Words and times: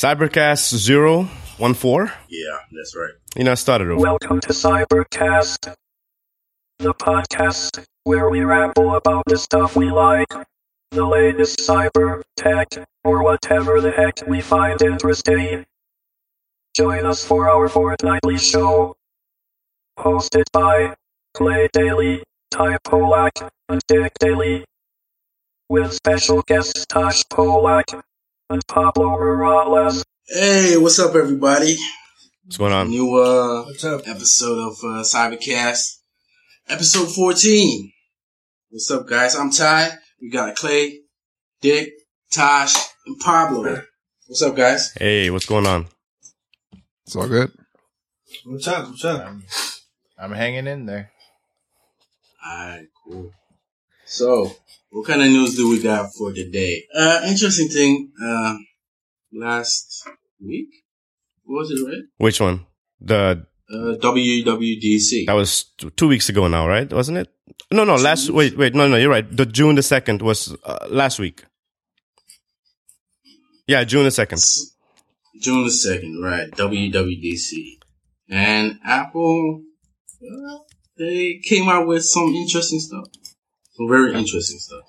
Cybercast 0.00 0.72
014. 1.58 2.10
Yeah, 2.30 2.56
that's 2.72 2.96
right. 2.96 3.12
You 3.36 3.44
know, 3.44 3.52
I 3.52 3.54
started 3.54 3.90
over. 3.90 4.00
Welcome 4.00 4.40
to 4.40 4.48
Cybercast, 4.48 5.74
the 6.78 6.94
podcast 6.94 7.84
where 8.04 8.30
we 8.30 8.40
ramble 8.40 8.94
about 8.94 9.24
the 9.26 9.36
stuff 9.36 9.76
we 9.76 9.90
like, 9.90 10.32
the 10.90 11.04
latest 11.04 11.58
cyber 11.58 12.22
tech, 12.38 12.68
or 13.04 13.22
whatever 13.22 13.82
the 13.82 13.90
heck 13.90 14.26
we 14.26 14.40
find 14.40 14.80
interesting. 14.80 15.66
Join 16.74 17.04
us 17.04 17.22
for 17.22 17.50
our 17.50 17.68
fortnightly 17.68 18.38
show, 18.38 18.96
hosted 19.98 20.44
by 20.50 20.94
Clay 21.34 21.68
Daly, 21.74 22.22
Ty 22.50 22.78
Polak, 22.86 23.50
and 23.68 23.82
Dick 23.86 24.12
Daly, 24.18 24.64
with 25.68 25.92
special 25.92 26.40
guests 26.40 26.86
Tosh 26.86 27.22
Polak 27.24 27.92
and 27.92 28.02
Pablo 28.58 29.10
Morales. 29.10 30.04
Hey, 30.26 30.76
what's 30.76 30.98
up, 30.98 31.14
everybody? 31.14 31.76
What's 32.44 32.56
going 32.56 32.72
on? 32.72 32.88
New 32.88 33.14
uh 33.14 33.62
What's 33.64 33.84
up? 33.84 34.08
episode 34.08 34.58
of 34.58 34.72
uh, 34.82 35.04
Cybercast, 35.04 35.98
episode 36.68 37.14
fourteen. 37.14 37.92
What's 38.70 38.90
up, 38.90 39.06
guys? 39.06 39.36
I'm 39.36 39.52
Ty. 39.52 39.92
We 40.20 40.30
got 40.30 40.56
Clay, 40.56 40.98
Dick, 41.60 41.90
Tosh, 42.32 42.74
and 43.06 43.20
Pablo. 43.20 43.84
What's 44.26 44.42
up, 44.42 44.56
guys? 44.56 44.92
Hey, 44.98 45.30
what's 45.30 45.46
going 45.46 45.68
on? 45.68 45.86
It's 47.06 47.14
all 47.14 47.28
good. 47.28 47.52
What's 48.44 48.66
up? 48.66 48.88
What's 48.88 49.04
up? 49.04 49.26
I'm, 49.28 49.44
I'm 50.18 50.32
hanging 50.32 50.66
in 50.66 50.86
there. 50.86 51.12
Alright, 52.44 52.86
cool. 53.04 53.30
So, 54.06 54.50
what 54.90 55.06
kind 55.06 55.22
of 55.22 55.28
news 55.28 55.56
do 55.56 55.68
we 55.70 55.82
got 55.82 56.12
for 56.14 56.32
today? 56.32 56.84
Uh, 56.94 57.22
interesting 57.26 57.68
thing. 57.68 58.10
Uh, 58.22 58.54
last 59.32 60.02
week 60.44 60.68
what 61.44 61.60
was 61.60 61.70
it, 61.70 61.84
right? 61.86 62.04
Which 62.18 62.40
one? 62.40 62.66
The 63.00 63.46
Uh, 63.72 63.94
WWDC. 64.02 65.26
that 65.26 65.34
was 65.34 65.64
two 65.96 66.08
weeks 66.08 66.28
ago 66.28 66.48
now, 66.48 66.66
right? 66.66 66.92
Wasn't 66.92 67.18
it? 67.18 67.28
No, 67.70 67.84
no. 67.84 67.94
Last 67.96 68.28
wait, 68.30 68.56
wait. 68.56 68.74
No, 68.74 68.88
no. 68.88 68.96
You're 68.96 69.10
right. 69.10 69.28
The 69.36 69.46
June 69.46 69.76
the 69.76 69.82
second 69.82 70.22
was 70.22 70.54
uh, 70.64 70.86
last 70.90 71.18
week. 71.20 71.44
Yeah, 73.68 73.84
June 73.84 74.04
the 74.04 74.10
second. 74.10 74.42
June 75.40 75.64
the 75.64 75.70
second, 75.70 76.20
right? 76.20 76.50
WWDC, 76.50 77.78
and 78.28 78.78
Apple, 78.84 79.62
uh, 80.20 80.58
they 80.98 81.38
came 81.44 81.68
out 81.68 81.86
with 81.86 82.02
some 82.04 82.28
interesting 82.34 82.80
stuff, 82.80 83.04
some 83.19 83.19
very 83.88 84.14
interesting 84.14 84.58
stuff. 84.58 84.84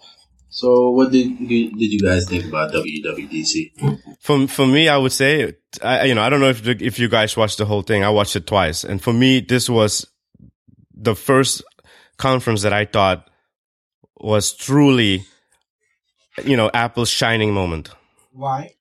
So, 0.49 0.91
what 0.91 1.11
did 1.11 1.37
did 1.47 1.93
you 1.93 1.99
guys 1.99 2.27
think 2.27 2.45
about 2.45 2.73
WWDC? 2.73 4.17
For 4.19 4.47
for 4.47 4.67
me, 4.67 4.89
I 4.89 4.97
would 4.97 5.13
say, 5.13 5.53
I, 5.81 6.05
you 6.05 6.15
know, 6.15 6.21
I 6.21 6.29
don't 6.29 6.41
know 6.41 6.49
if 6.49 6.63
the, 6.63 6.77
if 6.79 6.99
you 6.99 7.07
guys 7.07 7.37
watched 7.37 7.57
the 7.57 7.65
whole 7.65 7.83
thing. 7.83 8.03
I 8.03 8.09
watched 8.09 8.35
it 8.35 8.47
twice, 8.47 8.83
and 8.83 9.01
for 9.01 9.13
me, 9.13 9.39
this 9.39 9.69
was 9.69 10.05
the 10.93 11.15
first 11.15 11.63
conference 12.17 12.61
that 12.63 12.73
I 12.73 12.85
thought 12.85 13.29
was 14.17 14.53
truly, 14.53 15.25
you 16.43 16.57
know, 16.57 16.69
Apple's 16.73 17.09
shining 17.09 17.53
moment. 17.53 17.89
Why? 18.33 18.71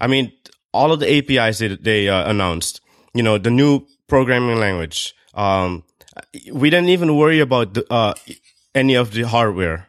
I 0.00 0.06
mean, 0.06 0.32
all 0.72 0.92
of 0.92 1.00
the 1.00 1.16
APIs 1.16 1.58
they, 1.58 1.68
they 1.68 2.08
uh, 2.08 2.28
announced, 2.28 2.80
you 3.14 3.22
know, 3.22 3.38
the 3.38 3.50
new 3.50 3.86
programming 4.08 4.58
language. 4.58 5.14
Um, 5.34 5.84
we 6.52 6.70
didn't 6.70 6.90
even 6.90 7.16
worry 7.16 7.40
about 7.40 7.74
the, 7.74 7.92
uh, 7.92 8.14
any 8.74 8.94
of 8.94 9.12
the 9.12 9.22
hardware. 9.22 9.88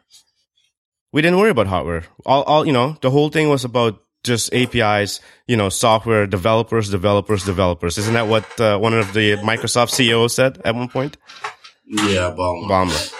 We 1.12 1.22
didn't 1.22 1.38
worry 1.38 1.50
about 1.50 1.66
hardware. 1.66 2.04
All, 2.24 2.42
all, 2.42 2.66
you 2.66 2.72
know, 2.72 2.96
the 3.00 3.10
whole 3.10 3.30
thing 3.30 3.48
was 3.48 3.64
about 3.64 4.02
just 4.24 4.52
APIs, 4.52 5.20
you 5.46 5.56
know, 5.56 5.68
software 5.68 6.26
developers, 6.26 6.90
developers, 6.90 7.44
developers. 7.44 7.96
Isn't 7.96 8.14
that 8.14 8.26
what 8.26 8.60
uh, 8.60 8.78
one 8.78 8.92
of 8.92 9.12
the 9.12 9.36
Microsoft 9.36 9.90
CEOs 9.90 10.34
said 10.34 10.60
at 10.64 10.74
one 10.74 10.88
point? 10.88 11.16
Yeah, 11.86 12.34
Obama. 12.34 12.66
Obama. 12.66 13.14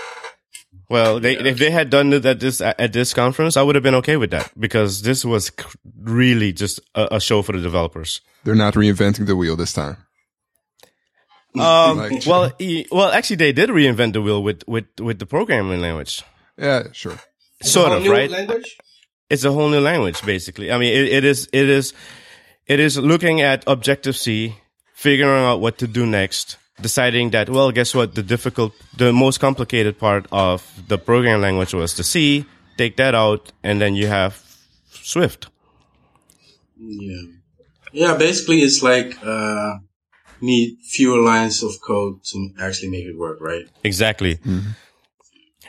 Well, 0.89 1.19
they, 1.19 1.37
if 1.37 1.59
they 1.59 1.71
had 1.71 1.91
done 1.91 2.13
it 2.13 2.25
at 2.25 2.39
this 2.39 2.61
at 2.61 2.93
this 2.93 3.13
conference, 3.13 3.57
I 3.57 3.63
would 3.63 3.75
have 3.75 3.83
been 3.83 3.97
okay 3.97 4.17
with 4.17 4.31
that 4.31 4.53
because 4.59 5.03
this 5.03 5.25
was 5.25 5.51
really 6.01 6.53
just 6.53 6.81
a, 6.95 7.17
a 7.17 7.21
show 7.21 7.43
for 7.43 7.53
the 7.53 7.61
developers. 7.61 8.21
They're 8.45 8.55
not 8.55 8.75
reinventing 8.75 9.27
the 9.27 9.35
wheel 9.35 9.57
this 9.57 9.73
time. 9.73 9.97
Um, 11.59 11.99
Like- 12.11 12.27
well, 12.27 12.53
e- 12.59 12.87
well, 12.91 13.11
actually, 13.11 13.37
they 13.37 13.53
did 13.53 13.71
reinvent 13.71 14.13
the 14.13 14.23
wheel 14.23 14.43
with 14.43 14.63
with 14.67 14.87
with 15.01 15.19
the 15.19 15.27
programming 15.27 15.81
language, 15.81 16.23
Yeah, 16.59 16.85
sure. 16.93 17.19
sort 17.63 17.89
Whole 17.89 17.97
of, 17.99 18.03
new 18.03 18.13
right? 18.13 18.31
Language? 18.31 18.77
It's 19.31 19.45
a 19.45 19.51
whole 19.53 19.69
new 19.71 19.81
language, 19.81 20.23
basically. 20.25 20.71
I 20.71 20.79
mean, 20.79 20.93
it, 20.95 21.09
it 21.09 21.25
is 21.25 21.49
it 21.53 21.69
is 21.69 21.93
it 22.67 22.79
is 22.81 22.97
looking 22.99 23.41
at 23.41 23.65
Objective 23.67 24.17
C, 24.17 24.57
figuring 24.95 25.45
out 25.45 25.61
what 25.61 25.79
to 25.79 25.87
do 25.87 26.07
next, 26.07 26.59
deciding 26.81 27.31
that 27.31 27.49
well, 27.51 27.73
guess 27.73 27.95
what? 27.95 28.15
The 28.15 28.23
difficult, 28.23 28.73
the 28.97 29.13
most 29.13 29.39
complicated 29.41 29.99
part 29.99 30.27
of 30.31 30.63
the 30.89 30.99
programming 30.99 31.43
language 31.43 31.75
was 31.75 31.95
the 31.97 32.05
C. 32.05 32.45
Take 32.77 32.97
that 32.99 33.15
out, 33.15 33.51
and 33.63 33.81
then 33.81 33.95
you 33.97 34.07
have 34.07 34.43
Swift. 34.91 35.49
Yeah, 36.79 37.23
yeah. 37.93 38.17
Basically, 38.17 38.59
it's 38.61 38.83
like 38.83 39.17
uh, 39.25 39.79
need 40.41 40.79
fewer 40.83 41.21
lines 41.21 41.63
of 41.63 41.73
code 41.81 42.23
to 42.25 42.51
actually 42.61 42.91
make 42.91 43.07
it 43.07 43.17
work, 43.17 43.41
right? 43.41 43.67
Exactly. 43.85 44.39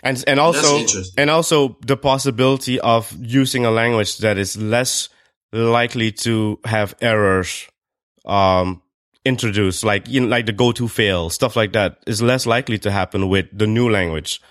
And 0.04 0.24
and 0.28 0.40
also 0.40 0.86
and 1.18 1.30
also 1.30 1.78
the 1.86 1.98
possibility 1.98 2.80
of 2.80 3.14
using 3.20 3.66
a 3.66 3.72
language 3.72 4.18
that 4.20 4.38
is 4.38 4.58
less 4.58 5.10
likely 5.52 6.12
to 6.12 6.60
have 6.66 6.96
errors 7.02 7.68
um 8.26 8.82
introduced 9.26 9.84
like 9.84 10.08
you 10.08 10.22
know, 10.22 10.28
like 10.28 10.46
the 10.46 10.52
goto 10.52 10.88
fail 10.88 11.30
stuff 11.30 11.56
like 11.56 11.74
that 11.74 11.98
is 12.06 12.22
less 12.22 12.46
likely 12.46 12.78
to 12.78 12.92
happen 12.92 13.28
with 13.28 13.46
the 13.52 13.68
new 13.68 13.90
language. 13.90 14.42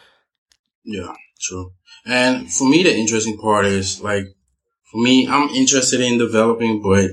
Yeah, 0.84 1.12
true. 1.41 1.72
And 2.06 2.53
for 2.53 2.69
me, 2.69 2.84
the 2.84 2.97
interesting 2.97 3.37
part 3.37 3.66
is 3.66 4.00
like, 4.00 4.25
for 4.91 5.03
me, 5.03 5.27
I'm 5.28 5.48
interested 5.50 6.00
in 6.00 6.19
developing, 6.19 6.81
but 6.81 7.10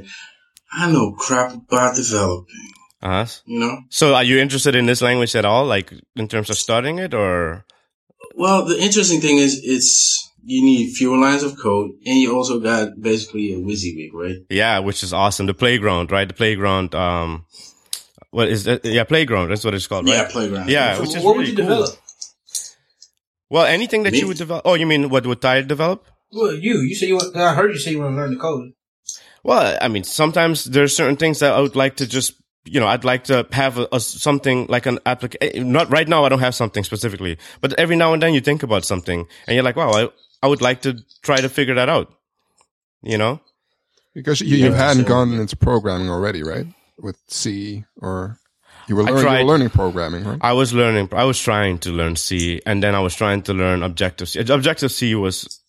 I 0.72 0.92
know 0.92 1.14
crap 1.14 1.56
about 1.56 1.96
developing. 1.96 2.73
Uh-huh. 3.04 3.26
You 3.46 3.60
know. 3.60 3.78
So 3.90 4.16
are 4.16 4.24
you 4.24 4.40
interested 4.40 4.76
in 4.76 4.86
this 4.86 5.02
language 5.02 5.36
at 5.36 5.44
all 5.46 5.66
like 5.66 5.94
in 6.16 6.28
terms 6.28 6.50
of 6.50 6.58
studying 6.58 7.00
it 7.00 7.14
or 7.14 7.66
Well, 8.36 8.66
the 8.66 8.80
interesting 8.82 9.20
thing 9.22 9.38
is, 9.38 9.60
it's 9.64 10.32
you 10.46 10.64
need 10.64 10.94
fewer 10.96 11.18
lines 11.18 11.44
of 11.44 11.58
code, 11.58 11.92
and 12.06 12.18
you 12.18 12.36
also 12.36 12.60
got 12.60 12.90
basically 13.00 13.54
a 13.54 13.58
WYSIWYG, 13.58 14.10
right? 14.14 14.38
yeah, 14.50 14.80
which 14.80 15.04
is 15.04 15.14
awesome. 15.14 15.46
The 15.48 15.54
playground, 15.54 16.12
right? 16.12 16.28
The 16.28 16.34
playground 16.34 16.96
um 16.96 17.46
what 18.32 18.48
is 18.48 18.64
that? 18.64 18.84
Yeah, 18.84 19.04
playground. 19.04 19.50
That's 19.50 19.64
what 19.64 19.74
it's 19.76 19.86
called, 19.88 20.06
right? 20.08 20.16
Yeah, 20.16 20.28
playground. 20.32 20.70
Yeah, 20.70 20.96
So 20.96 21.02
which 21.02 21.16
is 21.16 21.24
what 21.24 21.34
really 21.38 21.38
would 21.38 21.48
you 21.50 21.56
cool. 21.58 21.66
develop? 21.68 22.00
Well, 23.50 23.66
anything 23.66 24.04
that 24.04 24.14
Me? 24.14 24.20
you 24.20 24.28
would 24.28 24.38
develop. 24.38 24.64
Oh, 24.66 24.74
you 24.74 24.88
mean 24.88 25.10
what 25.10 25.26
would 25.28 25.42
Ty 25.42 25.62
develop? 25.62 26.08
Well, 26.32 26.54
you. 26.56 26.80
You 26.80 26.96
say 26.96 27.08
you 27.08 27.16
want. 27.16 27.36
I 27.36 27.54
heard 27.54 27.72
you 27.74 27.80
say 27.80 27.92
you 27.92 28.00
want 28.02 28.14
to 28.14 28.18
learn 28.18 28.32
the 28.32 28.40
code. 28.40 28.72
Well, 29.44 29.78
I 29.82 29.88
mean, 29.90 30.04
sometimes 30.04 30.64
there's 30.66 30.96
certain 30.96 31.18
things 31.18 31.40
that 31.40 31.52
I 31.54 31.60
would 31.62 31.76
like 31.76 31.98
to 31.98 32.08
just, 32.08 32.34
you 32.66 32.80
know, 32.80 32.88
I'd 32.88 33.04
like 33.04 33.26
to 33.26 33.46
have 33.52 33.78
a, 33.78 33.88
a 33.92 34.00
something 34.00 34.68
like 34.68 34.86
an 34.86 35.00
application. 35.06 35.56
Eh, 35.56 35.64
not 35.64 35.92
right 35.92 36.08
now. 36.08 36.24
I 36.26 36.30
don't 36.30 36.40
have 36.40 36.56
something 36.56 36.84
specifically, 36.84 37.38
but 37.62 37.74
every 37.74 37.96
now 37.96 38.14
and 38.14 38.22
then 38.24 38.34
you 38.34 38.42
think 38.42 38.64
about 38.64 38.86
something 38.86 39.28
and 39.48 39.56
you're 39.56 39.64
like, 39.64 39.76
wow, 39.76 39.92
I, 39.92 40.10
I 40.42 40.48
would 40.48 40.62
like 40.62 40.82
to 40.84 41.04
try 41.24 41.38
to 41.38 41.50
figure 41.50 41.76
that 41.76 41.90
out. 41.90 42.14
You 43.02 43.18
know? 43.18 43.42
Because 44.14 44.40
you, 44.42 44.56
you 44.56 44.70
Yeah, 44.70 44.76
hadn't 44.76 45.04
so- 45.04 45.10
gone 45.10 45.34
into 45.34 45.58
programming 45.58 46.10
already, 46.10 46.44
right? 46.44 46.68
With 47.00 47.18
C 47.28 47.84
or 47.98 48.38
you 48.88 48.96
were, 48.96 49.04
I 49.04 49.12
learn, 49.12 49.24
you 49.24 49.46
were 49.46 49.52
learning 49.52 49.70
programming, 49.72 50.24
right? 50.24 50.40
I 50.42 50.54
was 50.54 50.74
learning, 50.74 51.10
I 51.12 51.24
was 51.26 51.40
trying 51.42 51.80
to 51.80 51.90
learn 51.92 52.16
C 52.16 52.62
and 52.66 52.82
then 52.84 52.96
I 52.96 53.00
was 53.00 53.16
trying 53.16 53.42
to 53.44 53.54
learn 53.54 53.82
Objective 53.84 54.30
C. 54.30 54.40
Objective 54.40 54.92
C 54.92 55.16
was, 55.16 55.60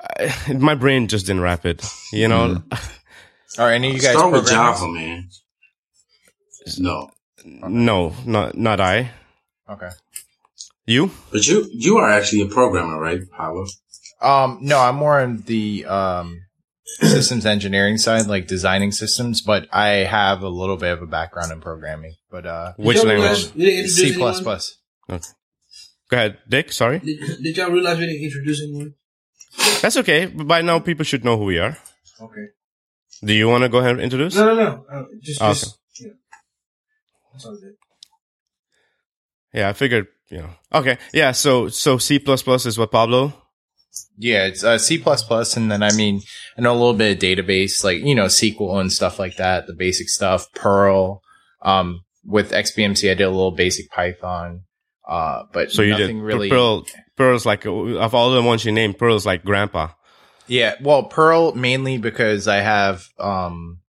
I, 0.00 0.54
my 0.58 0.74
brain 0.74 1.06
just 1.08 1.26
didn't 1.26 1.42
wrap 1.42 1.66
it, 1.66 1.84
you 2.12 2.26
know? 2.26 2.56
Mm-hmm. 2.56 3.60
Are 3.60 3.70
any 3.70 3.88
of 3.90 3.94
you 3.96 4.00
guys 4.00 4.12
Start 4.16 4.32
with? 4.32 4.48
Java, 4.48 4.88
man. 4.88 5.28
No, 6.78 7.10
No, 7.44 8.14
not, 8.24 8.56
not 8.56 8.80
I. 8.80 9.10
Okay. 9.68 9.90
You? 10.86 11.10
but 11.30 11.46
you 11.46 11.68
you 11.72 11.98
are 11.98 12.10
actually 12.10 12.42
a 12.42 12.46
programmer, 12.46 12.98
right, 13.00 13.20
Pablo? 13.30 13.66
Um, 14.20 14.58
no, 14.62 14.78
I'm 14.78 14.96
more 14.96 15.20
on 15.20 15.42
the 15.46 15.84
um 15.86 16.40
systems 17.00 17.46
engineering 17.46 17.98
side, 17.98 18.26
like 18.26 18.46
designing 18.48 18.90
systems, 18.92 19.42
but 19.42 19.66
I 19.72 19.88
have 20.04 20.42
a 20.42 20.48
little 20.48 20.76
bit 20.76 20.92
of 20.92 21.00
a 21.02 21.06
background 21.06 21.52
in 21.52 21.60
programming. 21.60 22.14
But 22.30 22.46
uh, 22.46 22.72
Which 22.76 22.96
Did 22.96 23.04
y'all 23.04 23.08
language? 23.12 23.30
realize 23.30 23.54
we 23.54 23.60
didn't 23.64 23.74
introduce 23.78 23.96
C 23.96 24.06
anyone? 24.12 24.18
plus 24.20 24.40
plus. 24.42 24.78
Go 26.10 26.16
ahead, 26.16 26.38
Dick. 26.48 26.72
Sorry. 26.72 26.98
Did, 26.98 27.42
did 27.42 27.56
y'all 27.56 27.70
realize 27.70 27.98
we 27.98 28.06
didn't 28.06 28.24
introduce 28.24 28.60
anyone? 28.62 28.94
That's 29.80 29.96
okay. 29.98 30.26
But 30.26 30.46
by 30.48 30.62
now, 30.62 30.78
people 30.80 31.04
should 31.04 31.24
know 31.24 31.38
who 31.38 31.44
we 31.44 31.58
are. 31.58 31.78
Okay. 32.20 32.46
Do 33.24 33.32
you 33.32 33.48
want 33.48 33.62
to 33.62 33.68
go 33.68 33.78
ahead 33.78 33.92
and 33.92 34.00
introduce? 34.00 34.34
No, 34.34 34.46
no, 34.46 34.54
no. 34.54 34.84
Uh, 34.92 35.04
just, 35.22 35.40
Okay. 35.40 35.52
just. 35.52 35.78
Yeah. 37.32 37.34
That's 37.34 37.46
all 37.46 37.56
good. 37.56 37.74
Yeah, 39.54 39.68
I 39.68 39.72
figured, 39.74 40.06
you 40.30 40.38
know. 40.38 40.50
Okay. 40.72 40.98
Yeah. 41.12 41.32
So, 41.32 41.68
so 41.68 41.98
C++ 41.98 42.16
is 42.16 42.78
what 42.78 42.90
Pablo 42.90 43.34
Yeah, 44.16 44.46
it's 44.46 44.64
uh, 44.64 44.78
C++, 44.78 45.02
and 45.56 45.70
then 45.70 45.82
I 45.82 45.92
mean, 45.92 46.22
I 46.56 46.62
know 46.62 46.72
a 46.72 46.74
little 46.74 46.94
bit 46.94 47.16
of 47.16 47.22
database, 47.22 47.84
like, 47.84 47.98
you 47.98 48.14
know, 48.14 48.26
SQL 48.26 48.80
and 48.80 48.92
stuff 48.92 49.18
like 49.18 49.36
that, 49.36 49.66
the 49.66 49.74
basic 49.74 50.08
stuff, 50.08 50.46
Perl. 50.54 51.22
Um, 51.60 52.04
with 52.24 52.52
XBMC, 52.52 53.10
I 53.10 53.14
did 53.14 53.24
a 53.24 53.30
little 53.30 53.50
basic 53.52 53.90
Python. 53.90 54.62
Uh, 55.06 55.42
but 55.52 55.70
So 55.72 55.82
you 55.82 55.90
nothing 55.90 56.18
did 56.18 56.24
really. 56.24 56.48
Perl. 56.48 56.86
Perl's 57.16 57.44
like 57.44 57.66
of 57.66 58.14
all 58.14 58.30
the 58.30 58.42
ones 58.42 58.64
you 58.64 58.72
named, 58.72 58.98
Perl's 58.98 59.26
like 59.26 59.44
grandpa. 59.44 59.88
Yeah, 60.46 60.74
well, 60.80 61.04
Perl 61.04 61.52
mainly 61.54 61.98
because 61.98 62.48
I 62.48 62.56
have 62.56 63.04
um 63.18 63.80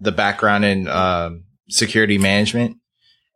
the 0.00 0.12
background 0.12 0.64
in 0.64 0.88
um 0.88 1.44
security 1.70 2.18
management 2.18 2.76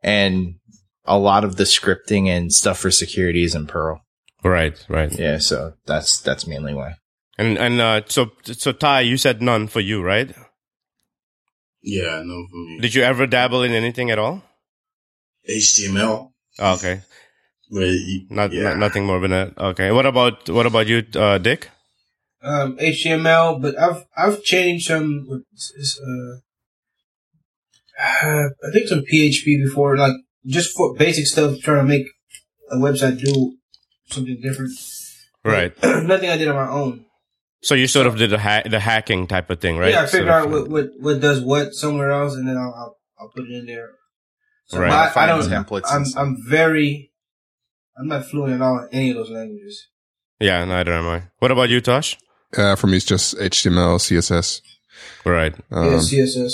and 0.03 0.57
a 1.05 1.19
lot 1.19 1.45
of 1.45 1.57
the 1.57 1.65
scripting 1.65 2.29
and 2.29 2.53
stuff 2.53 2.79
for 2.79 2.91
security 2.91 3.45
is 3.45 3.55
in 3.55 3.67
Perl. 3.67 4.01
Right, 4.43 4.85
right. 4.89 5.11
Yeah, 5.19 5.39
so 5.39 5.75
that's 5.87 6.21
that's 6.21 6.47
mainly 6.47 6.75
why. 6.75 6.97
And 7.39 7.57
and 7.59 7.81
uh, 7.81 8.03
so 8.07 8.31
so 8.43 8.73
Ty, 8.73 9.01
you 9.01 9.17
said 9.17 9.41
none 9.43 9.67
for 9.69 9.81
you, 9.81 10.03
right? 10.03 10.35
Yeah, 11.83 12.23
no 12.25 12.47
for 12.51 12.57
me. 12.57 12.79
Did 12.81 12.95
you 12.95 13.03
ever 13.03 13.27
dabble 13.27 13.63
in 13.63 13.73
anything 13.73 14.11
at 14.11 14.19
all? 14.19 14.43
HTML. 15.49 16.31
Oh, 16.59 16.75
okay, 16.75 17.01
But 17.71 17.91
not, 18.31 18.53
yeah. 18.53 18.63
not 18.63 18.79
nothing 18.79 19.05
more 19.05 19.19
than 19.21 19.33
that. 19.33 19.59
Okay, 19.59 19.91
what 19.91 20.07
about 20.07 20.49
what 20.49 20.67
about 20.67 20.87
you, 20.87 21.03
uh, 21.15 21.39
Dick? 21.39 21.69
Um, 22.43 22.77
HTML, 22.79 23.61
but 23.61 23.79
I've 23.79 24.05
I've 24.17 24.43
changed 24.43 24.87
some. 24.87 25.27
Uh, 25.29 26.41
uh, 28.23 28.49
I 28.67 28.71
think 28.73 28.89
some 28.89 29.03
PHP 29.13 29.65
before, 29.65 29.97
like 29.97 30.13
just 30.47 30.77
for 30.77 30.95
basic 30.95 31.27
stuff, 31.27 31.61
trying 31.61 31.79
to 31.79 31.85
make 31.85 32.07
a 32.71 32.77
website 32.77 33.19
do 33.19 33.57
something 34.11 34.39
different. 34.43 34.73
Right. 35.45 35.73
Nothing 35.83 36.31
I 36.31 36.37
did 36.37 36.49
on 36.49 36.57
my 36.57 36.69
own. 36.69 37.05
So 37.63 37.75
you 37.75 37.87
sort 37.87 38.07
of 38.07 38.17
did 38.17 38.31
the 38.31 38.39
ha- 38.39 38.63
the 38.69 38.81
hacking 38.81 39.27
type 39.27 39.49
of 39.49 39.61
thing, 39.61 39.79
right? 39.79 39.91
Yeah, 39.91 40.03
I 40.03 40.07
Sort 40.07 40.11
figured 40.11 40.29
of, 40.29 40.35
out 40.35 40.51
what, 40.51 40.69
what 40.69 40.87
what 41.01 41.21
does 41.21 41.41
what 41.41 41.73
somewhere 41.73 42.11
else, 42.11 42.35
and 42.35 42.47
then 42.47 42.59
I'll 42.59 42.75
I'll, 42.77 42.97
I'll 43.19 43.31
put 43.35 43.45
it 43.45 43.53
in 43.53 43.65
there. 43.67 43.91
So 44.67 44.81
Right. 44.81 44.93
I, 44.93 45.25
I, 45.25 45.27
don't. 45.27 45.43
Templates 45.43 45.85
I'm. 45.91 46.05
I'm 46.17 46.37
very. 46.47 47.11
I'm 47.99 48.09
not 48.09 48.27
fluent 48.27 48.55
at 48.55 48.61
all 48.61 48.81
in 48.81 48.89
any 48.93 49.11
of 49.11 49.17
those 49.17 49.31
languages. 49.31 49.89
Yeah, 50.41 50.65
neither 50.65 50.93
am 50.93 51.07
I. 51.07 51.23
What 51.39 51.51
about 51.53 51.71
you, 51.71 51.81
Tosh? 51.81 52.19
Uh, 52.57 52.77
for 52.77 52.87
me, 52.87 52.97
it's 52.97 53.07
just 53.07 53.37
HTML, 53.37 53.99
CSS. 53.99 54.61
Right. 55.25 55.55
Um, 55.71 55.93
yeah, 55.93 55.99
CSS. 55.99 56.53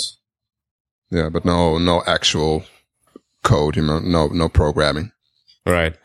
Yeah, 1.11 1.29
but 1.29 1.45
no, 1.45 1.77
no 1.77 2.01
actual 2.07 2.63
code. 3.43 3.75
You 3.75 3.83
know, 3.83 3.99
no, 3.99 4.27
no 4.27 4.49
programming. 4.49 5.11
Right. 5.65 5.95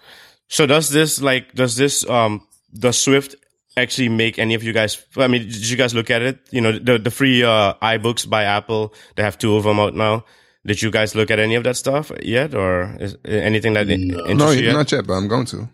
So 0.48 0.66
does 0.66 0.90
this 0.90 1.20
like 1.20 1.54
does 1.54 1.76
this 1.76 2.08
um 2.08 2.46
does 2.78 3.00
Swift 3.00 3.34
actually 3.76 4.08
make 4.08 4.38
any 4.38 4.54
of 4.54 4.62
you 4.62 4.72
guys? 4.72 5.02
I 5.16 5.28
mean, 5.28 5.42
did 5.42 5.68
you 5.70 5.76
guys 5.76 5.94
look 5.94 6.10
at 6.10 6.22
it? 6.22 6.38
You 6.50 6.60
know, 6.60 6.72
the 6.78 6.98
the 6.98 7.10
free 7.10 7.42
uh, 7.42 7.74
iBooks 7.82 8.28
by 8.28 8.44
Apple. 8.44 8.92
They 9.16 9.22
have 9.22 9.38
two 9.38 9.56
of 9.56 9.64
them 9.64 9.80
out 9.80 9.94
now. 9.94 10.24
Did 10.66 10.82
you 10.82 10.90
guys 10.90 11.14
look 11.14 11.30
at 11.30 11.38
any 11.38 11.54
of 11.54 11.62
that 11.64 11.76
stuff 11.76 12.10
yet, 12.22 12.54
or 12.54 12.96
is 13.00 13.16
anything 13.24 13.74
that 13.74 13.86
No. 13.86 13.92
interests 13.94 14.34
No, 14.38 14.50
you 14.50 14.66
yet? 14.66 14.72
not 14.72 14.90
yet, 14.92 15.06
but 15.06 15.14
I'm 15.14 15.28
going 15.28 15.46
to. 15.46 15.68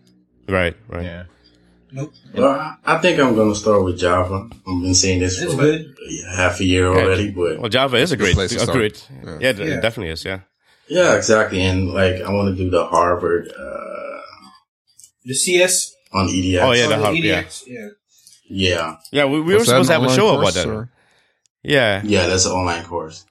Right. 0.47 0.75
Right. 0.87 1.03
Yeah. 1.05 1.23
Nope. 1.93 2.13
Well, 2.33 2.49
I- 2.49 2.75
I 2.85 2.97
think 2.97 3.19
I'm 3.19 3.35
gonna 3.35 3.55
start 3.55 3.83
with 3.83 3.99
Java. 3.99 4.49
I've 4.51 4.81
been 4.81 4.95
saying 4.95 5.19
this 5.19 5.37
for 5.37 5.45
It's 5.45 5.55
like 5.55 6.35
half 6.35 6.59
a 6.59 6.65
year 6.65 6.87
already, 6.87 7.29
but 7.31 7.59
Well, 7.59 7.69
Java 7.69 7.97
is 7.97 8.11
a 8.11 8.17
great, 8.17 8.33
place 8.33 8.55
to 8.55 8.63
a 8.69 8.73
great. 8.73 9.07
Yeah. 9.23 9.37
Yeah, 9.39 9.49
it 9.77 9.81
definitely 9.81 10.09
is. 10.11 10.25
Yeah. 10.25 10.39
yeah, 10.87 11.15
exactly. 11.15 11.61
And 11.61 11.93
like, 11.93 12.21
I 12.21 12.31
want 12.31 12.55
to 12.57 12.63
do 12.63 12.69
the 12.69 12.85
Harvard 12.85 13.47
uh, 13.47 14.21
The 15.25 15.33
CS. 15.33 15.93
on 16.13 16.27
EDX. 16.27 16.61
Oh, 16.61 16.71
yeah, 16.73 16.83
the 16.83 16.95
the 16.95 16.97
Harvard, 17.03 17.23
yeah. 17.23 17.43
EDX. 17.43 17.63
Yeah. 17.67 17.87
yeah, 18.49 18.95
Yeah, 19.11 19.25
we, 19.25 19.41
we 19.41 19.53
were 19.55 19.63
supposed 19.65 19.87
to 19.89 19.93
have 19.93 20.03
a 20.03 20.09
show 20.13 20.31
course, 20.35 20.55
about 20.55 20.63
that. 20.65 20.67
or- 20.73 20.89
Yeah. 21.63 22.01
yeah. 22.03 22.27
That's 22.27 22.45
an 22.45 22.51
online 22.53 22.83
course. 22.85 23.25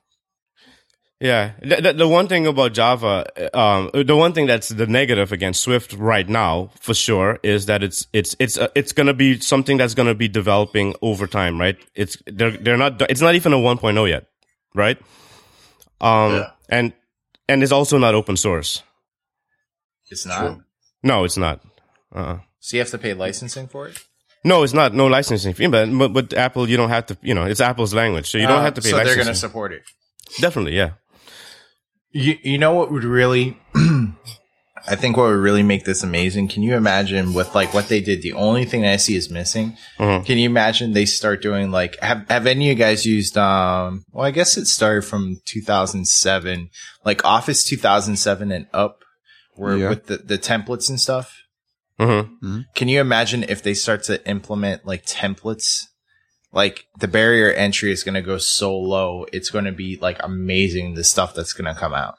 Yeah, 1.23 1.53
the, 1.63 1.77
the, 1.77 1.93
the 1.93 2.09
one 2.09 2.27
thing 2.27 2.49
about 2.49 2.73
Java, 2.75 3.25
um, 3.57 3.91
the 3.95 4.17
one 4.17 4.33
thing 4.33 4.47
that's 4.49 4.71
the 4.71 4.89
negative 4.89 5.31
against 5.31 5.63
Swift 5.63 5.93
right 5.93 6.29
now, 6.29 6.71
for 6.81 6.95
sure, 6.95 7.39
is 7.45 7.67
that 7.67 7.85
it's 7.85 8.09
it's 8.13 8.35
it's 8.41 8.59
uh, 8.59 8.67
it's 8.75 8.91
gonna 8.93 9.15
be 9.15 9.39
something 9.39 9.77
that's 9.79 9.95
gonna 9.95 10.17
be 10.17 10.27
developing 10.27 10.97
over 11.01 11.29
time, 11.29 11.61
right? 11.61 11.79
It's 11.95 12.17
they're 12.27 12.51
they're 12.51 12.77
not 12.77 13.01
it's 13.09 13.21
not 13.21 13.37
even 13.37 13.53
a 13.53 13.57
1.0 13.57 14.09
yet, 14.09 14.27
right? 14.75 14.99
Um, 16.01 16.33
Yeah. 16.35 16.51
and 16.69 16.93
and 17.49 17.63
it's 17.63 17.73
also 17.73 17.99
not 17.99 18.15
open 18.17 18.37
source. 18.37 18.83
It's 20.11 20.27
not. 20.27 20.41
True. 20.41 20.63
No, 21.05 21.25
it's 21.25 21.37
not. 21.37 21.61
Uh, 22.13 22.39
So 22.59 22.77
you 22.77 22.81
have 22.83 22.91
to 22.91 22.99
pay 22.99 23.15
licensing 23.15 23.69
for 23.69 23.87
it? 23.89 23.99
no, 24.45 24.65
it's 24.65 24.75
not. 24.75 24.93
No 24.93 25.07
licensing 25.07 25.55
fee, 25.55 25.69
but 25.69 25.87
but 25.99 26.13
with 26.13 26.33
Apple, 26.35 26.69
you 26.69 26.77
don't 26.77 26.91
have 26.91 27.07
to. 27.07 27.17
You 27.23 27.35
know, 27.35 27.45
it's 27.45 27.61
Apple's 27.61 27.95
language, 27.95 28.27
so 28.29 28.39
you 28.39 28.47
don't 28.49 28.59
Uh, 28.59 28.65
have 28.65 28.75
to 28.75 28.83
pay 28.83 28.91
So 28.91 28.97
they're 29.05 29.15
going 29.15 29.29
to 29.29 29.35
support 29.35 29.73
it. 29.73 29.83
Definitely, 30.41 30.77
yeah. 30.77 30.91
You, 32.13 32.39
you 32.43 32.59
know 32.59 32.75
what 32.75 32.91
would 32.93 33.05
really, 33.05 33.59
I 33.75 34.97
think 34.97 35.17
what 35.17 35.25
would 35.25 35.37
really 35.39 35.63
make 35.63 35.85
this 35.85 36.03
amazing? 36.03 36.49
Can 36.49 36.63
you 36.63 36.75
imagine 36.75 37.35
with 37.35 37.55
like 37.55 37.73
what 37.73 37.89
they 37.89 38.01
did? 38.01 38.21
The 38.23 38.33
only 38.33 38.65
thing 38.65 38.83
that 38.83 38.93
I 38.93 38.97
see 38.97 39.17
is 39.17 39.31
missing. 39.31 39.77
Mhm. 39.99 40.27
Can 40.27 40.39
you 40.39 40.47
imagine 40.47 40.93
they 40.93 41.05
start 41.07 41.41
doing 41.41 41.71
like, 41.71 41.99
have, 42.01 42.29
have 42.29 42.47
any 42.47 42.71
of 42.71 42.77
you 42.79 42.85
guys 42.85 43.07
used, 43.07 43.39
um, 43.39 44.05
well, 44.11 44.27
I 44.27 44.31
guess 44.33 44.57
it 44.57 44.67
started 44.67 45.03
from 45.05 45.41
2007, 45.47 46.71
like 47.05 47.25
Office 47.25 47.65
2007 47.65 48.51
and 48.53 48.67
up 48.73 48.99
where 49.55 49.77
Yeah. 49.77 49.89
with 49.91 50.07
the, 50.07 50.17
the 50.19 50.39
templates 50.39 50.89
and 50.89 51.01
stuff. 51.01 51.39
hmm 51.99 52.61
Can 52.75 52.89
you 52.89 53.01
imagine 53.01 53.45
if 53.49 53.63
they 53.63 53.75
start 53.75 54.03
to 54.05 54.27
implement 54.29 54.85
like 54.87 55.07
templates? 55.07 55.85
Like 56.53 56.87
the 56.99 57.09
barrier 57.09 57.51
entry 57.51 57.93
is 57.93 58.05
going 58.05 58.15
to 58.15 58.23
go 58.23 58.39
so 58.39 58.77
low. 58.77 59.27
It's 59.33 59.51
going 59.51 59.65
to 59.65 59.73
be 59.73 59.97
like 59.97 60.19
amazing. 60.23 60.95
The 60.95 61.05
stuff 61.05 61.35
that's 61.35 61.55
going 61.55 61.73
to 61.73 61.79
come 61.79 61.95
out. 61.95 62.17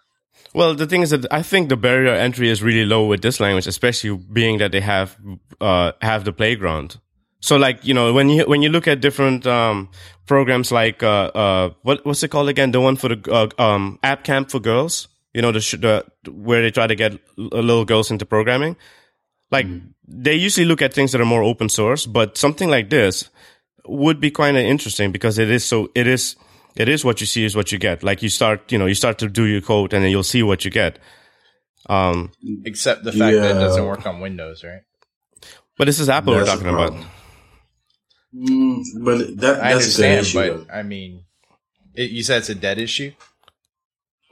Well, 0.53 0.75
the 0.75 0.85
thing 0.85 1.01
is 1.01 1.09
that 1.09 1.25
I 1.31 1.41
think 1.41 1.69
the 1.69 1.77
barrier 1.77 2.13
entry 2.13 2.49
is 2.49 2.61
really 2.61 2.85
low 2.85 3.07
with 3.07 3.21
this 3.21 3.39
language, 3.39 3.67
especially 3.67 4.17
being 4.17 4.59
that 4.59 4.71
they 4.71 4.81
have 4.81 5.17
uh, 5.61 5.93
have 6.01 6.25
the 6.25 6.33
playground. 6.33 6.99
So, 7.41 7.57
like 7.57 7.85
you 7.85 7.93
know, 7.93 8.13
when 8.13 8.29
you 8.29 8.45
when 8.45 8.61
you 8.61 8.69
look 8.69 8.87
at 8.87 9.01
different 9.01 9.45
um, 9.45 9.89
programs 10.25 10.71
like 10.71 11.03
uh, 11.03 11.31
uh, 11.33 11.69
what 11.81 12.05
what's 12.05 12.23
it 12.23 12.29
called 12.29 12.49
again? 12.49 12.71
The 12.71 12.81
one 12.81 12.95
for 12.95 13.09
the 13.09 13.31
uh, 13.31 13.61
um, 13.61 13.99
app 14.03 14.23
camp 14.23 14.49
for 14.49 14.59
girls. 14.59 15.07
You 15.33 15.41
know, 15.41 15.51
the, 15.51 15.61
sh- 15.61 15.81
the 15.81 16.05
where 16.29 16.61
they 16.61 16.69
try 16.69 16.85
to 16.85 16.95
get 16.95 17.13
l- 17.13 17.49
little 17.49 17.85
girls 17.85 18.11
into 18.11 18.25
programming. 18.25 18.77
Like 19.49 19.65
they 20.07 20.35
usually 20.35 20.65
look 20.65 20.81
at 20.81 20.93
things 20.93 21.11
that 21.11 21.21
are 21.21 21.25
more 21.25 21.43
open 21.43 21.69
source, 21.69 22.05
but 22.05 22.37
something 22.37 22.69
like 22.69 22.89
this 22.89 23.29
would 23.87 24.19
be 24.19 24.31
kind 24.31 24.57
of 24.57 24.63
interesting 24.63 25.11
because 25.11 25.37
it 25.37 25.49
is 25.49 25.63
so 25.65 25.91
it 25.95 26.07
is 26.07 26.35
it 26.75 26.89
is 26.89 27.03
what 27.05 27.19
you 27.21 27.27
see 27.27 27.43
is 27.45 27.55
what 27.55 27.71
you 27.71 27.77
get. 27.77 28.03
Like 28.03 28.23
you 28.23 28.29
start, 28.29 28.71
you 28.71 28.77
know, 28.77 28.85
you 28.87 28.95
start 28.95 29.19
to 29.19 29.27
do 29.27 29.45
your 29.45 29.61
code 29.61 29.93
and 29.93 30.03
then 30.03 30.11
you'll 30.11 30.23
see 30.23 30.41
what 30.43 30.65
you 30.65 30.71
get. 30.71 30.99
Um, 31.89 32.31
Except 32.65 33.03
the 33.03 33.11
fact 33.11 33.35
that 33.35 33.51
it 33.51 33.59
doesn't 33.59 33.85
work 33.85 34.05
on 34.05 34.19
Windows, 34.21 34.63
right? 34.63 34.81
but 35.77 35.85
this 35.85 35.99
is 35.99 36.07
Apple 36.09 36.33
we're 36.33 36.45
talking 36.45 36.67
about. 36.67 36.93
Mm, 38.33 38.81
but 39.01 39.37
that, 39.41 39.61
I 39.61 39.73
that's 39.73 39.97
a 39.97 40.01
good 40.01 40.09
understand, 40.09 40.21
issue. 40.21 40.37
but 40.39 40.67
though. 40.67 40.73
I 40.73 40.83
mean, 40.83 41.25
it, 41.93 42.09
you 42.11 42.23
said 42.23 42.37
it's 42.39 42.49
a 42.49 42.55
dead 42.55 42.79
issue. 42.79 43.11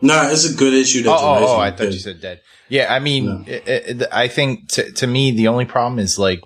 No, 0.01 0.29
it's 0.31 0.49
a 0.49 0.55
good 0.55 0.73
issue 0.73 1.03
that 1.03 1.09
Oh, 1.11 1.13
oh, 1.19 1.45
oh, 1.57 1.59
I 1.59 1.69
thought 1.71 1.91
you 1.91 1.99
said 1.99 2.21
dead. 2.21 2.41
Yeah, 2.69 2.91
I 2.91 2.99
mean, 2.99 3.25
No. 3.25 3.43
it, 3.45 4.01
it, 4.01 4.07
I 4.11 4.27
think 4.29 4.69
to, 4.69 4.91
to 4.93 5.05
me, 5.07 5.31
the 5.31 5.47
only 5.49 5.65
problem 5.65 5.99
is 5.99 6.17
like 6.17 6.41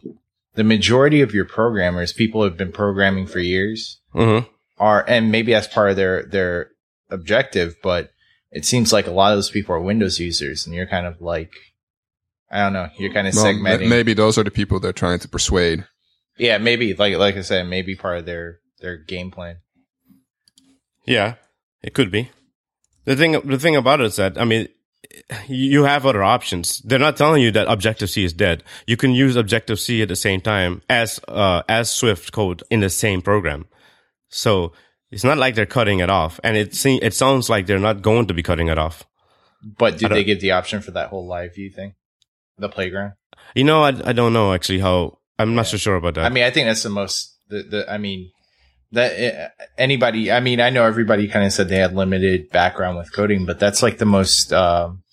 the 0.55 0.63
majority 0.63 1.21
of 1.21 1.33
your 1.33 1.45
programmers, 1.45 2.13
people 2.13 2.41
who 2.41 2.45
have 2.45 2.57
been 2.57 2.71
programming 2.71 3.27
for 3.27 3.39
years 3.39 3.99
hmm 4.13 4.39
are, 4.77 5.05
and 5.07 5.31
maybe 5.31 5.53
that's 5.53 5.67
part 5.67 5.89
of 5.89 5.95
their, 5.95 6.23
their 6.25 6.71
objective, 7.09 7.75
but 7.81 8.11
it 8.51 8.65
seems 8.65 8.91
like 8.91 9.07
a 9.07 9.11
lot 9.11 9.31
of 9.31 9.37
those 9.37 9.49
people 9.49 9.73
are 9.75 9.79
Windows 9.79 10.19
users 10.19 10.65
and 10.65 10.75
you're 10.75 10.85
kind 10.87 11.05
of 11.05 11.21
like, 11.21 11.51
I 12.51 12.59
don't 12.63 12.73
know, 12.73 12.89
you're 12.97 13.13
kind 13.13 13.27
of 13.27 13.35
Well, 13.35 13.45
segmenting. 13.45 13.81
ma- 13.83 13.87
maybe 13.89 14.13
those 14.13 14.37
are 14.37 14.43
the 14.43 14.51
people 14.51 14.79
they're 14.79 14.91
trying 14.93 15.19
to 15.19 15.29
persuade. 15.29 15.85
yeah, 16.37 16.57
maybe 16.57 16.93
like, 16.93 17.15
like 17.17 17.37
I 17.37 17.41
said, 17.41 17.67
maybe 17.67 17.95
part 17.95 18.17
of 18.17 18.25
their, 18.25 18.59
their 18.81 18.97
game 18.97 19.31
plan. 19.31 19.57
Yeah, 21.05 21.35
it 21.81 21.93
could 21.93 22.11
be. 22.11 22.31
The 23.05 23.15
thing, 23.15 23.33
the 23.45 23.59
thing 23.59 23.75
about 23.75 24.01
it 24.01 24.07
is 24.07 24.15
that, 24.17 24.37
I 24.39 24.43
mean, 24.45 24.67
you 25.47 25.83
have 25.83 26.05
other 26.05 26.23
options. 26.23 26.79
They're 26.79 26.99
not 26.99 27.17
telling 27.17 27.41
you 27.41 27.51
that 27.51 27.67
Objective 27.69 28.09
C 28.09 28.23
is 28.23 28.33
dead. 28.33 28.63
You 28.87 28.97
can 28.97 29.11
use 29.11 29.35
Objective 29.35 29.79
C 29.79 30.01
at 30.01 30.07
the 30.07 30.15
same 30.15 30.41
time 30.41 30.81
as, 30.89 31.19
uh, 31.27 31.63
as 31.69 31.91
Swift 31.91 32.31
code 32.31 32.63
in 32.69 32.79
the 32.79 32.89
same 32.89 33.21
program. 33.21 33.65
So 34.29 34.73
it's 35.11 35.23
not 35.23 35.37
like 35.37 35.55
they're 35.55 35.65
cutting 35.65 35.99
it 35.99 36.09
off. 36.09 36.39
And 36.43 36.57
it 36.57 36.73
se- 36.75 36.99
it 37.01 37.13
sounds 37.13 37.49
like 37.49 37.65
they're 37.67 37.79
not 37.79 38.01
going 38.01 38.27
to 38.27 38.33
be 38.33 38.43
cutting 38.43 38.67
it 38.67 38.77
off. 38.77 39.03
But 39.63 39.97
did 39.97 40.11
they 40.11 40.23
give 40.23 40.41
the 40.41 40.51
option 40.51 40.81
for 40.81 40.91
that 40.91 41.09
whole 41.09 41.27
live 41.27 41.55
view 41.55 41.69
thing? 41.69 41.95
The 42.57 42.69
playground? 42.69 43.13
You 43.55 43.63
know, 43.63 43.83
I, 43.83 43.89
I 44.09 44.13
don't 44.13 44.33
know 44.33 44.53
actually 44.53 44.79
how, 44.79 45.19
I'm 45.39 45.55
not 45.55 45.65
Yeah. 45.65 45.71
so 45.71 45.77
sure 45.77 45.95
about 45.95 46.15
that. 46.15 46.25
I 46.25 46.29
mean, 46.29 46.43
I 46.43 46.51
think 46.51 46.67
that's 46.67 46.83
the 46.83 46.89
most. 46.89 47.37
The, 47.49 47.63
the 47.63 47.91
I 47.91 47.97
mean, 47.97 48.31
that 48.95 49.51
uh, 49.59 49.65
anybody. 49.77 50.31
I 50.31 50.39
mean, 50.39 50.59
I 50.59 50.69
know 50.69 50.83
everybody 50.83 51.27
kind 51.27 51.45
of 51.45 51.53
said 51.53 51.69
they 51.69 51.77
had 51.77 51.95
limited 51.95 52.49
background 52.49 52.97
with 52.97 53.13
coding, 53.13 53.45
but 53.45 53.59
that's 53.59 53.81
like 53.83 53.97
the 53.97 54.05
most. 54.05 54.51
Um, 54.51 55.03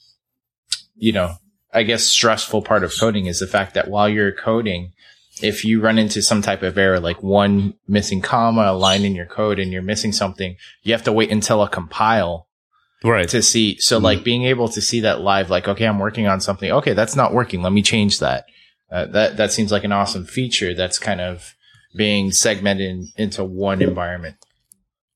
you 0.96 1.12
know, 1.12 1.34
I 1.72 1.82
guess 1.82 2.04
stressful 2.04 2.62
part 2.62 2.84
of 2.84 2.92
coding 2.98 3.26
is 3.26 3.40
the 3.40 3.46
fact 3.46 3.74
that 3.74 3.88
while 3.88 4.08
you're 4.08 4.32
coding, 4.32 4.92
if 5.42 5.64
you 5.64 5.80
run 5.80 5.98
into 5.98 6.22
some 6.22 6.42
type 6.42 6.62
of 6.62 6.76
error, 6.78 7.00
like 7.00 7.22
one 7.22 7.74
missing 7.88 8.20
comma, 8.20 8.70
a 8.70 8.72
line 8.72 9.04
in 9.04 9.14
your 9.14 9.26
code 9.26 9.58
and 9.58 9.72
you're 9.72 9.82
missing 9.82 10.12
something, 10.12 10.56
you 10.82 10.92
have 10.92 11.04
to 11.04 11.12
wait 11.12 11.30
until 11.30 11.62
a 11.62 11.68
compile 11.68 12.46
Right. 13.04 13.28
to 13.30 13.42
see. 13.42 13.78
So 13.80 13.98
like 13.98 14.22
being 14.22 14.44
able 14.44 14.68
to 14.68 14.80
see 14.80 15.00
that 15.00 15.20
live, 15.20 15.50
like, 15.50 15.66
okay, 15.66 15.86
I'm 15.86 15.98
working 15.98 16.28
on 16.28 16.40
something. 16.40 16.70
Okay, 16.70 16.92
that's 16.92 17.16
not 17.16 17.34
working. 17.34 17.62
Let 17.62 17.72
me 17.72 17.82
change 17.82 18.20
that. 18.20 18.46
Uh, 18.90 19.06
that, 19.06 19.38
that 19.38 19.52
seems 19.52 19.72
like 19.72 19.84
an 19.84 19.92
awesome 19.92 20.24
feature 20.24 20.74
that's 20.74 20.98
kind 20.98 21.20
of 21.20 21.54
being 21.94 22.30
segmented 22.32 22.88
in, 22.90 23.08
into 23.16 23.44
one 23.44 23.82
environment. 23.82 24.36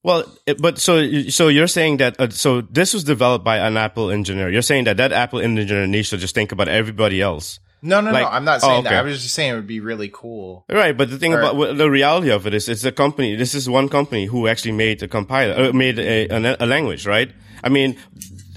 Well, 0.03 0.25
it, 0.47 0.63
but 0.63 0.79
so 0.79 1.03
so 1.31 1.49
you're 1.49 1.67
saying 1.67 1.97
that 1.97 2.21
uh, 2.21 2.31
so 2.31 2.61
this 2.61 2.95
was 2.95 3.03
developed 3.03 3.45
by 3.45 3.59
an 3.59 3.77
Apple 3.77 4.11
engineer. 4.11 4.49
You're 4.49 4.63
saying 4.63 4.85
that 4.85 4.99
that 4.99 5.11
Apple 5.13 5.41
engineer 5.41 5.87
needs 5.89 6.11
to 6.11 6.17
just 6.17 6.33
think 6.35 6.53
about 6.53 6.69
everybody 6.69 7.21
else, 7.21 7.59
No, 7.83 8.01
no, 8.01 8.13
Like- 8.13 8.23
no. 8.23 8.29
I'm 8.29 8.45
not 8.45 8.61
oh, 8.63 8.69
saying 8.69 8.85
that. 8.85 8.95
I 8.95 9.03
was 9.03 9.21
just 9.23 9.35
saying 9.35 9.53
it 9.53 9.57
would 9.57 9.67
be 9.67 9.81
really 9.81 10.11
cool. 10.13 10.65
right? 10.71 10.97
But 10.97 11.11
the 11.11 11.19
thing 11.19 11.35
Or- 11.35 11.41
about 11.41 11.57
well, 11.57 11.75
the 11.75 11.91
reality 11.91 12.31
of 12.31 12.47
it 12.47 12.55
is, 12.55 12.69
it's 12.69 12.85
a 12.85 12.93
company. 12.93 13.35
This 13.37 13.53
is 13.55 13.69
one 13.69 13.89
company 13.89 14.27
who 14.27 14.47
actually 14.47 14.73
made 14.73 15.03
a 15.03 15.09
compiler, 15.09 15.55
uh, 15.71 15.73
made 15.73 15.99
a, 15.99 16.29
a, 16.29 16.57
a 16.61 16.67
language, 16.67 17.05
right? 17.07 17.31
I 17.65 17.69
mean, 17.69 17.97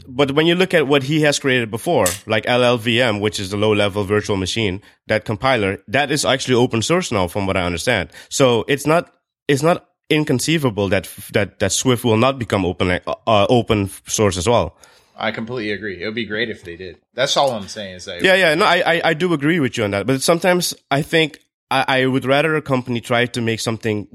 but 0.10 0.32
when 0.32 0.48
you 0.48 0.56
look 0.56 0.74
at 0.74 0.88
what 0.88 1.04
he 1.04 1.22
has 1.22 1.39
created 1.39 1.70
before, 1.72 2.06
like 2.25 2.46
LLVM, 2.46 3.22
which 3.22 3.39
is 3.39 3.50
the 3.50 3.58
low 3.58 3.74
level 3.74 4.04
virtual 4.04 4.38
machine, 4.38 4.82
that 5.08 5.25
compiler, 5.25 5.82
that 5.88 6.12
is 6.12 6.25
actually 6.25 6.56
open 6.56 6.82
source 6.82 7.12
now, 7.12 7.28
from 7.28 7.46
what 7.46 7.56
I 7.56 7.63
understand. 7.63 8.10
So 8.30 8.66
it's 8.68 8.86
not 8.86 9.13
it's 9.48 9.63
not 9.63 9.88
inconceivable 10.10 10.89
that 10.89 11.10
that 11.34 11.60
that 11.60 11.72
Swift 11.72 12.04
will 12.04 12.18
not 12.18 12.39
become 12.39 12.66
open 12.66 13.00
uh, 13.06 13.46
open 13.50 13.89
source 14.08 14.38
as 14.38 14.48
well. 14.48 14.75
I 15.16 15.32
completely 15.32 15.72
agree. 15.72 16.01
It 16.01 16.06
would 16.06 16.16
be 16.16 16.25
great 16.25 16.50
if 16.50 16.63
they 16.63 16.78
did. 16.78 16.98
That's 17.13 17.36
all 17.36 17.51
I'm 17.51 17.68
saying 17.68 17.96
is 17.96 18.06
that. 18.06 18.22
Yeah, 18.22 18.36
yeah. 18.36 18.56
No, 18.56 18.66
I, 18.66 18.84
I, 18.86 19.01
I 19.04 19.13
do 19.13 19.34
agree 19.34 19.60
with 19.60 19.78
you 19.78 19.84
on 19.84 19.92
that. 19.92 20.08
But 20.08 20.22
sometimes 20.22 20.74
I 20.89 21.01
think 21.01 21.39
I, 21.70 21.86
I 21.88 22.06
would 22.06 22.24
rather 22.24 22.56
a 22.56 22.62
company 22.62 23.01
try 23.01 23.25
to 23.25 23.42
make 23.42 23.60
something 23.60 24.08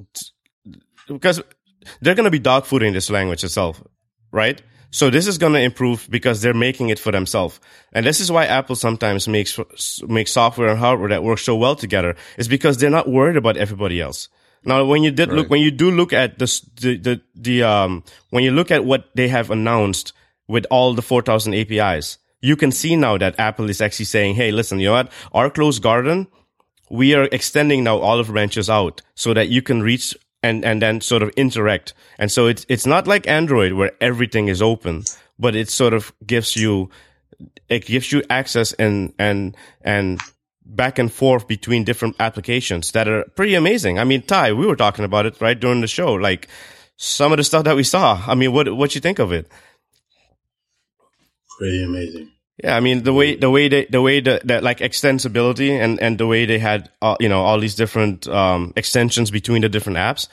because 1.06 1.42
they're 2.00 2.14
going 2.14 2.24
to 2.24 2.30
be 2.30 2.38
dog 2.38 2.64
dogfooding 2.64 2.94
this 2.94 3.10
language 3.10 3.44
itself, 3.44 3.82
right? 4.32 4.62
So 4.94 5.10
this 5.10 5.26
is 5.26 5.38
going 5.38 5.54
to 5.54 5.60
improve 5.60 6.06
because 6.08 6.40
they're 6.40 6.54
making 6.54 6.90
it 6.90 7.00
for 7.00 7.10
themselves. 7.10 7.58
And 7.92 8.06
this 8.06 8.20
is 8.20 8.30
why 8.30 8.46
Apple 8.46 8.76
sometimes 8.76 9.26
makes, 9.26 9.58
makes 10.06 10.30
software 10.30 10.68
and 10.68 10.78
hardware 10.78 11.08
that 11.08 11.24
work 11.24 11.40
so 11.40 11.56
well 11.56 11.74
together 11.74 12.14
is 12.38 12.46
because 12.46 12.78
they're 12.78 12.90
not 12.90 13.08
worried 13.08 13.36
about 13.36 13.56
everybody 13.56 14.00
else. 14.00 14.28
Now, 14.64 14.84
when 14.84 15.02
you 15.02 15.10
did 15.10 15.30
look, 15.30 15.50
when 15.50 15.62
you 15.62 15.72
do 15.72 15.90
look 15.90 16.12
at 16.12 16.38
this, 16.38 16.60
the, 16.80 16.96
the, 16.96 17.20
the, 17.34 17.64
um, 17.64 18.04
when 18.30 18.44
you 18.44 18.52
look 18.52 18.70
at 18.70 18.84
what 18.84 19.10
they 19.16 19.26
have 19.26 19.50
announced 19.50 20.12
with 20.46 20.64
all 20.70 20.94
the 20.94 21.02
4,000 21.02 21.54
APIs, 21.54 22.18
you 22.40 22.54
can 22.54 22.70
see 22.70 22.94
now 22.94 23.18
that 23.18 23.40
Apple 23.40 23.68
is 23.68 23.80
actually 23.80 24.04
saying, 24.04 24.36
Hey, 24.36 24.52
listen, 24.52 24.78
you 24.78 24.86
know 24.86 24.92
what? 24.92 25.10
Our 25.32 25.50
closed 25.50 25.82
garden, 25.82 26.28
we 26.88 27.14
are 27.14 27.28
extending 27.32 27.82
now 27.82 27.98
olive 27.98 28.28
branches 28.28 28.70
out 28.70 29.02
so 29.16 29.34
that 29.34 29.48
you 29.48 29.60
can 29.60 29.82
reach 29.82 30.14
and, 30.44 30.62
and 30.62 30.82
then 30.82 31.00
sort 31.00 31.22
of 31.22 31.30
interact. 31.30 31.94
And 32.18 32.30
so 32.30 32.46
it's, 32.46 32.66
it's 32.68 32.84
not 32.84 33.06
like 33.06 33.26
Android 33.26 33.72
where 33.72 33.92
everything 33.98 34.48
is 34.48 34.60
open, 34.60 35.04
but 35.38 35.56
it 35.56 35.70
sort 35.70 35.94
of 35.94 36.12
gives 36.26 36.54
you, 36.54 36.90
it 37.70 37.86
gives 37.86 38.12
you 38.12 38.22
access 38.28 38.74
and, 38.74 39.14
and, 39.18 39.56
and 39.80 40.20
back 40.66 40.98
and 40.98 41.10
forth 41.10 41.48
between 41.48 41.82
different 41.82 42.16
applications 42.20 42.92
that 42.92 43.08
are 43.08 43.24
pretty 43.34 43.54
amazing. 43.54 43.98
I 43.98 44.04
mean, 44.04 44.20
Ty, 44.20 44.52
we 44.52 44.66
were 44.66 44.76
talking 44.76 45.06
about 45.06 45.24
it 45.24 45.40
right 45.40 45.58
during 45.58 45.80
the 45.80 45.86
show, 45.86 46.12
like 46.12 46.48
some 46.96 47.32
of 47.32 47.38
the 47.38 47.44
stuff 47.44 47.64
that 47.64 47.76
we 47.76 47.82
saw. 47.82 48.22
I 48.26 48.34
mean, 48.34 48.52
what, 48.52 48.70
what 48.76 48.94
you 48.94 49.00
think 49.00 49.18
of 49.18 49.32
it? 49.32 49.48
Pretty 51.58 51.82
amazing. 51.82 52.33
Yeah, 52.62 52.76
I 52.76 52.80
mean 52.80 53.02
the 53.02 53.12
way 53.12 53.34
the 53.34 53.50
way 53.50 53.68
they 53.68 53.86
the 53.86 54.00
way 54.00 54.20
that 54.20 54.46
that 54.46 54.62
like 54.62 54.78
extensibility 54.78 55.70
and 55.70 56.00
and 56.00 56.18
the 56.18 56.26
way 56.26 56.46
they 56.46 56.58
had 56.60 56.88
uh, 57.02 57.16
you 57.18 57.28
know 57.28 57.42
all 57.42 57.58
these 57.58 57.74
different 57.74 58.28
um 58.28 58.72
extensions 58.76 59.30
between 59.32 59.62
the 59.62 59.68
different 59.68 59.98
apps. 59.98 60.28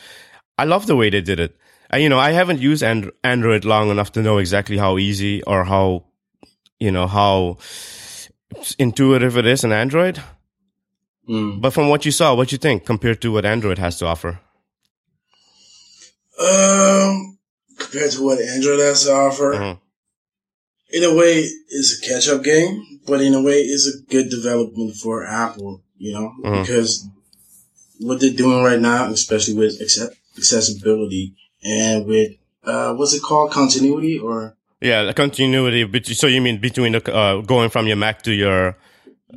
I 0.58 0.66
love 0.66 0.86
the 0.86 0.96
way 0.96 1.10
they 1.10 1.22
did 1.22 1.40
it. 1.40 1.56
I, 1.90 1.98
you 1.98 2.10
know, 2.10 2.20
I 2.20 2.32
haven't 2.32 2.60
used 2.62 2.84
and- 2.84 3.12
Android 3.24 3.66
long 3.66 3.90
enough 3.90 4.12
to 4.14 4.22
know 4.22 4.38
exactly 4.38 4.78
how 4.78 4.98
easy 5.00 5.42
or 5.44 5.64
how 5.66 6.06
you 6.80 6.92
know 6.92 7.08
how 7.08 7.58
intuitive 8.78 9.36
it 9.38 9.46
is 9.48 9.64
in 9.64 9.72
Android. 9.72 10.22
Mm. 11.28 11.60
But 11.62 11.74
from 11.74 11.90
what 11.90 12.06
you 12.06 12.12
saw, 12.12 12.36
what 12.36 12.52
you 12.52 12.58
think 12.60 12.86
compared 12.86 13.22
to 13.22 13.32
what 13.32 13.46
Android 13.46 13.80
has 13.80 13.98
to 14.00 14.06
offer? 14.06 14.40
Um, 16.40 17.38
compared 17.78 18.12
to 18.12 18.24
what 18.24 18.40
Android 18.40 18.80
has 18.80 19.04
to 19.06 19.14
offer, 19.14 19.54
Mhm. 19.54 19.80
In 20.92 21.04
a 21.04 21.14
way, 21.14 21.48
it's 21.70 21.98
a 22.02 22.08
catch-up 22.08 22.44
game, 22.44 23.00
but 23.06 23.22
in 23.22 23.34
a 23.34 23.42
way, 23.42 23.62
it's 23.62 23.88
a 23.88 24.02
good 24.12 24.30
development 24.30 24.96
for 24.96 25.26
Apple. 25.26 25.82
You 25.98 26.14
know, 26.14 26.32
Mhm. 26.44 26.62
because 26.62 27.08
what 28.00 28.20
they're 28.20 28.32
doing 28.34 28.64
right 28.64 28.80
now, 28.80 29.12
especially 29.12 29.54
with 29.54 29.80
acce- 29.80 30.12
accessibility 30.38 31.36
and 31.64 32.06
with 32.06 32.32
uh, 32.64 32.94
what's 32.94 33.14
it 33.14 33.22
called, 33.24 33.52
continuity 33.52 34.20
or 34.20 34.56
Yeah, 34.82 35.04
the 35.04 35.14
continuity. 35.14 35.84
So 36.14 36.28
you 36.28 36.42
mean 36.42 36.60
between 36.62 36.92
the 36.94 37.02
uh, 37.16 37.42
going 37.42 37.70
from 37.70 37.88
your 37.88 37.98
Mac 37.98 38.22
to 38.24 38.34
your 38.34 38.78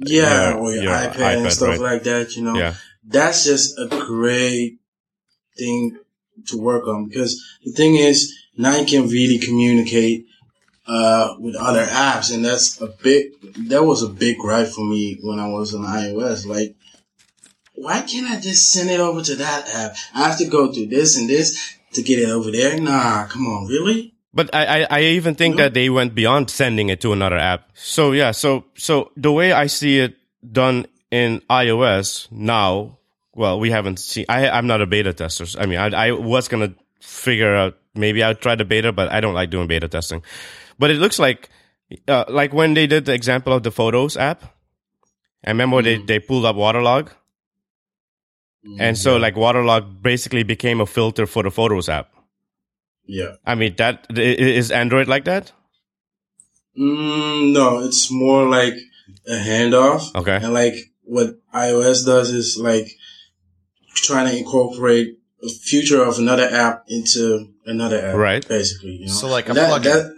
yeah, 0.05 0.51
Your- 0.51 0.59
or 0.59 0.73
your, 0.73 0.83
your 0.85 0.93
iPad, 0.93 1.15
iPad, 1.15 1.37
and 1.43 1.53
stuff 1.53 1.69
right. 1.69 1.81
like 1.81 2.03
that. 2.05 2.37
You 2.37 2.43
know, 2.43 2.57
yeah 2.57 2.75
that's 3.07 3.45
just 3.45 3.79
a 3.79 3.87
great 3.87 4.79
thing 5.59 5.99
to 6.47 6.57
work 6.59 6.87
on 6.89 7.07
because 7.09 7.41
the 7.65 7.73
thing 7.73 7.97
is 7.97 8.35
now 8.57 8.77
you 8.77 8.87
can 8.87 9.09
really 9.09 9.39
communicate 9.39 10.27
uh, 10.87 11.35
with 11.39 11.57
other 11.57 11.85
apps 11.85 12.33
and 12.35 12.45
that's 12.45 12.81
a 12.81 12.87
big 12.87 13.33
that 13.69 13.83
was 13.85 14.03
a 14.03 14.09
big 14.09 14.39
gripe 14.39 14.69
for 14.69 14.85
me 14.85 15.19
when 15.23 15.39
I 15.39 15.49
was 15.49 15.75
on 15.75 15.83
iOS 15.83 16.47
like 16.47 16.75
why 17.75 18.03
can't 18.03 18.31
I 18.31 18.41
just 18.41 18.71
send 18.71 18.91
it 18.91 19.01
over 19.01 19.23
to 19.23 19.37
that 19.37 19.69
app 19.75 19.97
I 20.15 20.29
have 20.29 20.39
to 20.39 20.47
go 20.47 20.73
through 20.73 20.87
this 20.87 21.17
and 21.17 21.29
this 21.29 21.77
to 21.93 22.03
get 22.03 22.19
it 22.19 22.29
over 22.29 22.51
there 22.51 22.79
nah 22.81 23.27
come 23.27 23.47
on 23.47 23.67
really 23.67 24.15
But 24.35 24.51
I, 24.53 24.83
I, 24.83 24.87
I 24.91 25.01
even 25.15 25.37
think 25.37 25.57
that 25.57 25.75
they 25.75 25.89
went 25.89 26.15
beyond 26.15 26.51
sending 26.51 26.91
it 26.91 27.01
to 27.03 27.13
another 27.13 27.39
app. 27.39 27.71
So 27.75 28.11
yeah, 28.11 28.33
so 28.33 28.65
so 28.75 29.13
the 29.17 29.31
way 29.31 29.53
I 29.53 29.69
see 29.69 30.01
it 30.01 30.17
done 30.43 30.87
in 31.11 31.41
iOS 31.49 32.27
now, 32.33 32.99
well, 33.33 33.61
we 33.61 33.71
haven't 33.71 34.01
seen. 34.01 34.27
I 34.29 34.51
I'm 34.51 34.67
not 34.67 34.83
a 34.83 34.87
beta 34.87 35.15
tester. 35.15 35.47
I 35.57 35.67
mean, 35.67 35.79
I 35.79 36.09
I 36.09 36.11
was 36.11 36.49
gonna 36.49 36.75
figure 36.99 37.55
out 37.55 37.79
maybe 37.95 38.25
I'd 38.25 38.41
try 38.41 38.57
the 38.57 38.65
beta, 38.65 38.91
but 38.91 39.07
I 39.13 39.21
don't 39.21 39.35
like 39.35 39.51
doing 39.51 39.69
beta 39.69 39.87
testing. 39.87 40.23
But 40.79 40.91
it 40.91 40.99
looks 40.99 41.19
like 41.19 41.49
uh, 42.09 42.25
like 42.29 42.53
when 42.53 42.75
they 42.75 42.87
did 42.87 43.05
the 43.05 43.13
example 43.15 43.53
of 43.53 43.63
the 43.63 43.71
Photos 43.71 44.17
app. 44.17 44.45
I 45.47 45.51
remember 45.51 45.83
they 45.83 45.99
they 45.99 46.19
pulled 46.21 46.47
up 46.47 46.57
Waterlogue, 46.57 47.11
and 48.81 48.97
so 48.97 49.17
like 49.19 49.37
Waterlogue 49.37 50.03
basically 50.03 50.43
became 50.43 50.81
a 50.81 50.87
filter 50.87 51.27
for 51.27 51.43
the 51.43 51.51
Photos 51.51 51.89
app. 51.89 52.09
yeah 53.07 53.33
I 53.45 53.55
mean, 53.55 53.75
that 53.77 54.07
i- 54.17 54.21
i- 54.21 54.55
is 54.61 54.71
Android 54.71 55.07
like 55.09 55.25
that? 55.27 55.53
mm, 56.79 57.53
no 57.53 57.85
it's 57.85 58.11
more 58.11 58.49
like 58.49 58.75
a 59.29 59.37
handoff 59.49 60.15
Okay. 60.15 60.37
And 60.43 60.53
like 60.55 60.75
what 61.03 61.37
iOS 61.55 62.05
does 62.07 62.31
is 62.31 62.57
like 62.59 62.89
trying 63.95 64.27
to 64.31 64.37
incorporate 64.37 65.19
a 65.43 65.49
future 65.49 66.03
of 66.03 66.19
another 66.19 66.49
app 66.49 66.85
into 66.89 67.49
another 67.67 68.01
app. 68.09 68.15
Right. 68.17 68.49
Basically. 68.49 68.93
You 68.93 69.07
know? 69.07 69.13
So 69.13 69.29
like 69.29 69.49
a 69.51 69.55
That- 69.55 69.71
plugin. 69.71 69.85
that- 69.93 70.14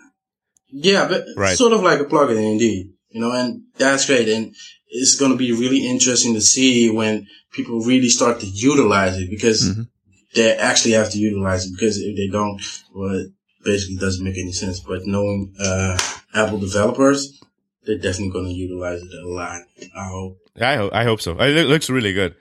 yeah, 0.76 1.08
but 1.08 1.24
Right. 1.36 1.56
sort 1.56 1.72
of 1.72 1.82
like 1.82 2.00
a 2.00 2.04
plugin 2.04 2.52
indeed. 2.52 2.90
You 3.10 3.20
know, 3.22 3.32
and 3.32 3.62
that's 3.78 4.06
great. 4.06 4.28
And 4.28 4.54
it's 4.88 5.14
going 5.16 5.32
to 5.32 5.38
be 5.38 5.52
really 5.52 5.86
interesting 5.86 6.34
to 6.34 6.40
see 6.40 6.90
when 6.90 7.26
people 7.52 7.80
really 7.80 8.08
start 8.08 8.40
to 8.40 8.46
utilize 8.46 9.16
it 9.18 9.30
because 9.30 9.60
Mhm. 9.62 9.88
they 10.34 10.52
actually 10.54 10.92
have 10.92 11.10
to 11.12 11.18
utilize 11.18 11.64
it 11.66 11.72
because 11.72 11.96
if 11.98 12.14
they 12.16 12.28
don't, 12.28 12.60
well, 12.94 13.14
it 13.18 13.28
basically 13.64 13.96
doesn't 13.96 14.22
make 14.24 14.36
any 14.38 14.52
sense. 14.52 14.80
But 14.80 15.06
knowing, 15.06 15.54
uh, 15.58 15.96
Apple 16.34 16.58
developers, 16.58 17.40
they're 17.84 17.96
definitely 17.96 18.32
going 18.32 18.46
to 18.46 18.52
utilize 18.66 19.00
it 19.02 19.08
a 19.24 19.28
lot. 19.28 19.62
I 19.96 20.04
hope. 20.08 20.38
I 20.60 20.76
hope 20.76 20.92
I 20.92 21.04
hope 21.04 21.20
so. 21.20 21.38
It 21.40 21.66
looks 21.68 21.88
really 21.88 22.12
good. 22.12 22.34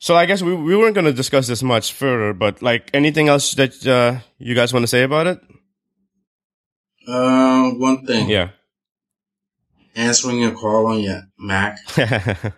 So 0.00 0.16
I 0.16 0.24
guess 0.26 0.42
we 0.42 0.54
we 0.54 0.74
weren't 0.76 0.94
going 0.94 1.04
to 1.06 1.12
discuss 1.12 1.46
this 1.46 1.62
much 1.62 1.92
further, 1.92 2.32
but 2.32 2.62
like 2.62 2.90
anything 2.94 3.28
else 3.28 3.52
that 3.54 3.74
uh, 3.86 4.20
you 4.38 4.54
guys 4.54 4.72
want 4.72 4.82
to 4.82 4.88
say 4.96 5.02
about 5.02 5.26
it? 5.26 5.38
Um, 7.10 7.78
one 7.80 8.06
thing. 8.06 8.28
Yeah. 8.28 8.50
Answering 9.94 10.44
a 10.44 10.52
call 10.52 10.86
on 10.86 11.00
your 11.00 11.22
Mac. 11.38 11.78
I, 11.96 12.00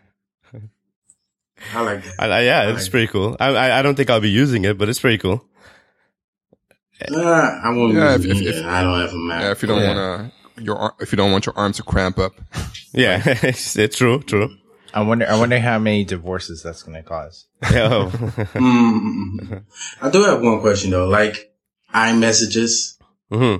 I 1.75 1.81
like 1.81 2.05
that. 2.05 2.15
I- 2.33 2.41
yeah, 2.43 2.69
it's 2.71 2.83
Right. 2.85 2.91
pretty 2.91 3.07
cool. 3.09 3.37
I, 3.41 3.49
I 3.49 3.79
I 3.79 3.83
don't 3.83 3.95
think 3.95 4.11
I'll 4.11 4.21
be 4.21 4.31
using 4.31 4.65
it, 4.65 4.77
but 4.79 4.89
it's 4.89 5.01
pretty 5.01 5.19
cool. 5.19 5.45
Uh, 7.11 7.21
I 7.21 7.71
won't 7.71 7.95
Yeah, 7.95 8.15
use 8.17 8.25
if- 8.27 8.31
it 8.31 8.47
if- 8.47 8.57
if- 8.59 8.65
I 8.67 8.83
don't 8.83 9.01
have 9.01 9.13
a 9.13 9.17
Mac. 9.17 9.43
Yeah, 9.43 9.51
if 9.53 9.63
you 9.63 9.69
don't 9.69 9.81
Yeah. 9.81 9.95
want 9.97 10.33
to, 10.57 10.63
your 10.63 10.77
ar- 10.77 10.95
if 11.01 11.11
you 11.13 11.17
don't 11.17 11.33
want 11.33 11.47
your 11.47 11.57
arms 11.57 11.77
to 11.79 11.83
cramp 11.83 12.19
up. 12.19 12.33
Yeah, 12.95 13.23
it's, 13.25 13.75
it's 13.85 13.97
true, 13.97 14.23
true. 14.23 14.51
I 14.93 15.01
wonder. 15.01 15.27
I 15.27 15.39
wonder 15.39 15.59
how 15.59 15.79
many 15.79 16.05
divorces 16.05 16.63
that's 16.63 16.83
going 16.83 16.97
to 17.03 17.03
cause. 17.03 17.47
Yeah, 17.73 17.89
oh. 17.91 18.11
Mm. 18.53 19.65
I 20.03 20.11
do 20.11 20.23
have 20.25 20.43
one 20.43 20.61
question 20.61 20.91
though. 20.91 21.09
Like 21.09 21.55
iMessages, 21.95 22.99
hmm 23.31 23.57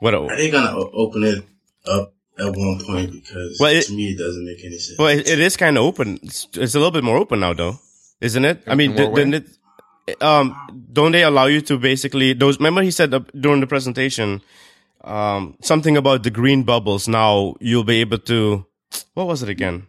What? 0.00 0.14
are 0.14 0.32
A, 0.32 0.36
they 0.36 0.50
gonna 0.50 0.76
open 0.76 1.24
it 1.24 1.44
up 1.86 2.14
at 2.38 2.54
one 2.56 2.80
point 2.84 3.12
because 3.12 3.56
Well, 3.60 3.72
it- 3.74 3.86
to 3.86 3.92
me 3.94 4.10
it 4.12 4.18
doesn't 4.18 4.44
make 4.44 4.64
any 4.64 4.78
sense. 4.78 4.98
Well, 4.98 5.08
it, 5.08 5.28
it 5.28 5.38
is 5.40 5.56
kind 5.56 5.76
of 5.76 5.84
open. 5.84 6.18
It's, 6.22 6.46
it's 6.54 6.74
a 6.74 6.78
little 6.78 6.92
bit 6.92 7.04
more 7.04 7.16
open 7.16 7.40
now, 7.40 7.52
though, 7.54 7.78
isn't 8.20 8.44
it? 8.44 8.62
I 8.66 8.74
mean, 8.74 8.92
In 8.92 8.96
d- 8.96 9.14
didn't 9.14 9.34
it? 9.34 10.22
Um, 10.22 10.54
don't 10.92 11.12
they 11.12 11.22
allow 11.22 11.46
you 11.46 11.60
to 11.62 11.76
basically 11.78 12.32
those? 12.32 12.58
Remember, 12.58 12.80
he 12.82 12.90
said 12.90 13.10
during 13.38 13.60
the 13.60 13.66
presentation, 13.66 14.40
um, 15.04 15.56
something 15.60 15.96
about 15.98 16.22
the 16.22 16.30
green 16.30 16.62
bubbles. 16.62 17.08
Now 17.08 17.56
you'll 17.60 17.84
be 17.84 18.00
able 18.00 18.18
to. 18.18 18.64
What 19.14 19.26
was 19.26 19.42
it 19.42 19.50
again? 19.50 19.86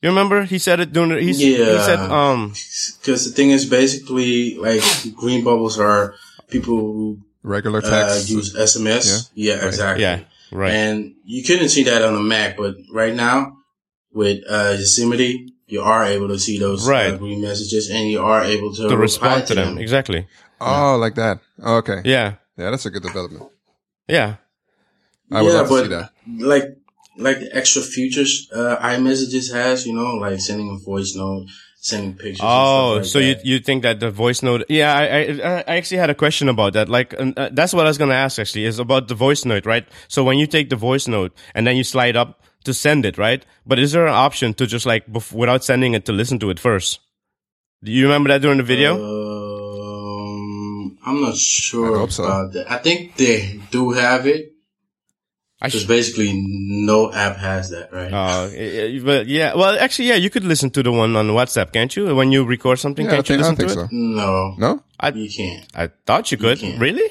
You 0.00 0.08
remember? 0.08 0.44
He 0.44 0.58
said 0.58 0.80
it 0.80 0.92
during. 0.92 1.10
The, 1.10 1.20
he, 1.20 1.30
s- 1.30 1.38
he 1.38 1.56
said, 1.56 1.98
um, 2.10 2.54
Because 3.00 3.26
the 3.26 3.32
thing 3.32 3.50
is, 3.50 3.66
basically, 3.66 4.56
like 4.56 4.82
green 5.14 5.44
bubbles 5.44 5.78
are 5.78 6.14
people 6.48 6.76
who 6.76 7.18
Regular 7.42 7.80
uh, 7.84 7.90
text. 8.08 8.30
use 8.30 8.54
SMS. 8.54 9.30
Yeah, 9.34 9.54
yeah 9.56 9.66
exactly. 9.66 10.02
yeah, 10.02 10.20
right. 10.52 10.72
And 10.72 11.14
you 11.24 11.42
couldn't 11.42 11.70
see 11.70 11.84
that 11.84 12.02
on 12.02 12.14
the 12.14 12.20
Mac, 12.20 12.56
but 12.56 12.76
right 12.92 13.14
now 13.14 13.56
with 14.12 14.44
uh, 14.48 14.76
Yosemite, 14.78 15.52
you 15.66 15.80
are 15.82 16.04
able 16.04 16.28
to 16.28 16.38
see 16.38 16.58
those 16.58 16.86
Right. 16.88 17.14
uh, 17.14 17.16
green 17.16 17.40
messages, 17.40 17.90
and 17.90 18.08
you 18.10 18.22
are 18.22 18.44
able 18.44 18.74
to, 18.74 18.88
to 18.88 18.96
respond 18.96 19.46
to 19.46 19.54
them. 19.54 19.78
Exactly. 19.78 20.26
oh, 20.60 20.96
like 21.00 21.14
that. 21.16 21.40
Oh, 21.62 21.76
okay. 21.76 22.02
Yeah. 22.04 22.34
Yeah, 22.56 22.70
that's 22.70 22.86
a 22.86 22.90
good 22.90 23.02
development. 23.02 23.50
Yeah. 24.06 24.36
I 25.30 25.40
would 25.42 25.48
yeah, 25.48 25.54
love 25.60 25.68
to 25.68 25.74
but 25.74 25.82
see 25.82 25.88
that. 25.88 26.10
like 26.46 26.64
like 27.16 27.40
the 27.40 27.56
extra 27.56 27.82
features 27.82 28.48
uh, 28.54 28.76
iMessages 28.80 29.52
has, 29.52 29.86
you 29.86 29.94
know, 29.94 30.14
like 30.16 30.40
sending 30.40 30.70
a 30.70 30.76
voice 30.84 31.14
note, 31.16 31.46
sending 31.82 32.14
pictures. 32.14 32.40
and 32.40 32.48
Oh, 32.48 32.94
stuff 32.94 32.96
like 32.96 33.04
so 33.12 33.18
you 33.18 33.34
that. 33.34 33.44
you 33.46 33.58
think 33.58 33.82
that 33.82 34.00
the 34.00 34.10
voice 34.10 34.42
note? 34.42 34.64
Yeah, 34.70 34.94
I 34.94 35.04
I, 35.04 35.58
I 35.66 35.76
actually 35.76 35.98
had 35.98 36.08
a 36.10 36.14
question 36.14 36.48
about 36.48 36.72
that. 36.74 36.88
Like, 36.88 37.12
uh, 37.18 37.32
uh, 37.36 37.48
that's 37.52 37.74
what 37.74 37.84
I 37.86 37.90
was 37.90 37.98
gonna 37.98 38.14
ask. 38.14 38.38
Actually, 38.38 38.64
is 38.66 38.78
about 38.78 39.08
the 39.08 39.14
voice 39.14 39.44
note, 39.44 39.66
right? 39.66 39.86
So 40.08 40.22
when 40.24 40.38
you 40.38 40.46
take 40.46 40.70
the 40.70 40.76
voice 40.76 41.06
note 41.08 41.32
and 41.54 41.66
then 41.66 41.76
you 41.76 41.84
slide 41.84 42.16
up 42.16 42.40
to 42.64 42.72
send 42.72 43.04
it, 43.04 43.18
right? 43.18 43.44
But 43.66 43.78
is 43.80 43.90
there 43.92 44.06
an 44.06 44.14
option 44.14 44.54
to 44.54 44.66
just 44.66 44.86
like 44.86 45.06
bef- 45.10 45.32
without 45.32 45.64
sending 45.64 45.94
it 45.94 46.04
to 46.06 46.12
listen 46.12 46.38
to 46.38 46.50
it 46.50 46.60
first? 46.60 47.00
Do 47.82 47.90
you 47.90 48.04
remember 48.06 48.28
that 48.30 48.42
during 48.42 48.58
the 48.58 48.64
video? 48.64 48.94
Um, 48.94 50.98
I'm 51.04 51.20
not 51.20 51.36
sure 51.36 51.96
I 51.96 51.98
hope 51.98 52.12
so. 52.12 52.22
about 52.24 52.52
that. 52.52 52.70
I 52.70 52.78
think 52.78 53.16
they 53.16 53.60
do 53.72 53.90
have 53.90 54.26
it. 54.26 54.51
I 55.62 55.68
Because 55.68 55.82
sh- 55.82 55.86
basically, 55.86 56.32
no 56.34 57.12
app 57.12 57.36
has 57.36 57.70
that, 57.70 57.92
right? 57.92 58.12
uh, 58.12 58.48
but 59.04 59.28
yeah, 59.28 59.54
well, 59.54 59.78
actually, 59.78 60.08
yeah, 60.08 60.16
you 60.16 60.28
could 60.28 60.42
listen 60.42 60.70
to 60.70 60.82
the 60.82 60.90
one 60.90 61.14
on 61.14 61.28
WhatsApp, 61.28 61.72
can't 61.72 61.94
you? 61.94 62.12
When 62.16 62.32
you 62.32 62.44
record 62.44 62.80
something, 62.80 63.06
Yeah, 63.06 63.12
can't 63.22 63.28
you 63.28 63.36
think, 63.36 63.44
I 63.46 63.50
listen 63.50 63.56
think 63.56 63.72
to 63.72 63.80
it? 63.84 63.90
so. 63.90 63.96
no, 63.96 64.54
No? 64.58 64.82
you 65.14 65.30
can't. 65.30 65.64
I 65.74 65.86
thought 66.04 66.32
you 66.32 66.38
could. 66.38 66.58
can't. 66.58 66.80
really? 66.80 67.08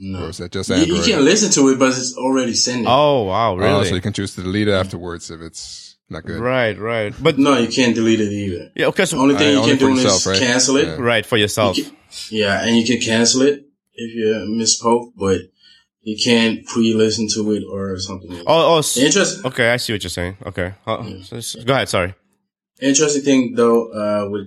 No, 0.00 0.24
Or 0.24 0.28
is 0.30 0.38
that 0.38 0.50
just 0.52 0.68
you, 0.70 0.74
Android? 0.76 0.98
you 0.98 1.04
can 1.14 1.24
listen 1.24 1.50
to 1.52 1.68
it, 1.70 1.78
but 1.78 1.88
it's 1.96 2.16
already 2.16 2.54
sending. 2.54 2.86
Oh 2.88 3.22
wow, 3.30 3.52
Oh, 3.52 3.56
really? 3.56 3.88
so 3.88 3.94
you 3.94 4.00
can 4.00 4.12
choose 4.12 4.34
to 4.34 4.42
delete 4.42 4.66
it 4.68 4.72
afterwards 4.74 5.30
if 5.30 5.40
it's 5.40 5.96
not 6.10 6.24
good. 6.24 6.40
right, 6.40 6.76
right. 6.78 7.14
But 7.20 7.38
no, 7.38 7.56
you 7.58 7.68
can't 7.68 7.94
delete 7.94 8.20
it 8.20 8.32
either. 8.32 8.70
yeah, 8.74 8.86
okay, 8.86 9.04
so, 9.06 9.16
The 9.16 9.22
only 9.22 9.34
thing 9.36 9.48
Uh, 9.48 9.50
you 9.50 9.58
only 9.58 9.76
can 9.76 9.78
for 9.96 10.02
do 10.02 10.08
is 10.08 10.26
right? 10.26 10.38
cancel 10.38 10.76
it. 10.78 10.86
Yeah. 10.86 10.96
right 11.12 11.24
for 11.26 11.36
yourself. 11.36 11.76
You 11.78 11.84
can- 11.84 11.96
yeah, 12.30 12.64
and 12.64 12.76
you 12.76 12.84
can 12.84 13.00
cancel 13.00 13.42
it 13.42 13.64
if 13.94 14.14
you 14.14 14.34
misspoke, 14.50 15.12
but 15.16 15.42
you 16.08 16.16
can't 16.16 16.64
pre-listen 16.64 17.28
to 17.34 17.52
it 17.52 17.64
or 17.70 17.98
something. 17.98 18.30
Like 18.30 18.38
that. 18.38 18.50
Oh, 18.50 18.76
oh, 18.76 18.80
The 18.80 19.42
Okay, 19.44 19.68
I 19.70 19.76
see 19.76 19.92
what 19.92 20.02
you're 20.02 20.08
saying. 20.08 20.38
Okay, 20.46 20.72
uh, 20.86 21.04
so 21.22 21.62
go 21.64 21.74
ahead. 21.74 21.90
Sorry. 21.90 22.14
interesting 22.80 23.22
thing 23.22 23.54
though, 23.54 23.80
uh, 23.92 24.30
with 24.30 24.46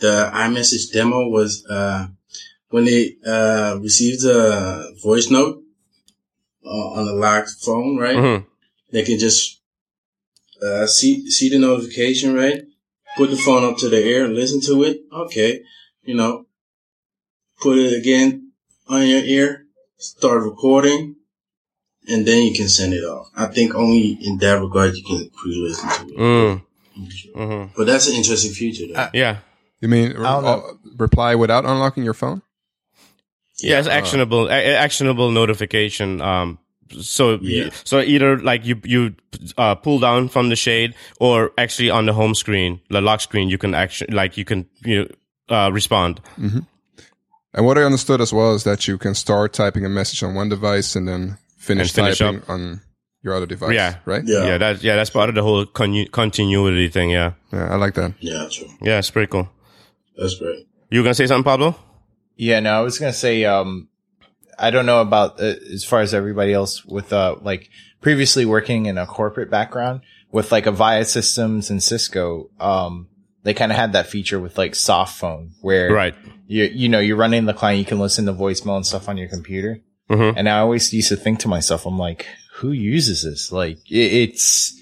the 0.00 0.30
iMessage 0.32 0.90
demo 0.90 1.28
was, 1.28 1.66
uh, 1.66 2.06
when 2.70 2.86
they, 2.86 3.16
uh, 3.26 3.78
received 3.82 4.24
a 4.24 4.94
voice 5.02 5.28
note, 5.30 5.62
uh, 6.64 6.88
on 6.96 7.04
the 7.04 7.12
locked 7.12 7.50
phone, 7.60 7.98
right? 7.98 8.16
hmm 8.16 8.46
They 8.90 9.02
can 9.02 9.18
just, 9.18 9.60
uh, 10.64 10.86
see, 10.86 11.28
see 11.30 11.50
the 11.50 11.58
notification, 11.58 12.34
right? 12.34 12.62
Put 13.18 13.28
the 13.30 13.36
phone 13.36 13.64
up 13.64 13.76
to 13.78 13.90
the 13.90 14.02
ear, 14.02 14.24
and 14.24 14.34
listen 14.34 14.62
to 14.62 14.82
it. 14.84 15.02
Okay. 15.12 15.60
You 16.04 16.14
know, 16.14 16.46
put 17.60 17.76
it 17.78 17.92
again 18.00 18.52
on 18.88 19.06
your 19.06 19.22
ear, 19.22 19.61
start 20.02 20.42
recording, 20.42 21.16
and 22.08 22.26
then 22.26 22.42
you 22.42 22.52
can 22.54 22.68
send 22.68 22.92
it 22.92 23.04
off. 23.04 23.28
I 23.36 23.46
think 23.46 23.74
only 23.74 24.18
in 24.20 24.38
that 24.38 24.60
regard 24.60 24.94
you 24.96 25.04
can 25.04 25.30
pre-listen 25.30 25.88
to 25.88 26.14
it. 26.14 26.18
Mm. 26.18 26.62
hmm 27.34 27.64
But 27.76 27.86
that's 27.86 28.08
an 28.08 28.14
interesting 28.14 28.52
feature 28.52 28.86
though. 28.92 29.08
Yeah. 29.14 29.38
You 29.80 29.88
mean 29.88 30.12
I 30.16 30.40
don't 30.40 30.44
uh, 30.44 30.60
reply 30.96 31.34
without 31.34 31.64
unlocking 31.64 32.04
your 32.04 32.14
phone? 32.14 32.42
Yeah, 33.58 33.78
it's 33.78 33.88
actionable, 33.88 34.48
a- 34.48 34.52
a- 34.72 34.76
actionable 34.76 35.30
notification. 35.30 36.20
Um, 36.20 36.58
so, 37.00 37.38
Yeah. 37.40 37.70
so 37.84 38.00
either 38.00 38.38
like 38.38 38.64
you, 38.66 38.80
you, 38.84 39.14
uh, 39.56 39.74
pull 39.76 39.98
down 40.00 40.28
from 40.28 40.48
the 40.50 40.56
shade 40.56 40.94
or 41.20 41.52
actually 41.56 41.90
on 41.90 42.06
the 42.06 42.12
home 42.12 42.34
screen, 42.34 42.80
the 42.90 43.00
lock 43.00 43.20
screen, 43.20 43.48
you 43.48 43.58
can 43.58 43.74
actually, 43.74 44.12
like 44.14 44.36
you 44.36 44.44
can, 44.44 44.66
you 44.84 45.04
know, 45.48 45.56
uh, 45.56 45.70
respond. 45.72 46.20
And 47.54 47.66
what 47.66 47.76
I 47.78 47.82
understood 47.82 48.20
as 48.20 48.32
well 48.32 48.54
is 48.54 48.64
that 48.64 48.88
you 48.88 48.96
can 48.98 49.14
start 49.14 49.52
typing 49.52 49.84
a 49.84 49.88
message 49.88 50.22
on 50.22 50.34
one 50.34 50.48
device 50.48 50.96
and 50.96 51.06
then 51.06 51.36
finish, 51.58 51.88
And 51.88 51.94
finish 52.06 52.18
typing 52.18 52.40
up. 52.40 52.48
on 52.50 52.80
your 53.22 53.34
other 53.34 53.46
device. 53.46 53.74
Yeah. 53.74 53.96
Right? 54.04 54.22
Yeah. 54.24 54.46
Yeah. 54.46 54.58
that's, 54.58 54.82
yeah, 54.82 54.96
that's 54.96 55.10
part 55.10 55.28
of 55.28 55.34
the 55.34 55.42
whole 55.42 55.66
con- 55.66 56.06
continuity 56.12 56.88
thing. 56.88 57.10
Yeah. 57.10 57.32
Yeah, 57.52 57.72
I 57.72 57.76
like 57.76 57.94
that. 57.94 58.14
Yeah, 58.20 58.48
true. 58.50 58.68
Yeah, 58.80 58.98
it's 58.98 59.10
pretty 59.10 59.30
cool. 59.30 59.48
That's 60.16 60.34
great. 60.38 60.66
You 60.90 61.00
were 61.00 61.04
gonna 61.04 61.14
say 61.14 61.26
something, 61.26 61.44
Pablo? 61.44 61.74
Yeah, 62.36 62.60
no, 62.60 62.72
I 62.72 62.80
was 62.80 62.98
gonna 62.98 63.12
say, 63.12 63.44
um, 63.44 63.88
I 64.58 64.70
don't 64.70 64.84
know 64.86 65.00
about 65.00 65.40
uh, 65.40 65.54
as 65.72 65.84
far 65.84 66.00
as 66.00 66.12
everybody 66.14 66.52
else 66.52 66.84
with 66.84 67.12
uh, 67.12 67.36
like 67.40 67.70
previously 68.00 68.44
working 68.44 68.86
in 68.86 68.98
a 68.98 69.06
corporate 69.06 69.50
background 69.50 70.02
with 70.30 70.52
like 70.52 70.64
Avaya 70.64 71.06
Systems 71.06 71.70
and 71.70 71.82
Cisco. 71.82 72.50
Um, 72.60 73.08
they 73.44 73.54
kind 73.54 73.72
of 73.72 73.76
had 73.78 73.92
that 73.94 74.06
feature 74.06 74.38
with 74.40 74.56
like 74.58 74.74
soft 74.74 75.18
phone 75.18 75.50
where 75.60 75.92
Right. 75.92 76.14
you 76.46 76.64
you 76.64 76.88
know 76.88 77.00
you're 77.00 77.16
running 77.16 77.44
the 77.46 77.54
client, 77.54 77.78
you 77.78 77.84
can 77.84 77.98
listen 77.98 78.26
to 78.26 78.32
voicemail 78.32 78.76
and 78.76 78.86
stuff 78.86 79.08
on 79.08 79.16
your 79.16 79.28
computer. 79.28 79.80
Mhm. 80.10 80.34
And 80.36 80.48
I 80.48 80.58
always 80.58 80.92
used 80.92 81.08
to 81.08 81.16
think 81.16 81.38
to 81.40 81.48
myself, 81.48 81.86
I'm 81.86 81.98
like, 81.98 82.26
who 82.56 82.70
uses 82.72 83.22
this? 83.22 83.50
Like, 83.52 83.78
it, 83.90 84.12
it's 84.12 84.74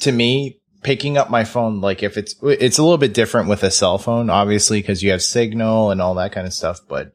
to 0.00 0.12
me 0.12 0.60
picking 0.82 1.16
up 1.18 1.28
my 1.30 1.42
phone. 1.44 1.80
Like, 1.80 2.02
if 2.02 2.16
it's 2.16 2.36
it's 2.42 2.78
a 2.78 2.82
little 2.82 2.98
bit 2.98 3.12
different 3.14 3.48
with 3.48 3.64
a 3.64 3.70
cell 3.70 3.98
phone, 3.98 4.30
obviously, 4.30 4.80
because 4.80 5.02
you 5.02 5.10
have 5.10 5.22
signal 5.22 5.90
and 5.90 6.00
all 6.00 6.14
that 6.14 6.32
kind 6.32 6.46
of 6.46 6.52
stuff. 6.54 6.80
But 6.88 7.12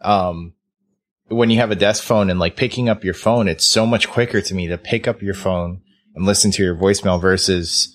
um, 0.00 0.54
when 1.28 1.50
you 1.50 1.58
have 1.58 1.70
a 1.70 1.76
desk 1.76 2.02
phone 2.02 2.30
and 2.30 2.40
like 2.40 2.56
picking 2.56 2.88
up 2.88 3.04
your 3.04 3.14
phone, 3.14 3.48
it's 3.48 3.66
so 3.66 3.86
much 3.86 4.08
quicker 4.08 4.40
to 4.40 4.54
me 4.54 4.66
to 4.68 4.76
pick 4.78 5.06
up 5.08 5.22
your 5.22 5.34
phone 5.34 5.80
and 6.14 6.26
listen 6.26 6.50
to 6.52 6.62
your 6.62 6.76
voicemail 6.76 7.20
versus 7.20 7.93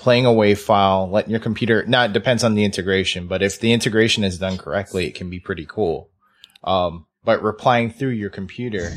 playing 0.00 0.26
a 0.26 0.30
WAV 0.30 0.58
file, 0.58 1.08
letting 1.10 1.30
your 1.30 1.40
computer. 1.40 1.84
Now 1.86 2.04
it 2.04 2.12
depends 2.12 2.42
on 2.42 2.54
the 2.54 2.64
integration, 2.64 3.26
but 3.28 3.42
if 3.42 3.60
the 3.60 3.72
integration 3.72 4.24
is 4.24 4.38
done 4.38 4.56
correctly, 4.58 5.06
it 5.06 5.14
can 5.14 5.30
be 5.30 5.38
pretty 5.38 5.66
cool. 5.66 6.10
Um, 6.64 7.06
but 7.24 7.42
replying 7.42 7.90
through 7.90 8.10
your 8.10 8.30
computer, 8.30 8.90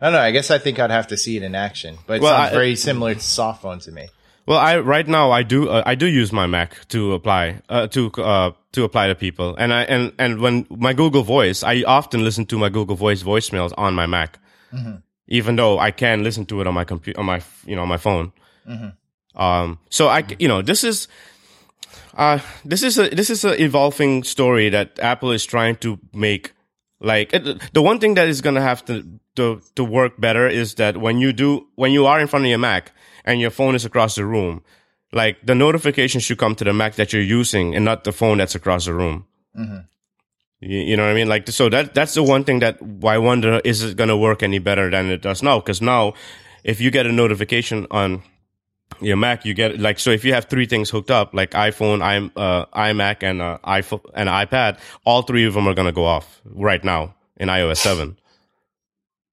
I 0.00 0.04
don't 0.06 0.12
know. 0.12 0.20
I 0.20 0.30
guess 0.30 0.50
I 0.50 0.58
think 0.58 0.78
I'd 0.78 0.90
have 0.90 1.08
to 1.08 1.16
see 1.16 1.36
it 1.36 1.42
in 1.42 1.54
action, 1.54 1.98
but 2.06 2.14
it 2.18 2.22
Well, 2.22 2.36
sounds 2.36 2.50
I- 2.52 2.54
very 2.54 2.76
similar 2.76 3.14
to 3.14 3.20
soft 3.20 3.62
phone 3.62 3.80
to 3.80 3.92
me. 3.92 4.08
Well, 4.46 4.58
I 4.58 4.78
right 4.78 5.06
now 5.06 5.30
I 5.30 5.42
do 5.42 5.68
uh, 5.68 5.82
I 5.86 5.94
do 5.94 6.06
use 6.06 6.32
my 6.32 6.46
Mac 6.46 6.88
to 6.88 7.12
apply 7.14 7.60
uh, 7.68 7.86
to 7.88 8.10
uh, 8.12 8.50
to 8.72 8.84
apply 8.84 9.08
to 9.08 9.14
people, 9.14 9.54
and 9.56 9.72
I 9.72 9.82
and 9.82 10.12
and 10.18 10.40
when 10.40 10.66
my 10.70 10.92
Google 10.92 11.22
Voice, 11.22 11.62
I 11.62 11.82
often 11.86 12.24
listen 12.24 12.46
to 12.46 12.58
my 12.58 12.68
Google 12.68 12.96
Voice 12.96 13.22
voicemails 13.22 13.72
on 13.76 13.94
my 13.94 14.06
Mac, 14.06 14.38
even 15.28 15.56
though 15.56 15.78
I 15.78 15.92
can 15.92 16.24
listen 16.24 16.46
to 16.46 16.60
it 16.60 16.66
on 16.66 16.74
my 16.74 16.84
computer 16.84 17.20
on 17.20 17.26
my 17.26 17.42
you 17.64 17.76
know 17.76 17.86
my 17.86 17.98
phone. 17.98 18.32
Um, 19.34 19.78
so 19.90 20.08
I 20.08 20.24
you 20.38 20.48
know 20.48 20.62
this 20.62 20.84
is. 20.84 21.08
Uh, 22.12 22.40
this 22.64 22.82
is 22.82 22.98
a 22.98 23.08
this 23.08 23.30
is 23.30 23.44
a 23.44 23.62
evolving 23.62 24.24
story 24.24 24.68
that 24.68 24.98
Apple 24.98 25.30
is 25.30 25.46
trying 25.46 25.76
to 25.76 25.98
make. 26.12 26.52
Like 26.98 27.32
it, 27.32 27.72
the 27.72 27.80
one 27.80 27.98
thing 27.98 28.14
that 28.14 28.28
is 28.28 28.42
gonna 28.42 28.60
have 28.60 28.84
to, 28.86 29.06
to 29.36 29.62
to 29.76 29.84
work 29.84 30.20
better 30.20 30.46
is 30.46 30.74
that 30.74 30.96
when 30.96 31.18
you 31.18 31.32
do 31.32 31.68
when 31.76 31.92
you 31.92 32.06
are 32.06 32.20
in 32.20 32.26
front 32.26 32.44
of 32.44 32.50
your 32.50 32.58
Mac 32.58 32.92
and 33.24 33.40
your 33.40 33.50
phone 33.50 33.74
is 33.74 33.84
across 33.84 34.16
the 34.16 34.26
room, 34.26 34.62
like 35.12 35.38
the 35.46 35.54
notification 35.54 36.20
should 36.20 36.36
come 36.36 36.54
to 36.56 36.64
the 36.64 36.72
Mac 36.72 36.96
that 36.96 37.12
you're 37.12 37.22
using 37.22 37.74
and 37.74 37.84
not 37.84 38.04
the 38.04 38.12
phone 38.12 38.38
that's 38.38 38.54
across 38.54 38.84
the 38.84 38.92
room. 38.92 39.26
You, 40.60 40.78
you 40.78 40.96
know 40.96 41.04
what 41.04 41.12
I 41.12 41.14
mean? 41.14 41.28
Like 41.28 41.48
so 41.48 41.68
that 41.70 41.94
that's 41.94 42.14
the 42.14 42.22
one 42.22 42.44
thing 42.44 42.58
that 42.58 42.78
I 43.04 43.18
wonder 43.18 43.60
is 43.64 43.82
it 43.82 43.96
gonna 43.96 44.16
work 44.16 44.42
any 44.42 44.58
better 44.58 44.90
than 44.90 45.10
it 45.10 45.22
does 45.22 45.42
now? 45.42 45.58
Because 45.60 45.80
now, 45.80 46.14
if 46.64 46.80
you 46.80 46.90
get 46.90 47.06
a 47.06 47.12
notification 47.12 47.86
on 47.90 48.22
your 49.00 49.16
Mac, 49.16 49.44
you 49.44 49.54
get 49.54 49.78
like 49.80 49.98
so. 49.98 50.10
If 50.10 50.24
you 50.24 50.34
have 50.34 50.46
three 50.46 50.66
things 50.66 50.90
hooked 50.90 51.10
up, 51.10 51.32
like 51.34 51.52
iPhone, 51.52 52.02
i 52.02 52.16
uh, 52.40 52.66
iMac, 52.66 53.22
and 53.22 53.40
uh, 53.42 53.58
iPhone 53.64 54.02
and 54.14 54.28
iPad, 54.28 54.78
all 55.04 55.22
three 55.22 55.44
of 55.46 55.54
them 55.54 55.66
are 55.68 55.74
gonna 55.74 55.92
go 55.92 56.04
off 56.04 56.40
right 56.44 56.82
now 56.84 57.14
in 57.36 57.48
iOS 57.48 57.78
seven. 57.78 58.18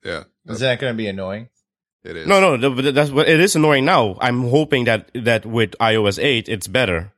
Yeah, 0.03 0.23
Is 0.45 0.59
that 0.61 0.79
going 0.79 0.93
to 0.93 0.97
be 0.97 1.07
annoying? 1.07 1.49
it 2.05 2.15
is. 2.15 2.27
No, 2.27 2.55
no, 2.55 2.69
but 2.69 2.93
that's 2.95 3.11
what 3.11 3.27
it 3.27 3.39
is 3.41 3.55
annoying 3.57 3.83
now. 3.83 4.17
I'm 4.21 4.43
hoping 4.47 4.85
that 4.85 5.11
that 5.13 5.45
with 5.45 5.71
iOS 5.81 6.17
eight, 6.23 6.47
it's 6.47 6.67
better. 6.67 7.11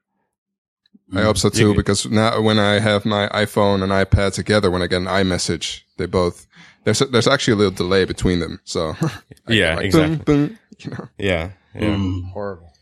I 1.15 1.21
hope 1.21 1.37
so 1.37 1.49
too, 1.49 1.75
because 1.75 2.05
now 2.07 2.39
when 2.41 2.57
I 2.59 2.79
have 2.79 3.05
my 3.05 3.27
iPhone 3.29 3.83
and 3.83 3.91
iPad 3.91 4.33
together, 4.33 4.69
when 4.71 4.81
I 4.81 4.87
get 4.87 5.01
an 5.01 5.07
iMessage, 5.07 5.81
they 5.97 6.05
both 6.07 6.47
there's 6.83 7.01
a, 7.01 7.05
there's 7.05 7.27
actually 7.27 7.53
a 7.53 7.57
little 7.57 7.71
delay 7.73 8.05
between 8.05 8.39
them. 8.39 8.59
So 8.63 8.95
I 9.01 9.11
Yeah, 9.47 9.75
get 9.75 9.83
exactly. 9.85 10.17
boom, 10.17 10.47
boom. 10.47 10.59
You 10.79 10.91
know, 10.91 11.09
Yeah, 11.17 11.51
yeah. 11.79 11.95
Mm. 11.95 12.31
Horrible. 12.31 12.73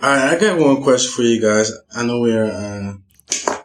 All 0.00 0.08
right, 0.08 0.34
I 0.34 0.38
got 0.38 0.60
one 0.60 0.82
question 0.82 1.10
for 1.10 1.22
you 1.22 1.40
guys. 1.40 1.72
I 1.94 2.04
know 2.04 2.20
we're 2.20 2.44
uh, 2.44 2.94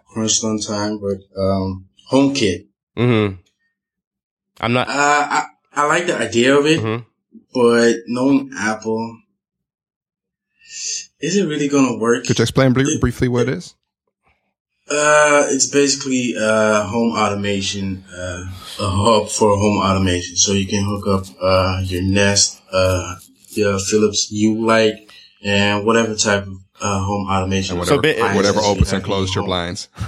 crunched 0.07 0.43
on 0.43 0.59
time, 0.59 0.99
but 0.99 1.19
um, 1.39 1.85
HomeKit. 2.11 2.67
hmm 2.97 3.35
I'm 4.59 4.73
not. 4.73 4.87
Uh, 4.87 4.93
I 4.93 5.45
I 5.73 5.87
like 5.87 6.07
the 6.07 6.17
idea 6.17 6.57
of 6.57 6.65
it, 6.65 6.79
mhm. 6.79 7.05
but 7.53 7.97
knowing 8.07 8.51
Apple, 8.57 9.19
is 11.19 11.35
it 11.37 11.45
really 11.47 11.67
gonna 11.67 11.97
work? 11.97 12.25
could 12.25 12.39
you 12.39 12.43
explain 12.43 12.73
bri- 12.73 12.97
briefly 12.99 13.27
what 13.27 13.47
it 13.47 13.57
is? 13.57 13.75
Uh, 14.89 15.47
it's 15.49 15.67
basically 15.67 16.35
uh 16.37 16.83
home 16.83 17.13
automation, 17.15 18.03
uh, 18.13 18.43
a 18.79 18.89
hub 18.89 19.29
for 19.29 19.55
home 19.55 19.77
automation. 19.77 20.35
So 20.35 20.53
you 20.53 20.67
can 20.67 20.83
hook 20.83 21.07
up 21.07 21.25
uh 21.41 21.81
your 21.83 22.03
Nest, 22.03 22.61
uh, 22.71 23.15
your 23.57 23.79
Philips 23.79 24.27
Hue 24.29 24.65
light, 24.65 24.93
and 25.43 25.85
whatever 25.85 26.15
type 26.15 26.43
of 26.47 26.57
uh, 26.81 26.99
home 27.03 27.27
automation. 27.29 27.77
And 27.77 27.87
So 27.87 27.95
whatever, 27.97 28.21
ba- 28.29 28.35
whatever 28.35 28.59
opens 28.59 28.91
and 28.93 29.01
in 29.01 29.05
closes 29.05 29.33
your 29.35 29.43
home. 29.43 29.49
blinds. 29.49 29.89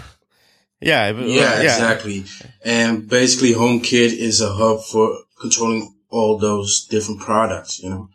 Yeah, 0.81 1.13
but- 1.13 1.27
Yeah, 1.27 1.61
yeah. 1.61 1.61
exactly. 1.63 2.25
And 2.63 3.07
basically, 3.07 3.53
HomeKit 3.53 4.11
is 4.13 4.41
a 4.41 4.51
hub 4.53 4.83
for 4.83 5.17
controlling 5.39 5.95
all 6.09 6.37
those 6.37 6.85
different 6.89 7.21
products, 7.21 7.79
you 7.81 7.89
know. 7.89 8.09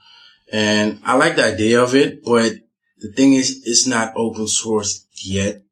And 0.53 1.01
I 1.05 1.17
like 1.17 1.37
the 1.37 1.45
idea 1.45 1.83
of 1.83 1.95
it, 1.95 2.23
but 2.23 2.53
the 2.99 3.11
thing 3.13 3.33
is, 3.33 3.63
it's 3.65 3.87
not 3.87 4.13
open 4.15 4.47
source 4.47 5.07
yet. 5.25 5.63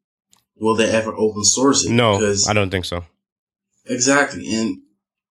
Will 0.57 0.75
they 0.75 0.89
ever 0.89 1.13
open 1.15 1.43
source 1.43 1.85
it? 1.85 1.91
No, 1.91 2.17
Because 2.17 2.49
I 2.49 2.53
don't 2.53 2.71
think 2.71 2.85
so. 2.85 3.05
exactly. 3.85 4.53
And 4.53 4.81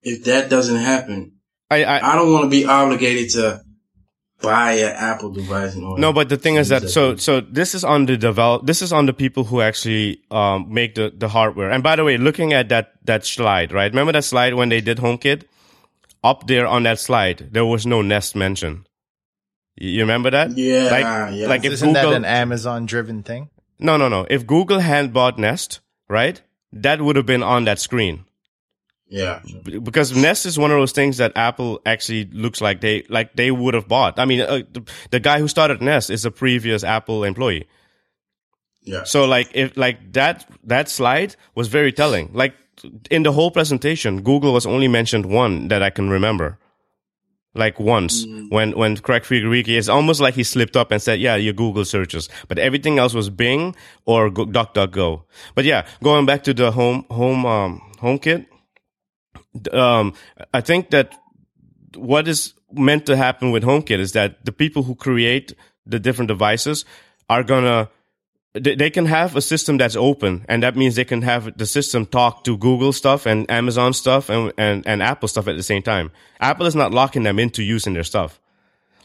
if 0.02 0.24
that 0.24 0.48
doesn't 0.48 0.76
happen, 0.76 1.32
I, 1.70 1.84
I 1.84 2.12
I 2.12 2.16
don't 2.16 2.32
want 2.32 2.44
to 2.44 2.50
be 2.50 2.64
obligated 2.66 3.30
to 3.32 3.62
buy 4.40 4.72
an 4.74 4.94
Apple 4.96 5.30
device 5.30 5.74
and 5.74 5.84
all 5.84 5.96
no, 5.96 6.12
but 6.12 6.28
the 6.28 6.36
thing 6.36 6.56
is 6.56 6.68
that 6.68 6.88
so 6.88 7.16
so 7.16 7.40
this 7.40 7.74
is 7.74 7.84
on 7.84 8.06
the 8.06 8.16
develop. 8.16 8.66
This 8.66 8.82
is 8.82 8.92
on 8.92 9.06
the 9.06 9.12
people 9.12 9.44
who 9.44 9.60
actually 9.60 10.20
um 10.30 10.72
make 10.72 10.94
the 10.94 11.12
the 11.16 11.28
hardware. 11.28 11.70
And 11.70 11.82
by 11.82 11.96
the 11.96 12.04
way, 12.04 12.16
looking 12.16 12.52
at 12.52 12.68
that 12.68 12.92
that 13.04 13.26
slide, 13.26 13.72
right? 13.72 13.90
Remember 13.90 14.12
that 14.12 14.24
slide 14.24 14.54
when 14.54 14.68
they 14.68 14.80
did 14.80 14.98
HomeKit? 14.98 15.44
Up 16.24 16.48
there 16.48 16.66
on 16.66 16.82
that 16.82 16.98
slide, 16.98 17.48
there 17.52 17.64
was 17.64 17.86
no 17.86 18.02
Nest 18.02 18.34
mention. 18.34 18.84
You 19.76 19.90
you 19.90 20.00
remember 20.00 20.30
that? 20.30 20.50
Yeah, 20.56 20.90
Like, 20.90 21.34
yeah. 21.34 21.46
like 21.46 21.64
if 21.64 21.72
Isn't 21.72 21.92
Google, 21.94 22.10
that 22.10 22.16
an 22.16 22.24
Amazon 22.24 22.86
driven 22.86 23.22
thing? 23.22 23.50
no, 23.78 23.96
no, 23.96 24.08
no. 24.08 24.26
If 24.28 24.44
Google 24.44 24.80
had 24.80 25.12
bought 25.12 25.38
Nest, 25.38 25.78
right, 26.08 26.42
that 26.72 27.00
would 27.00 27.14
have 27.14 27.26
been 27.26 27.44
on 27.44 27.64
that 27.66 27.78
screen. 27.78 28.24
Yeah. 29.08 29.40
because 29.64 30.14
Nest 30.14 30.46
is 30.46 30.58
one 30.58 30.70
of 30.70 30.78
those 30.78 30.92
things 30.92 31.16
that 31.16 31.32
Apple 31.36 31.80
actually 31.86 32.26
looks 32.26 32.60
like 32.60 32.80
they 32.80 33.04
like 33.08 33.34
they 33.34 33.50
would 33.50 33.74
have 33.74 33.88
bought. 33.88 34.18
I 34.18 34.24
mean, 34.24 34.40
uh, 34.40 34.62
the, 34.70 34.82
the 35.10 35.20
guy 35.20 35.38
who 35.38 35.48
started 35.48 35.80
Nest 35.80 36.10
is 36.10 36.24
a 36.24 36.30
previous 36.30 36.84
Apple 36.84 37.24
employee. 37.24 37.66
Yeah. 38.82 39.04
So 39.04 39.24
like 39.24 39.50
if 39.54 39.76
like 39.76 40.12
that 40.12 40.48
that 40.64 40.88
slide 40.88 41.36
was 41.54 41.68
very 41.68 41.92
telling. 41.92 42.30
Like 42.32 42.54
in 43.10 43.22
the 43.22 43.32
whole 43.32 43.50
presentation, 43.50 44.22
Google 44.22 44.52
was 44.52 44.66
only 44.66 44.88
mentioned 44.88 45.26
one 45.26 45.68
that 45.68 45.82
I 45.82 45.90
can 45.90 46.10
remember. 46.10 46.58
Like 47.54 47.80
once 47.80 48.24
when 48.50 48.72
when 48.72 48.96
Craig 48.98 49.22
Federighi, 49.22 49.76
it's 49.76 49.88
almost 49.88 50.20
like 50.20 50.34
he 50.34 50.44
slipped 50.44 50.76
up 50.76 50.92
and 50.92 51.02
said, 51.02 51.18
"Yeah, 51.18 51.34
your 51.34 51.54
Google 51.54 51.84
searches," 51.84 52.28
but 52.46 52.58
everything 52.58 52.98
else 52.98 53.14
was 53.14 53.30
Bing 53.30 53.74
or 54.04 54.30
Go- 54.30 54.46
DuckDuckGo. 54.46 55.24
But 55.54 55.64
yeah, 55.64 55.86
going 56.02 56.24
back 56.26 56.44
to 56.44 56.54
the 56.54 56.70
home 56.70 57.04
home 57.10 57.46
um, 57.46 57.80
HomeKit, 58.00 58.46
um, 59.72 60.14
I 60.52 60.60
think 60.60 60.90
that 60.90 61.14
what 61.94 62.28
is 62.28 62.54
meant 62.72 63.06
to 63.06 63.16
happen 63.16 63.50
with 63.50 63.62
HomeKit 63.62 63.98
is 63.98 64.12
that 64.12 64.44
the 64.44 64.52
people 64.52 64.82
who 64.82 64.94
create 64.94 65.54
the 65.86 65.98
different 65.98 66.28
devices 66.28 66.84
are 67.28 67.42
gonna 67.42 67.88
they, 68.54 68.90
can 68.90 69.06
have 69.06 69.36
a 69.36 69.42
system 69.42 69.76
that's 69.76 69.94
open, 69.94 70.44
and 70.48 70.62
that 70.62 70.76
means 70.76 70.96
they 70.96 71.04
can 71.04 71.22
have 71.22 71.56
the 71.58 71.66
system 71.66 72.06
talk 72.06 72.44
to 72.44 72.56
Google 72.56 72.92
stuff 72.92 73.26
and 73.26 73.48
Amazon 73.50 73.92
stuff 73.92 74.28
and 74.28 74.52
and, 74.58 74.86
and 74.86 75.02
Apple 75.02 75.28
stuff 75.28 75.48
at 75.48 75.56
the 75.56 75.62
same 75.62 75.82
time. 75.82 76.10
Apple 76.40 76.66
is 76.66 76.74
not 76.74 76.92
locking 76.92 77.22
them 77.22 77.38
into 77.38 77.62
using 77.62 77.94
their 77.94 78.04
stuff. 78.04 78.40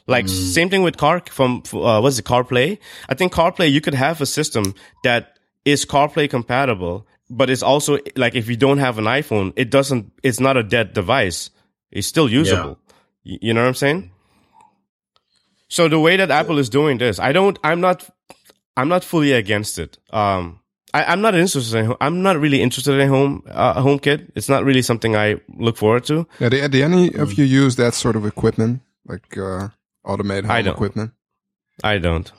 Like 0.08 0.28
same 0.28 0.70
thing 0.70 0.82
with 0.82 0.98
car 0.98 1.22
from 1.30 1.64
uh, 1.74 2.00
what's 2.02 2.20
it 2.20 2.26
CarPlay? 2.26 2.78
I 3.10 3.14
think 3.14 3.34
CarPlay 3.34 3.72
you 3.72 3.82
could 3.82 3.94
have 3.94 4.22
a 4.22 4.26
system 4.26 4.76
that 5.04 5.38
is 5.66 5.86
CarPlay 5.86 6.30
compatible, 6.30 7.08
but 7.38 7.50
it's 7.50 7.64
also 7.64 7.98
like 8.16 8.36
if 8.36 8.48
you 8.50 8.56
don't 8.56 8.78
have 8.80 8.98
an 8.98 9.06
iPhone, 9.06 9.54
it 9.56 9.70
doesn't. 9.70 10.12
It's 10.24 10.40
not 10.40 10.58
a 10.58 10.64
dead 10.64 10.94
device. 10.94 11.50
It's 11.92 12.08
still 12.08 12.30
usable. 12.30 12.78
Y- 13.26 13.40
You 13.42 13.54
know 13.54 13.62
what 13.62 13.68
I'm 13.68 13.76
saying? 13.76 14.12
So 15.70 15.88
the 15.90 16.00
way 16.00 16.18
that 16.18 16.30
Apple 16.32 16.60
is 16.60 16.70
doing 16.70 16.98
this, 17.00 17.20
I 17.20 17.32
don't. 17.32 17.58
I'm 17.64 17.82
not. 17.82 18.08
I'm 18.78 18.90
not 18.90 19.04
fully 19.04 19.32
against 19.34 19.78
it. 19.80 19.98
Um, 20.12 20.60
I, 20.94 21.04
I'm 21.06 21.22
not 21.22 21.34
interested. 21.36 21.78
In, 21.78 21.94
I'm 22.02 22.22
not 22.22 22.38
really 22.40 22.62
interested 22.62 23.00
in 23.00 23.10
home 23.10 23.44
uh, 23.50 23.82
HomeKit. 23.82 24.32
It's 24.36 24.50
not 24.50 24.64
really 24.64 24.82
something 24.82 25.16
I 25.16 25.38
look 25.58 25.78
forward 25.78 26.06
to. 26.06 26.28
Yeah, 26.40 26.50
do, 26.50 26.68
do 26.68 26.84
any 26.84 27.14
of 27.16 27.34
you 27.38 27.46
use 27.46 27.76
that 27.78 27.94
sort 27.94 28.16
of 28.16 28.26
equipment, 28.26 28.82
like 29.06 29.38
uh, 29.38 29.70
automated 30.04 30.46
home 30.46 30.66
don't. 30.66 30.74
equipment? 30.74 31.12
I 31.84 31.98
don't. 31.98 32.32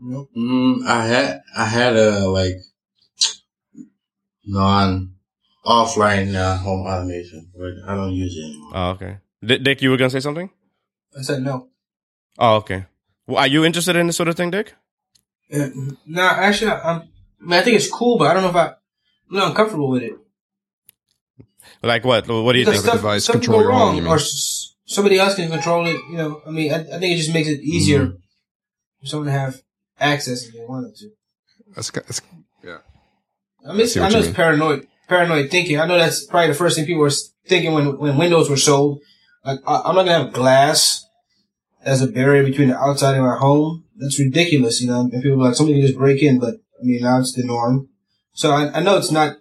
Nope. 0.00 0.30
Mm, 0.36 0.86
I 0.86 1.06
had 1.06 1.42
I 1.56 1.64
had 1.66 1.96
a 1.96 2.26
like 2.28 2.56
non 4.44 5.14
offline 5.64 6.34
uh, 6.34 6.56
home 6.58 6.86
automation, 6.86 7.50
but 7.56 7.72
I 7.86 7.94
don't 7.94 8.12
use 8.12 8.36
it 8.36 8.44
anymore. 8.50 8.70
Oh, 8.74 8.90
okay. 8.90 9.18
D- 9.44 9.58
Dick, 9.58 9.82
you 9.82 9.90
were 9.90 9.96
gonna 9.96 10.10
say 10.10 10.20
something? 10.20 10.50
I 11.18 11.22
said 11.22 11.42
no. 11.42 11.68
Oh, 12.38 12.56
okay. 12.56 12.86
Well, 13.26 13.38
are 13.38 13.46
you 13.46 13.64
interested 13.64 13.96
in 13.96 14.06
this 14.06 14.16
sort 14.16 14.28
of 14.28 14.36
thing, 14.36 14.50
Dick? 14.50 14.74
Uh, 15.52 15.68
no, 16.06 16.22
actually, 16.22 16.70
I, 16.70 16.80
I'm, 16.80 16.96
I, 17.00 17.44
mean, 17.44 17.52
I 17.58 17.62
think 17.62 17.76
it's 17.76 17.90
cool, 17.90 18.18
but 18.18 18.28
I 18.28 18.34
don't 18.34 18.42
know 18.42 18.50
if 18.50 18.56
I, 18.56 18.66
I'm 18.68 18.74
not 19.30 19.48
uncomfortable 19.50 19.90
with 19.90 20.02
it. 20.02 20.12
Like 21.82 22.04
what? 22.04 22.26
What 22.28 22.52
do 22.52 22.58
you 22.58 22.64
Because 22.64 22.82
think? 22.82 22.92
the 22.92 22.98
device 22.98 23.24
stuff 23.24 23.34
control 23.34 23.58
go 23.58 23.62
your 23.64 23.72
home, 23.72 23.80
wrong, 23.88 23.96
you 23.96 24.06
or 24.08 24.16
s- 24.16 24.74
somebody 24.86 25.18
else 25.18 25.34
can 25.34 25.50
control 25.50 25.86
it. 25.86 25.96
You 26.10 26.16
know, 26.16 26.42
I 26.46 26.50
mean, 26.50 26.72
I, 26.72 26.76
I 26.80 26.98
think 26.98 27.14
it 27.14 27.16
just 27.16 27.32
makes 27.32 27.48
it 27.48 27.60
easier 27.60 28.06
Mm-hmm. 28.06 28.16
for 29.00 29.06
someone 29.06 29.26
to 29.26 29.32
have 29.32 29.62
access 29.98 30.44
if 30.46 30.52
they 30.54 30.64
wanted 30.64 30.94
to. 30.96 31.10
That's, 31.74 31.90
ki- 31.90 32.00
that's 32.06 32.20
yeah. 32.32 32.39
I 33.66 33.72
mean, 33.72 33.86
see 33.86 34.00
I 34.00 34.08
know 34.08 34.18
it's 34.18 34.30
paranoid, 34.30 34.86
paranoid 35.08 35.50
thinking. 35.50 35.80
I 35.80 35.86
know 35.86 35.98
that's 35.98 36.26
probably 36.26 36.48
the 36.48 36.54
first 36.54 36.76
thing 36.76 36.86
people 36.86 37.02
were 37.02 37.12
thinking 37.46 37.74
when 37.74 37.98
when 37.98 38.16
Windows 38.16 38.48
were 38.48 38.56
sold. 38.56 39.00
Like, 39.44 39.60
I, 39.66 39.82
I'm 39.86 39.94
not 39.94 40.04
gonna 40.04 40.24
have 40.24 40.32
glass 40.32 41.06
as 41.84 42.02
a 42.02 42.06
barrier 42.06 42.44
between 42.44 42.68
the 42.68 42.78
outside 42.78 43.14
and 43.14 43.24
my 43.24 43.36
home. 43.36 43.84
That's 43.96 44.18
ridiculous, 44.18 44.80
you 44.80 44.88
know. 44.88 45.00
And 45.00 45.22
people 45.22 45.42
are 45.42 45.48
like, 45.48 45.54
somebody 45.54 45.78
can 45.78 45.86
just 45.86 45.98
break 45.98 46.22
in, 46.22 46.38
but 46.38 46.54
I 46.54 46.82
mean, 46.82 47.02
now 47.02 47.18
it's 47.18 47.34
the 47.34 47.44
norm. 47.44 47.88
So 48.32 48.50
I, 48.52 48.78
I 48.78 48.82
know 48.82 48.96
it's 48.96 49.10
not 49.10 49.38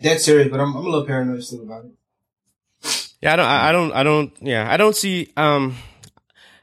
that 0.00 0.20
serious, 0.20 0.48
but 0.48 0.60
I'm, 0.60 0.74
I'm 0.76 0.84
a 0.84 0.88
little 0.88 1.06
paranoid 1.06 1.42
still 1.42 1.62
about 1.62 1.84
it. 1.84 1.92
Yeah, 3.20 3.32
I 3.32 3.36
don't. 3.36 3.46
I 3.46 3.68
I 3.68 3.72
don't. 3.72 3.92
I 3.92 4.02
don't. 4.02 4.32
Yeah, 4.40 4.72
I 4.72 4.76
don't 4.76 4.96
see. 4.96 5.32
Um, 5.36 5.76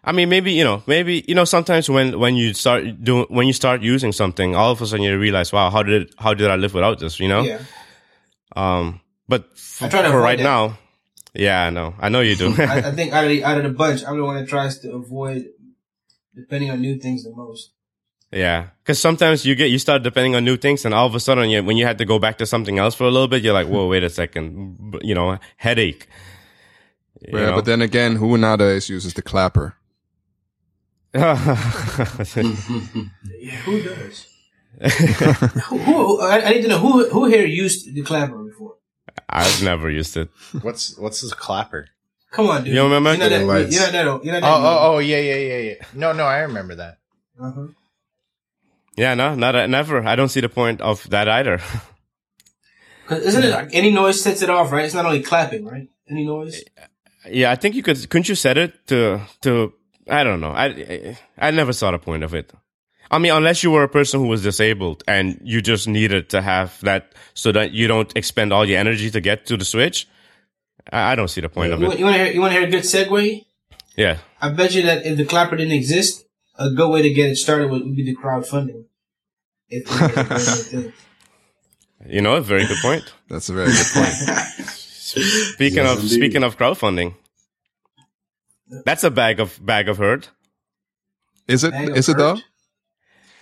I 0.06 0.12
mean, 0.12 0.30
maybe 0.30 0.54
you 0.54 0.64
know, 0.64 0.84
maybe 0.86 1.26
you 1.28 1.34
know, 1.34 1.46
sometimes 1.46 1.90
when 1.90 2.20
when 2.20 2.36
you 2.36 2.54
start 2.54 3.04
doing 3.04 3.26
when 3.30 3.48
you 3.48 3.54
start 3.54 3.82
using 3.82 4.12
something, 4.12 4.56
all 4.56 4.72
of 4.72 4.82
a 4.82 4.86
sudden 4.86 5.04
you 5.04 5.18
realize, 5.18 5.52
wow, 5.52 5.72
how 5.72 5.82
did 5.82 6.14
how 6.18 6.34
did 6.36 6.50
I 6.50 6.56
live 6.56 6.74
without 6.74 7.00
this? 7.00 7.20
You 7.20 7.28
know. 7.28 7.42
Yeah. 7.42 7.60
Um, 8.56 9.02
but 9.28 9.50
f- 9.54 9.82
I 9.82 9.90
try 9.90 10.02
to 10.04 10.10
for 10.10 10.18
avoid 10.18 10.24
right 10.24 10.38
that. 10.38 10.44
now, 10.44 10.78
yeah, 11.34 11.66
I 11.66 11.70
know. 11.72 11.96
I 12.00 12.10
know 12.10 12.22
you 12.22 12.36
do. 12.36 12.54
I, 12.58 12.78
I 12.78 12.92
think 12.96 13.14
out 13.14 13.24
of 13.24 13.30
the, 13.30 13.44
out 13.44 13.58
of 13.58 13.64
the 13.64 13.70
bunch, 13.70 14.06
I'm 14.06 14.18
the 14.18 14.24
one 14.24 14.36
that 14.36 14.48
tries 14.48 14.80
to 14.80 14.94
avoid 14.94 15.48
depending 16.36 16.70
on 16.70 16.82
new 16.82 17.00
things 17.00 17.24
the 17.24 17.32
most. 17.32 17.72
Yeah, 18.32 18.70
because 18.84 19.00
sometimes 19.00 19.46
you 19.46 19.56
get 19.56 19.72
you 19.72 19.80
start 19.80 20.04
depending 20.04 20.36
on 20.36 20.46
new 20.46 20.58
things, 20.58 20.86
and 20.86 20.94
all 20.94 21.08
of 21.08 21.16
a 21.16 21.20
sudden, 21.20 21.50
you, 21.50 21.64
when 21.64 21.78
you 21.78 21.86
had 21.86 21.98
to 21.98 22.06
go 22.06 22.20
back 22.20 22.38
to 22.40 22.46
something 22.46 22.78
else 22.78 22.94
for 22.94 23.06
a 23.06 23.12
little 23.12 23.28
bit, 23.28 23.44
you're 23.44 23.54
like, 23.54 23.68
"Whoa, 23.68 23.88
wait 23.88 24.04
a 24.04 24.10
second, 24.10 25.00
you 25.02 25.16
know, 25.16 25.40
headache." 25.58 26.08
You 27.22 27.40
yeah, 27.40 27.46
know? 27.48 27.56
but 27.56 27.66
then 27.66 27.82
again, 27.82 28.18
who 28.18 28.38
nowadays 28.38 28.90
uses 28.90 29.14
the 29.14 29.22
clapper? 29.22 29.76
Yeah, 31.16 31.46
who 33.64 33.82
does? 33.84 34.28
who, 35.66 35.78
who 35.78 36.22
I, 36.22 36.46
I 36.46 36.50
need 36.50 36.64
to 36.64 36.68
know 36.68 36.80
who 36.80 37.08
who 37.10 37.26
here 37.26 37.46
used 37.46 37.94
the 37.94 38.02
clapper 38.02 38.38
before. 38.44 38.76
I've 39.30 39.64
never 39.64 39.90
used 39.90 40.18
it. 40.18 40.30
What's 40.62 40.98
what's 40.98 41.22
this 41.22 41.34
clapper? 41.34 41.88
Come 42.32 42.48
on, 42.48 42.64
dude. 42.64 42.74
You 42.74 42.80
don't 42.82 42.92
remember? 42.92 43.12
You're 43.12 43.30
not 43.30 43.38
that. 43.38 43.46
Lights. 43.46 43.74
You're 43.74 43.84
not 43.84 43.92
that. 43.94 44.26
You're 44.26 44.34
not 44.34 44.42
that. 44.42 44.54
Oh 44.54 44.66
oh 44.66 44.96
oh 44.96 45.00
yeah 45.00 45.20
yeah 45.20 45.36
yeah 45.36 45.58
yeah. 45.58 45.74
No 45.94 46.12
no 46.12 46.26
I 46.26 46.40
remember 46.40 46.76
that. 46.76 46.98
Uh-huh. 47.42 47.68
Yeah, 48.98 49.14
no, 49.14 49.36
not 49.36 49.56
a, 49.56 49.68
never. 49.68 50.06
I 50.06 50.16
don't 50.16 50.30
see 50.30 50.40
the 50.40 50.50
point 50.50 50.82
of 50.82 51.10
that 51.10 51.28
either. 51.28 51.60
Cause 53.08 53.22
isn't 53.24 53.44
it 53.44 53.52
like 53.52 53.70
any 53.74 53.92
noise 53.92 54.22
sets 54.22 54.42
it 54.42 54.50
off, 54.50 54.72
right? 54.72 54.86
It's 54.86 54.94
not 54.94 55.06
only 55.06 55.22
clapping, 55.22 55.66
right? 55.66 55.90
Any 56.10 56.26
noise. 56.26 56.64
yeah, 57.30 57.52
I 57.52 57.56
think 57.56 57.76
you 57.76 57.84
could. 57.84 58.10
Couldn't 58.10 58.30
you 58.30 58.36
set 58.36 58.58
it 58.58 58.88
to 58.88 59.22
to? 59.42 59.74
I 60.10 60.24
don't 60.24 60.40
know. 60.40 60.52
I 60.52 60.66
I, 60.66 61.18
I 61.38 61.52
never 61.52 61.74
saw 61.74 61.92
the 61.92 62.00
point 62.00 62.24
of 62.24 62.34
it. 62.34 62.52
I 63.12 63.20
mean, 63.20 63.32
unless 63.32 63.64
you 63.64 63.70
were 63.72 63.84
a 63.84 63.90
person 63.90 64.20
who 64.20 64.28
was 64.28 64.42
disabled 64.44 65.04
and 65.08 65.40
you 65.44 65.62
just 65.62 65.88
needed 65.88 66.30
to 66.30 66.42
have 66.42 66.80
that 66.82 67.14
so 67.36 67.52
that 67.52 67.72
you 67.72 67.88
don't 67.88 68.12
expend 68.18 68.52
all 68.52 68.66
your 68.66 68.80
energy 68.80 69.12
to 69.12 69.22
get 69.22 69.46
to 69.48 69.58
the 69.58 69.66
switch. 69.66 70.08
I, 70.92 71.12
I 71.12 71.16
don't 71.16 71.28
see 71.28 71.42
the 71.42 71.50
point 71.50 71.72
of 71.74 71.80
You, 71.82 71.92
it. 71.92 72.00
you 72.00 72.06
want 72.06 72.18
to 72.18 72.24
hear? 72.24 72.34
You 72.34 72.42
want 72.42 72.54
to 72.54 72.60
hear 72.60 72.68
a 72.68 72.72
good 72.72 72.84
segue? 72.84 73.46
Yeah. 73.96 74.18
I 74.42 74.50
bet 74.50 74.74
you 74.76 74.82
that 74.84 75.06
if 75.06 75.18
the 75.18 75.26
clapper 75.26 75.56
didn't 75.56 75.74
exist, 75.74 76.26
a 76.58 76.70
good 76.72 76.90
way 76.90 77.02
to 77.04 77.14
get 77.14 77.30
it 77.30 77.36
started 77.38 77.70
would 77.70 77.96
be 77.96 78.04
the 78.04 78.16
crowdfunding. 78.16 78.86
You 82.08 82.22
know, 82.22 82.36
a 82.36 82.42
very 82.42 82.68
good 82.68 82.78
point. 82.84 83.04
That's 83.30 83.50
a 83.50 83.54
very 83.54 83.72
good 83.72 83.86
point. 83.94 84.14
Speaking 84.68 85.78
Yes, 85.78 85.98
of 85.98 86.04
indeed. 86.04 86.16
speaking 86.16 86.44
of 86.44 86.58
crowdfunding, 86.58 87.16
that's 88.86 89.04
a 89.04 89.12
bag 89.12 89.40
of 89.40 89.64
bag 89.66 89.90
of 89.90 89.98
hurt. 89.98 90.30
Is 91.48 91.64
it? 91.64 91.74
Is 91.74 92.08
Bag 92.08 92.16
it 92.16 92.18
though? 92.18 92.38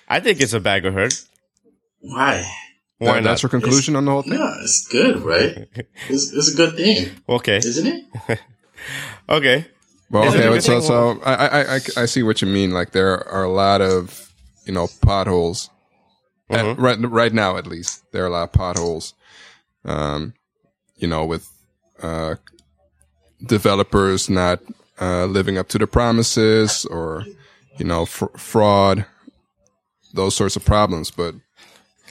I 0.08 0.20
think 0.20 0.42
it's 0.42 0.54
a 0.54 0.60
bag 0.60 0.86
of 0.86 0.94
hurt. 0.94 1.14
Why? 2.00 2.44
Why 2.98 3.08
That- 3.08 3.14
not? 3.16 3.24
That's 3.30 3.44
your 3.44 3.50
conclusion 3.50 3.96
on 3.96 4.06
the 4.06 4.12
whole 4.12 4.22
thing. 4.22 4.34
No, 4.34 4.54
it's 4.62 4.88
good, 4.92 5.22
right? 5.22 5.68
It's, 6.10 6.32
it's 6.34 6.54
a 6.54 6.56
good 6.56 6.76
thing, 6.76 7.12
Okay, 7.28 7.58
isn't 7.58 7.88
it? 8.30 8.40
okay. 9.30 9.66
Well, 10.12 10.26
Is 10.28 10.36
it 10.36 10.46
okay. 10.46 10.58
a 10.58 10.62
So, 10.62 10.80
so 10.82 11.20
I, 11.26 11.34
I, 11.34 11.76
I, 11.76 11.80
I 11.98 12.06
see 12.06 12.22
what 12.24 12.42
you 12.42 12.48
mean. 12.48 12.72
Like 12.72 12.92
there 12.92 13.26
are 13.28 13.44
a 13.44 13.50
lot 13.52 13.82
of, 13.82 14.32
you 14.66 14.74
know, 14.74 14.88
potholes. 15.02 15.70
At- 16.50 16.66
Mhm. 16.66 16.76
right, 16.78 17.00
right 17.10 17.34
now, 17.34 17.58
at 17.58 17.66
least, 17.66 18.04
there 18.12 18.24
are 18.24 18.28
a 18.28 18.30
lot 18.30 18.44
of 18.44 18.52
potholes. 18.52 19.14
Um, 19.86 20.34
you 20.98 21.08
know, 21.08 21.26
with 21.26 21.50
uh, 22.02 22.36
developers 23.46 24.30
not 24.30 24.60
uh, 25.04 25.26
living 25.26 25.58
up 25.58 25.68
to 25.70 25.78
the 25.78 25.88
promises, 25.88 26.86
or 26.86 27.26
you 27.78 27.86
know, 27.86 28.06
fr- 28.06 28.38
fraud, 28.38 29.06
those 30.14 30.36
sorts 30.36 30.56
of 30.56 30.64
problems. 30.64 31.12
But 31.12 31.36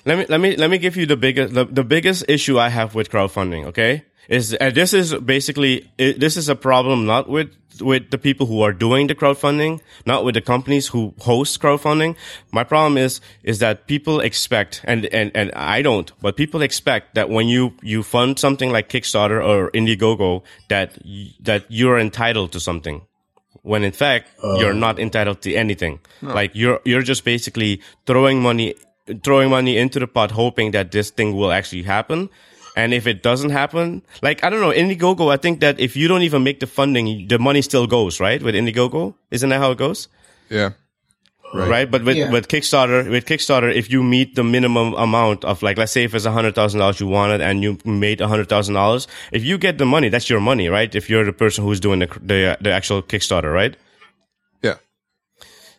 Let 0.04 0.18
me 0.18 0.26
let 0.28 0.40
me 0.40 0.56
let 0.56 0.68
me 0.70 0.78
give 0.78 0.96
you 0.96 1.06
the 1.06 1.16
biggest 1.16 1.54
the, 1.54 1.64
the 1.64 1.84
biggest 1.84 2.24
issue 2.28 2.58
I 2.58 2.68
have 2.68 2.94
with 2.94 3.10
crowdfunding. 3.10 3.66
Okay, 3.66 4.04
is 4.28 4.54
and 4.54 4.74
this 4.74 4.94
is 4.94 5.14
basically 5.14 5.90
it, 5.98 6.20
this 6.20 6.36
is 6.36 6.48
a 6.48 6.54
problem 6.54 7.06
not 7.06 7.28
with 7.28 7.50
with 7.80 8.10
the 8.10 8.18
people 8.18 8.46
who 8.46 8.60
are 8.62 8.72
doing 8.72 9.06
the 9.06 9.14
crowdfunding, 9.14 9.80
not 10.06 10.24
with 10.24 10.34
the 10.34 10.40
companies 10.40 10.88
who 10.88 11.14
host 11.20 11.60
crowdfunding. 11.60 12.16
My 12.52 12.64
problem 12.64 12.98
is 12.98 13.20
is 13.42 13.58
that 13.60 13.86
people 13.86 14.20
expect 14.20 14.82
and 14.84 15.06
and 15.06 15.30
and 15.34 15.52
I 15.52 15.82
don't, 15.82 16.12
but 16.20 16.36
people 16.36 16.62
expect 16.62 17.14
that 17.14 17.30
when 17.30 17.48
you 17.48 17.74
you 17.82 18.02
fund 18.02 18.38
something 18.38 18.70
like 18.70 18.88
Kickstarter 18.88 19.44
or 19.44 19.70
Indiegogo 19.70 20.42
that 20.68 20.98
that 21.40 21.64
you're 21.68 21.98
entitled 21.98 22.52
to 22.52 22.60
something 22.60 23.02
when 23.62 23.84
in 23.84 23.92
fact 23.92 24.28
oh. 24.42 24.58
you're 24.60 24.74
not 24.74 24.98
entitled 24.98 25.40
to 25.42 25.54
anything. 25.54 26.00
Like 26.20 26.52
you're 26.54 26.80
you're 26.84 27.02
just 27.02 27.24
basically 27.24 27.80
throwing 28.06 28.42
money 28.42 28.74
throwing 29.24 29.50
money 29.50 29.76
into 29.76 29.98
the 29.98 30.06
pot 30.06 30.30
hoping 30.30 30.70
that 30.72 30.92
this 30.92 31.10
thing 31.10 31.34
will 31.34 31.52
actually 31.52 31.82
happen. 31.82 32.28
And 32.74 32.94
if 32.94 33.06
it 33.06 33.22
doesn't 33.22 33.50
happen, 33.50 34.02
like 34.22 34.42
I 34.44 34.48
don't 34.50 34.60
know, 34.60 34.70
Indiegogo, 34.72 35.30
I 35.32 35.36
think 35.36 35.60
that 35.60 35.78
if 35.78 35.94
you 35.96 36.08
don't 36.08 36.22
even 36.22 36.42
make 36.42 36.60
the 36.60 36.66
funding, 36.66 37.28
the 37.28 37.38
money 37.38 37.60
still 37.62 37.86
goes, 37.86 38.18
right? 38.20 38.42
With 38.42 38.54
Indiegogo, 38.54 39.14
isn't 39.30 39.48
that 39.50 39.58
how 39.58 39.72
it 39.72 39.78
goes? 39.78 40.08
yeah, 40.48 40.70
Right. 41.54 41.90
But 41.90 42.02
with, 42.02 42.16
Yeah. 42.16 42.30
with 42.32 42.48
Kickstarter, 42.48 43.10
with 43.10 43.26
Kickstarter, 43.26 43.70
if 43.74 43.90
you 43.90 44.02
meet 44.02 44.36
the 44.36 44.42
minimum 44.42 44.94
amount 44.94 45.44
of 45.44 45.62
like, 45.62 45.76
let's 45.76 45.92
say 45.92 46.04
if 46.04 46.14
it's 46.14 46.24
a 46.24 46.30
hundred 46.32 46.54
thousand 46.54 46.80
dollars 46.80 46.98
you 46.98 47.06
wanted 47.06 47.42
and 47.42 47.62
you 47.62 47.76
made 47.84 48.22
a 48.22 48.26
hundred 48.28 48.48
thousand 48.48 48.72
dollars, 48.74 49.06
if 49.32 49.44
you 49.44 49.58
get 49.58 49.76
the 49.76 49.84
money, 49.84 50.08
that's 50.08 50.30
your 50.30 50.40
money, 50.40 50.68
right? 50.68 50.94
If 50.94 51.10
you're 51.10 51.26
the 51.26 51.32
person 51.34 51.64
who's 51.64 51.78
doing 51.78 51.98
the, 51.98 52.06
the, 52.22 52.56
the 52.58 52.70
actual 52.72 53.02
Kickstarter, 53.02 53.52
right? 53.52 53.76
yeah. 54.62 54.76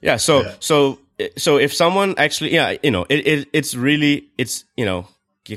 Yeah. 0.01 0.17
So 0.17 0.43
so 0.59 0.99
so 1.37 1.57
if 1.57 1.73
someone 1.73 2.13
actually, 2.19 2.53
yeah, 2.53 2.77
you 2.83 2.91
know, 2.91 3.07
it, 3.09 3.25
it 3.27 3.47
it's 3.51 3.73
really 3.73 4.27
it's 4.37 4.65
you 4.77 4.85
know 4.85 5.07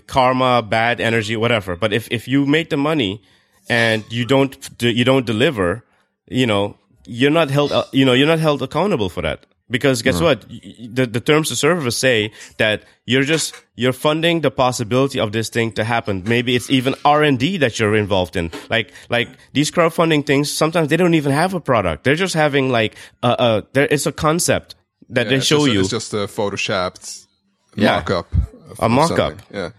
karma, 0.06 0.62
bad 0.62 1.00
energy, 1.00 1.36
whatever. 1.36 1.76
But 1.76 1.92
if 1.92 2.08
if 2.10 2.26
you 2.28 2.46
make 2.46 2.70
the 2.70 2.76
money 2.76 3.22
and 3.68 4.04
you 4.10 4.24
don't 4.24 4.56
you 4.82 5.04
don't 5.04 5.26
deliver, 5.26 5.84
you 6.28 6.46
know, 6.46 6.76
you're 7.06 7.30
not 7.30 7.50
held 7.50 7.72
uh, 7.72 7.84
you 7.92 8.04
know 8.04 8.12
you're 8.12 8.26
not 8.26 8.38
held 8.40 8.62
accountable 8.62 9.08
for 9.08 9.22
that. 9.22 9.46
Because 9.68 10.00
guess 10.02 10.20
what? 10.20 10.44
Y- 10.48 10.60
y- 10.62 10.88
The, 10.94 11.06
the 11.06 11.20
terms 11.20 11.50
of 11.50 11.58
service 11.58 11.96
say 11.98 12.30
that 12.58 12.84
you're 13.04 13.24
just 13.24 13.52
you're 13.74 13.92
funding 13.92 14.42
the 14.42 14.50
possibility 14.50 15.18
of 15.18 15.32
this 15.32 15.48
thing 15.50 15.72
to 15.72 15.82
happen. 15.82 16.22
Maybe 16.24 16.54
it's 16.54 16.70
even 16.70 16.94
R 17.04 17.24
and 17.24 17.36
D 17.36 17.58
that 17.58 17.76
you're 17.80 17.96
involved 17.96 18.36
in. 18.36 18.52
Like 18.70 18.92
like 19.10 19.28
these 19.54 19.72
crowdfunding 19.72 20.24
things. 20.24 20.52
Sometimes 20.52 20.86
they 20.88 20.96
don't 20.96 21.14
even 21.14 21.32
have 21.32 21.52
a 21.54 21.60
product. 21.60 22.04
They're 22.04 22.14
just 22.14 22.34
having 22.34 22.70
like 22.70 22.94
a, 23.24 23.28
a 23.28 23.62
there 23.72 23.88
it's 23.90 24.06
a 24.06 24.12
concept 24.12 24.76
that 25.10 25.26
Yeah, 25.26 25.30
they 25.30 25.40
show 25.40 25.64
just 25.66 25.72
you. 25.74 25.80
It's 25.80 25.90
just 25.90 26.14
a 26.14 26.26
photoshopped 26.28 27.26
Yeah. 27.74 27.96
mock-up. 27.96 28.26
Of- 28.70 28.78
A 28.80 28.82
of 28.84 28.90
mock-up. 28.90 29.16
something. 29.18 29.46
Yeah, 29.50 29.70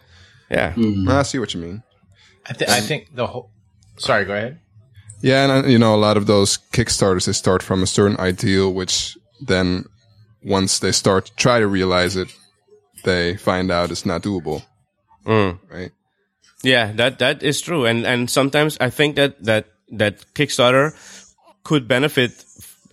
yeah. 0.50 0.73
I 1.19 1.23
see 1.23 1.39
what 1.39 1.54
you 1.54 1.62
mean. 1.62 1.84
I, 2.50 2.54
th- 2.54 2.69
I 2.69 2.80
think 2.82 3.13
the 3.15 3.28
whole. 3.28 3.50
Sorry, 3.97 4.26
go 4.26 4.34
ahead. 4.34 4.60
Yeah, 5.21 5.43
and 5.43 5.65
uh, 5.65 5.67
you 5.67 5.78
know, 5.80 5.95
a 5.95 5.97
lot 5.97 6.17
of 6.17 6.26
those 6.28 6.58
Kickstarters 6.71 7.26
they 7.26 7.34
start 7.34 7.63
from 7.63 7.82
a 7.84 7.88
certain 7.88 8.17
ideal, 8.19 8.71
which 8.73 9.17
then 9.41 9.86
once 10.43 10.80
they 10.80 10.91
start 10.91 11.26
to 11.26 11.36
try 11.36 11.60
to 11.60 11.67
realize 11.67 12.15
it, 12.15 12.28
they 13.04 13.36
find 13.38 13.71
out 13.71 13.91
it's 13.91 14.06
not 14.06 14.21
doable. 14.23 14.63
Mm. 15.26 15.60
Right? 15.69 15.91
Yeah, 16.63 16.91
that 16.93 17.19
that 17.19 17.43
is 17.43 17.60
true, 17.62 17.86
and 17.86 18.06
and 18.06 18.30
sometimes 18.30 18.78
I 18.80 18.89
think 18.89 19.15
that 19.15 19.43
that 19.43 19.65
that 19.91 20.23
Kickstarter 20.36 20.93
could 21.63 21.88
benefit 21.88 22.32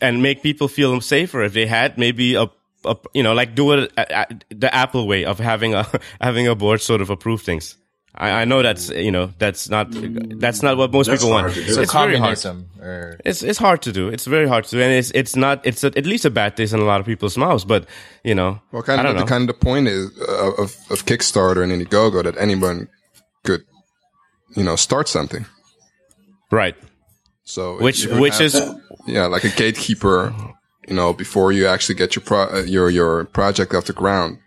and 0.01 0.23
make 0.23 0.43
people 0.43 0.69
feel 0.69 1.01
safer 1.01 1.43
if 1.45 1.53
they 1.53 1.67
had 1.67 1.97
maybe 1.99 2.35
a, 2.35 2.47
a 2.85 2.97
you 3.15 3.23
know 3.23 3.35
like 3.35 3.55
do 3.55 3.73
it 3.73 3.93
a, 3.97 4.21
a, 4.21 4.27
the 4.55 4.75
Apple 4.75 5.07
way 5.07 5.25
of 5.25 5.39
having 5.39 5.75
a 5.75 5.87
having 6.21 6.47
a 6.49 6.55
board 6.55 6.81
sort 6.81 7.01
of 7.01 7.11
approve 7.11 7.43
things. 7.43 7.77
I, 8.17 8.43
I 8.43 8.45
know 8.45 8.63
that's 8.63 8.91
you 8.91 9.11
know 9.11 9.33
that's 9.39 9.69
not 9.69 9.89
that's 9.91 10.63
not 10.63 10.77
what 10.77 10.93
most 10.93 11.09
That's 11.09 11.21
people 11.23 11.33
want. 11.33 11.47
hard 11.47 11.55
to 11.55 11.61
do. 11.65 11.81
It's, 11.81 11.93
very 11.93 12.17
hard. 12.17 12.39
or 12.81 13.19
It's 13.25 13.43
it's 13.43 13.59
hard 13.59 13.83
to 13.83 13.93
do. 13.93 14.09
It's 14.09 14.25
very 14.25 14.47
hard 14.47 14.65
to 14.67 14.71
do, 14.77 14.81
and 14.83 14.93
it's 14.93 15.11
it's 15.17 15.35
not. 15.35 15.67
It's 15.67 15.83
at 15.83 16.07
least 16.07 16.25
a 16.25 16.31
bad 16.31 16.57
taste 16.57 16.73
in 16.73 16.79
a 16.79 16.85
lot 16.85 17.01
of 17.01 17.07
people's 17.07 17.37
mouths. 17.37 17.65
But 17.65 17.87
you 18.23 18.35
know, 18.37 18.61
Well, 18.71 18.83
kind 18.85 19.01
I 19.01 19.03
of 19.03 19.07
don't 19.09 19.15
the 19.17 19.21
know. 19.23 19.27
kind 19.27 19.43
of 19.43 19.49
the 19.49 19.65
point 19.67 19.89
is 19.89 20.13
uh, 20.21 20.53
of 20.63 20.77
of 20.91 21.05
Kickstarter 21.07 21.65
and 21.65 21.73
Indiegogo 21.73 22.23
that 22.23 22.37
anyone 22.39 22.87
could, 23.43 23.63
you 24.55 24.63
know, 24.63 24.77
start 24.77 25.09
something. 25.09 25.45
right? 26.53 26.77
So 27.43 27.81
Which 27.83 28.07
which 28.07 28.35
have- 28.35 28.43
is 28.43 28.63
yeah, 29.09 29.27
like 29.27 29.43
a 29.43 29.51
gatekeeper. 29.51 30.33
You 30.89 30.95
know, 30.95 31.13
before 31.13 31.53
you 31.53 31.67
actually 31.67 31.95
get 31.95 32.15
your 32.15 32.23
pro- 32.25 32.51
uh, 32.59 32.63
your 32.67 32.91
your 32.91 33.25
project 33.25 33.75
off 33.75 33.85
the 33.87 33.93
ground, 33.95 34.39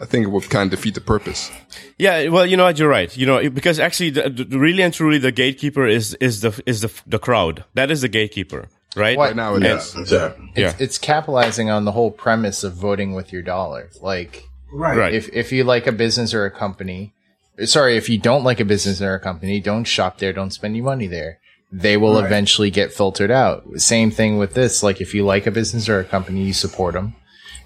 I 0.00 0.06
think 0.06 0.26
it 0.26 0.30
would 0.30 0.48
kind 0.48 0.72
of 0.72 0.78
defeat 0.78 0.94
the 0.94 1.00
purpose. 1.00 1.50
Yeah, 1.98 2.28
well, 2.28 2.46
you 2.46 2.56
know 2.56 2.64
what, 2.64 2.78
you're 2.78 2.88
right. 2.88 3.14
You 3.16 3.26
know, 3.26 3.50
because 3.50 3.78
actually, 3.78 4.10
the, 4.10 4.28
the, 4.30 4.58
really 4.58 4.82
and 4.82 4.92
truly, 4.94 5.18
the 5.18 5.32
gatekeeper 5.32 5.86
is 5.86 6.14
is 6.14 6.40
the 6.40 6.60
is 6.66 6.80
the 6.80 6.92
the 7.06 7.18
crowd. 7.18 7.64
That 7.74 7.90
is 7.90 8.00
the 8.00 8.08
gatekeeper, 8.08 8.68
right? 8.94 9.16
What? 9.18 9.26
Right 9.28 9.36
now, 9.36 9.54
it 9.56 9.62
Yeah, 9.62 9.76
is. 9.76 9.94
exactly. 9.96 10.52
Yeah. 10.56 10.70
it's, 10.70 10.80
it's 10.80 10.98
capitalizing 10.98 11.70
on 11.70 11.84
the 11.84 11.92
whole 11.92 12.10
premise 12.10 12.64
of 12.64 12.72
voting 12.74 13.14
with 13.14 13.32
your 13.32 13.42
dollar. 13.42 13.90
Like, 14.00 14.44
right. 14.72 14.96
Right. 14.96 15.14
if 15.14 15.28
if 15.34 15.52
you 15.52 15.64
like 15.64 15.86
a 15.86 15.92
business 15.92 16.32
or 16.34 16.44
a 16.46 16.50
company, 16.50 17.12
sorry, 17.64 17.96
if 17.96 18.08
you 18.08 18.18
don't 18.18 18.44
like 18.44 18.60
a 18.60 18.64
business 18.64 19.00
or 19.02 19.14
a 19.14 19.20
company, 19.20 19.60
don't 19.60 19.84
shop 19.84 20.18
there, 20.18 20.32
don't 20.32 20.52
spend 20.52 20.74
your 20.76 20.84
money 20.86 21.06
there. 21.06 21.38
They 21.72 21.96
will 21.96 22.14
Right. 22.14 22.24
eventually 22.26 22.70
get 22.70 22.92
filtered 22.92 23.30
out. 23.30 23.64
Same 23.76 24.10
thing 24.10 24.38
with 24.38 24.54
this. 24.54 24.82
Like, 24.82 25.00
if 25.00 25.14
you 25.14 25.24
like 25.24 25.46
a 25.46 25.50
business 25.50 25.88
or 25.88 25.98
a 25.98 26.04
company, 26.04 26.42
you 26.44 26.52
support 26.52 26.94
them, 26.94 27.14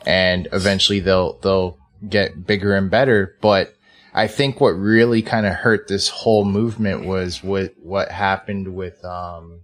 and 0.06 0.48
eventually 0.52 1.00
they'll 1.00 1.34
they'll 1.40 1.76
get 2.08 2.46
bigger 2.46 2.74
and 2.74 2.90
better. 2.90 3.36
But 3.42 3.74
I 4.14 4.26
think 4.26 4.60
what 4.60 4.70
really 4.70 5.20
kind 5.22 5.46
of 5.46 5.52
hurt 5.52 5.86
this 5.86 6.08
whole 6.08 6.44
movement 6.44 7.04
was 7.04 7.44
what 7.44 7.74
what 7.82 8.10
happened 8.10 8.74
with 8.74 9.04
um 9.04 9.60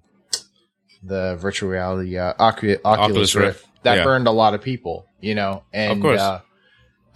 the 1.03 1.37
virtual 1.37 1.69
reality 1.71 2.19
uh, 2.19 2.35
Ocu- 2.35 2.79
Oculus, 2.85 2.85
Oculus 2.85 3.35
Rift. 3.35 3.47
Rift. 3.63 3.67
That 3.85 3.99
Yeah. 3.99 4.05
burned 4.05 4.27
a 4.27 4.33
lot 4.33 4.55
of 4.55 4.61
people, 4.63 5.07
you 5.21 5.35
know. 5.35 5.63
And 5.73 5.93
Of 5.99 6.01
course. 6.03 6.21
Uh, 6.21 6.41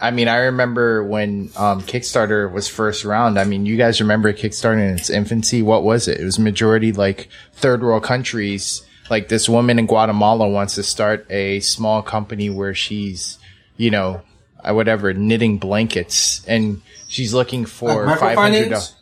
I 0.01 0.11
mean, 0.13 0.29
I 0.29 0.37
remember 0.37 1.05
when 1.05 1.51
um, 1.57 1.83
Kickstarter 1.83 2.51
was 2.51 2.69
first 2.69 3.05
around. 3.05 3.39
I 3.39 3.45
mean, 3.45 3.67
you 3.67 3.77
guys 3.77 4.01
remember 4.01 4.33
Kickstarter 4.33 4.75
in 4.89 4.95
its 4.95 5.11
infancy? 5.11 5.61
What 5.63 5.83
was 5.85 6.09
it? 6.09 6.19
It 6.21 6.25
was 6.25 6.39
majority 6.39 6.93
like 6.93 7.29
third 7.53 7.83
world 7.83 8.03
countries. 8.03 8.83
Like 9.11 9.29
this 9.29 9.49
woman 9.49 9.79
in 9.79 9.87
Guatemala 9.87 10.49
wants 10.49 10.77
to 10.77 10.83
start 10.83 11.27
a 11.31 11.61
small 11.61 12.01
company 12.01 12.49
where 12.49 12.75
she's, 12.75 13.39
you 13.77 13.91
know, 13.91 14.23
uh, 14.65 14.73
whatever, 14.73 15.13
knitting 15.13 15.59
blankets, 15.59 16.45
and 16.47 16.81
she's 17.09 17.35
looking 17.35 17.67
for 17.67 18.07
Like 18.07 18.21
five 18.21 18.39
hundred. 18.39 18.71
microfinance? 18.71 18.95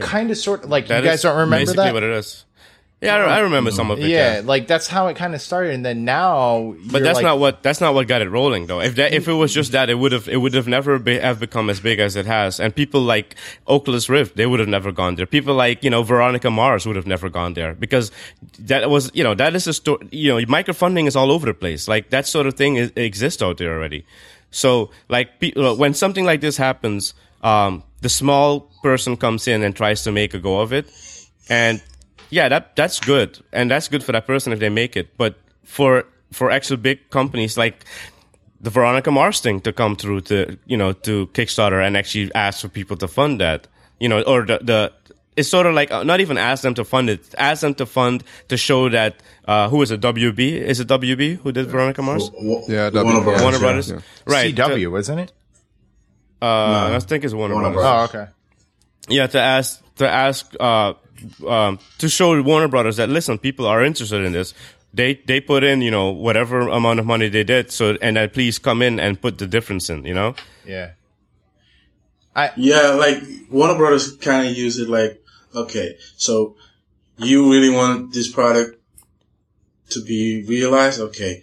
Kind 0.00 0.30
of, 0.30 0.38
sort 0.38 0.64
of, 0.64 0.70
like 0.70 0.86
That 0.86 1.02
you 1.04 1.10
guys 1.10 1.22
don't 1.22 1.36
remember 1.36 1.56
basically 1.58 1.84
that. 1.84 1.94
what 1.94 2.02
it 2.04 2.10
is. 2.12 2.43
Yeah, 3.04 3.16
I, 3.16 3.36
I 3.36 3.38
remember 3.40 3.70
some 3.70 3.90
of 3.90 3.98
it. 3.98 4.08
yeah, 4.08 4.36
Yeah. 4.36 4.42
like 4.44 4.66
that's 4.66 4.86
how 4.88 5.06
it 5.08 5.16
kind 5.16 5.34
of 5.34 5.40
started, 5.42 5.74
and 5.74 5.84
then 5.84 6.04
now. 6.04 6.74
But 6.90 7.02
that's 7.02 7.16
like- 7.16 7.24
not 7.24 7.38
what 7.38 7.62
that's 7.62 7.80
not 7.80 7.94
what 7.94 8.08
got 8.08 8.22
it 8.22 8.30
rolling 8.30 8.66
though. 8.66 8.80
If 8.80 8.96
that 8.96 9.12
if 9.12 9.28
it 9.28 9.32
was 9.32 9.52
just 9.52 9.72
that, 9.72 9.90
it 9.90 9.94
would 9.94 10.12
have 10.12 10.28
it 10.28 10.36
would 10.38 10.54
have 10.54 10.66
never 10.68 10.98
be, 10.98 11.18
have 11.18 11.38
become 11.40 11.70
as 11.70 11.80
big 11.80 11.98
as 12.00 12.16
it 12.16 12.26
has. 12.26 12.58
And 12.60 12.74
people 12.74 13.02
like 13.02 13.36
Oculus 13.66 14.08
Rift, 14.08 14.36
they 14.36 14.46
would 14.46 14.60
have 14.60 14.68
never 14.68 14.92
gone 14.92 15.14
there. 15.16 15.26
People 15.26 15.54
like 15.54 15.84
you 15.84 15.90
know 15.90 16.02
Veronica 16.02 16.50
Mars 16.50 16.86
would 16.86 16.96
have 16.96 17.06
never 17.06 17.28
gone 17.28 17.54
there 17.54 17.74
because 17.74 18.10
that 18.58 18.88
was 18.90 19.10
you 19.14 19.22
know 19.24 19.34
that 19.34 19.54
is 19.54 19.66
a 19.66 19.72
story. 19.74 20.06
You 20.10 20.40
know, 20.40 20.46
microfunding 20.46 21.06
is 21.06 21.16
all 21.16 21.30
over 21.30 21.46
the 21.46 21.54
place. 21.54 21.88
Like 21.88 22.10
that 22.10 22.26
sort 22.26 22.46
of 22.46 22.54
thing 22.54 22.76
is, 22.76 22.92
exists 22.96 23.42
out 23.42 23.58
there 23.58 23.72
already. 23.74 24.04
So 24.50 24.90
like 25.08 25.40
pe- 25.40 25.52
uh, 25.54 25.74
when 25.74 25.94
something 25.94 26.24
like 26.24 26.40
this 26.40 26.56
happens, 26.56 27.14
um, 27.42 27.82
the 28.02 28.08
small 28.08 28.70
person 28.82 29.16
comes 29.16 29.48
in 29.48 29.62
and 29.64 29.74
tries 29.74 30.04
to 30.04 30.12
make 30.12 30.32
a 30.34 30.38
go 30.38 30.60
of 30.60 30.72
it, 30.72 30.86
and 31.48 31.82
yeah, 32.30 32.48
that 32.48 32.76
that's 32.76 33.00
good, 33.00 33.38
and 33.52 33.70
that's 33.70 33.88
good 33.88 34.02
for 34.04 34.12
that 34.12 34.26
person 34.26 34.52
if 34.52 34.58
they 34.58 34.68
make 34.70 34.96
it. 34.96 35.16
But 35.16 35.36
for 35.64 36.04
for 36.32 36.50
actual 36.50 36.76
big 36.76 37.10
companies 37.10 37.56
like 37.56 37.84
the 38.60 38.70
Veronica 38.70 39.10
Mars 39.10 39.40
thing 39.40 39.60
to 39.62 39.72
come 39.72 39.94
through 39.96 40.22
to 40.22 40.58
you 40.66 40.76
know 40.76 40.92
to 40.92 41.26
Kickstarter 41.28 41.84
and 41.86 41.96
actually 41.96 42.32
ask 42.34 42.60
for 42.60 42.68
people 42.68 42.96
to 42.98 43.08
fund 43.08 43.40
that, 43.40 43.66
you 44.00 44.08
know, 44.08 44.22
or 44.22 44.44
the 44.46 44.58
the 44.62 44.92
it's 45.36 45.48
sort 45.48 45.66
of 45.66 45.74
like 45.74 45.90
uh, 45.90 46.02
not 46.04 46.20
even 46.20 46.38
ask 46.38 46.62
them 46.62 46.74
to 46.74 46.84
fund 46.84 47.10
it, 47.10 47.34
ask 47.38 47.60
them 47.62 47.74
to 47.74 47.86
fund 47.86 48.22
to 48.48 48.56
show 48.56 48.88
that 48.88 49.16
uh, 49.46 49.68
who 49.68 49.82
is 49.82 49.90
it? 49.90 50.00
WB 50.00 50.38
is 50.40 50.78
it 50.80 50.88
WB 50.88 51.38
who 51.38 51.50
did 51.52 51.66
Veronica 51.66 52.02
Mars? 52.02 52.30
Wa- 52.32 52.62
Yeah, 52.68 52.90
Warner 52.90 53.02
W- 53.04 53.22
Brothers. 53.22 53.42
Warner 53.42 53.58
Brothers, 53.58 53.90
yeah. 53.90 53.98
right? 54.26 54.54
CW, 54.54 54.90
wasn't 54.92 55.20
it? 55.20 55.32
To, 56.40 56.46
uh, 56.46 56.90
I 56.94 56.98
think 57.00 57.24
it's 57.24 57.34
Warner, 57.34 57.54
Warner 57.54 57.70
Brothers. 57.72 58.10
Brothers. 58.10 58.10
Oh, 58.14 58.20
okay. 58.20 58.30
yeah 59.08 59.26
to 59.26 59.40
ask 59.40 59.82
to 59.96 60.08
ask 60.08 60.54
uh 60.60 60.94
um 61.46 61.78
to 61.98 62.08
show 62.08 62.40
Warner 62.42 62.68
Brothers 62.68 62.96
that 62.96 63.08
listen 63.08 63.38
people 63.38 63.66
are 63.66 63.84
interested 63.84 64.24
in 64.24 64.32
this 64.32 64.54
they 64.92 65.14
they 65.26 65.40
put 65.40 65.64
in 65.64 65.82
you 65.82 65.90
know 65.90 66.10
whatever 66.10 66.68
amount 66.68 67.00
of 67.00 67.06
money 67.06 67.28
they 67.28 67.44
did 67.44 67.70
so 67.72 67.96
and 68.00 68.16
then 68.16 68.30
please 68.30 68.58
come 68.58 68.82
in 68.82 69.00
and 69.00 69.20
put 69.20 69.38
the 69.38 69.46
difference 69.46 69.90
in 69.90 70.04
you 70.04 70.14
know 70.14 70.34
Yeah. 70.64 70.92
I 72.36 72.50
Yeah, 72.56 72.90
like 72.90 73.22
Warner 73.50 73.76
Brothers 73.76 74.16
kind 74.16 74.48
of 74.48 74.56
use 74.56 74.78
it 74.78 74.88
like, 74.88 75.22
okay, 75.54 75.96
so 76.16 76.56
you 77.16 77.50
really 77.50 77.70
want 77.70 78.12
this 78.12 78.30
product 78.30 78.80
to 79.90 80.02
be 80.02 80.44
realized? 80.48 81.00
Okay, 81.00 81.42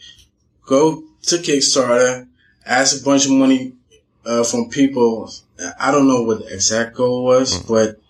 go 0.65 1.03
to 1.23 1.35
Kickstarter, 1.37 2.27
ask 2.65 3.01
a 3.01 3.03
bunch 3.05 3.25
of 3.25 3.31
money 3.31 3.73
uh, 4.25 4.43
from 4.43 4.69
people. 4.69 5.31
I 5.79 5.91
don't 5.91 6.07
know 6.07 6.23
what 6.23 6.39
the 6.39 6.53
exact 6.53 6.95
goal 6.95 7.23
was, 7.23 7.57
but 7.63 8.01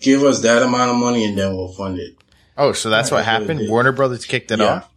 give 0.00 0.22
us 0.22 0.40
that 0.42 0.62
amount 0.62 0.90
of 0.90 0.96
money 0.96 1.24
and 1.24 1.36
then 1.38 1.54
we'll 1.56 1.68
fund 1.72 1.98
it. 1.98 2.14
Oh, 2.56 2.72
so 2.72 2.88
that's 2.90 3.10
what 3.10 3.24
happened. 3.24 3.68
Warner 3.68 3.92
Brothers 3.92 4.24
kicked 4.24 4.50
it 4.50 4.58
Yeah. 4.60 4.66
off. 4.66 4.90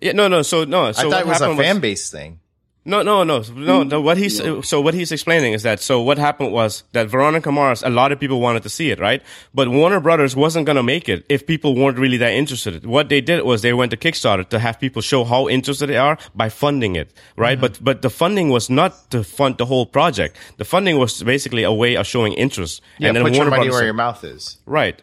yeah 0.00 0.12
no 0.12 0.26
no 0.28 0.42
so 0.42 0.64
no 0.64 0.90
so 0.92 1.00
I 1.00 1.02
thought 1.02 1.10
what 1.10 1.20
it 1.20 1.26
was 1.26 1.40
a 1.40 1.44
happened 1.44 1.60
fan 1.60 1.80
base 1.80 2.10
thing. 2.10 2.40
No, 2.84 3.02
no, 3.02 3.22
no, 3.22 3.44
no. 3.54 3.84
no 3.84 4.00
what 4.00 4.16
he's 4.16 4.42
so 4.66 4.80
what 4.80 4.94
he's 4.94 5.12
explaining 5.12 5.52
is 5.52 5.62
that 5.62 5.78
so 5.78 6.02
what 6.02 6.18
happened 6.18 6.52
was 6.52 6.82
that 6.92 7.06
Veronica 7.08 7.52
Mars, 7.52 7.82
a 7.84 7.90
lot 7.90 8.10
of 8.10 8.18
people 8.18 8.40
wanted 8.40 8.64
to 8.64 8.68
see 8.68 8.90
it, 8.90 8.98
right? 8.98 9.22
But 9.54 9.68
Warner 9.68 10.00
Brothers 10.00 10.34
wasn't 10.34 10.66
gonna 10.66 10.82
make 10.82 11.08
it 11.08 11.24
if 11.28 11.46
people 11.46 11.76
weren't 11.76 11.96
really 11.96 12.16
that 12.16 12.32
interested. 12.32 12.84
What 12.84 13.08
they 13.08 13.20
did 13.20 13.44
was 13.44 13.62
they 13.62 13.72
went 13.72 13.92
to 13.92 13.96
Kickstarter 13.96 14.48
to 14.48 14.58
have 14.58 14.80
people 14.80 15.00
show 15.00 15.22
how 15.22 15.48
interested 15.48 15.86
they 15.86 15.96
are 15.96 16.18
by 16.34 16.48
funding 16.48 16.96
it, 16.96 17.12
right? 17.36 17.56
Mm-hmm. 17.56 17.60
But 17.60 17.84
but 17.84 18.02
the 18.02 18.10
funding 18.10 18.48
was 18.48 18.68
not 18.68 19.10
to 19.12 19.22
fund 19.22 19.58
the 19.58 19.66
whole 19.66 19.86
project. 19.86 20.36
The 20.56 20.64
funding 20.64 20.98
was 20.98 21.22
basically 21.22 21.62
a 21.62 21.72
way 21.72 21.96
of 21.96 22.06
showing 22.06 22.32
interest. 22.32 22.82
Yeah, 22.98 23.12
put 23.12 23.34
your 23.34 23.48
money 23.48 23.70
where 23.70 23.84
your 23.84 23.94
mouth 23.94 24.24
is. 24.24 24.58
Right. 24.66 25.00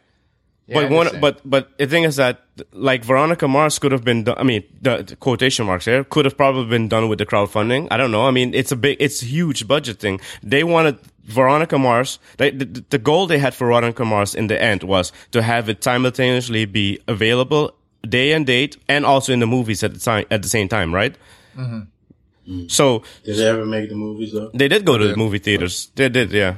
Yeah, 0.70 0.82
but 0.82 0.92
one, 0.92 1.20
but 1.20 1.42
but 1.44 1.78
the 1.80 1.88
thing 1.88 2.04
is 2.04 2.18
that 2.18 2.42
like 2.72 3.04
Veronica 3.04 3.48
Mars 3.48 3.80
could 3.80 3.92
have 3.92 4.04
been 4.04 4.24
done. 4.24 4.38
I 4.38 4.44
mean, 4.44 4.64
the, 4.82 5.04
the 5.04 5.16
quotation 5.16 5.66
marks 5.66 5.86
here 5.86 6.04
could 6.04 6.26
have 6.26 6.38
probably 6.38 6.66
been 6.70 6.88
done 6.88 7.10
with 7.10 7.18
the 7.18 7.26
crowdfunding. 7.26 7.88
I 7.90 7.98
don't 7.98 8.12
know. 8.12 8.26
I 8.28 8.32
mean, 8.32 8.54
it's 8.54 8.72
a 8.72 8.76
big, 8.76 8.98
it's 9.00 9.24
a 9.24 9.26
huge 9.26 9.68
budget 9.68 10.00
thing. 10.00 10.22
They 10.44 10.64
wanted 10.64 11.00
Veronica 11.24 11.80
Mars. 11.80 12.20
They, 12.38 12.52
the, 12.52 12.84
the 12.90 13.00
goal 13.00 13.26
they 13.26 13.40
had 13.40 13.56
for 13.56 13.66
Veronica 13.66 14.06
Mars 14.06 14.36
in 14.36 14.48
the 14.48 14.62
end 14.62 14.84
was 14.84 15.12
to 15.32 15.42
have 15.42 15.70
it 15.70 15.84
simultaneously 15.84 16.66
be 16.66 17.00
available 17.08 17.74
day 18.08 18.32
and 18.34 18.46
date, 18.46 18.78
and 18.88 19.06
also 19.06 19.34
in 19.34 19.40
the 19.40 19.48
movies 19.48 19.84
at 19.84 19.94
the 19.94 20.00
time 20.00 20.26
at 20.30 20.42
the 20.44 20.50
same 20.50 20.70
time, 20.70 20.94
right? 20.94 21.16
Mm-hmm. 21.58 22.68
So 22.68 23.04
Did 23.24 23.38
they 23.38 23.48
ever 23.48 23.66
make 23.66 23.90
the 23.90 23.96
movies 23.96 24.34
though? 24.34 24.50
they 24.54 24.68
did 24.68 24.86
go 24.86 24.98
to 24.98 25.08
the 25.08 25.16
movie 25.16 25.40
theaters. 25.40 25.92
They 25.96 26.10
did, 26.10 26.32
yeah. 26.32 26.58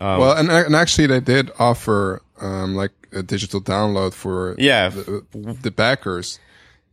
Well, 0.00 0.36
and, 0.36 0.50
and 0.50 0.74
actually, 0.74 1.06
they 1.06 1.20
did 1.20 1.50
offer 1.58 2.22
um, 2.40 2.74
like 2.74 2.92
a 3.12 3.22
digital 3.22 3.60
download 3.60 4.12
for 4.14 4.54
Yeah. 4.58 4.88
the, 4.90 5.24
the 5.62 5.70
backers. 5.70 6.38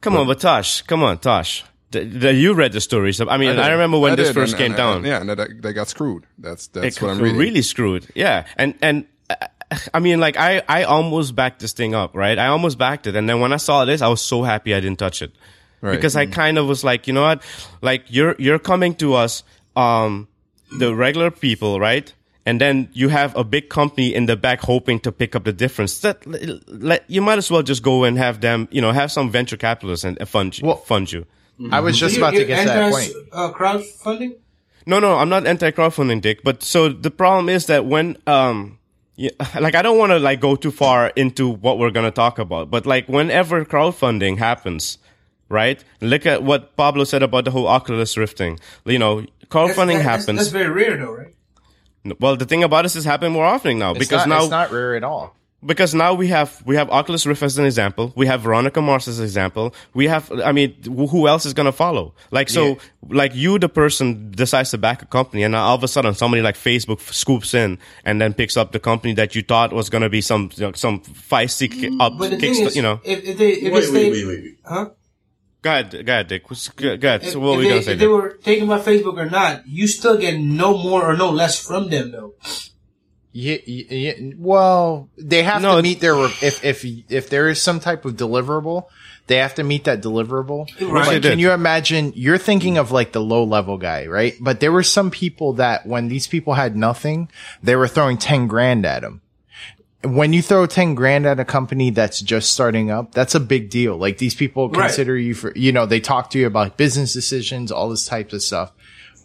Come 0.02 0.16
on, 0.18 0.28
but 0.28 0.40
Tosh, 0.40 0.82
come 0.84 1.04
on, 1.04 1.18
Tosh. 1.20 1.64
The, 1.92 2.04
the, 2.04 2.34
you 2.34 2.54
read 2.54 2.74
the 2.74 2.82
stories. 2.82 3.22
I 3.22 3.38
mean, 3.38 3.52
I, 3.58 3.68
did. 3.68 3.72
remember 3.74 4.00
when 4.00 4.14
I 4.14 4.16
this 4.16 4.28
did, 4.30 4.34
first 4.34 4.54
and- 4.54 4.60
came 4.60 4.72
and- 4.72 4.78
down. 4.78 5.06
yeah, 5.06 5.22
and 5.22 5.30
they, 5.30 5.48
they 5.62 5.74
got 5.74 5.88
screwed. 5.88 6.26
That's 6.40 6.68
that's 6.68 7.00
what 7.02 7.12
I'm 7.12 7.20
reading. 7.20 7.38
really 7.38 7.62
screwed. 7.62 8.08
Yeah, 8.16 8.46
and 8.58 8.74
and 8.82 9.06
uh, 9.30 9.36
I 9.94 10.00
mean, 10.00 10.20
like 10.20 10.36
I 10.36 10.62
I 10.68 10.84
almost 10.84 11.36
backed 11.36 11.60
this 11.60 11.74
thing 11.74 11.94
up, 11.94 12.16
right? 12.16 12.38
I 12.40 12.48
almost 12.48 12.78
backed 12.78 13.06
it, 13.08 13.16
and 13.16 13.30
then 13.30 13.40
when 13.40 13.54
I 13.54 13.58
saw 13.58 13.86
this, 13.86 14.02
I 14.02 14.08
was 14.08 14.22
so 14.22 14.42
happy 14.44 14.74
I 14.74 14.80
didn't 14.80 14.98
touch 15.00 15.22
it 15.22 15.32
Right. 15.82 15.96
because 15.96 16.16
I 16.16 16.26
kind 16.26 16.58
of 16.58 16.68
was 16.68 16.84
like, 16.84 17.06
you 17.08 17.14
know 17.14 17.22
what, 17.24 17.44
like 17.82 18.06
you're 18.08 18.36
you're 18.40 18.60
coming 18.60 18.96
to 18.96 19.14
us, 19.14 19.44
um, 19.76 20.28
the 20.80 20.96
regular 20.96 21.30
people, 21.32 21.80
right? 21.80 22.12
And 22.46 22.60
then 22.60 22.90
you 22.92 23.08
have 23.10 23.36
a 23.38 23.44
big 23.46 23.70
company 23.70 24.14
in 24.14 24.26
the 24.26 24.36
back 24.36 24.60
hoping 24.60 25.00
to 25.02 25.12
pick 25.14 25.34
up 25.36 25.46
the 25.46 25.54
difference. 25.54 26.00
That 26.00 26.18
let 26.68 27.06
you 27.10 27.22
might 27.22 27.38
as 27.38 27.50
well 27.50 27.64
just 27.64 27.84
go 27.84 28.04
and 28.04 28.18
have 28.18 28.42
them, 28.42 28.68
you 28.72 28.82
know, 28.82 28.92
have 28.92 29.12
some 29.12 29.32
venture 29.32 29.56
capitalists 29.58 30.04
and 30.04 30.18
fund 30.28 30.58
you. 30.58 30.68
Well- 30.68 30.78
fund 30.78 31.12
you. 31.12 31.26
I 31.72 31.80
was 31.80 31.98
just 31.98 32.16
You're- 32.16 32.24
about 32.28 32.32
to 32.32 32.38
you're 32.40 32.48
get 32.48 32.64
to 32.64 32.68
that 32.68 32.92
point. 32.92 33.12
Uh, 33.32 33.52
crowdfunding. 33.54 34.36
No, 34.86 35.00
no, 35.00 35.16
I'm 35.16 35.30
not 35.30 35.48
anti 35.48 35.72
crowdfunding, 35.72 36.20
Dick. 36.22 36.44
But 36.44 36.64
so 36.64 36.90
the 36.90 37.12
problem 37.12 37.48
is 37.48 37.68
that 37.68 37.86
when, 37.86 38.18
um, 38.28 38.80
yeah, 39.16 39.30
like 39.62 39.76
I 39.76 39.82
don't 39.82 39.98
want 39.98 40.12
to 40.12 40.20
like 40.20 40.42
go 40.42 40.56
too 40.58 40.72
far 40.72 41.10
into 41.16 41.48
what 41.48 41.78
we're 41.80 41.92
gonna 41.92 42.12
talk 42.12 42.40
about, 42.40 42.70
but 42.72 42.86
like 42.86 43.08
whenever 43.08 43.64
crowdfunding 43.64 44.40
happens, 44.40 44.98
right? 45.48 45.82
Look 46.02 46.26
at 46.26 46.44
what 46.44 46.76
Pablo 46.76 47.06
said 47.06 47.24
about 47.24 47.46
the 47.46 47.52
whole 47.52 47.68
Oculus 47.68 48.18
Rift 48.18 48.38
thing. 48.38 48.60
You 48.84 49.00
know, 49.00 49.26
crowdfunding 49.48 50.00
That's- 50.00 50.04
happens. 50.26 50.40
That's, 50.40 50.50
very 50.50 50.70
rare, 50.70 50.98
though, 50.98 51.12
right? 51.14 51.34
Well, 52.20 52.36
the 52.36 52.46
thing 52.46 52.64
about 52.64 52.84
this 52.84 52.96
is 52.96 53.06
happening 53.06 53.32
more 53.34 53.46
often 53.46 53.80
now 53.80 53.92
It's 53.92 54.00
because 54.00 54.26
not, 54.28 54.30
now 54.30 54.42
it's 54.42 54.52
not 54.52 54.72
rare 54.72 54.96
at 54.96 55.04
all. 55.04 55.36
because 55.66 55.94
now 55.96 56.14
we 56.14 56.28
have 56.28 56.62
we 56.66 56.76
have 56.76 56.90
Oculus 56.90 57.26
Rift 57.26 57.42
as 57.42 57.58
an 57.58 57.66
example. 57.66 58.12
We 58.18 58.28
have 58.28 58.42
Veronica 58.42 58.82
Mars 58.82 59.08
as 59.08 59.20
an 59.20 59.24
example. 59.26 59.74
We 59.94 60.08
have, 60.08 60.30
I 60.44 60.52
mean, 60.52 60.76
who 60.84 61.28
else 61.30 61.46
is 61.46 61.54
gonna 61.54 61.72
follow? 61.72 62.14
Like 62.32 62.50
so, 62.50 62.78
like 63.08 63.34
you, 63.34 63.58
the 63.60 63.70
person 63.70 64.32
decides 64.32 64.72
to 64.72 64.78
back 64.78 65.02
a 65.02 65.06
company, 65.06 65.44
and 65.44 65.54
now 65.54 65.64
all 65.68 65.76
of 65.76 65.84
a 65.84 65.88
sudden 65.88 66.14
somebody 66.16 66.42
like 66.42 66.56
Facebook 66.56 67.00
scoops 67.14 67.54
in 67.54 67.78
and 68.04 68.20
then 68.20 68.34
picks 68.34 68.58
up 68.58 68.74
the 68.74 68.80
company 68.80 69.14
that 69.14 69.36
you 69.36 69.42
thought 69.42 69.72
was 69.72 69.90
gonna 69.90 70.10
be 70.10 70.20
some 70.20 70.50
you 70.56 70.64
know, 70.68 70.72
some 70.74 71.00
feisty 71.00 71.72
ki- 71.72 71.96
up 72.02 72.18
But 72.20 72.32
the 72.32 72.38
thing 72.38 72.54
kickstart. 72.54 72.68
is, 72.68 72.76
You 72.76 72.82
know, 72.82 73.00
if, 73.06 73.24
if 73.24 73.38
they 73.38 73.52
if 73.52 73.64
Wait, 73.64 73.70
they 73.72 73.76
wait, 73.76 73.84
stayed, 73.86 74.12
wait, 74.12 74.28
wait, 74.28 74.44
wait. 74.44 74.58
huh? 74.66 74.90
Go 75.64 75.72
ahead, 75.72 75.92
go 76.06 76.14
ahead, 76.14 76.28
Dick. 76.28 76.48
What's- 76.50 76.68
Go 76.70 76.96
go 76.98 77.08
ahead. 77.08 77.26
So 77.26 77.40
what 77.40 77.54
if 77.54 77.56
were 77.56 77.58
we 77.58 77.64
they, 77.64 77.70
gonna 77.72 77.82
say? 77.84 77.92
if 77.94 78.00
they 78.00 78.08
were 78.08 78.30
taken 78.44 78.68
by 78.68 78.80
Facebook 78.80 79.18
or 79.18 79.30
not, 79.30 79.68
you 79.68 79.88
still 79.88 80.18
get 80.18 80.40
no 80.40 80.78
more 80.78 81.04
or 81.10 81.18
no 81.18 81.32
less 81.32 81.58
from 81.66 81.90
them, 81.90 82.12
though. 82.12 82.36
Yeah, 83.36 83.58
yeah, 83.66 84.14
yeah, 84.14 84.34
well, 84.38 85.10
they 85.18 85.42
have 85.42 85.64
No, 85.64 85.78
to 85.78 85.82
meet 85.82 86.00
their 86.02 86.14
if 86.24 86.64
if 86.64 86.86
if 87.10 87.30
there 87.32 87.50
is 87.50 87.60
some 87.60 87.80
type 87.80 88.06
of 88.06 88.14
deliverable, 88.14 88.84
they 89.26 89.38
have 89.38 89.56
to 89.56 89.64
meet 89.64 89.86
that 89.86 90.04
deliverable. 90.04 90.68
Right. 90.80 91.06
they 91.10 91.16
But 91.16 91.22
did. 91.24 91.30
can 91.32 91.40
you 91.40 91.52
imagine? 91.52 92.14
You're 92.16 92.38
thinking 92.38 92.78
of 92.78 92.92
like 92.92 93.12
the 93.12 93.22
low 93.22 93.44
level 93.44 93.80
guy, 93.80 94.06
right? 94.06 94.36
But 94.40 94.60
there 94.60 94.72
were 94.72 94.84
some 94.84 95.10
people 95.10 95.54
that 95.54 95.88
when 95.88 96.10
these 96.10 96.28
people 96.28 96.54
had 96.54 96.76
nothing, 96.78 97.28
they 97.64 97.76
were 97.76 97.88
throwing 97.88 98.18
ten 98.20 98.46
grand 98.46 98.86
at 98.86 99.02
them. 99.02 99.22
When 100.06 100.34
you 100.34 100.42
throw 100.42 100.66
ten 100.66 100.96
grand 100.96 101.26
at 101.26 101.40
a 101.40 101.46
company 101.46 101.90
that's 101.90 102.20
just 102.20 102.52
starting 102.52 102.92
up, 102.92 103.14
that's 103.14 103.36
a 103.36 103.40
big 103.40 103.70
deal. 103.70 103.96
Like 103.96 104.18
these 104.18 104.36
people 104.36 104.70
Right. 104.70 104.88
consider 104.88 105.18
you 105.18 105.34
for, 105.34 105.54
you 105.56 105.72
know, 105.72 105.86
they 105.86 106.00
talk 106.02 106.30
to 106.32 106.40
you 106.40 106.46
about 106.48 106.76
business 106.78 107.14
decisions, 107.14 107.72
all 107.72 107.90
this 107.90 108.06
types 108.06 108.34
of 108.34 108.42
stuff. 108.42 108.72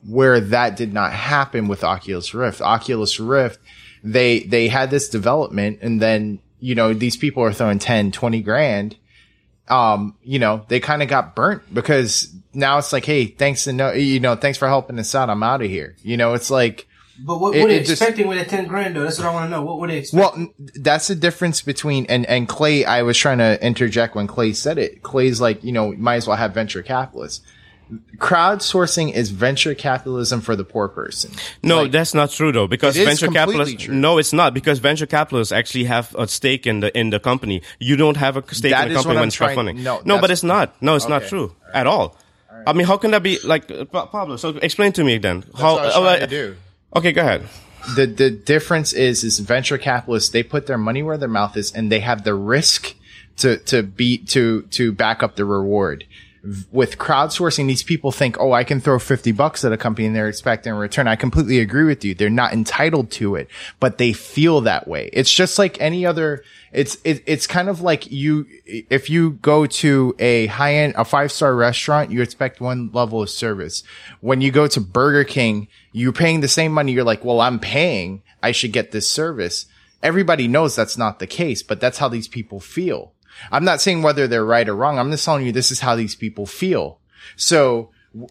Where 0.07 0.39
that 0.41 0.77
did 0.77 0.93
not 0.93 1.13
happen 1.13 1.67
with 1.67 1.83
Oculus 1.83 2.33
Rift. 2.33 2.61
Oculus 2.61 3.19
Rift, 3.19 3.59
they, 4.05 4.41
they 4.41 4.69
had 4.69 4.91
this 4.91 5.09
development 5.09 5.81
and 5.83 6.01
then, 6.01 6.39
you 6.61 6.77
know, 6.77 6.95
these 6.95 7.17
people 7.17 7.43
are 7.43 7.53
throwing 7.53 7.81
10, 7.81 8.13
20 8.13 8.41
grand. 8.43 8.97
Um, 9.67 10.17
you 10.23 10.39
know, 10.39 10.65
they 10.69 10.81
kind 10.81 11.03
of 11.03 11.09
got 11.09 11.35
burnt 11.35 11.63
because 11.75 12.33
now 12.55 12.79
it's 12.79 12.93
like, 12.93 13.05
Hey, 13.05 13.27
thanks 13.27 13.65
to 13.65 13.73
no, 13.73 13.93
you 13.93 14.21
know, 14.21 14.35
thanks 14.37 14.57
for 14.57 14.69
helping 14.69 14.99
us 14.99 15.15
out. 15.15 15.29
I'm 15.29 15.43
out 15.43 15.63
of 15.63 15.69
here. 15.69 15.97
You 16.03 16.17
know, 16.17 16.35
it's 16.35 16.51
like, 16.51 16.88
But 17.21 17.41
what 17.41 17.55
It- 17.57 17.63
were 17.63 17.69
they 17.69 17.77
it 17.77 17.79
just- 17.81 17.93
expecting 18.01 18.29
with 18.29 18.39
that 18.39 18.49
ten 18.49 18.67
grand, 18.67 18.95
though? 18.95 19.03
That's 19.03 19.19
what 19.19 19.27
I 19.27 19.33
want 19.33 19.47
to 19.47 19.51
know. 19.51 19.63
What 19.63 19.79
were 19.81 19.89
they 19.89 19.99
expecting? 19.99 20.53
Well, 20.59 20.69
that's 20.77 21.09
the 21.09 21.15
difference 21.17 21.61
between 21.63 22.07
and 22.07 22.25
and 22.27 22.49
Clay. 22.49 22.85
I 22.85 23.03
was 23.03 23.17
trying 23.19 23.39
to 23.39 23.59
interject 23.65 24.15
when 24.15 24.27
Clay 24.27 24.53
said 24.53 24.79
it. 24.79 25.03
Clay's 25.03 25.41
like, 25.41 25.63
you 25.65 25.73
know, 25.73 25.93
might 25.99 26.17
as 26.17 26.27
well 26.29 26.37
have 26.37 26.55
venture 26.55 26.83
capitalists. 26.83 27.41
Crowdsourcing 28.19 29.13
is 29.15 29.31
venture 29.31 29.75
capitalism 29.75 30.41
for 30.43 30.55
the 30.55 30.65
poor 30.65 30.89
person. 30.89 31.31
No, 31.63 31.83
Like, 31.83 31.93
that's 31.93 32.13
not 32.13 32.31
true 32.31 32.53
though, 32.53 32.67
because 32.67 32.97
It 32.97 33.09
is 33.09 33.21
venture 33.21 33.33
capitalists. 33.33 33.83
true. 33.85 33.95
No, 33.95 34.19
it's 34.19 34.33
not 34.33 34.53
because 34.55 34.79
venture 34.79 35.07
capitalists 35.07 35.53
actually 35.53 35.85
have 35.85 36.15
a 36.19 36.29
stake 36.29 36.67
in 36.67 36.81
the 36.81 36.97
in 36.99 37.11
the 37.11 37.19
company. 37.19 37.63
You 37.79 37.97
don't 37.97 38.17
have 38.17 38.37
a 38.37 38.43
stake 38.55 38.73
That 38.73 38.89
in 38.89 38.93
the 38.93 38.95
company 38.97 39.15
when 39.15 39.23
I'm 39.23 39.29
it's 39.29 39.37
trying- 39.37 39.57
crowdfunding. 39.57 39.77
no, 39.79 40.03
no, 40.05 40.19
but 40.21 40.31
it's 40.31 40.43
not. 40.43 40.75
No, 40.83 40.97
it's 40.97 41.09
not 41.09 41.23
Okay. 41.23 41.29
true 41.31 41.53
at 41.73 41.87
all. 41.87 42.17
I 42.67 42.73
mean, 42.73 42.87
how 42.87 42.97
can 42.97 43.13
that 43.13 43.23
be 43.23 43.39
like 43.45 43.71
uh, 43.71 43.85
Pablo? 43.87 44.37
So 44.37 44.51
explain 44.61 44.93
to 44.93 45.05
me 45.05 45.17
then. 45.19 45.41
that's 45.47 45.61
how? 45.61 45.75
what 45.75 45.83
I 45.83 45.85
was 45.87 45.95
trying 45.95 46.07
uh, 46.23 46.27
to 46.27 46.27
do. 46.27 46.57
Okay, 46.95 47.13
go 47.13 47.23
ahead. 47.23 47.49
The 47.97 48.07
the 48.07 48.31
difference 48.31 48.93
is 48.93 49.25
is 49.25 49.39
venture 49.39 49.79
capitalists 49.79 50.31
they 50.31 50.43
put 50.43 50.67
their 50.67 50.79
money 50.79 51.03
where 51.03 51.17
their 51.17 51.29
mouth 51.29 51.57
is 51.57 51.73
and 51.73 51.91
they 51.91 52.01
have 52.01 52.25
the 52.25 52.35
risk 52.35 52.95
to 53.39 53.57
to 53.59 53.83
beat 53.83 54.29
to 54.29 54.63
to 54.71 54.93
back 54.93 55.23
up 55.23 55.37
the 55.37 55.45
reward. 55.45 56.05
With 56.71 56.99
crowdsourcing, 56.99 57.67
these 57.67 57.83
people 57.83 58.13
think, 58.13 58.39
oh, 58.39 58.53
I 58.53 58.65
can 58.65 58.81
throw 58.81 58.99
50 58.99 59.33
bucks 59.33 59.65
at 59.65 59.73
a 59.73 59.77
company 59.77 60.07
and 60.07 60.15
they're 60.15 60.29
expecting 60.29 60.73
a 60.73 60.77
return. 60.77 61.09
I 61.09 61.17
completely 61.17 61.59
agree 61.59 61.85
with 61.85 62.05
you. 62.05 62.15
They're 62.15 62.31
not 62.31 62.53
entitled 62.53 63.11
to 63.13 63.35
it, 63.35 63.49
but 63.81 63.99
they 63.99 64.13
feel 64.13 64.61
that 64.63 64.87
way. 64.87 65.11
It's 65.13 65.33
just 65.33 65.59
like 65.59 65.81
any 65.81 66.07
other, 66.07 66.45
it's, 66.73 66.97
it, 67.05 67.23
it's 67.27 67.47
kind 67.47 67.69
of 67.69 67.81
like 67.81 68.11
you, 68.11 68.47
if 68.65 69.11
you 69.11 69.33
go 69.33 69.67
to 69.67 70.15
a 70.19 70.47
high 70.47 70.75
end, 70.75 70.95
a 70.97 71.05
five 71.05 71.33
star 71.33 71.55
restaurant, 71.55 72.13
you 72.13 72.23
expect 72.23 72.61
one 72.61 72.91
level 72.93 73.23
of 73.23 73.31
service. 73.31 73.83
When 74.21 74.41
you 74.41 74.53
go 74.53 74.69
to 74.69 74.81
Burger 74.81 75.25
King, 75.25 75.69
you're 75.93 76.13
paying 76.13 76.41
the 76.41 76.49
same 76.49 76.73
money. 76.73 76.93
You're 76.93 77.05
like, 77.05 77.25
well, 77.25 77.41
I'm 77.41 77.59
paying. 77.59 78.23
I 78.43 78.53
should 78.53 78.73
get 78.73 78.93
this 78.93 79.09
service. 79.09 79.67
Everybody 80.03 80.47
knows 80.47 80.77
that's 80.77 80.97
not 80.97 81.19
the 81.19 81.27
case, 81.27 81.63
but 81.63 81.81
that's 81.81 81.99
how 81.99 82.09
these 82.09 82.29
people 82.29 82.61
feel. 82.61 83.13
I'm 83.51 83.65
not 83.65 83.81
saying 83.81 84.03
whether 84.03 84.27
they're 84.27 84.45
right 84.45 84.69
or 84.69 84.77
wrong. 84.77 84.99
I'm 84.99 85.11
just 85.11 85.25
telling 85.25 85.47
you 85.47 85.53
this 85.53 85.71
is 85.71 85.81
how 85.81 85.97
these 85.97 86.15
people 86.15 86.47
feel. 86.47 87.01
So 87.37 87.91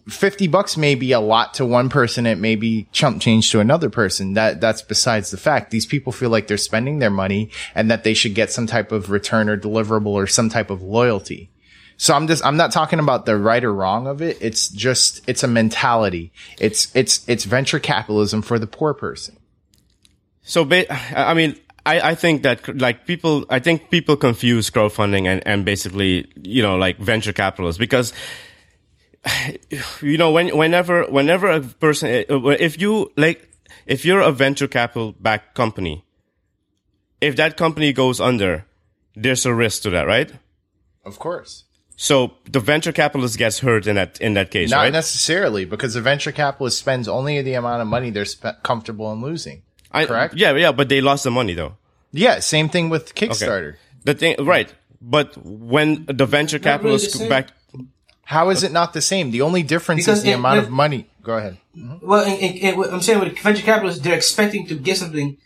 50 0.10 0.47
bucks 0.47 0.76
may 0.76 0.95
be 0.95 1.12
a 1.12 1.20
lot 1.20 1.53
to 1.55 1.66
one 1.66 1.89
person. 1.89 2.26
It 2.26 2.39
may 2.39 2.55
be 2.55 2.88
chump 2.91 3.22
change 3.22 3.51
to 3.51 3.60
another 3.60 3.89
person. 3.89 4.34
That, 4.34 4.60
that's 4.60 4.82
besides 4.82 5.32
the 5.32 5.38
fact. 5.38 5.72
These 5.72 5.86
people 5.86 6.12
feel 6.12 6.30
like 6.30 6.47
they're 6.47 6.58
spending 6.58 6.99
their 6.99 7.12
money 7.12 7.51
and 7.76 7.89
that 7.91 8.03
they 8.03 8.14
should 8.14 8.36
get 8.36 8.51
some 8.51 8.68
type 8.68 8.91
of 8.91 9.12
return 9.12 9.49
or 9.49 9.58
deliverable 9.58 10.08
or 10.08 10.28
some 10.28 10.49
type 10.49 10.70
of 10.70 10.82
loyalty. 10.82 11.51
So 11.97 12.14
I'm 12.14 12.28
just, 12.28 12.45
I'm 12.45 12.58
not 12.58 12.72
talking 12.72 12.99
about 12.99 13.26
the 13.26 13.38
right 13.38 13.64
or 13.64 13.74
wrong 13.74 14.08
of 14.08 14.22
it. 14.22 14.38
It's 14.39 14.70
just, 14.70 15.28
it's 15.28 15.43
a 15.43 15.47
mentality. 15.47 16.32
It's, 16.60 16.95
it's, 16.95 17.28
it's 17.28 17.43
venture 17.43 17.80
capitalism 17.80 18.43
for 18.43 18.60
the 18.60 18.68
poor 18.68 18.93
person. 18.93 19.38
So, 20.43 20.68
I 20.89 21.34
mean, 21.34 21.60
I, 21.88 22.11
I 22.11 22.15
think 22.15 22.43
that 22.43 22.79
like 22.81 23.05
people, 23.05 23.45
I 23.49 23.59
think 23.59 23.89
people 23.89 24.17
confuse 24.17 24.69
crowdfunding 24.69 25.25
and, 25.25 25.41
and 25.47 25.63
basically, 25.63 26.29
you 26.35 26.61
know, 26.61 26.75
like 26.75 26.97
venture 26.97 27.31
capitalists 27.31 27.79
because, 27.79 28.11
you 30.01 30.17
know, 30.17 30.31
when, 30.31 30.55
whenever, 30.57 31.05
whenever 31.05 31.49
a 31.49 31.61
person, 31.61 32.25
uh, 32.29 32.49
if 32.49 32.81
you 32.81 33.11
like, 33.15 33.49
if 33.85 34.03
you're 34.03 34.19
a 34.19 34.33
venture 34.33 34.67
capital 34.67 35.13
backed 35.19 35.55
company, 35.55 36.03
if 37.21 37.38
that 37.38 37.55
company 37.55 37.93
goes 37.93 38.19
under, 38.19 38.65
there's 39.15 39.45
a 39.45 39.53
risk 39.53 39.83
to 39.83 39.89
that, 39.91 40.07
right? 40.07 40.31
Of 41.05 41.19
course. 41.19 41.63
So 41.95 42.33
the 42.51 42.59
venture 42.59 42.91
capitalist 42.91 43.38
gets 43.38 43.59
hurt 43.59 43.88
in 43.88 43.95
that, 43.95 44.19
in 44.21 44.35
that 44.35 44.51
case, 44.51 44.69
Not 44.69 44.81
right? 44.81 44.93
necessarily 44.93 45.65
because 45.65 45.95
the 45.95 46.01
venture 46.01 46.31
capitalist 46.31 46.77
spends 46.77 47.07
only 47.07 47.41
the 47.41 47.53
amount 47.53 47.81
of 47.81 47.88
money 47.88 48.11
they're 48.11 48.25
spe- 48.25 48.61
comfortable 48.61 49.11
in 49.13 49.21
losing. 49.21 49.63
I, 49.91 50.05
correct? 50.05 50.35
Yeah, 50.35 50.55
yeah, 50.55 50.71
but 50.71 50.89
they 50.89 51.01
lost 51.01 51.23
the 51.23 51.31
money 51.31 51.53
though. 51.53 51.77
Yeah. 52.11 52.39
Same 52.39 52.69
thing 52.69 52.89
with 52.89 53.13
Kickstarter. 53.15 53.75
The 54.03 54.13
thing, 54.13 54.35
right. 54.45 54.73
But 55.01 55.38
when 55.43 56.05
the 56.07 56.25
venture 56.25 56.57
really 56.57 56.63
capitalists 56.63 57.17
the 57.17 57.29
back, 57.29 57.49
How 58.23 58.49
is 58.49 58.63
it 58.63 58.71
not 58.73 58.91
the 58.93 59.01
same? 59.01 59.31
The 59.31 59.41
only 59.41 59.63
difference 59.63 60.05
Because 60.05 60.19
is 60.19 60.23
the 60.25 60.31
it- 60.31 60.35
amount 60.35 60.57
it- 60.59 60.63
of 60.65 60.69
money. 60.69 61.07
Go 61.23 61.38
ahead. 61.38 61.57
Well, 62.01 62.25
and, 62.25 62.41
and, 62.41 62.53
and 62.83 62.93
I'm 62.93 63.01
saying 63.01 63.19
with 63.19 63.38
venture 63.39 63.61
capitalists, 63.63 64.01
they're 64.01 64.15
expecting 64.15 64.65
to 64.67 64.75
get 64.75 64.97
something, 64.97 65.38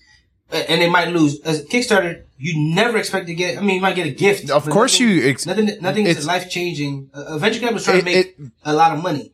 uh, 0.51 0.55
and 0.69 0.81
they 0.81 0.89
might 0.89 1.09
lose. 1.09 1.39
As 1.41 1.59
a 1.61 1.63
Kickstarter, 1.65 2.23
you 2.37 2.53
never 2.73 2.97
expect 2.97 3.27
to 3.27 3.35
get. 3.35 3.57
I 3.57 3.61
mean, 3.61 3.75
you 3.75 3.81
might 3.81 3.95
get 3.95 4.07
a 4.07 4.11
gift. 4.11 4.49
Of 4.49 4.69
course 4.69 4.93
nothing, 4.99 5.15
you 5.15 5.29
ex- 5.29 5.45
nothing. 5.45 5.69
Nothing 5.81 6.05
is 6.07 6.25
life 6.25 6.49
changing. 6.49 7.09
A 7.13 7.37
venture 7.37 7.59
capitalist 7.59 7.85
trying 7.85 8.03
to 8.05 8.11
It- 8.11 8.39
make 8.39 8.49
a 8.63 8.73
lot 8.73 8.95
of 8.95 9.03
money. 9.03 9.31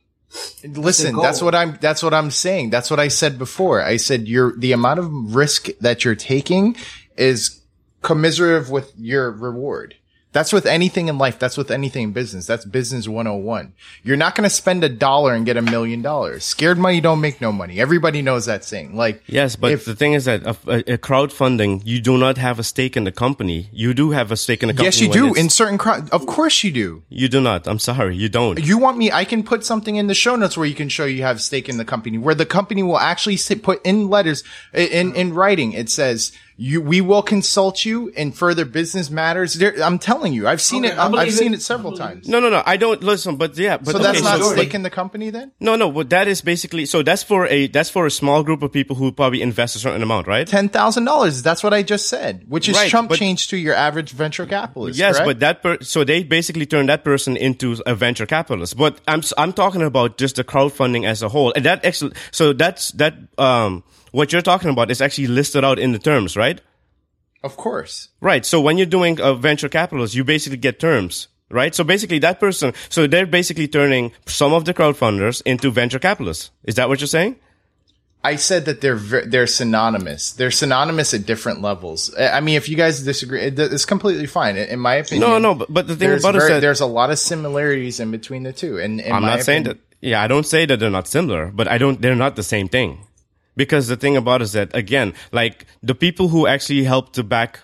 Listen, 0.64 1.16
that's 1.16 1.42
what 1.42 1.56
I'm. 1.56 1.78
That's 1.80 2.04
what 2.04 2.14
I'm 2.14 2.32
saying. 2.32 2.70
That's 2.70 2.92
what 2.92 3.00
I 3.00 3.08
said 3.08 3.38
before. 3.38 3.82
I 3.82 3.98
said 3.98 4.28
your 4.28 4.58
the 4.58 4.74
amount 4.74 5.00
of 5.00 5.36
risk 5.36 5.68
that 5.80 6.04
you're 6.04 6.16
taking 6.16 6.76
is 7.16 7.62
commiserative 8.02 8.70
with 8.70 8.94
your 8.98 9.32
reward. 9.32 9.96
That's 10.38 10.54
with 10.54 10.68
anything 10.68 11.08
in 11.08 11.18
life. 11.18 11.40
That's 11.40 11.58
with 11.58 11.72
anything 11.72 12.04
in 12.04 12.12
business. 12.12 12.46
That's 12.46 12.64
business 12.64 13.08
101. 13.08 13.74
You're 14.04 14.18
not 14.18 14.36
going 14.36 14.44
to 14.44 14.52
spend 14.52 14.84
a 14.84 14.90
dollar 14.90 15.34
and 15.34 15.48
get 15.48 15.58
a 15.58 15.64
million 15.64 16.04
dollars. 16.04 16.46
Scared 16.46 16.78
money 16.78 17.02
don't 17.02 17.22
make 17.22 17.42
no 17.42 17.52
money. 17.52 17.80
Everybody 17.80 18.22
knows 18.22 18.46
that 18.46 18.64
saying. 18.64 18.96
Like, 18.96 19.24
yes, 19.26 19.56
but 19.56 19.72
if- 19.72 19.86
the 19.86 19.96
thing 19.96 20.14
is 20.14 20.26
that 20.26 20.46
a, 20.46 20.94
a, 20.94 20.98
crowdfunding, 21.00 21.82
you 21.86 22.00
do 22.00 22.20
not 22.20 22.38
have 22.38 22.60
a 22.60 22.64
stake 22.64 22.96
in 22.96 23.04
the 23.04 23.12
company. 23.12 23.68
You 23.72 23.96
do 23.96 24.12
have 24.12 24.32
a 24.32 24.38
stake 24.38 24.62
in 24.62 24.68
the 24.68 24.74
company. 24.74 24.86
yes, 24.86 25.02
you 25.02 25.12
do 25.12 25.34
in 25.34 25.50
certain 25.50 25.80
crowd. 25.80 26.08
Of 26.12 26.28
course 26.28 26.64
you 26.64 26.70
do. 26.72 27.02
you 27.10 27.28
do 27.30 27.42
not. 27.42 27.68
I'm 27.68 27.80
sorry, 27.80 28.16
you 28.16 28.30
don't. 28.30 28.64
You 28.64 28.78
want 28.78 29.00
me? 29.00 29.12
I 29.12 29.26
can 29.26 29.42
put 29.42 29.66
something 29.66 29.96
in 29.96 30.06
the 30.06 30.14
show 30.14 30.36
notes 30.36 30.56
where 30.56 30.68
you 30.68 30.76
can 30.76 30.90
show 30.90 31.06
you 31.06 31.24
have 31.24 31.42
stake 31.42 31.68
in 31.68 31.78
the 31.78 31.86
company, 31.86 32.20
where 32.20 32.36
the 32.36 32.46
company 32.46 32.84
will 32.84 33.00
actually 33.00 33.38
sit, 33.38 33.64
put 33.64 33.84
in 33.84 34.08
letters 34.08 34.44
in 34.72 35.16
in 35.16 35.34
writing. 35.34 35.74
It 35.74 35.90
says 35.90 36.32
you 36.60 36.82
we 36.82 37.02
will 37.02 37.22
consult 37.22 37.86
you 37.86 38.08
in 38.10 38.32
further 38.32 38.66
business 38.66 39.12
matters. 39.12 39.54
There, 39.54 39.76
I'm 39.84 40.00
telling 40.00 40.34
you, 40.34 40.48
I've 40.48 40.60
seen 40.62 40.86
Okay, 40.86 40.94
it. 40.94 40.98
I 40.98 41.06
I've, 41.06 41.12
believe 41.12 41.34
seen 41.34 41.54
it. 41.54 41.58
it 41.58 41.62
several 41.62 41.96
times. 41.96 42.28
No, 42.28 42.40
no, 42.40 42.50
no. 42.50 42.64
I 42.66 42.78
don't 42.78 43.04
listen. 43.04 43.36
But 43.36 43.56
yeah, 43.58 43.78
but 43.78 43.92
So 43.92 44.00
that's 44.00 44.18
okay, 44.20 44.28
not 44.28 44.40
so- 44.40 44.54
stake 44.54 44.74
in 44.74 44.82
the 44.82 44.90
company 44.90 45.30
then. 45.30 45.52
No, 45.60 45.76
no. 45.76 45.92
But 45.92 46.10
that 46.10 46.28
is 46.28 46.42
basically 46.42 46.88
so. 46.88 47.04
That's 47.04 47.22
for 47.22 47.46
a 47.48 47.68
that's 47.68 47.92
for 47.92 48.08
a 48.08 48.12
small 48.12 48.42
group 48.44 48.64
of 48.64 48.72
people 48.72 48.96
who 48.96 49.12
probably 49.12 49.42
invest 49.44 49.76
a 49.76 49.80
certain 49.80 50.02
amount, 50.02 50.26
right? 50.26 50.48
Ten 50.48 50.68
thousand 50.68 51.06
dollars. 51.06 51.44
That's 51.44 51.62
what 51.62 51.74
I 51.76 51.84
just 51.84 52.10
said, 52.10 52.46
which 52.48 52.68
is 52.68 52.76
Right, 52.76 52.90
chump 52.90 53.10
but- 53.10 53.20
change 53.20 53.50
to 53.50 53.58
your 53.58 53.76
average 53.76 54.10
venture 54.12 54.46
capitalist. 54.48 54.98
Yes, 54.98 55.18
correct? 55.18 55.28
but 55.28 55.40
that 55.42 55.62
per- 55.62 55.78
so 55.82 56.04
they 56.04 56.24
basically 56.24 56.66
turn 56.66 56.88
that 56.88 57.04
person 57.04 57.38
into 57.38 57.78
a 57.86 57.94
venture 57.94 58.26
capitalist. 58.26 58.76
But 58.76 59.00
I'm 59.08 59.20
s- 59.20 59.34
I'm 59.38 59.54
talking 59.54 59.84
about 59.84 60.18
just 60.18 60.38
the 60.38 60.44
crowdfunding 60.44 61.06
as 61.06 61.22
a 61.22 61.30
whole, 61.30 61.54
and 61.56 61.66
that 61.66 61.86
actually 61.86 62.14
so 62.32 62.52
that's 62.54 62.92
that 62.94 63.14
um 63.38 63.84
what 64.18 64.32
you're 64.32 64.42
talking 64.52 64.72
about 64.72 64.90
is 64.90 65.00
actually 65.02 65.28
listed 65.28 65.64
out 65.64 65.78
in 65.80 65.92
the 65.92 66.00
terms, 66.00 66.36
right? 66.36 66.60
of 67.44 67.56
course. 67.56 68.10
Right. 68.20 68.44
So 68.46 68.60
when 68.60 68.78
you're 68.78 68.94
doing 69.00 69.20
a 69.22 69.34
venture 69.36 69.70
capitalist, 69.70 70.16
you 70.16 70.24
basically 70.24 70.58
get 70.58 70.80
terms, 70.80 71.28
right? 71.50 71.74
So 71.74 71.84
basically 71.84 72.20
that 72.20 72.40
person, 72.40 72.74
so 72.90 73.08
they're 73.08 73.28
basically 73.28 73.68
turning 73.68 74.12
some 74.26 74.54
of 74.54 74.66
the 74.66 74.74
crowdfunders 74.74 75.42
into 75.46 75.70
venture 75.72 76.00
capitalists. 76.00 76.50
Is 76.64 76.76
that 76.76 76.90
what 76.90 77.00
you're 77.00 77.08
saying? 77.20 77.36
I 78.24 78.36
said 78.36 78.66
that 78.66 78.82
they're 78.82 78.98
they're 79.34 79.48
synonymous. 79.48 80.34
They're 80.34 80.52
synonymous 80.52 81.14
at 81.14 81.26
different 81.26 81.62
levels. 81.62 82.14
I 82.18 82.42
mean, 82.42 82.56
if 82.58 82.68
you 82.68 82.76
guys 82.76 83.04
disagree, 83.04 83.40
it's 83.44 83.86
completely 83.86 84.26
fine. 84.26 84.58
In 84.58 84.80
my 84.80 84.96
opinion, 84.96 85.30
No, 85.30 85.38
no, 85.38 85.54
but, 85.56 85.72
but 85.72 85.88
the 85.88 85.96
thing 85.96 86.10
about 86.20 86.36
it 86.36 86.40
is 86.40 86.44
very- 86.44 86.54
that 86.54 86.60
there's 86.66 86.82
a 86.82 86.88
lot 87.00 87.12
of 87.12 87.20
similarities 87.20 88.00
in 88.02 88.12
between 88.12 88.44
the 88.44 88.52
two. 88.52 88.80
And 88.80 89.00
in 89.00 89.14
I'm 89.14 89.22
not 89.22 89.44
saying 89.44 89.64
that. 89.70 89.78
Yeah, 90.02 90.22
I 90.22 90.28
don't 90.28 90.46
say 90.46 90.66
that 90.66 90.80
they're 90.80 90.90
not 91.00 91.08
similar, 91.08 91.52
but 91.54 91.68
I 91.70 91.78
don't. 91.78 92.02
They're 92.02 92.16
not 92.26 92.36
the 92.36 92.44
same 92.44 92.68
thing. 92.68 93.07
Because 93.58 93.88
the 93.88 93.98
thing 93.98 94.16
about 94.16 94.42
it 94.42 94.46
is 94.46 94.54
that 94.54 94.74
again, 94.76 95.14
like 95.32 95.66
the 95.82 95.96
people 95.96 96.30
who 96.30 96.48
actually 96.48 96.84
helped 96.84 97.16
to 97.16 97.24
back 97.24 97.60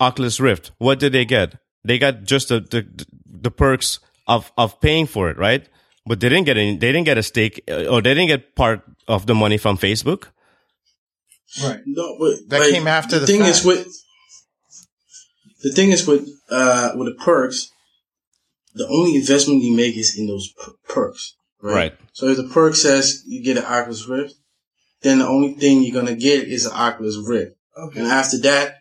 Oculus 0.00 0.40
Rift, 0.40 0.72
what 0.78 0.98
did 0.98 1.12
they 1.12 1.24
get? 1.24 1.56
They 1.84 1.98
got 1.98 2.24
just 2.24 2.48
the 2.48 2.60
the, 2.60 3.06
the 3.24 3.50
perks 3.50 4.00
of 4.26 4.52
of 4.58 4.80
paying 4.80 5.06
for 5.06 5.30
it, 5.30 5.38
right? 5.38 5.66
But 6.04 6.20
they 6.20 6.28
didn't 6.28 6.46
get 6.46 6.58
any. 6.58 6.76
They 6.76 6.92
didn't 6.92 7.06
get 7.06 7.16
a 7.16 7.22
stake, 7.22 7.62
uh, 7.70 7.86
or 7.86 8.02
they 8.02 8.12
didn't 8.14 8.28
get 8.28 8.54
part 8.56 8.82
of 9.08 9.26
the 9.26 9.34
money 9.34 9.56
from 9.56 9.78
Facebook. 9.78 10.28
Right. 11.62 11.80
No, 11.86 12.16
but 12.18 12.48
That 12.48 12.60
like, 12.60 12.72
came 12.72 12.86
after 12.86 13.18
the 13.18 13.26
thing 13.26 13.42
is 13.42 13.64
with 13.64 13.86
the 15.62 15.72
thing 15.72 15.90
is 15.90 16.06
with 16.06 16.28
uh 16.50 16.92
with 16.96 17.08
the 17.08 17.24
perks. 17.24 17.70
The 18.74 18.86
only 18.88 19.16
investment 19.16 19.62
you 19.62 19.74
make 19.74 19.96
is 19.96 20.18
in 20.18 20.26
those 20.26 20.52
per- 20.52 20.72
perks, 20.88 21.36
right? 21.62 21.74
Right. 21.74 21.94
So 22.12 22.26
if 22.26 22.36
the 22.36 22.48
perk 22.48 22.74
says 22.74 23.22
you 23.26 23.42
get 23.42 23.56
an 23.56 23.64
Oculus 23.64 24.06
Rift, 24.06 24.34
then 25.02 25.18
the 25.20 25.26
only 25.26 25.54
thing 25.54 25.82
you're 25.82 25.94
gonna 26.00 26.16
get 26.16 26.48
is 26.48 26.66
an 26.66 26.72
Oculus 26.72 27.16
Rift, 27.26 27.52
Okay. 27.78 28.00
and 28.00 28.08
after 28.08 28.38
that, 28.40 28.76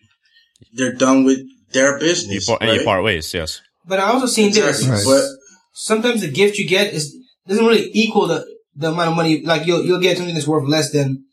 they're 0.73 0.93
done 0.93 1.23
with 1.25 1.39
their 1.71 1.93
You 1.95 1.99
business. 1.99 2.45
par- 2.45 2.57
and 2.61 2.77
you 2.77 2.83
part 2.85 3.03
ways, 3.03 3.33
yes. 3.33 3.61
But 3.87 3.99
I 3.99 4.03
also 4.03 4.25
seen 4.27 4.51
this. 4.51 4.79
Exactly. 4.81 5.13
Right. 5.13 5.29
Sometimes 5.73 6.21
the 6.21 6.31
gift 6.31 6.57
you 6.57 6.67
get 6.67 6.93
is 6.93 7.15
doesn't 7.47 7.65
really 7.65 7.89
equal 7.93 8.27
the 8.27 8.45
the 8.75 8.91
amount 8.91 9.09
of 9.09 9.15
money. 9.15 9.41
Like 9.45 9.65
you'll 9.67 9.83
you'll 9.85 9.99
get 9.99 10.17
something 10.17 10.33
that's 10.33 10.47
worth 10.47 10.67
less 10.67 10.91
than 10.91 11.25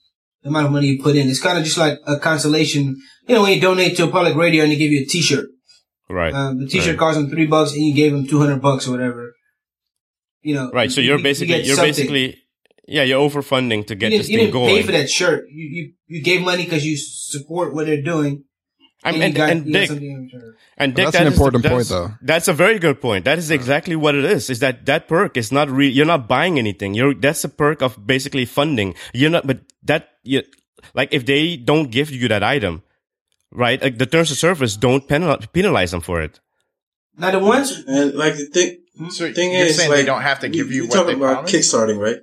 the 0.42 0.48
amount 0.48 0.66
of 0.66 0.72
money 0.72 0.88
you 0.88 1.02
put 1.02 1.16
in. 1.16 1.28
It's 1.28 1.40
kind 1.40 1.58
of 1.58 1.64
just 1.64 1.78
like 1.78 1.98
a 2.06 2.18
consolation. 2.18 2.96
You 3.28 3.34
know, 3.36 3.42
when 3.42 3.52
you 3.54 3.60
donate 3.60 3.96
to 3.96 4.04
a 4.04 4.08
public 4.08 4.34
radio 4.34 4.64
and 4.64 4.72
they 4.72 4.76
give 4.76 4.90
you 4.90 5.02
a 5.02 5.06
T-shirt. 5.06 5.46
Right. 6.10 6.34
Um, 6.34 6.58
the 6.58 6.66
T-shirt 6.66 6.88
right. 6.90 6.98
costs 6.98 7.18
them 7.20 7.30
three 7.30 7.46
bucks, 7.46 7.72
and 7.72 7.82
you 7.86 7.94
gave 7.94 8.12
them 8.12 8.26
two 8.26 8.38
hundred 8.40 8.60
bucks 8.60 8.86
or 8.88 8.90
whatever. 8.90 9.32
You 10.42 10.54
know, 10.56 10.70
Right. 10.72 10.90
So 10.90 11.00
you- 11.00 11.08
you're 11.08 11.18
you 11.18 11.22
basically 11.22 11.54
get 11.56 11.64
you're 11.66 11.76
something. 11.76 11.90
basically 11.94 12.41
yeah 12.86 13.02
you're 13.02 13.20
overfunding 13.20 13.86
to 13.86 13.94
get 13.94 14.10
didn't, 14.10 14.20
this 14.22 14.28
you 14.28 14.38
thing 14.38 14.46
didn't 14.46 14.52
going. 14.52 14.74
pay 14.76 14.82
for 14.82 14.92
that 14.92 15.10
shirt. 15.10 15.48
You 15.50 15.64
you, 15.76 15.92
you 16.06 16.22
gave 16.22 16.42
money 16.42 16.64
because 16.64 16.84
you 16.84 16.96
support 16.96 17.74
what 17.74 17.86
they're 17.86 18.02
doing. 18.02 18.44
I 19.04 19.10
And, 19.10 19.18
mean, 19.18 19.28
you 19.32 19.36
got, 19.36 19.50
and 19.50 19.64
Dick, 19.72 19.88
something 19.88 20.10
in 20.10 20.22
return. 20.30 20.54
And 20.76 20.94
Dick, 20.94 21.06
that's 21.06 21.16
that 21.16 21.26
an 21.26 21.32
is 21.32 21.34
important 21.34 21.62
that's- 21.64 21.88
point, 21.88 21.88
though. 21.88 22.14
That's 22.22 22.46
a 22.46 22.52
very 22.52 22.78
good 22.78 23.00
point. 23.00 23.24
That 23.24 23.36
is 23.36 23.50
exactly 23.50 23.96
what 23.96 24.14
it 24.14 24.24
is. 24.24 24.48
Is 24.48 24.60
that 24.60 24.86
that 24.86 25.08
perk 25.08 25.36
is 25.36 25.50
not 25.50 25.68
re- 25.70 25.88
You're 25.90 26.06
not 26.06 26.28
buying 26.28 26.56
anything. 26.56 26.94
You're 26.94 27.12
that's 27.14 27.42
a 27.42 27.48
perk 27.48 27.82
of 27.82 28.06
basically 28.06 28.44
funding. 28.44 28.94
You're 29.12 29.30
not, 29.30 29.44
but 29.46 29.58
that 29.82 30.10
you 30.22 30.42
like 30.94 31.08
if 31.12 31.26
they 31.26 31.56
don't 31.56 31.90
give 31.90 32.10
you 32.12 32.28
that 32.28 32.44
item, 32.44 32.82
right? 33.50 33.82
Like 33.82 33.98
the 33.98 34.06
terms 34.06 34.30
of 34.30 34.38
service 34.38 34.76
don't 34.76 35.06
penal- 35.08 35.38
penalize 35.52 35.90
them 35.90 36.00
for 36.00 36.22
it. 36.22 36.38
Now 37.18 37.32
the 37.32 37.40
ones 37.40 37.82
and 37.88 38.14
like 38.14 38.36
the 38.36 38.46
thing, 38.46 38.78
So 39.10 39.26
hmm? 39.26 39.32
thing 39.34 39.50
you're 39.52 39.66
is, 39.66 39.76
saying 39.76 39.90
like, 39.90 39.98
they 40.00 40.04
don't 40.06 40.22
have 40.22 40.38
to 40.40 40.48
give 40.48 40.70
you 40.70 40.82
we 40.82 40.88
what 40.88 40.94
talking 40.94 41.18
they 41.18 41.24
about 41.24 41.34
promised? 41.50 41.54
kickstarting, 41.54 41.98
right? 41.98 42.20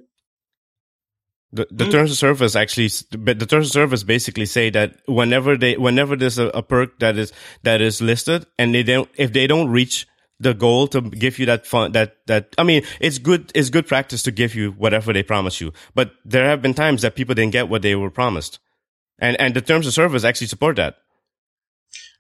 The, 1.52 1.68
the 1.72 1.86
mm. 1.86 1.92
terms 1.92 2.12
of 2.12 2.18
service 2.18 2.56
actually, 2.56 2.90
but 3.18 3.40
the 3.40 3.48
terms 3.48 3.68
of 3.68 3.72
service 3.72 4.04
basically 4.04 4.46
say 4.46 4.70
that 4.70 4.98
whenever 5.08 5.58
they, 5.58 5.78
whenever 5.78 6.16
there's 6.16 6.38
a, 6.38 6.48
a 6.50 6.62
perk 6.62 7.00
that 7.00 7.18
is 7.18 7.34
that 7.64 7.82
is 7.82 8.02
listed, 8.02 8.46
and 8.60 8.74
they 8.76 8.84
don't, 8.84 9.10
if 9.18 9.34
they 9.34 9.48
don't 9.48 9.70
reach 9.70 10.08
the 10.40 10.54
goal 10.54 10.88
to 10.88 11.02
give 11.02 11.38
you 11.38 11.46
that 11.46 11.68
fun 11.68 11.92
that 11.92 12.16
that 12.28 12.56
I 12.58 12.64
mean 12.64 12.84
it's 13.00 13.18
good 13.18 13.52
it's 13.54 13.70
good 13.70 13.88
practice 13.88 14.24
to 14.24 14.32
give 14.32 14.56
you 14.56 14.72
whatever 14.72 15.12
they 15.12 15.24
promise 15.24 15.60
you. 15.60 15.74
But 15.94 16.14
there 16.24 16.46
have 16.46 16.62
been 16.62 16.74
times 16.74 17.02
that 17.02 17.16
people 17.16 17.36
didn't 17.36 17.52
get 17.52 17.70
what 17.70 17.82
they 17.82 17.96
were 17.96 18.12
promised. 18.12 18.60
And 19.20 19.40
and 19.40 19.54
the 19.54 19.62
terms 19.62 19.86
of 19.86 19.94
service 19.94 20.24
actually 20.24 20.48
support 20.48 20.78
that. 20.78 20.98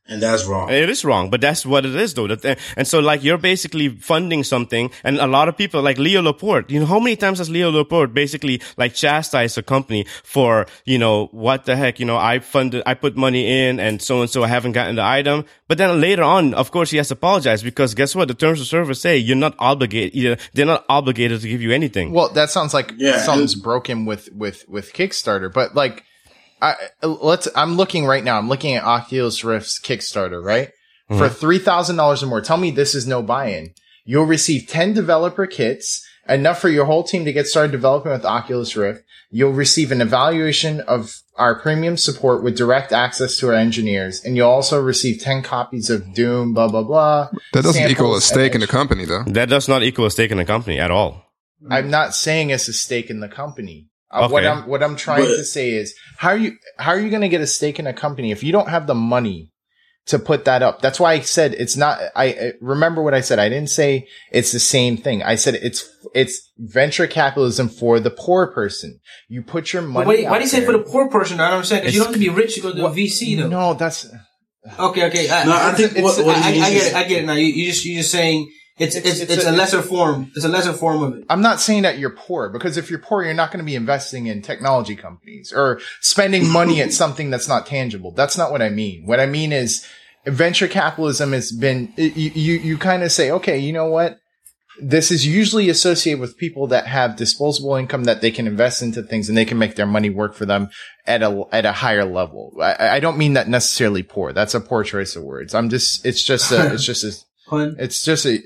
And 0.10 0.22
that's 0.22 0.46
wrong. 0.46 0.72
It 0.72 0.90
is 0.90 1.06
wrong, 1.06 1.30
but 1.30 1.40
that's 1.40 1.66
what 1.66 1.86
it 1.86 1.96
is 1.96 2.16
though. 2.16 2.28
And 2.76 2.88
so 2.88 3.00
like 3.00 3.24
you're 3.24 3.38
basically 3.38 3.90
funding 3.90 4.44
something 4.44 4.90
and 5.04 5.18
a 5.18 5.28
lot 5.28 5.48
of 5.48 5.56
people 5.56 5.84
like 5.84 6.00
Leo 6.00 6.22
Laporte, 6.22 6.72
you 6.72 6.80
know, 6.80 6.88
how 6.88 7.00
many 7.00 7.16
times 7.16 7.38
has 7.38 7.50
Leo 7.50 7.70
Laporte 7.70 8.14
basically 8.14 8.60
like 8.76 8.96
chastised 8.96 9.58
a 9.60 9.62
company 9.62 10.06
for, 10.24 10.66
you 10.86 10.98
know, 10.98 11.28
what 11.28 11.66
the 11.66 11.76
heck, 11.76 12.00
you 12.00 12.08
know, 12.08 12.18
I 12.18 12.40
funded, 12.40 12.82
I 12.88 12.96
put 12.96 13.16
money 13.16 13.68
in 13.68 13.80
and 13.80 14.02
so 14.02 14.22
and 14.22 14.30
so 14.30 14.44
I 14.44 14.48
haven't 14.48 14.72
gotten 14.72 14.96
the 14.96 15.04
item. 15.04 15.46
But 15.68 15.78
then 15.78 16.02
later 16.02 16.24
on, 16.24 16.56
of 16.56 16.72
course, 16.72 16.90
he 16.90 16.98
has 16.98 17.10
to 17.10 17.14
apologize 17.14 17.62
because 17.62 17.94
guess 17.94 18.16
what? 18.16 18.28
The 18.28 18.34
terms 18.34 18.60
of 18.60 18.66
service 18.66 19.00
say 19.00 19.18
you're 19.18 19.36
not 19.36 19.56
obligated, 19.60 20.16
you 20.16 20.32
know, 20.32 20.36
they're 20.54 20.66
not 20.66 20.86
obligated 20.90 21.42
to 21.42 21.48
give 21.48 21.62
you 21.62 21.72
anything. 21.72 22.12
Well, 22.12 22.30
that 22.30 22.50
sounds 22.50 22.74
like 22.74 22.94
Yeah, 22.98 23.20
something's 23.20 23.54
broken 23.54 24.06
with 24.06 24.30
with 24.34 24.68
with 24.68 24.92
Kickstarter, 24.94 25.54
but 25.54 25.76
like, 25.76 26.04
I 26.62 26.76
let's. 27.02 27.48
I'm 27.56 27.76
looking 27.76 28.06
right 28.06 28.24
now. 28.24 28.38
I'm 28.38 28.50
looking 28.50 28.76
at 28.76 28.84
Oculus 28.84 29.44
Rift's 29.44 29.80
Kickstarter, 29.80 30.44
right? 30.44 30.70
Mm-hmm. 31.10 31.18
For 31.18 31.30
three 31.30 31.60
thousand 31.60 31.96
dollars 31.96 32.22
or 32.22 32.28
more. 32.28 32.42
Tell 32.42 32.58
me 32.58 32.72
this 32.72 32.94
is 32.96 33.08
no 33.08 33.22
buy-in. 33.22 33.74
You'll 34.06 34.26
receive 34.26 34.68
ten 34.68 34.94
developer 34.94 35.48
kits, 35.48 36.06
enough 36.28 36.60
for 36.60 36.70
your 36.70 36.86
whole 36.86 37.04
team 37.04 37.26
to 37.26 37.34
get 37.34 37.48
started 37.48 37.72
developing 37.72 38.12
with 38.12 38.26
Oculus 38.26 38.76
Rift. 38.76 39.04
You'll 39.32 39.54
receive 39.54 39.92
an 39.92 40.02
evaluation 40.02 40.82
of 40.82 41.16
our 41.36 41.60
premium 41.60 41.98
support 41.98 42.44
with 42.44 42.58
direct 42.58 42.92
access 42.92 43.38
to 43.38 43.48
our 43.48 43.54
engineers, 43.54 44.24
and 44.24 44.36
you'll 44.36 44.50
also 44.50 44.82
receive 44.82 45.22
ten 45.22 45.42
copies 45.44 45.90
of 45.90 46.14
Doom. 46.14 46.54
Blah 46.54 46.68
blah 46.68 46.84
blah. 46.84 47.30
That 47.54 47.64
doesn't 47.64 47.90
equal 47.90 48.16
a 48.16 48.22
samples, 48.22 48.26
stake 48.26 48.56
in 48.56 48.62
the 48.62 48.68
company, 48.68 49.06
though. 49.06 49.24
that 49.24 49.50
does 49.50 49.68
not 49.68 49.84
equal 49.84 50.06
a 50.06 50.12
stake 50.12 50.32
in 50.32 50.38
the 50.38 50.46
company 50.46 50.80
at 50.80 50.92
all. 50.92 51.26
I'm 51.70 51.90
not 51.90 52.16
saying 52.16 52.52
it's 52.52 52.68
a 52.68 52.74
stake 52.74 53.10
in 53.10 53.20
the 53.20 53.28
company. 53.28 53.89
Uh, 54.12 54.28
What 54.28 54.46
I'm 54.46 54.68
what 54.68 54.82
I'm 54.82 54.96
trying 54.96 55.22
But- 55.26 55.36
to 55.38 55.44
say 55.44 55.72
is 55.72 55.94
how 56.18 56.30
are 56.30 56.38
you 56.38 56.54
how 56.78 56.92
are 56.92 57.00
you 57.00 57.10
going 57.10 57.22
to 57.22 57.30
get 57.30 57.42
a 57.42 57.48
stake 57.48 57.80
in 57.80 57.88
a 57.88 57.94
company 57.94 58.32
if 58.32 58.44
you 58.44 58.52
don't 58.52 58.70
have 58.70 58.88
the 58.88 58.96
money 58.96 59.52
to 60.08 60.18
put 60.18 60.46
that 60.46 60.64
up? 60.64 60.82
That's 60.82 61.00
why 61.00 61.14
I 61.14 61.20
said 61.20 61.54
it's 61.54 61.78
not. 61.78 62.00
I 62.16 62.26
I- 62.26 62.54
remember 62.60 63.04
what 63.04 63.14
I 63.14 63.22
said. 63.22 63.38
I 63.38 63.50
didn't 63.50 63.70
say 63.70 64.08
it's 64.32 64.52
the 64.52 64.60
same 64.60 64.98
thing. 64.98 65.22
I 65.22 65.36
said 65.36 65.54
it's 65.56 65.88
it's 66.16 66.52
venture 66.58 67.06
capitalism 67.06 67.70
for 67.70 68.00
the 68.00 68.10
poor 68.10 68.48
person. 68.48 69.00
You 69.28 69.44
put 69.44 69.74
your 69.74 69.84
money. 69.84 70.06
But 70.06 70.24
why, 70.26 70.32
why 70.32 70.38
do 70.40 70.44
you 70.46 70.50
say 70.50 70.66
for 70.66 70.72
the 70.72 70.80
poor 70.80 71.08
person? 71.10 71.40
I 71.40 71.46
don't 71.50 71.58
understand. 71.58 71.82
Because 71.82 71.94
you 71.94 72.00
don't 72.02 72.08
have 72.14 72.22
to 72.22 72.28
be 72.28 72.30
rich 72.30 72.56
to 72.56 72.62
go 72.62 72.74
to 72.74 72.86
a 72.88 72.90
VC 72.90 73.38
though. 73.38 73.48
No, 73.48 73.74
that's 73.76 74.08
Okay, 74.78 75.06
okay. 75.08 75.30
I, 75.30 75.46
No, 75.46 75.54
I 75.56 75.72
think 75.74 75.92
it's- 75.92 76.04
what, 76.04 76.26
what 76.26 76.36
I, 76.36 76.42
I, 76.42 76.66
I 76.68 76.72
get 76.74 76.88
it. 76.88 76.94
I 76.96 77.04
get 77.06 77.24
it 77.24 77.26
now. 77.26 77.34
You, 77.34 77.46
you 77.46 77.68
just 77.72 77.86
you're 77.86 78.02
just 78.02 78.12
saying 78.12 78.52
it's 78.80 78.96
it's 78.96 79.06
It's- 79.06 79.20
it's, 79.22 79.32
it's 79.34 79.46
a, 79.46 79.52
a- 79.52 79.52
lesser 79.52 79.82
form. 79.82 80.32
It's 80.36 80.46
a 80.46 80.50
lesser 80.50 80.74
form 80.74 81.04
of 81.04 81.18
it. 81.18 81.26
I'm 81.30 81.42
not 81.42 81.60
saying 81.60 81.84
that 81.84 81.98
you're 82.00 82.10
poor 82.10 82.50
because 82.50 82.78
if 82.78 82.90
you're 82.90 83.00
poor, 83.00 83.24
you're 83.24 83.34
not 83.34 83.52
going 83.52 83.60
to 83.64 83.66
be 83.66 83.76
investing 83.76 84.28
in 84.28 84.42
technology 84.42 84.96
companies 84.96 85.52
or 85.56 85.80
spending 86.02 86.48
money 86.50 86.82
at 86.82 86.94
something 87.02 87.30
that's 87.30 87.48
not 87.48 87.66
tangible. 87.66 88.12
That's 88.12 88.38
not 88.38 88.52
what 88.52 88.62
I 88.62 88.70
mean. 88.70 89.06
What 89.06 89.20
I 89.20 89.26
mean 89.26 89.52
is 89.52 89.86
venture 90.26 90.68
capitalism 90.68 91.32
has 91.34 91.52
been, 91.52 91.94
you, 91.98 92.32
you, 92.34 92.54
you 92.60 92.78
kind 92.78 93.04
of 93.04 93.12
say, 93.12 93.32
okay, 93.32 93.58
you 93.58 93.74
know 93.74 93.88
what? 93.88 94.20
This 94.82 95.12
is 95.12 95.28
usually 95.28 95.68
associated 95.70 96.22
with 96.22 96.38
people 96.38 96.68
that 96.68 96.88
have 96.88 97.18
disposable 97.18 97.76
income 97.76 98.06
that 98.06 98.22
they 98.22 98.32
can 98.32 98.48
invest 98.48 98.82
into 98.82 99.04
things 99.04 99.28
and 99.28 99.38
they 99.38 99.44
can 99.44 99.58
make 99.58 99.76
their 99.76 99.86
money 99.86 100.10
work 100.10 100.34
for 100.36 100.46
them 100.46 100.70
at 101.06 101.22
a, 101.22 101.44
at 101.52 101.66
a 101.66 101.74
higher 101.74 102.06
level. 102.06 102.56
I, 102.62 102.96
I 102.96 103.00
don't 103.02 103.18
mean 103.18 103.34
that 103.34 103.50
necessarily 103.50 104.04
poor. 104.04 104.32
That's 104.32 104.54
a 104.56 104.62
poor 104.62 104.86
choice 104.86 105.18
of 105.18 105.24
words. 105.24 105.54
I'm 105.54 105.70
just, 105.70 106.06
it's 106.06 106.24
just 106.24 106.50
a, 106.54 106.72
it's 106.74 106.86
just 106.86 107.04
a, 107.04 107.12
Pun. 107.50 107.76
it's 107.80 108.04
just 108.04 108.26
a 108.26 108.40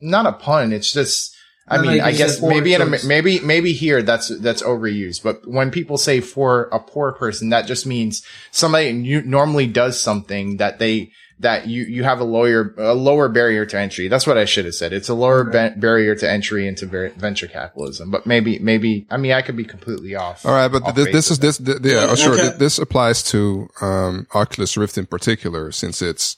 not 0.00 0.26
a 0.26 0.32
pun. 0.32 0.72
It's 0.72 0.92
just 0.92 1.34
I 1.70 1.76
No, 1.76 1.82
mean, 1.82 1.90
like 1.98 2.02
I 2.02 2.12
guess 2.12 2.40
maybe 2.40 2.72
in 2.74 2.80
a, 2.80 2.86
maybe 3.06 3.40
maybe 3.40 3.72
here 3.72 4.02
that's 4.02 4.28
that's 4.40 4.62
overused. 4.62 5.22
But 5.22 5.46
when 5.46 5.70
people 5.70 5.98
say 5.98 6.20
for 6.20 6.64
a 6.72 6.80
poor 6.80 7.12
person, 7.12 7.50
that 7.50 7.66
just 7.66 7.86
means 7.86 8.24
somebody 8.50 8.92
normally 8.92 9.66
does 9.66 10.00
something 10.00 10.56
that 10.56 10.78
they 10.78 11.10
that 11.40 11.68
you 11.68 11.82
you 11.84 12.04
have 12.04 12.20
a 12.20 12.24
lower 12.24 12.74
a 12.78 12.94
lower 12.94 13.28
barrier 13.28 13.66
to 13.66 13.78
entry. 13.78 14.08
That's 14.08 14.26
what 14.26 14.38
I 14.38 14.44
should 14.46 14.64
have 14.64 14.74
said. 14.74 14.92
It's 14.92 15.08
a 15.10 15.14
lower 15.14 15.44
ba- 15.44 15.74
barrier 15.76 16.14
to 16.16 16.28
entry 16.28 16.66
into 16.66 16.86
ver- 16.86 17.10
venture 17.10 17.46
capitalism. 17.46 18.10
But 18.10 18.26
maybe 18.26 18.58
maybe 18.60 19.06
I 19.10 19.18
mean 19.18 19.32
I 19.32 19.42
could 19.42 19.56
be 19.56 19.64
completely 19.64 20.14
off. 20.16 20.44
All 20.46 20.52
right, 20.52 20.68
but 20.68 20.82
off 20.84 20.94
this, 20.94 21.30
is 21.30 21.38
this, 21.38 21.58
th- 21.58 21.78
yeah, 21.82 22.06
oh, 22.08 22.14
sure. 22.16 22.32
Okay. 22.32 22.42
th- 22.48 22.56
This 22.58 22.78
applies 22.78 23.22
to 23.24 23.68
um, 23.82 24.26
Oculus 24.34 24.76
Rift 24.76 24.96
in 24.98 25.06
particular, 25.06 25.70
since 25.70 26.00
it's 26.02 26.36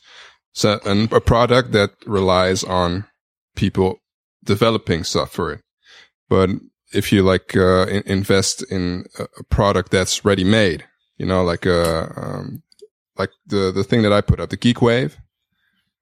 so, 0.53 0.81
an, 0.85 1.09
a 1.13 1.21
product 1.21 1.73
that 1.73 1.91
relies 2.07 2.65
on 2.65 3.07
people 3.57 3.99
developing 4.45 5.05
software. 5.05 5.63
But 6.29 6.51
if 6.93 7.13
you 7.13 7.23
like 7.23 7.57
uh, 7.57 7.87
in- 7.87 8.03
invest 8.07 8.65
in 8.71 9.05
a 9.19 9.45
product 9.45 9.91
that's 9.91 10.25
ready 10.25 10.45
made, 10.45 10.85
you 11.19 11.27
know, 11.27 11.43
like 11.43 11.67
uh, 11.67 12.07
um, 12.17 12.63
like 13.17 13.31
the 13.47 13.71
the 13.71 13.85
thing 13.85 14.03
that 14.03 14.13
I 14.13 14.21
put 14.21 14.41
up, 14.41 14.51
the 14.51 14.57
Geek 14.57 14.81
Wave. 14.83 15.17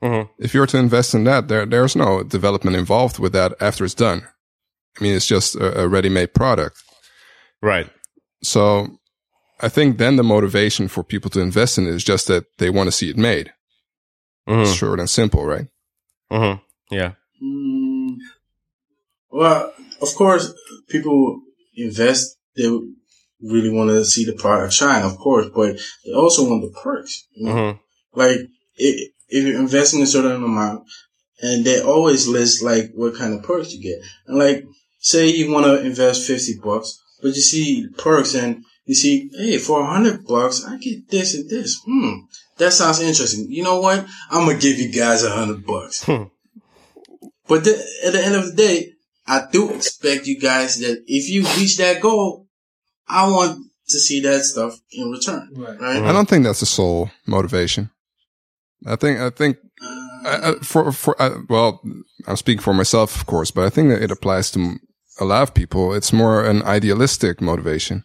Mhm. 0.03 0.28
If 0.38 0.55
you 0.55 0.61
were 0.61 0.66
to 0.68 0.78
invest 0.78 1.14
in 1.14 1.24
that, 1.24 1.49
there 1.49 1.66
there's 1.66 1.96
no 1.96 2.22
development 2.22 2.76
involved 2.76 3.18
with 3.18 3.32
that 3.32 3.55
after 3.61 3.84
it's 3.84 3.94
done. 3.94 4.22
I 4.99 5.03
mean, 5.03 5.14
it's 5.14 5.26
just 5.26 5.57
a, 5.57 5.82
a 5.82 5.88
ready-made 5.88 6.34
product. 6.34 6.82
Right. 7.62 7.88
So 8.42 8.99
I 9.61 9.68
think 9.68 9.99
then 9.99 10.16
the 10.16 10.22
motivation 10.22 10.88
for 10.88 11.03
people 11.03 11.30
to 11.30 11.40
invest 11.40 11.78
in 11.78 11.86
it 11.86 11.94
is 11.94 12.05
just 12.05 12.28
that 12.28 12.44
they 12.59 12.70
want 12.70 12.86
to 12.86 12.92
see 12.92 13.11
it 13.11 13.16
made. 13.16 13.53
Hmm 14.49 14.64
Short 14.72 14.99
and 14.99 15.11
simple, 15.11 15.44
right? 15.44 15.66
Mm-hmm. 16.32 16.94
Yeah. 16.94 17.12
Mm, 17.42 18.16
well, 19.30 19.72
of 20.01 20.14
course, 20.14 20.53
people 20.88 21.40
invest. 21.76 22.36
They 22.57 22.68
really 23.40 23.70
want 23.70 23.90
to 23.90 24.05
see 24.05 24.24
the 24.24 24.32
product 24.32 24.72
shine, 24.72 25.05
of 25.05 25.16
course, 25.18 25.46
but 25.55 25.78
they 26.05 26.12
also 26.12 26.49
want 26.49 26.62
the 26.62 26.80
perks. 26.80 27.26
You 27.34 27.46
know? 27.46 27.72
hmm 27.72 28.18
Like 28.18 28.38
if, 28.76 29.12
if 29.28 29.44
you're 29.44 29.61
investing 29.61 30.03
a 30.03 30.07
certain 30.07 30.42
amount, 30.42 30.84
and 31.40 31.64
they 31.64 31.80
always 31.80 32.26
list 32.26 32.62
like 32.62 32.90
what 32.94 33.16
kind 33.16 33.34
of 33.34 33.44
perks 33.44 33.72
you 33.72 33.80
get. 33.82 34.03
And 34.26 34.38
like, 34.38 34.64
say 34.99 35.28
you 35.28 35.53
want 35.53 35.66
to 35.66 35.84
invest 35.84 36.26
fifty 36.26 36.55
bucks, 36.62 36.99
but 37.22 37.28
you 37.28 37.42
see 37.42 37.86
perks 37.96 38.34
and 38.34 38.64
you 38.86 38.94
see, 38.94 39.30
hey, 39.36 39.59
for 39.59 39.82
a 39.82 39.86
hundred 39.86 40.26
bucks, 40.26 40.64
I 40.64 40.78
get 40.78 41.11
this 41.11 41.34
and 41.34 41.49
this. 41.49 41.78
Hmm, 41.84 42.20
that 42.59 42.72
sounds 42.72 43.00
interesting. 43.00 43.46
You 43.50 43.62
know 43.62 43.80
what? 43.80 44.06
I'm 44.30 44.46
gonna 44.46 44.59
give 44.59 44.78
you 44.78 44.90
guys 44.92 45.24
a 45.24 45.30
hundred 45.30 45.64
bucks. 45.66 46.04
Hmm. 46.04 46.24
But 47.46 47.64
the, 47.64 47.82
at 48.04 48.12
the 48.12 48.22
end 48.22 48.34
of 48.34 48.46
the 48.46 48.52
day, 48.52 48.92
I 49.26 49.46
do 49.50 49.70
expect 49.70 50.26
you 50.26 50.38
guys 50.38 50.78
that 50.80 51.02
if 51.06 51.30
you 51.30 51.42
reach 51.56 51.78
that 51.78 52.00
goal, 52.02 52.46
I 53.09 53.26
want 53.30 53.64
to 53.88 53.98
see 53.98 54.20
that 54.20 54.42
stuff 54.42 54.78
in 54.92 55.11
return, 55.11 55.48
Right. 55.56 55.80
right? 55.80 56.02
I 56.02 56.12
don't 56.12 56.28
think 56.28 56.44
that's 56.44 56.61
the 56.61 56.66
sole 56.66 57.11
motivation. 57.26 57.90
I 58.86 58.96
think, 58.96 59.18
I 59.18 59.30
think, 59.30 59.56
uh, 59.82 60.28
uh, 60.28 60.54
for, 60.62 60.92
for, 60.92 61.20
uh, 61.20 61.38
well, 61.48 61.80
I'm 62.26 62.36
speaking 62.36 62.61
for 62.62 62.74
myself, 62.74 63.16
of 63.16 63.26
course, 63.26 63.50
but 63.50 63.64
I 63.64 63.70
think 63.70 63.88
that 63.88 64.02
it 64.02 64.11
applies 64.11 64.50
to 64.52 64.76
a 65.18 65.24
lot 65.24 65.42
of 65.42 65.54
people. 65.54 65.94
It's 65.94 66.12
more 66.12 66.44
an 66.44 66.62
idealistic 66.62 67.40
motivation. 67.40 68.04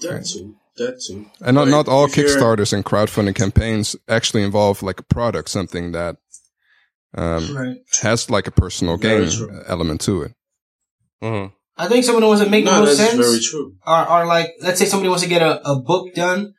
That 0.00 0.26
too. 0.26 0.56
That 0.76 1.00
too. 1.06 1.26
And 1.44 1.54
not, 1.54 1.62
Like, 1.64 1.70
not 1.70 1.88
all 1.88 2.08
Kickstarters 2.08 2.72
and 2.72 2.84
crowdfunding 2.84 3.34
campaigns 3.34 3.94
actually 4.08 4.42
involve 4.42 4.82
like 4.82 5.00
a 5.00 5.04
product, 5.04 5.50
something 5.50 5.92
that, 5.92 6.16
um, 7.14 7.54
Right. 7.56 7.76
has 8.02 8.30
like 8.30 8.46
a 8.46 8.50
personal 8.50 8.96
Very 8.96 9.26
gain 9.28 9.62
element 9.66 10.00
to 10.02 10.22
it. 10.22 10.32
hmm 11.20 11.46
I 11.76 11.88
think 11.88 12.04
some 12.04 12.14
of 12.16 12.20
the 12.20 12.28
ones 12.28 12.40
that 12.40 12.50
make 12.50 12.64
the 12.66 12.70
No, 12.70 12.80
most 12.80 12.96
sense 12.98 13.16
very 13.16 13.40
true. 13.40 13.74
are, 13.84 14.06
are 14.06 14.26
like, 14.26 14.50
let's 14.60 14.78
say 14.78 14.84
somebody 14.84 15.08
wants 15.08 15.22
to 15.24 15.28
get 15.28 15.40
a, 15.42 15.66
a 15.68 15.80
book 15.80 16.14
done 16.14 16.52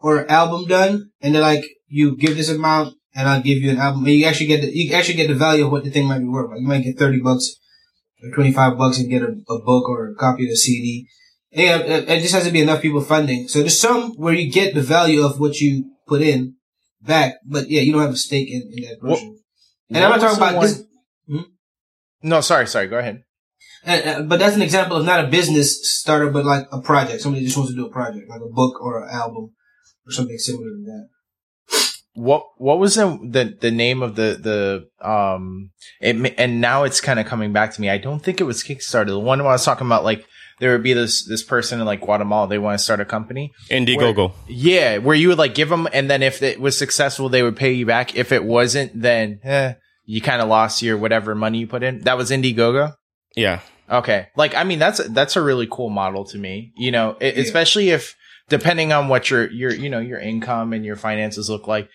or 0.00 0.28
album 0.30 0.66
done, 0.66 1.10
and 1.20 1.34
they're 1.34 1.40
like, 1.42 1.64
you 1.88 2.16
give 2.16 2.36
this 2.36 2.48
amount, 2.50 2.94
and 3.14 3.28
I'll 3.28 3.40
give 3.40 3.58
you 3.58 3.70
an 3.70 3.78
album. 3.78 4.04
And 4.04 4.14
you 4.14 4.26
actually 4.26 4.48
get 4.48 4.62
the, 4.62 4.76
you 4.76 4.92
actually 4.92 5.14
get 5.14 5.28
the 5.28 5.34
value 5.34 5.64
of 5.66 5.72
what 5.72 5.84
the 5.84 5.90
thing 5.90 6.06
might 6.06 6.18
be 6.18 6.26
worth. 6.26 6.50
Like 6.50 6.60
you 6.60 6.66
might 6.66 6.82
get 6.82 6.98
thirty 6.98 7.20
bucks 7.20 7.54
or 8.22 8.34
twenty 8.34 8.52
five 8.52 8.76
bucks 8.76 8.98
and 8.98 9.08
get 9.08 9.22
a, 9.22 9.28
a 9.48 9.58
book 9.64 9.88
or 9.88 10.10
a 10.10 10.14
copy 10.16 10.44
of 10.44 10.50
the 10.50 10.56
CD. 10.56 11.06
Yeah, 11.56 11.78
it, 11.78 12.08
it 12.08 12.20
just 12.20 12.34
has 12.34 12.44
to 12.44 12.50
be 12.52 12.60
enough 12.60 12.82
people 12.82 13.00
funding. 13.00 13.48
So 13.48 13.60
there's 13.60 13.80
some 13.80 14.12
where 14.16 14.34
you 14.34 14.52
get 14.52 14.74
the 14.74 14.82
value 14.82 15.24
of 15.24 15.40
what 15.40 15.58
you 15.58 15.90
put 16.06 16.20
in 16.20 16.56
back, 17.00 17.36
but 17.46 17.70
yeah, 17.70 17.80
you 17.80 17.92
don't 17.92 18.02
have 18.02 18.12
a 18.12 18.16
stake 18.16 18.48
in, 18.50 18.62
in 18.74 18.82
that 18.84 18.98
version. 19.00 19.28
portion. 19.28 19.38
And 19.90 20.04
I'm 20.04 20.10
not 20.10 20.20
talking 20.20 20.36
about 20.36 20.60
this. 20.62 20.82
one- 21.26 21.46
No, 22.22 22.40
sorry, 22.42 22.66
sorry. 22.66 22.88
Go 22.88 22.98
ahead. 22.98 23.22
Uh, 23.86 23.90
uh, 23.92 24.22
but 24.22 24.38
that's 24.38 24.56
an 24.56 24.62
example 24.62 24.96
of 24.98 25.06
not 25.06 25.24
a 25.24 25.28
business 25.28 25.68
starter, 25.98 26.28
but 26.30 26.44
like 26.44 26.66
a 26.72 26.80
project. 26.82 27.22
Somebody 27.22 27.44
just 27.46 27.56
wants 27.56 27.72
to 27.72 27.76
do 27.76 27.86
a 27.86 27.90
project, 27.90 28.28
like 28.28 28.40
a 28.40 28.52
book 28.52 28.80
or 28.82 29.02
an 29.02 29.08
album 29.10 29.54
or 30.06 30.12
something 30.12 30.36
similar 30.36 30.68
to 30.70 30.82
that. 30.86 31.08
What 32.14 32.44
what 32.58 32.78
was 32.78 32.94
the 32.96 33.18
the, 33.30 33.56
the 33.60 33.70
name 33.70 34.02
of 34.02 34.16
the 34.16 34.38
the 34.40 35.06
um 35.06 35.70
it 36.00 36.34
and 36.38 36.60
now 36.60 36.84
it's 36.84 37.00
kind 37.00 37.20
of 37.20 37.26
coming 37.26 37.52
back 37.52 37.72
to 37.74 37.80
me. 37.80 37.88
I 37.90 37.98
don't 37.98 38.20
think 38.20 38.40
it 38.40 38.44
was 38.44 38.62
Kickstarter. 38.64 39.06
The 39.08 39.18
one 39.20 39.40
I 39.40 39.44
was 39.44 39.64
talking 39.64 39.86
about, 39.86 40.02
like 40.04 40.26
there 40.58 40.72
would 40.72 40.82
be 40.82 40.92
this 40.94 41.26
this 41.26 41.42
person 41.42 41.80
in 41.80 41.86
like 41.86 42.00
Guatemala. 42.00 42.48
They 42.48 42.58
want 42.58 42.78
to 42.78 42.82
start 42.84 43.00
a 43.00 43.04
company. 43.04 43.52
Indiegogo. 43.70 44.32
Yeah, 44.48 44.98
where 44.98 45.16
you 45.16 45.28
would 45.28 45.38
like 45.38 45.54
give 45.54 45.68
them, 45.68 45.86
and 45.92 46.10
then 46.10 46.22
if 46.22 46.42
it 46.42 46.60
was 46.60 46.76
successful, 46.78 47.28
they 47.28 47.42
would 47.42 47.56
pay 47.56 47.72
you 47.72 47.86
back. 47.86 48.16
If 48.16 48.32
it 48.32 48.44
wasn't, 48.44 49.00
then 49.00 49.40
eh, 49.44 49.74
you 50.04 50.20
kind 50.20 50.40
of 50.40 50.48
lost 50.48 50.82
your 50.82 50.96
whatever 50.96 51.34
money 51.34 51.58
you 51.58 51.66
put 51.66 51.82
in. 51.82 52.00
That 52.00 52.16
was 52.16 52.30
Indiegogo. 52.30 52.94
Yeah. 53.34 53.60
Okay, 53.90 54.28
like 54.36 54.54
I 54.54 54.64
mean, 54.64 54.78
that's 54.78 54.98
that's 55.08 55.36
a 55.36 55.42
really 55.42 55.68
cool 55.70 55.90
model 55.90 56.24
to 56.26 56.38
me. 56.38 56.72
You 56.76 56.90
know, 56.90 57.16
e- 57.22 57.26
especially 57.26 57.90
if 57.90 58.16
depending 58.48 58.92
on 58.92 59.08
what 59.08 59.30
your 59.30 59.48
your 59.50 59.72
you 59.72 59.88
know 59.90 60.00
your 60.00 60.18
income 60.18 60.72
and 60.72 60.84
your 60.84 60.96
finances 60.96 61.48
look 61.50 61.66
like. 61.68 61.88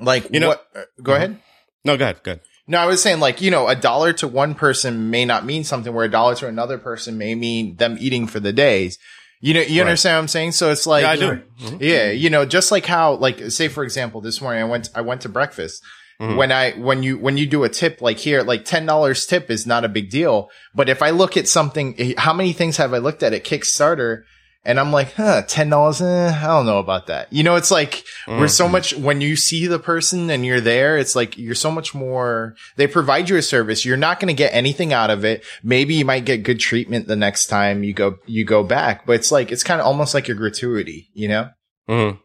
Like 0.00 0.32
You 0.32 0.40
know- 0.40 0.48
what? 0.48 0.66
uh, 0.74 0.82
go 1.02 1.14
ahead. 1.14 1.38
No, 1.84 1.96
go 1.96 2.04
ahead. 2.04 2.22
Go 2.22 2.32
ahead. 2.32 2.40
No, 2.70 2.78
I 2.78 2.86
was 2.86 3.02
saying 3.02 3.18
like, 3.18 3.40
you 3.40 3.50
know, 3.50 3.66
a 3.66 3.74
dollar 3.74 4.12
to 4.14 4.28
one 4.28 4.54
person 4.54 5.10
may 5.10 5.24
not 5.24 5.44
mean 5.44 5.64
something 5.64 5.92
where 5.92 6.04
a 6.04 6.10
dollar 6.10 6.36
to 6.36 6.46
another 6.46 6.78
person 6.78 7.18
may 7.18 7.34
mean 7.34 7.74
them 7.76 7.96
eating 7.98 8.28
for 8.28 8.38
the 8.38 8.52
days. 8.52 8.96
You 9.40 9.54
know, 9.54 9.60
you 9.60 9.80
Right. 9.82 9.88
understand 9.88 10.14
what 10.16 10.20
I'm 10.20 10.28
saying? 10.28 10.52
So 10.52 10.70
it's 10.70 10.86
like, 10.86 11.02
Yeah, 11.02 11.10
I 11.10 11.16
do. 11.16 11.42
yeah, 11.80 12.10
you 12.12 12.30
know, 12.30 12.44
just 12.44 12.70
like 12.70 12.86
how, 12.86 13.14
like, 13.14 13.50
say 13.50 13.66
for 13.68 13.82
example, 13.82 14.20
this 14.20 14.40
morning 14.40 14.62
I 14.62 14.66
went, 14.66 14.88
I 14.94 15.00
went 15.00 15.22
to 15.22 15.28
breakfast. 15.28 15.82
Mhm. 16.22 16.36
When 16.36 16.52
I, 16.52 16.72
when 16.72 17.02
you, 17.02 17.18
when 17.18 17.36
you 17.38 17.46
do 17.46 17.64
a 17.64 17.68
tip 17.70 18.00
like 18.02 18.18
here, 18.18 18.42
like 18.42 18.64
$10 18.66 19.26
tip 19.26 19.50
is 19.50 19.66
not 19.66 19.84
a 19.84 19.88
big 19.88 20.10
deal. 20.10 20.48
But 20.74 20.88
if 20.90 21.02
I 21.02 21.10
look 21.10 21.36
at 21.36 21.48
something, 21.48 21.94
eh, 21.98 22.12
how 22.18 22.32
many 22.34 22.52
things 22.52 22.76
have 22.76 22.92
I 22.94 22.98
looked 22.98 23.22
at 23.22 23.32
at 23.32 23.42
Kickstarter? 23.42 24.22
And 24.62 24.78
I'm 24.78 24.92
like, 24.92 25.14
huh, 25.14 25.42
$10, 25.48 26.00
eh, 26.02 26.38
I 26.38 26.46
don't 26.46 26.66
know 26.66 26.78
about 26.80 27.06
that. 27.06 27.32
You 27.32 27.42
know, 27.42 27.56
it's 27.56 27.70
like, 27.70 28.04
we're 28.28 28.46
so 28.46 28.64
Mm-hmm. 28.64 28.72
much, 28.72 28.94
when 28.94 29.22
you 29.22 29.34
see 29.34 29.66
the 29.66 29.78
person 29.78 30.28
and 30.28 30.44
you're 30.44 30.60
there, 30.60 30.98
it's 30.98 31.16
like, 31.16 31.38
you're 31.38 31.54
so 31.54 31.70
much 31.70 31.94
more, 31.94 32.54
they 32.76 32.86
provide 32.86 33.30
you 33.30 33.36
a 33.36 33.42
service. 33.42 33.86
You're 33.86 33.96
not 33.96 34.20
going 34.20 34.28
to 34.28 34.34
get 34.34 34.52
anything 34.52 34.92
out 34.92 35.08
of 35.08 35.24
it. 35.24 35.44
Maybe 35.62 35.94
you 35.94 36.04
might 36.04 36.26
get 36.26 36.42
good 36.42 36.60
treatment 36.60 37.08
the 37.08 37.16
next 37.16 37.46
time 37.46 37.82
you 37.84 37.94
go, 37.94 38.18
you 38.26 38.44
go 38.44 38.62
back, 38.62 39.06
but 39.06 39.14
it's 39.14 39.32
like, 39.32 39.50
it's 39.50 39.62
kind 39.62 39.80
of 39.80 39.86
almost 39.86 40.12
like 40.12 40.28
a 40.28 40.34
gratuity, 40.34 41.08
you 41.14 41.28
know? 41.28 41.48
Mhm. 41.88 42.18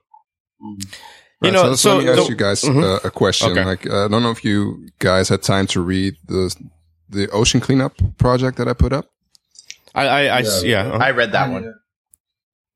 Mm. 0.61 0.95
You 1.41 1.51
know, 1.51 1.63
so, 1.63 1.75
so 1.75 1.97
let 1.97 2.05
me 2.05 2.11
ask 2.21 2.29
you 2.29 2.35
guys 2.35 2.61
Mhm. 2.63 2.83
uh, 2.83 2.99
a 3.07 3.11
question. 3.11 3.51
Okay. 3.51 3.63
Like, 3.63 3.87
uh, 3.89 4.05
I 4.05 4.07
don't 4.09 4.23
know 4.23 4.31
if 4.31 4.43
you 4.43 4.89
guys 4.99 5.29
had 5.29 5.41
time 5.41 5.67
to 5.67 5.79
read 5.81 6.15
the 6.27 6.53
the 7.09 7.29
ocean 7.29 7.61
cleanup 7.61 7.93
project 8.17 8.57
that 8.57 8.67
I 8.67 8.73
put 8.73 8.91
up. 8.91 9.05
I, 9.93 10.07
I, 10.07 10.21
I 10.27 10.39
s- 10.39 10.63
yeah. 10.63 10.81
uh-huh. 10.87 10.97
I 10.97 11.11
read 11.11 11.31
that 11.33 11.51
one. 11.51 11.73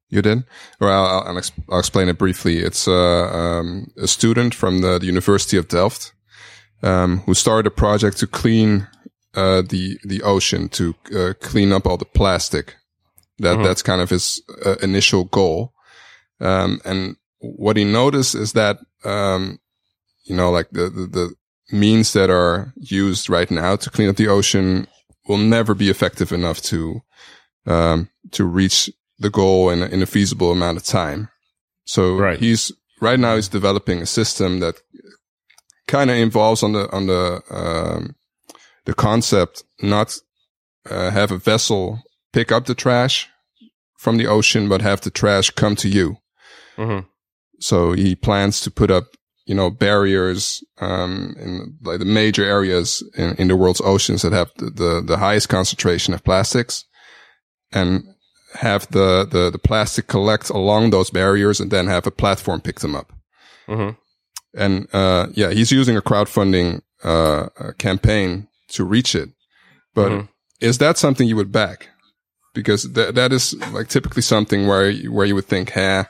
You 0.10 0.22
did? 0.22 0.44
Well, 0.80 1.06
I'll, 1.06 1.22
I'll, 1.38 1.42
I'll 1.70 1.80
explain 1.80 2.10
it 2.10 2.18
briefly. 2.18 2.58
It's 2.60 2.88
uh, 2.88 3.28
um, 3.32 3.92
a 3.98 4.08
student 4.08 4.56
from 4.56 4.82
the, 4.82 4.98
the 4.98 5.06
University 5.06 5.56
of 5.58 5.68
Delft 5.68 6.14
um, 6.82 7.20
who 7.26 7.34
started 7.34 7.68
a 7.68 7.72
project 7.72 8.18
to 8.18 8.28
clean 8.28 8.88
uh, 9.36 9.62
the 9.62 10.00
the 10.04 10.24
ocean, 10.24 10.68
to 10.70 10.96
uh, 11.16 11.34
clean 11.40 11.72
up 11.72 11.86
all 11.86 11.98
the 11.98 12.06
plastic. 12.06 12.76
That 13.38 13.58
Mhm. 13.58 13.64
that's 13.64 13.84
kind 13.84 14.02
of 14.02 14.10
his 14.10 14.42
uh, 14.66 14.76
initial 14.82 15.26
goal. 15.26 15.74
Um, 16.42 16.82
and 16.84 17.16
what 17.40 17.78
he 17.78 17.84
noticed 17.86 18.34
is 18.36 18.54
that 18.54 18.80
um, 19.06 19.60
you 20.26 20.36
know, 20.36 20.50
like 20.52 20.70
the, 20.72 20.90
the 20.90 21.06
the 21.08 21.36
means 21.72 22.14
that 22.14 22.30
are 22.32 22.74
used 22.76 23.30
right 23.30 23.52
now 23.52 23.76
to 23.76 23.90
clean 23.92 24.10
up 24.10 24.16
the 24.16 24.28
ocean 24.28 24.88
will 25.28 25.38
never 25.38 25.76
be 25.76 25.90
effective 25.90 26.32
enough 26.32 26.62
to 26.64 27.02
um, 27.68 28.10
to 28.32 28.44
reach 28.44 28.90
the 29.20 29.30
goal 29.30 29.70
in, 29.70 29.82
a- 29.82 29.88
in 29.88 30.02
a 30.02 30.06
feasible 30.06 30.52
amount 30.52 30.78
of 30.78 30.84
time. 30.84 31.30
So 31.86 32.16
Right. 32.16 32.40
he's 32.40 32.72
right 33.02 33.20
now 33.20 33.36
he's 33.36 33.48
developing 33.50 34.02
a 34.02 34.06
system 34.06 34.60
that 34.60 34.76
kind 35.88 36.10
of 36.10 36.18
involves 36.18 36.64
on 36.64 36.74
the 36.74 36.90
on 36.92 37.08
the 37.08 37.42
um, 37.50 38.16
the 38.86 38.94
concept 38.94 39.64
not 39.82 40.18
uh, 40.90 41.10
have 41.12 41.32
a 41.32 41.38
vessel 41.38 42.02
pick 42.34 42.52
up 42.52 42.66
the 42.66 42.76
trash 42.76 43.28
from 43.98 44.18
the 44.18 44.28
ocean, 44.28 44.70
but 44.70 44.82
have 44.82 45.02
the 45.02 45.10
trash 45.12 45.50
come 45.50 45.76
to 45.76 45.90
you. 45.90 46.18
Mhm. 46.78 47.06
So 47.60 47.92
he 47.94 48.16
plans 48.16 48.62
to 48.62 48.72
put 48.72 48.90
up, 48.92 49.06
you 49.46 49.54
know, 49.56 49.70
barriers 49.70 50.64
um, 50.80 51.36
in 51.38 51.76
like 51.84 52.00
the 52.00 52.06
major 52.06 52.46
areas 52.46 53.04
in, 53.18 53.36
in 53.36 53.48
the 53.50 53.58
world's 53.58 53.82
oceans 53.82 54.22
that 54.22 54.32
have 54.32 54.52
the, 54.58 54.70
the, 54.70 55.02
the 55.06 55.18
highest 55.18 55.50
concentration 55.50 56.14
of 56.14 56.24
plastics, 56.24 56.86
and 57.74 58.04
have 58.56 58.88
the, 58.92 59.26
the 59.30 59.50
the 59.52 59.60
plastic 59.60 60.08
collect 60.08 60.50
along 60.50 60.90
those 60.90 61.10
barriers, 61.12 61.60
and 61.60 61.72
then 61.72 61.88
have 61.88 62.08
a 62.08 62.12
platform 62.12 62.62
pick 62.62 62.80
them 62.80 62.96
up. 62.96 63.12
Mhm. 63.68 63.96
And 64.56 64.88
uh, 64.94 65.28
yeah, 65.34 65.52
he's 65.52 65.72
using 65.72 65.96
a 65.98 66.02
crowdfunding 66.02 66.82
uh, 67.04 67.48
uh, 67.60 67.72
campaign 67.78 68.48
to 68.70 68.84
reach 68.84 69.16
it. 69.16 69.30
But 69.94 70.12
Mhm. 70.12 70.28
is 70.60 70.78
that 70.80 70.98
something 70.98 71.28
you 71.28 71.36
would 71.36 71.52
back? 71.52 71.88
Because 72.54 72.92
that 72.94 73.16
that 73.16 73.32
is 73.32 73.54
like 73.72 73.88
typically 73.90 74.24
something 74.24 74.68
where 74.68 74.92
where 75.12 75.26
you 75.28 75.36
would 75.36 75.48
think, 75.48 75.72
"Huh." 75.72 76.06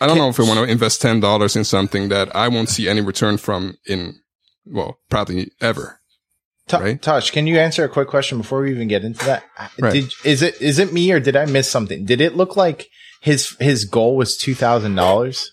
I 0.00 0.06
don't 0.06 0.18
know 0.18 0.28
if 0.28 0.38
I 0.40 0.42
want 0.42 0.58
to 0.58 0.64
invest 0.70 1.00
ten 1.00 1.20
dollars 1.20 1.56
in 1.56 1.64
something 1.64 2.08
that 2.08 2.34
I 2.34 2.48
won't 2.48 2.68
see 2.68 2.88
any 2.88 3.00
return 3.00 3.38
from 3.38 3.76
in, 3.86 4.16
well, 4.66 4.98
probably 5.08 5.50
ever. 5.60 6.00
Ta- 6.68 6.78
Right. 6.78 7.00
Tosh, 7.02 7.30
can 7.30 7.46
you 7.46 7.58
answer 7.58 7.84
a 7.84 7.88
quick 7.88 8.08
question 8.08 8.38
before 8.38 8.62
we 8.62 8.70
even 8.70 8.88
get 8.88 9.04
into 9.04 9.24
that? 9.26 9.44
Right. 9.80 9.92
Did, 9.92 10.12
is 10.24 10.42
it 10.42 10.60
is 10.60 10.78
it 10.78 10.92
me 10.92 11.10
or 11.12 11.20
did 11.20 11.36
I 11.36 11.44
miss 11.46 11.68
something? 11.70 12.04
Did 12.04 12.20
it 12.20 12.36
look 12.36 12.56
like 12.56 12.88
his 13.20 13.56
his 13.60 13.84
goal 13.84 14.16
was 14.16 14.36
two 14.36 14.54
thousand 14.54 14.94
dollars? 14.94 15.50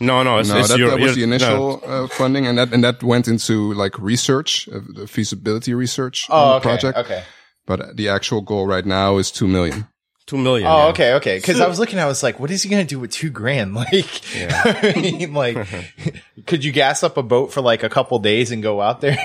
No, 0.00 0.22
no, 0.22 0.38
it's, 0.38 0.48
no, 0.48 0.58
it's 0.58 0.68
that, 0.68 0.78
your, 0.78 0.90
that 0.90 1.00
was 1.00 1.16
your- 1.16 1.26
the 1.26 1.30
no. 1.30 1.34
initial 1.34 1.82
uh, 1.84 2.06
funding, 2.06 2.46
and 2.46 2.56
that 2.58 2.72
and 2.72 2.84
that 2.84 3.02
went 3.02 3.26
into 3.26 3.72
like 3.74 3.98
research, 3.98 4.68
uh, 4.68 4.78
the 4.94 5.06
feasibility 5.08 5.74
research 5.74 6.30
on 6.30 6.36
Oh, 6.38 6.50
the 6.50 6.54
okay, 6.56 6.62
project. 6.62 6.98
okay. 6.98 7.24
But 7.66 7.96
the 7.96 8.08
actual 8.08 8.40
goal 8.42 8.66
right 8.66 8.86
now 8.86 9.16
is 9.16 9.30
two 9.32 9.48
million. 9.48 9.88
Two 10.26 10.38
million. 10.38 10.66
Oh, 10.66 10.78
yeah. 10.78 10.86
okay, 10.86 11.12
okay. 11.14 11.36
Because 11.36 11.60
I 11.60 11.66
was 11.68 11.78
looking, 11.78 11.98
I 11.98 12.06
was 12.06 12.22
like, 12.22 12.40
what 12.40 12.50
is 12.50 12.62
he 12.62 12.70
gonna 12.70 12.84
do 12.84 12.98
with 12.98 13.10
two 13.10 13.28
grand? 13.30 13.74
Like, 13.74 14.22
I 14.34 14.94
mean, 14.96 15.34
like, 15.34 15.58
could 16.46 16.64
you 16.64 16.72
gas 16.72 17.02
up 17.02 17.18
a 17.18 17.22
boat 17.22 17.52
for 17.52 17.60
like 17.60 17.82
a 17.82 17.90
couple 17.90 18.18
days 18.20 18.50
and 18.50 18.62
go 18.62 18.80
out 18.80 19.02
there? 19.02 19.18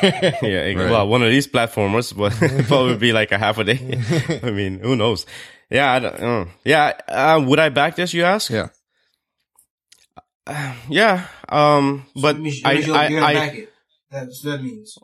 Yeah, 0.44 0.66
Right. 0.66 0.76
well, 0.76 1.08
one 1.08 1.22
of 1.24 1.30
these 1.32 1.48
platformers 1.48 2.14
would 2.14 2.34
probably 2.68 2.98
be 2.98 3.14
like 3.14 3.32
a 3.32 3.38
half 3.38 3.58
a 3.60 3.64
day. 3.64 4.02
I 4.44 4.52
mean, 4.52 4.80
who 4.80 4.96
knows? 4.98 5.26
Yeah, 5.70 5.90
I 5.92 6.00
don't, 6.00 6.20
uh, 6.20 6.46
yeah. 6.66 7.00
Uh, 7.08 7.44
would 7.48 7.60
I 7.60 7.70
back 7.70 7.96
this? 7.96 8.14
You 8.14 8.24
ask? 8.26 8.52
Yeah. 8.52 8.68
Yeah. 10.90 11.28
Um, 11.48 12.06
but 12.16 12.34
That 12.34 12.42
means- 12.42 12.62
I, 12.66 12.74
that 12.74 12.76
means 12.76 12.88
you're, 12.88 12.96
I, 12.98 13.08
you're 13.08 13.24
I, 13.24 13.34
it. 13.46 13.74
That's 14.12 14.44
what 14.44 14.52
that 14.58 14.64
means. 14.64 14.98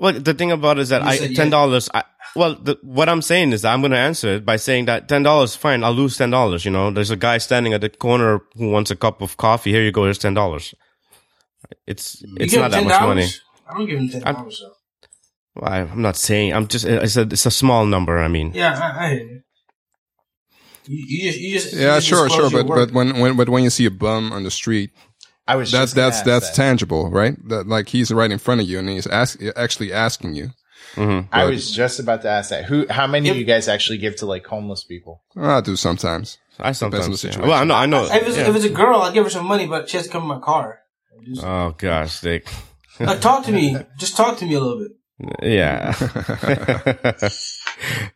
well, 0.00 0.12
the 0.14 0.34
thing 0.34 0.50
about 0.52 0.78
it 0.78 0.82
is 0.82 0.88
that 0.88 1.02
You 1.02 1.08
I 1.08 1.16
said 1.16 1.36
ten 1.36 1.50
dollars. 1.50 1.90
I 1.92 2.04
well, 2.34 2.54
the, 2.54 2.78
what 2.82 3.08
I'm 3.08 3.22
saying 3.22 3.52
is 3.52 3.62
that 3.62 3.72
I'm 3.72 3.80
going 3.80 3.92
to 3.92 3.98
answer 3.98 4.34
it 4.34 4.44
by 4.44 4.56
saying 4.56 4.86
that 4.86 5.08
ten 5.08 5.22
dollars, 5.22 5.54
fine. 5.54 5.84
I'll 5.84 5.92
lose 5.92 6.16
ten 6.16 6.30
dollars. 6.30 6.64
You 6.64 6.70
know, 6.70 6.90
there's 6.90 7.10
a 7.10 7.16
guy 7.16 7.38
standing 7.38 7.72
at 7.72 7.80
the 7.80 7.90
corner 7.90 8.40
who 8.56 8.70
wants 8.70 8.90
a 8.90 8.96
cup 8.96 9.20
of 9.22 9.36
coffee. 9.36 9.70
Here 9.72 9.82
you 9.82 9.92
go. 9.92 10.04
Here's 10.04 10.18
ten 10.18 10.34
dollars. 10.34 10.74
It's 11.86 12.22
You 12.22 12.36
it's 12.40 12.54
not 12.54 12.70
that 12.70 12.84
much 12.84 13.00
money. 13.00 13.26
I 13.68 13.78
don't 13.78 13.86
give 13.86 13.98
him 13.98 14.08
ten 14.08 14.22
dollars. 14.22 14.60
though. 14.62 14.72
Well, 15.54 15.70
I, 15.70 15.80
I'm 15.80 16.02
not 16.02 16.16
saying. 16.16 16.54
I'm 16.54 16.66
just. 16.68 16.86
I 16.86 17.06
said 17.06 17.32
it's 17.32 17.46
a 17.46 17.50
small 17.50 17.84
number. 17.86 18.18
I 18.18 18.28
mean. 18.28 18.52
Yeah, 18.54 18.78
I, 18.78 19.06
I 19.06 19.08
hear 19.10 19.20
you. 19.22 19.42
You, 20.84 21.04
you 21.06 21.30
just, 21.30 21.40
you 21.40 21.52
just, 21.52 21.72
you 21.74 21.80
Yeah, 21.80 21.94
just 21.96 22.08
sure, 22.08 22.28
sure. 22.28 22.50
But 22.50 22.66
work. 22.66 22.88
but 22.88 22.94
when 22.94 23.18
when 23.20 23.36
but 23.36 23.48
when 23.48 23.62
you 23.62 23.70
see 23.70 23.86
a 23.86 23.90
bum 23.90 24.32
on 24.32 24.42
the 24.42 24.50
street, 24.50 24.90
I 25.46 25.56
was 25.56 25.70
that's 25.70 25.92
that's 25.92 26.22
that's 26.22 26.48
that. 26.48 26.56
tangible, 26.56 27.10
right? 27.10 27.36
That 27.48 27.68
like 27.68 27.88
he's 27.88 28.10
right 28.10 28.30
in 28.30 28.38
front 28.38 28.60
of 28.60 28.68
you 28.68 28.78
and 28.78 28.88
he's 28.88 29.06
ask, 29.06 29.38
actually 29.56 29.92
asking 29.92 30.34
you. 30.34 30.50
Mhm. 30.94 31.28
I 31.32 31.44
was 31.44 31.70
just 31.70 31.98
about 32.00 32.22
to 32.22 32.28
ask 32.28 32.50
that. 32.50 32.64
Who? 32.64 32.86
How 32.88 33.06
many 33.06 33.28
If- 33.28 33.32
of 33.32 33.38
you 33.38 33.44
guys 33.44 33.68
actually 33.68 33.98
give 33.98 34.16
to 34.16 34.26
like 34.26 34.46
homeless 34.46 34.84
people? 34.84 35.22
I 35.36 35.60
do 35.60 35.76
sometimes. 35.76 36.38
I 36.58 36.72
Depends 36.72 36.82
on 36.82 36.90
the 36.90 36.96
sometimes. 36.96 37.08
yeah. 37.08 37.16
situation. 37.30 37.42
Well, 37.48 37.58
I 37.60 37.64
know. 37.64 37.74
I 37.74 37.86
know. 37.86 38.04
if, 38.04 38.28
it's, 38.28 38.36
yeah. 38.36 38.48
if 38.48 38.56
it's 38.56 38.64
a 38.66 38.68
girl, 38.70 39.00
I'll 39.02 39.12
give 39.12 39.24
her 39.24 39.30
some 39.30 39.46
money, 39.46 39.66
but 39.66 39.88
she 39.88 39.96
has 39.96 40.06
to 40.06 40.12
come 40.12 40.22
in 40.22 40.28
my 40.28 40.38
car. 40.40 40.80
Just, 41.26 41.42
Oh 41.44 41.74
gosh, 41.78 42.20
Dick. 42.20 42.46
like, 43.00 43.20
talk 43.20 43.44
to 43.46 43.52
me. 43.52 43.76
Just 43.98 44.16
talk 44.16 44.36
to 44.38 44.44
me 44.44 44.54
a 44.54 44.60
little 44.60 44.78
bit. 44.82 44.92
Yeah. 45.42 45.94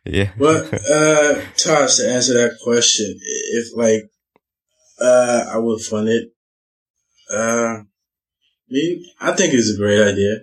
yeah. 0.05 0.31
But 0.37 0.73
uh 0.73 1.41
Tosh, 1.55 1.97
to 1.97 2.09
answer 2.09 2.33
that 2.33 2.57
question, 2.63 3.17
if 3.53 3.75
like 3.75 4.09
uh 5.01 5.45
I 5.53 5.57
would 5.57 5.81
fund 5.81 6.09
it, 6.09 6.29
uh 7.33 7.37
I 7.79 8.69
mean, 8.69 9.05
I 9.21 9.31
think 9.33 9.53
it's 9.53 9.69
a 9.73 9.77
great 9.77 10.01
idea. 10.01 10.39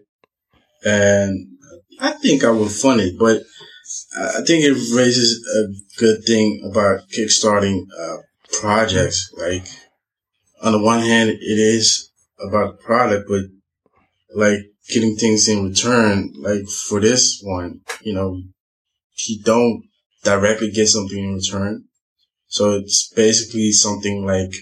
And 0.86 1.53
I 2.00 2.12
think 2.12 2.44
I 2.44 2.50
would 2.50 2.70
fund 2.70 3.00
it, 3.00 3.18
but 3.18 3.42
I 4.18 4.42
think 4.46 4.64
it 4.64 4.94
raises 4.94 5.44
a 5.56 6.00
good 6.00 6.24
thing 6.24 6.68
about 6.70 7.08
kickstarting 7.08 7.86
uh 7.98 8.16
projects. 8.60 9.32
Like 9.36 9.66
on 10.62 10.72
the 10.72 10.82
one 10.82 11.00
hand 11.00 11.30
it 11.30 11.40
is 11.40 12.10
about 12.40 12.78
the 12.78 12.84
product, 12.84 13.28
but 13.28 13.42
like 14.34 14.58
getting 14.88 15.16
things 15.16 15.48
in 15.48 15.68
return, 15.68 16.32
like 16.38 16.66
for 16.66 17.00
this 17.00 17.40
one, 17.42 17.80
you 18.02 18.14
know, 18.14 18.40
he 19.12 19.40
don't 19.42 19.84
directly 20.22 20.70
get 20.70 20.88
something 20.88 21.18
in 21.18 21.34
return. 21.34 21.84
So 22.48 22.72
it's 22.72 23.12
basically 23.14 23.72
something 23.72 24.24
like, 24.24 24.52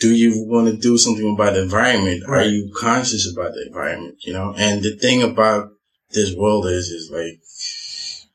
do 0.00 0.14
you 0.14 0.44
want 0.48 0.68
to 0.68 0.76
do 0.76 0.98
something 0.98 1.34
about 1.34 1.54
the 1.54 1.62
environment? 1.62 2.24
Are 2.28 2.44
you 2.44 2.72
conscious 2.76 3.30
about 3.32 3.52
the 3.52 3.66
environment? 3.66 4.16
You 4.24 4.32
know, 4.32 4.54
and 4.56 4.82
the 4.82 4.96
thing 4.96 5.22
about 5.22 5.70
this 6.14 6.34
world 6.34 6.66
is, 6.66 6.88
is 6.88 7.10
like, 7.10 7.40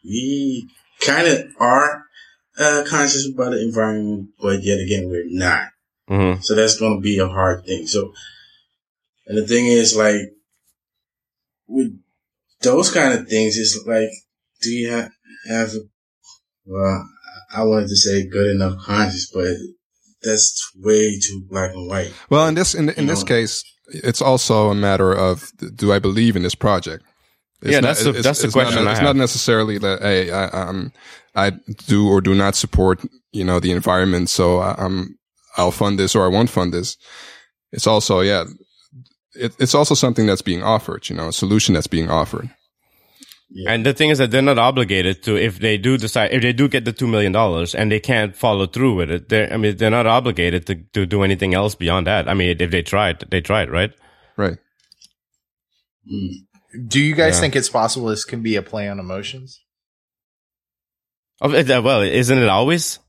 we 0.04 0.70
kind 1.02 1.28
of 1.28 1.46
are 1.60 2.04
uh, 2.60 2.84
conscious 2.88 3.30
about 3.34 3.52
the 3.52 3.62
environment, 3.62 4.30
but 4.42 4.62
yet 4.64 4.80
again, 4.80 5.10
we're 5.10 5.26
not. 5.28 5.70
hmm 6.08 6.42
So 6.42 6.56
that's 6.56 6.78
going 6.78 6.98
to 6.98 7.02
be 7.02 7.20
a 7.20 7.28
hard 7.28 7.66
thing. 7.66 7.88
So, 7.88 8.14
and 9.28 9.38
the 9.38 9.48
thing 9.48 9.68
is, 9.68 9.96
like, 9.96 10.22
with 11.68 12.00
those 12.62 12.92
kind 12.92 13.14
of 13.14 13.28
things, 13.28 13.58
it's 13.58 13.86
like, 13.86 14.10
do 14.62 14.72
you 14.72 14.90
have, 14.90 15.12
have 15.48 15.72
well, 16.66 17.08
I 17.54 17.64
wanted 17.64 17.90
to 17.90 17.96
say 17.96 18.28
good 18.28 18.56
enough 18.56 18.78
conscience, 18.80 19.32
but 19.34 19.56
that's 20.22 20.72
way 20.76 21.20
too 21.20 21.44
black 21.50 21.72
and 21.74 21.88
white. 21.88 22.14
Well, 22.30 22.48
in 22.48 22.56
this 22.56 22.76
in 22.76 22.90
in 22.90 23.08
this 23.08 23.22
know. 23.22 23.26
case, 23.26 23.64
it's 23.88 24.22
also 24.22 24.70
a 24.70 24.76
matter 24.76 25.12
of 25.14 25.52
do 25.76 25.92
I 25.92 26.00
believe 26.00 26.36
in 26.36 26.44
this 26.44 26.56
project? 26.56 27.04
It's 27.62 27.72
Yeah, 27.74 27.82
that's 27.82 28.04
the- 28.04 28.10
it's- 28.10 28.24
that's 28.24 28.40
the 28.42 28.48
it's 28.48 28.56
not- 28.56 28.64
question 28.66 28.88
I 28.88 28.92
it's 28.92 29.00
have. 29.00 29.08
not 29.08 29.16
necessarily 29.18 29.78
that 29.80 30.02
hey, 30.02 30.32
I, 30.32 30.46
um, 30.48 30.92
I 31.36 31.52
do 31.88 32.08
or 32.08 32.22
do 32.22 32.34
not 32.36 32.56
support 32.56 33.02
you 33.32 33.44
know 33.44 33.60
the 33.60 33.72
environment, 33.72 34.30
so 34.30 34.60
I, 34.60 34.76
I'm 34.78 35.18
I'll 35.58 35.72
fund 35.72 36.00
this 36.00 36.16
or 36.16 36.24
I 36.26 36.30
won't 36.30 36.50
fund 36.50 36.74
this. 36.74 36.98
It's 37.72 37.86
also 37.88 38.22
yeah, 38.22 38.46
it, 39.36 39.54
it's 39.60 39.76
also 39.76 39.94
something 39.96 40.26
that's 40.26 40.42
being 40.42 40.64
offered, 40.64 41.10
you 41.10 41.16
know, 41.16 41.28
a 41.28 41.34
solution 41.34 41.74
that's 41.74 41.88
being 41.88 42.10
offered. 42.10 42.50
And 43.68 43.84
the 43.84 43.94
thing 43.94 44.12
is 44.12 44.20
that 44.20 44.30
they're 44.30 44.44
not 44.44 44.60
obligated 44.60 45.24
to 45.24 45.36
if 45.36 45.58
they 45.60 45.76
do 45.78 45.98
decide 45.98 46.32
if 46.32 46.44
they 46.44 46.54
do 46.54 46.68
get 46.68 46.86
the 46.86 46.94
two 46.94 47.08
million 47.08 47.32
dollars 47.32 47.74
and 47.74 47.92
they 47.92 48.00
can't 48.00 48.36
follow 48.36 48.68
through 48.68 48.94
with 48.96 49.10
it. 49.12 49.30
They're 49.30 49.52
I 49.52 49.58
mean 49.58 49.76
they're 49.78 49.90
not 49.90 50.06
obligated 50.06 50.66
to, 50.68 50.76
to 50.94 51.06
do 51.08 51.24
anything 51.24 51.54
else 51.56 51.74
beyond 51.76 52.06
that. 52.08 52.30
I 52.30 52.34
mean 52.36 52.56
if 52.60 52.70
they 52.72 52.84
tried, 52.84 53.26
they 53.32 53.42
tried, 53.42 53.70
right? 53.72 53.92
Right. 54.38 54.58
Do 56.88 57.00
you 57.00 57.16
guys 57.16 57.36
Yeah. 57.36 57.42
think 57.42 57.56
it's 57.56 57.70
possible 57.70 58.08
this 58.08 58.26
can 58.26 58.42
be 58.42 58.56
a 58.56 58.62
play 58.62 58.88
on 58.88 59.00
emotions? 59.00 59.62
Oh, 61.42 61.52
uh, 61.52 61.82
Well, 61.82 62.02
isn't 62.02 62.38
it 62.38 62.50
always? 62.50 63.00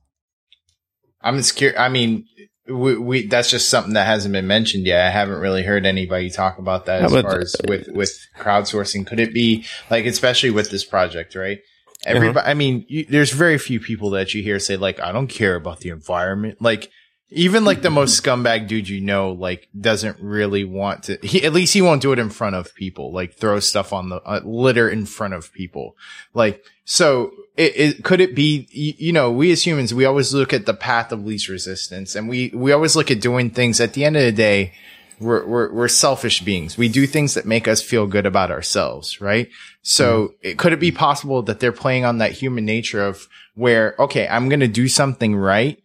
I'm 1.20 1.42
scared. 1.42 1.76
I 1.76 1.88
mean, 1.88 2.26
we, 2.66 2.96
we 2.96 3.26
that's 3.26 3.50
just 3.50 3.68
something 3.68 3.94
that 3.94 4.06
hasn't 4.06 4.32
been 4.32 4.46
mentioned 4.46 4.86
yet. 4.86 5.06
I 5.06 5.11
haven't 5.11 5.40
really 5.40 5.62
heard 5.62 5.84
anybody 5.84 6.30
talk 6.30 6.58
about 6.58 6.86
that 6.86 7.02
as 7.02 7.12
far 7.12 7.40
as 7.40 7.56
with 7.66 7.88
with 7.88 8.18
crowdsourcing. 8.38 9.06
Could 9.06 9.20
it 9.20 9.34
be 9.34 9.66
like, 9.90 10.06
especially 10.06 10.50
with 10.50 10.70
this 10.70 10.84
project, 10.84 11.34
right? 11.34 11.58
Everybody. 12.06 12.46
I 12.48 12.54
mean, 12.54 12.86
you, 12.88 13.04
there's 13.06 13.32
very 13.32 13.58
few 13.58 13.80
people 13.80 14.11
that 14.11 14.32
you 14.32 14.42
hear 14.42 14.58
say 14.58 14.76
like, 14.76 15.00
"I 15.00 15.12
don't 15.12 15.26
care 15.26 15.56
about 15.56 15.80
the 15.80 15.90
environment." 15.90 16.62
Like, 16.62 16.90
even 17.30 17.64
like 17.64 17.82
the 17.82 17.90
most 17.90 18.22
scumbag 18.22 18.66
dude 18.66 18.88
you 18.88 19.00
know, 19.00 19.32
like, 19.32 19.68
doesn't 19.78 20.18
really 20.20 20.64
want 20.64 21.04
to. 21.04 21.18
He, 21.22 21.44
at 21.44 21.52
least 21.52 21.74
he 21.74 21.82
won't 21.82 22.02
do 22.02 22.12
it 22.12 22.18
in 22.18 22.30
front 22.30 22.56
of 22.56 22.74
people. 22.74 23.12
Like, 23.12 23.34
throw 23.34 23.60
stuff 23.60 23.92
on 23.92 24.08
the 24.08 24.20
uh, 24.22 24.40
litter 24.44 24.88
in 24.88 25.06
front 25.06 25.34
of 25.34 25.52
people. 25.52 25.96
Like, 26.34 26.64
so 26.84 27.32
it, 27.56 27.76
it 27.76 28.04
could 28.04 28.20
it 28.20 28.34
be? 28.34 28.66
You, 28.70 28.94
you 28.98 29.12
know, 29.12 29.30
we 29.30 29.52
as 29.52 29.64
humans, 29.64 29.94
we 29.94 30.04
always 30.04 30.34
look 30.34 30.52
at 30.52 30.66
the 30.66 30.74
path 30.74 31.12
of 31.12 31.24
least 31.24 31.48
resistance, 31.48 32.14
and 32.14 32.28
we 32.28 32.50
we 32.54 32.72
always 32.72 32.96
look 32.96 33.10
at 33.10 33.20
doing 33.20 33.50
things. 33.50 33.80
At 33.80 33.92
the 33.92 34.04
end 34.04 34.16
of 34.16 34.22
the 34.22 34.32
day, 34.32 34.72
we're, 35.20 35.44
we're, 35.46 35.72
we're 35.72 35.88
selfish 35.88 36.42
beings. 36.42 36.78
We 36.78 36.88
do 36.88 37.06
things 37.06 37.34
that 37.34 37.44
make 37.44 37.68
us 37.68 37.82
feel 37.82 38.06
good 38.06 38.26
about 38.26 38.50
ourselves, 38.50 39.20
right? 39.20 39.50
So 39.82 40.34
it, 40.40 40.58
could 40.58 40.72
it 40.72 40.80
be 40.80 40.90
possible 40.90 41.42
that 41.42 41.60
they're 41.60 41.72
playing 41.72 42.04
on 42.04 42.18
that 42.18 42.32
human 42.32 42.64
nature 42.64 43.04
of 43.04 43.28
where, 43.54 43.94
okay, 43.98 44.26
I'm 44.26 44.48
going 44.48 44.60
to 44.60 44.68
do 44.68 44.88
something 44.88 45.36
right. 45.36 45.80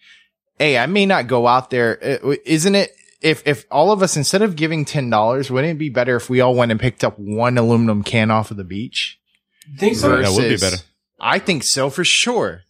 Hey, 0.57 0.77
I 0.77 0.85
may 0.85 1.05
not 1.05 1.27
go 1.27 1.47
out 1.47 1.69
there. 1.69 2.19
Uh, 2.23 2.35
Isn't 2.45 2.75
it? 2.75 2.91
If, 3.21 3.41
if 3.47 3.65
all 3.71 3.91
of 3.91 4.03
us, 4.03 4.15
instead 4.17 4.41
of 4.41 4.55
giving 4.55 4.85
$10, 4.85 5.49
wouldn't 5.49 5.71
it 5.75 5.79
be 5.79 5.89
better 5.89 6.15
if 6.15 6.29
we 6.29 6.41
all 6.41 6.53
went 6.53 6.71
and 6.71 6.79
picked 6.79 7.03
up 7.03 7.17
one 7.17 7.57
aluminum 7.57 8.03
can 8.03 8.29
off 8.29 8.51
of 8.51 8.57
the 8.57 8.63
beach? 8.63 9.19
Think 9.79 9.95
so? 9.95 10.15
That 10.21 10.31
would 10.31 10.47
be 10.49 10.57
better. 10.57 10.77
I 11.19 11.39
think 11.39 11.63
so 11.63 11.89
for 11.89 12.03
sure. 12.05 12.61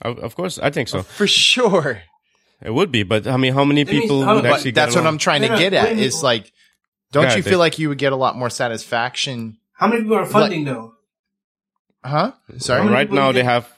Of 0.00 0.18
of 0.18 0.34
course, 0.34 0.58
I 0.58 0.70
think 0.70 0.88
so. 0.88 1.02
For 1.18 1.28
sure. 1.28 2.02
It 2.60 2.74
would 2.74 2.90
be, 2.90 3.04
but 3.04 3.28
I 3.28 3.36
mean, 3.36 3.52
how 3.54 3.64
many 3.64 3.84
That 3.84 3.92
means- 3.92 4.02
people 4.02 4.24
how- 4.24 4.34
would 4.34 4.42
but 4.42 4.54
actually? 4.54 4.72
But 4.72 4.74
that's 4.80 4.94
get 4.94 4.98
what 4.98 5.04
along? 5.04 5.14
I'm 5.14 5.18
trying 5.18 5.42
to 5.42 5.48
No, 5.48 5.54
no, 5.54 5.60
get 5.60 5.72
at. 5.74 5.90
minute. 5.90 6.04
Is 6.04 6.22
like, 6.24 6.50
don't 7.12 7.24
Yeah, 7.24 7.36
you 7.36 7.42
feel 7.44 7.60
like 7.60 7.78
you 7.78 7.88
would 7.88 7.98
get 7.98 8.12
a 8.12 8.16
lot 8.16 8.36
more 8.36 8.50
satisfaction? 8.50 9.58
How 9.74 9.86
many 9.86 10.02
people 10.02 10.16
are 10.16 10.26
funding 10.26 10.64
though? 10.64 10.94
Huh? 12.04 12.32
Sorry. 12.58 12.82
How 12.82 12.88
Right 12.92 13.10
now, 13.12 13.30
they 13.30 13.44
have. 13.44 13.68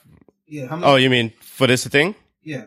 Yeah. 0.47 0.69
How 0.69 0.77
many? 0.77 0.91
Oh, 0.93 0.97
you 0.97 1.11
mean 1.11 1.33
for 1.41 1.67
this 1.67 1.87
thing? 1.87 2.15
yeah. 2.43 2.67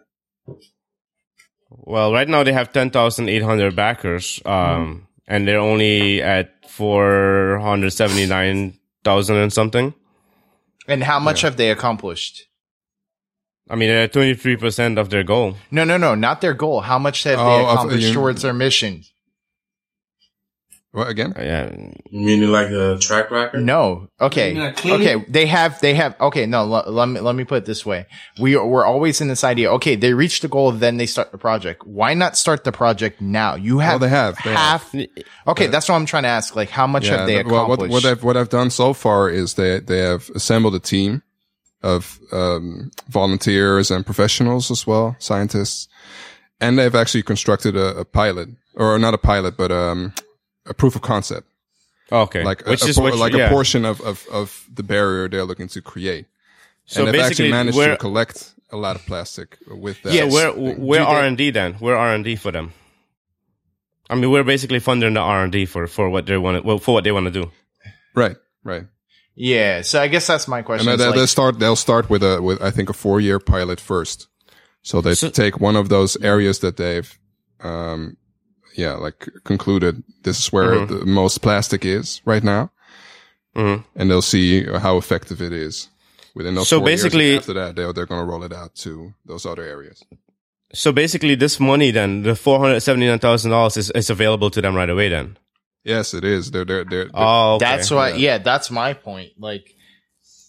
Well, 1.70 2.14
right 2.14 2.28
now 2.28 2.44
they 2.44 2.54
have 2.54 2.72
ten 2.72 2.90
thousand 2.92 3.30
eight 3.30 3.44
hundred 3.44 3.76
backers, 3.76 4.42
um, 4.46 5.08
and 5.28 5.48
they're 5.48 5.60
only 5.60 6.22
at 6.22 6.70
four 6.70 7.60
hundred 7.62 7.92
seventy 7.92 8.26
nine 8.26 8.78
thousand 9.04 9.38
and 9.38 9.52
something. 9.52 9.94
And 10.88 11.04
how 11.04 11.20
much 11.20 11.42
have 11.42 11.58
they 11.58 11.70
accomplished? 11.72 12.44
I 13.70 13.76
mean, 13.76 13.90
they're 13.90 14.08
twenty 14.08 14.34
three 14.34 14.56
percent 14.56 14.98
of 14.98 15.10
their 15.10 15.24
goal. 15.24 15.56
No, 15.72 15.84
no, 15.84 15.98
no, 15.98 16.16
not 16.16 16.40
their 16.40 16.54
goal. 16.54 16.82
How 16.82 16.98
much 16.98 17.24
have 17.24 17.38
Oh, 17.40 17.46
they 17.58 17.64
of- 17.66 17.70
accomplished 17.74 18.08
you- 18.08 18.14
towards 18.14 18.42
their 18.44 18.54
mission? 18.54 19.04
What 20.92 21.10
again? 21.10 21.34
Uh, 21.38 21.42
Yeah, 21.42 21.72
You 22.10 22.26
mean 22.26 22.52
like 22.52 22.70
a 22.70 22.98
track 22.98 23.30
record? 23.30 23.64
No. 23.64 24.08
Okay. 24.20 24.50
You 24.50 24.54
mean 24.56 24.64
like 24.64 24.78
cleaning? 24.78 25.08
Okay. 25.20 25.26
They 25.30 25.46
have, 25.46 25.80
they 25.82 25.94
have, 25.94 26.16
okay. 26.20 26.46
No, 26.46 26.64
let, 26.66 26.90
let 26.92 27.08
me, 27.08 27.20
let 27.20 27.36
me 27.36 27.44
put 27.44 27.58
it 27.60 27.66
this 27.66 27.86
way. 27.86 28.06
We 28.40 28.56
are, 28.56 28.66
we're 28.66 28.86
always 28.86 29.20
in 29.22 29.28
this 29.28 29.44
idea. 29.44 29.70
Okay. 29.74 29.96
They 29.96 30.14
reach 30.14 30.40
the 30.42 30.48
goal. 30.48 30.72
Then 30.72 30.98
they 30.98 31.06
start 31.06 31.32
the 31.32 31.38
project. 31.38 31.86
Why 31.86 32.14
not 32.14 32.38
start 32.38 32.64
the 32.64 32.72
project 32.72 33.22
now? 33.22 33.56
You 33.56 33.80
have, 33.80 33.94
Well, 34.02 34.10
they 34.10 34.16
have. 34.16 34.38
They 34.44 34.54
half. 34.54 34.96
Okay. 35.48 35.68
That's 35.68 35.90
what 35.90 35.96
I'm 35.96 36.06
trying 36.06 36.24
to 36.24 36.30
ask. 36.30 36.56
Like, 36.56 36.70
how 36.70 36.88
much 36.88 37.08
have 37.08 37.28
they 37.28 37.44
the- 37.44 37.50
well, 37.50 37.66
accomplished? 37.66 37.92
what, 37.92 38.04
what 38.04 38.12
I've 38.12 38.24
what 38.24 38.38
I've 38.38 38.50
done 38.50 38.70
so 38.70 38.94
far 38.94 39.30
is 39.30 39.54
they 39.56 39.80
they 39.80 40.00
have 40.00 40.30
assembled 40.36 40.74
a 40.74 40.80
team 40.80 41.22
of 41.84 42.20
um, 42.32 42.90
volunteers 43.10 43.92
and 43.92 44.04
professionals 44.06 44.72
as 44.72 44.88
well, 44.88 45.16
scientists, 45.20 45.88
and 46.60 46.80
they've 46.80 46.96
actually 46.96 47.22
constructed 47.24 47.76
a, 47.76 48.00
a 48.00 48.06
pilot, 48.06 48.50
or 48.74 48.98
not 48.98 49.14
a 49.14 49.18
pilot, 49.20 49.56
but 49.56 49.72
um, 49.72 50.12
a 50.70 50.74
proof 50.74 50.96
of 50.96 51.02
concept, 51.02 51.48
okay. 52.12 52.44
like 52.44 52.66
a, 52.68 52.72
Which 52.72 52.84
a 52.84 52.88
is 52.90 52.96
por- 52.96 53.04
what 53.06 53.14
you- 53.14 53.20
like 53.20 53.34
yeah. 53.34 53.48
a 53.48 53.50
portion 53.50 53.86
of, 53.86 54.02
of 54.02 54.26
of 54.32 54.66
the 54.74 54.84
barrier 54.84 55.28
they're 55.30 55.46
looking 55.46 55.68
to 55.70 55.82
create. 55.82 56.26
So 56.86 57.06
and 57.06 57.14
they've 57.14 57.22
actually 57.22 57.52
managed 57.52 57.78
to 57.78 57.98
collect 57.98 58.54
a 58.72 58.78
lot 58.78 58.96
of 58.96 59.06
plastic 59.06 59.58
with 59.68 60.02
that. 60.04 60.14
Yeah, 60.14 60.30
so 60.30 60.34
we're 60.58 60.74
Do 60.76 60.82
we're 60.82 61.02
R 61.02 61.24
and 61.24 61.38
D 61.38 61.52
then. 61.52 61.78
We're 61.82 61.96
R 61.96 62.14
and 62.14 62.24
D 62.24 62.36
for 62.36 62.52
them. 62.52 62.74
I 64.10 64.16
mean, 64.16 64.32
we're 64.32 64.44
basically 64.46 64.80
funding 64.80 65.14
the 65.16 65.20
R 65.20 65.44
and 65.44 65.52
D 65.52 65.66
for 65.66 65.88
for 65.88 66.10
what 66.10 66.26
they 66.26 66.38
want 66.38 66.64
well, 66.64 66.78
for 66.80 66.94
what 66.94 67.04
they 67.04 67.12
want 67.12 67.26
to 67.26 67.32
do. 67.32 67.52
right, 68.16 68.38
right. 68.64 68.86
yeah. 69.36 69.82
So 69.82 70.02
I 70.02 70.08
guess 70.08 70.28
that's 70.28 70.48
my 70.48 70.62
question. 70.62 70.88
And 70.88 70.96
is 70.96 71.00
they, 71.00 71.08
like- 71.08 71.16
they'll 71.16 71.28
start. 71.28 71.60
They'll 71.60 71.76
start 71.76 72.10
with 72.10 72.24
a 72.24 72.42
with 72.42 72.62
I 72.62 72.72
think 72.72 72.90
a 72.90 72.94
four 72.94 73.20
year 73.20 73.40
pilot 73.40 73.82
first. 73.82 74.28
So 74.82 75.02
they 75.02 75.16
So- 75.16 75.30
take 75.30 75.60
one 75.60 75.76
of 75.76 75.90
those 75.90 76.16
areas 76.24 76.60
that 76.60 76.78
they've, 76.78 77.20
um, 77.60 78.16
yeah, 78.78 78.94
like 78.94 79.28
concluded 79.44 80.04
this 80.24 80.40
is 80.40 80.48
where 80.54 80.76
Mhm. 80.76 80.88
the 80.88 81.06
most 81.06 81.42
plastic 81.42 81.84
is 81.84 82.22
right 82.26 82.44
now, 82.44 82.72
Mhm. 83.56 83.84
and 83.96 84.10
they'll 84.10 84.22
see 84.22 84.64
how 84.64 84.98
effective 84.98 85.42
it 85.42 85.52
is 85.52 85.90
within 86.36 86.56
those. 86.56 86.68
So 86.70 86.80
four 86.80 86.88
years. 86.90 87.04
And 87.04 87.12
basically- 87.12 87.38
after 87.38 87.54
that, 87.54 87.76
they're 87.76 87.92
they're 87.94 88.06
going 88.06 88.22
to 88.22 88.26
roll 88.32 88.44
it 88.44 88.54
out 88.54 88.76
to 88.86 89.14
those 89.26 89.46
other 89.46 89.64
areas. 89.64 90.04
So 90.74 90.92
basically, 90.92 91.36
this 91.36 91.60
money 91.60 91.92
then 91.92 92.24
the 92.24 92.36
four 92.36 92.60
hundred 92.60 92.82
seventy 92.82 93.08
nine 93.08 93.20
thousand 93.20 93.52
dollars 93.52 93.78
is 93.78 93.90
is 93.92 94.10
available 94.10 94.50
to 94.52 94.62
them 94.62 94.76
right 94.76 94.90
away. 94.90 95.10
Then. 95.10 95.38
Yes, 95.84 96.14
it 96.14 96.24
is. 96.26 96.52
They're 96.52 96.66
they're 96.66 96.84
they're. 96.84 97.06
they're- 97.06 97.12
Oh, 97.14 97.56
okay. 97.56 97.66
That's 97.66 97.90
why, 97.90 98.14
yeah. 98.14 98.38
that's 98.40 98.70
my 98.70 98.92
point. 98.94 99.32
Like, 99.40 99.74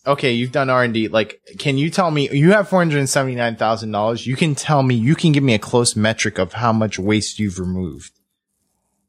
okay, 0.04 0.32
you've 0.32 0.50
done 0.50 0.68
R 0.70 0.82
and 0.82 0.92
D. 0.92 1.06
Like, 1.06 1.40
can 1.60 1.78
you 1.78 1.90
tell 1.90 2.10
me 2.10 2.28
you 2.32 2.50
have 2.50 2.68
four 2.68 2.80
hundred 2.80 3.06
seventy 3.08 3.36
nine 3.36 3.54
thousand 3.54 3.92
dollars? 3.92 4.26
You 4.26 4.34
can 4.34 4.56
tell 4.56 4.82
me, 4.82 4.96
you 4.96 5.14
can 5.14 5.30
give 5.30 5.44
me 5.44 5.54
a 5.54 5.58
close 5.60 5.94
metric 5.94 6.38
of 6.38 6.54
how 6.54 6.72
much 6.72 6.98
waste 6.98 7.38
you've 7.38 7.60
removed. 7.60 8.17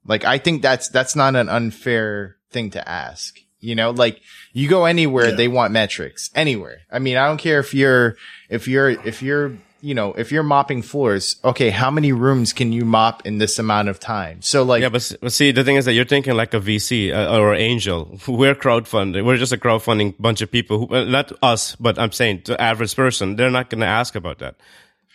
Like, 0.05 0.25
I 0.25 0.37
think 0.37 0.61
that's 0.61 0.89
that's 0.89 1.15
not 1.15 1.35
an 1.35 1.49
unfair 1.49 2.35
thing 2.51 2.71
to 2.71 2.87
ask. 2.89 3.37
You 3.61 3.75
know, 3.75 3.91
like 3.91 4.21
you 4.53 4.69
go 4.69 4.85
anywhere, 4.85 5.29
Yeah. 5.29 5.35
they 5.35 5.47
want 5.49 5.73
metrics 5.73 6.29
anywhere. 6.33 6.81
I 6.91 6.99
mean, 6.99 7.17
I 7.17 7.27
don't 7.27 7.37
care 7.37 7.59
if 7.59 7.73
you're 7.73 8.15
if 8.49 8.67
you're 8.69 8.89
if 8.89 9.21
you're 9.21 9.57
you 9.81 9.93
know 9.93 10.13
if 10.13 10.31
you're 10.31 10.43
mopping 10.43 10.81
floors. 10.81 11.35
Okay, 11.43 11.69
how 11.69 11.91
many 11.91 12.13
rooms 12.13 12.53
can 12.53 12.71
you 12.71 12.85
mop 12.85 13.25
in 13.25 13.37
this 13.37 13.59
amount 13.59 13.89
of 13.89 13.99
time? 13.99 14.41
So, 14.41 14.63
like, 14.63 14.81
Yeah, 14.81 14.87
but, 14.89 15.13
but 15.21 15.33
see, 15.33 15.51
the 15.51 15.63
thing 15.65 15.75
is 15.75 15.83
that 15.85 15.93
you're 15.93 16.05
thinking 16.05 16.35
like 16.35 16.53
a 16.53 16.59
VC 16.61 17.11
uh, 17.13 17.37
or 17.37 17.53
angel. 17.53 18.17
We're 18.27 18.55
crowdfunding. 18.55 19.25
We're 19.25 19.35
just 19.37 19.51
a 19.53 19.57
crowdfunding 19.57 20.15
bunch 20.19 20.41
of 20.41 20.49
people 20.49 20.87
who, 20.87 21.05
not 21.05 21.31
us, 21.43 21.75
but 21.75 21.99
I'm 21.99 22.13
saying 22.13 22.43
the 22.45 22.59
average 22.61 22.95
person. 22.95 23.35
They're 23.35 23.51
not 23.51 23.69
going 23.69 23.81
to 23.81 23.87
ask 23.87 24.15
about 24.15 24.39
that. 24.39 24.55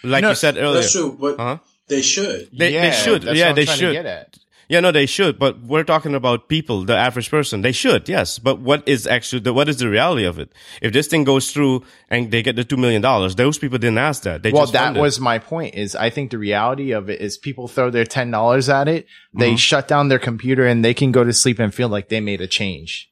Like 0.03 0.21
No, 0.23 0.31
you 0.31 0.35
said 0.35 0.59
earlier. 0.59 0.81
That's 0.83 0.93
true, 0.93 1.17
but 1.19 1.41
Uh-huh. 1.41 1.59
they 1.89 2.03
should. 2.03 2.51
They, 2.53 2.75
yeah, 2.75 2.91
they 2.91 2.97
should. 2.97 3.25
yeah, 3.25 3.53
they 3.55 3.65
should. 3.65 4.39
Get 4.69 4.75
at. 4.75 4.75
Yeah, 4.75 4.81
no, 4.81 4.93
they 4.93 5.07
should. 5.07 5.39
But 5.39 5.61
we're 5.63 5.85
talking 5.85 6.15
about 6.15 6.49
people, 6.49 6.85
the 6.85 6.97
average 6.97 7.31
person. 7.31 7.63
They 7.63 7.73
should, 7.73 8.09
yes. 8.09 8.39
But 8.39 8.61
what 8.61 8.87
is 8.87 9.07
actually 9.07 9.41
the, 9.41 9.53
what 9.53 9.69
is 9.69 9.79
the 9.79 9.89
reality 9.89 10.25
of 10.25 10.39
it? 10.39 10.53
If 10.83 10.93
this 10.93 11.07
thing 11.07 11.25
goes 11.25 11.53
through 11.53 11.85
and 12.11 12.31
they 12.31 12.43
get 12.43 12.57
the 12.57 12.65
two 12.65 12.77
million 12.77 13.03
dollars, 13.03 13.35
those 13.37 13.59
people 13.59 13.79
didn't 13.79 13.99
ask 13.99 14.23
that. 14.23 14.43
They 14.43 14.53
well, 14.53 14.63
just 14.63 14.73
that 14.73 14.97
was 14.97 15.21
my 15.21 15.39
point. 15.39 15.75
Is 15.75 15.95
I 15.97 16.11
think 16.11 16.31
the 16.31 16.39
reality 16.39 16.93
of 16.93 17.09
it 17.11 17.21
is 17.21 17.39
people 17.39 17.69
throw 17.69 17.91
their 17.91 18.05
ten 18.05 18.31
dollars 18.31 18.69
at 18.69 18.89
it, 18.89 19.07
they 19.33 19.51
Mm-hmm. 19.51 19.57
shut 19.57 19.89
down 19.89 20.09
their 20.09 20.19
computer, 20.19 20.67
and 20.67 20.85
they 20.85 20.95
can 20.95 21.13
go 21.13 21.25
to 21.25 21.33
sleep 21.33 21.59
and 21.59 21.75
feel 21.75 21.89
like 21.89 22.09
they 22.09 22.21
made 22.21 22.41
a 22.41 22.47
change. 22.47 23.11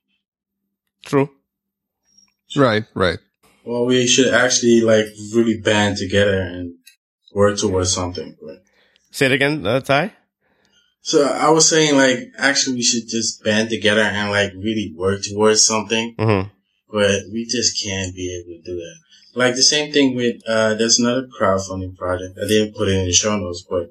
true. 1.04 1.30
Right, 2.56 2.84
right. 2.94 3.18
Well, 3.64 3.86
we 3.86 4.06
should 4.06 4.32
actually 4.34 4.80
like 4.82 5.06
really 5.34 5.58
band 5.60 5.96
together 5.96 6.40
and 6.40 6.74
work 7.32 7.58
towards 7.58 7.92
something. 7.92 8.36
Right? 8.42 8.58
Say 9.10 9.26
it 9.26 9.32
again, 9.32 9.66
uh, 9.66 9.80
Ty. 9.80 10.12
So 11.04 11.24
I 11.24 11.50
was 11.50 11.68
saying 11.68 11.96
like 11.96 12.18
actually 12.38 12.76
we 12.76 12.82
should 12.82 13.08
just 13.08 13.42
band 13.42 13.70
together 13.70 14.02
and 14.02 14.30
like 14.30 14.52
really 14.54 14.94
work 14.96 15.20
towards 15.22 15.64
something, 15.66 16.14
Mm-hmm. 16.16 16.48
but 16.92 17.22
we 17.32 17.44
just 17.44 17.82
can't 17.84 18.14
be 18.14 18.26
able 18.40 18.56
to 18.58 18.62
do 18.70 18.76
that. 18.76 18.96
Like 19.34 19.54
the 19.54 19.62
same 19.62 19.92
thing 19.92 20.14
with 20.14 20.36
uh 20.48 20.74
there's 20.74 20.98
another 20.98 21.26
crowdfunding 21.26 21.96
project. 21.96 22.38
I 22.42 22.46
didn't 22.46 22.74
put 22.76 22.88
it 22.88 22.96
in 22.98 23.06
the 23.06 23.12
show 23.12 23.36
notes, 23.36 23.64
but 23.68 23.90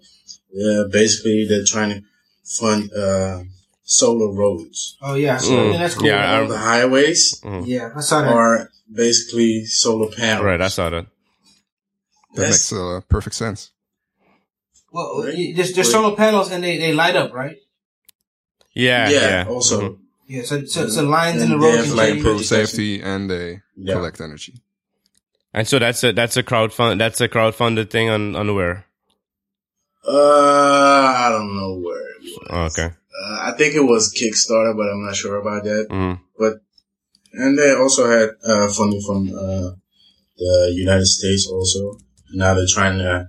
uh, 0.64 0.88
basically 0.90 1.46
they're 1.50 1.66
trying 1.66 1.90
to 1.96 2.02
fund 2.46 2.92
uh 2.94 3.44
solar 3.84 4.32
roads. 4.34 4.98
Oh 5.02 5.16
yeah, 5.16 5.38
so, 5.38 5.52
Mm. 5.52 5.72
yeah, 5.74 5.78
that's 5.80 5.96
cool. 5.96 6.08
Yeah, 6.08 6.40
All 6.40 6.48
the 6.48 6.58
highways 6.58 7.42
yeah, 7.66 7.90
I 7.96 8.00
saw 8.02 8.22
that. 8.22 8.32
are 8.32 8.70
basically 8.94 9.66
solar 9.66 10.10
panels. 10.16 10.46
Right, 10.46 10.62
I 10.62 10.70
saw 10.70 10.90
that. 10.90 11.06
That 12.36 12.42
That's- 12.42 12.72
makes 12.72 12.74
uh, 12.74 13.02
perfect 13.10 13.36
sense. 13.36 13.72
Well, 14.92 15.24
Right. 15.24 15.34
y- 15.36 15.54
there's, 15.56 15.74
there's 15.74 15.92
solar 15.92 16.16
panels 16.16 16.52
and 16.52 16.64
they, 16.64 16.78
they 16.78 16.94
light 16.94 17.16
up, 17.16 17.34
right? 17.34 17.58
Yeah, 18.74 19.10
yeah, 19.10 19.20
yeah. 19.30 19.46
also 19.50 19.82
Mhm. 19.82 19.98
Yeah, 20.28 20.44
so, 20.44 20.64
so, 20.66 20.88
so 20.88 21.04
lines 21.04 21.42
in 21.42 21.50
the 21.50 21.58
road 21.58 21.78
they 21.78 21.88
can 21.88 21.96
like, 21.98 22.08
pro- 22.22 22.32
Improve 22.32 22.46
safety 22.46 23.02
and 23.02 23.30
they 23.30 23.62
Yeah. 23.76 23.96
collect 23.96 24.22
energy. 24.22 24.54
And 25.54 25.68
so 25.68 25.78
that's 25.80 26.02
a 26.06 26.14
that's 26.14 26.38
a 26.38 26.44
crowdfund 26.44 26.98
that's 27.00 27.20
a 27.20 27.28
crowdfunded 27.28 27.90
thing 27.90 28.10
on 28.10 28.36
on 28.38 28.56
where? 28.56 28.86
uh 30.08 31.14
I 31.26 31.30
don't 31.30 31.56
know 31.56 31.76
where 31.86 32.10
it 32.16 32.22
was. 32.24 32.48
Oh, 32.50 32.64
okay. 32.72 32.90
Uh, 32.96 33.38
I 33.50 33.52
think 33.58 33.76
it 33.76 33.82
was 33.84 34.14
Kickstarter, 34.14 34.76
but 34.76 34.88
I'm 34.90 35.04
not 35.06 35.16
sure 35.16 35.36
about 35.36 35.64
that. 35.66 35.88
hmm 35.90 36.16
And 37.34 37.58
they 37.58 37.72
also 37.74 38.10
had 38.10 38.30
uh, 38.44 38.68
funding 38.72 39.02
from 39.08 39.28
uh, 39.30 39.72
the 40.38 40.72
United 40.76 41.06
States 41.08 41.48
also. 41.48 41.98
Now 42.34 42.54
they're 42.56 42.66
trying 42.78 42.98
to 42.98 43.28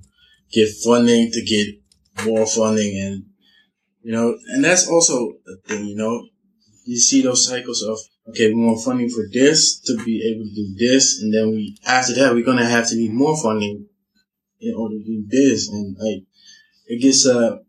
get 0.53 0.69
funding 0.85 1.31
to 1.33 1.43
get 1.43 2.27
more 2.27 2.47
funding 2.47 2.97
and, 2.99 3.25
you 4.03 4.13
know, 4.13 4.37
and 4.49 4.65
that's 4.65 4.89
also 4.89 5.33
a 5.47 5.69
thing, 5.69 5.87
you 5.87 5.97
know, 5.97 6.29
you 6.85 6.97
see 6.97 7.23
those 7.23 7.47
cycles 7.47 7.83
of, 7.83 7.99
okay, 8.29 8.53
we 8.53 8.61
want 8.61 8.85
funding 8.85 9.09
for 9.09 9.25
this 9.33 9.81
to 9.81 9.97
be 10.05 10.23
able 10.31 10.45
to 10.45 10.55
do 10.55 10.75
this. 10.77 11.21
And 11.23 11.33
then 11.33 11.51
we, 11.51 11.77
after 11.87 12.13
that, 12.15 12.35
we're 12.35 12.45
going 12.45 12.59
to 12.59 12.65
have 12.65 12.89
to 12.89 12.97
need 12.97 13.13
more 13.13 13.41
funding 13.41 13.87
in 14.61 14.75
order 14.75 14.97
to 14.97 15.05
do 15.05 15.25
this. 15.29 15.69
And 15.69 15.97
like, 15.99 16.25
it 16.87 17.01
gets 17.01 17.27
a, 17.27 17.61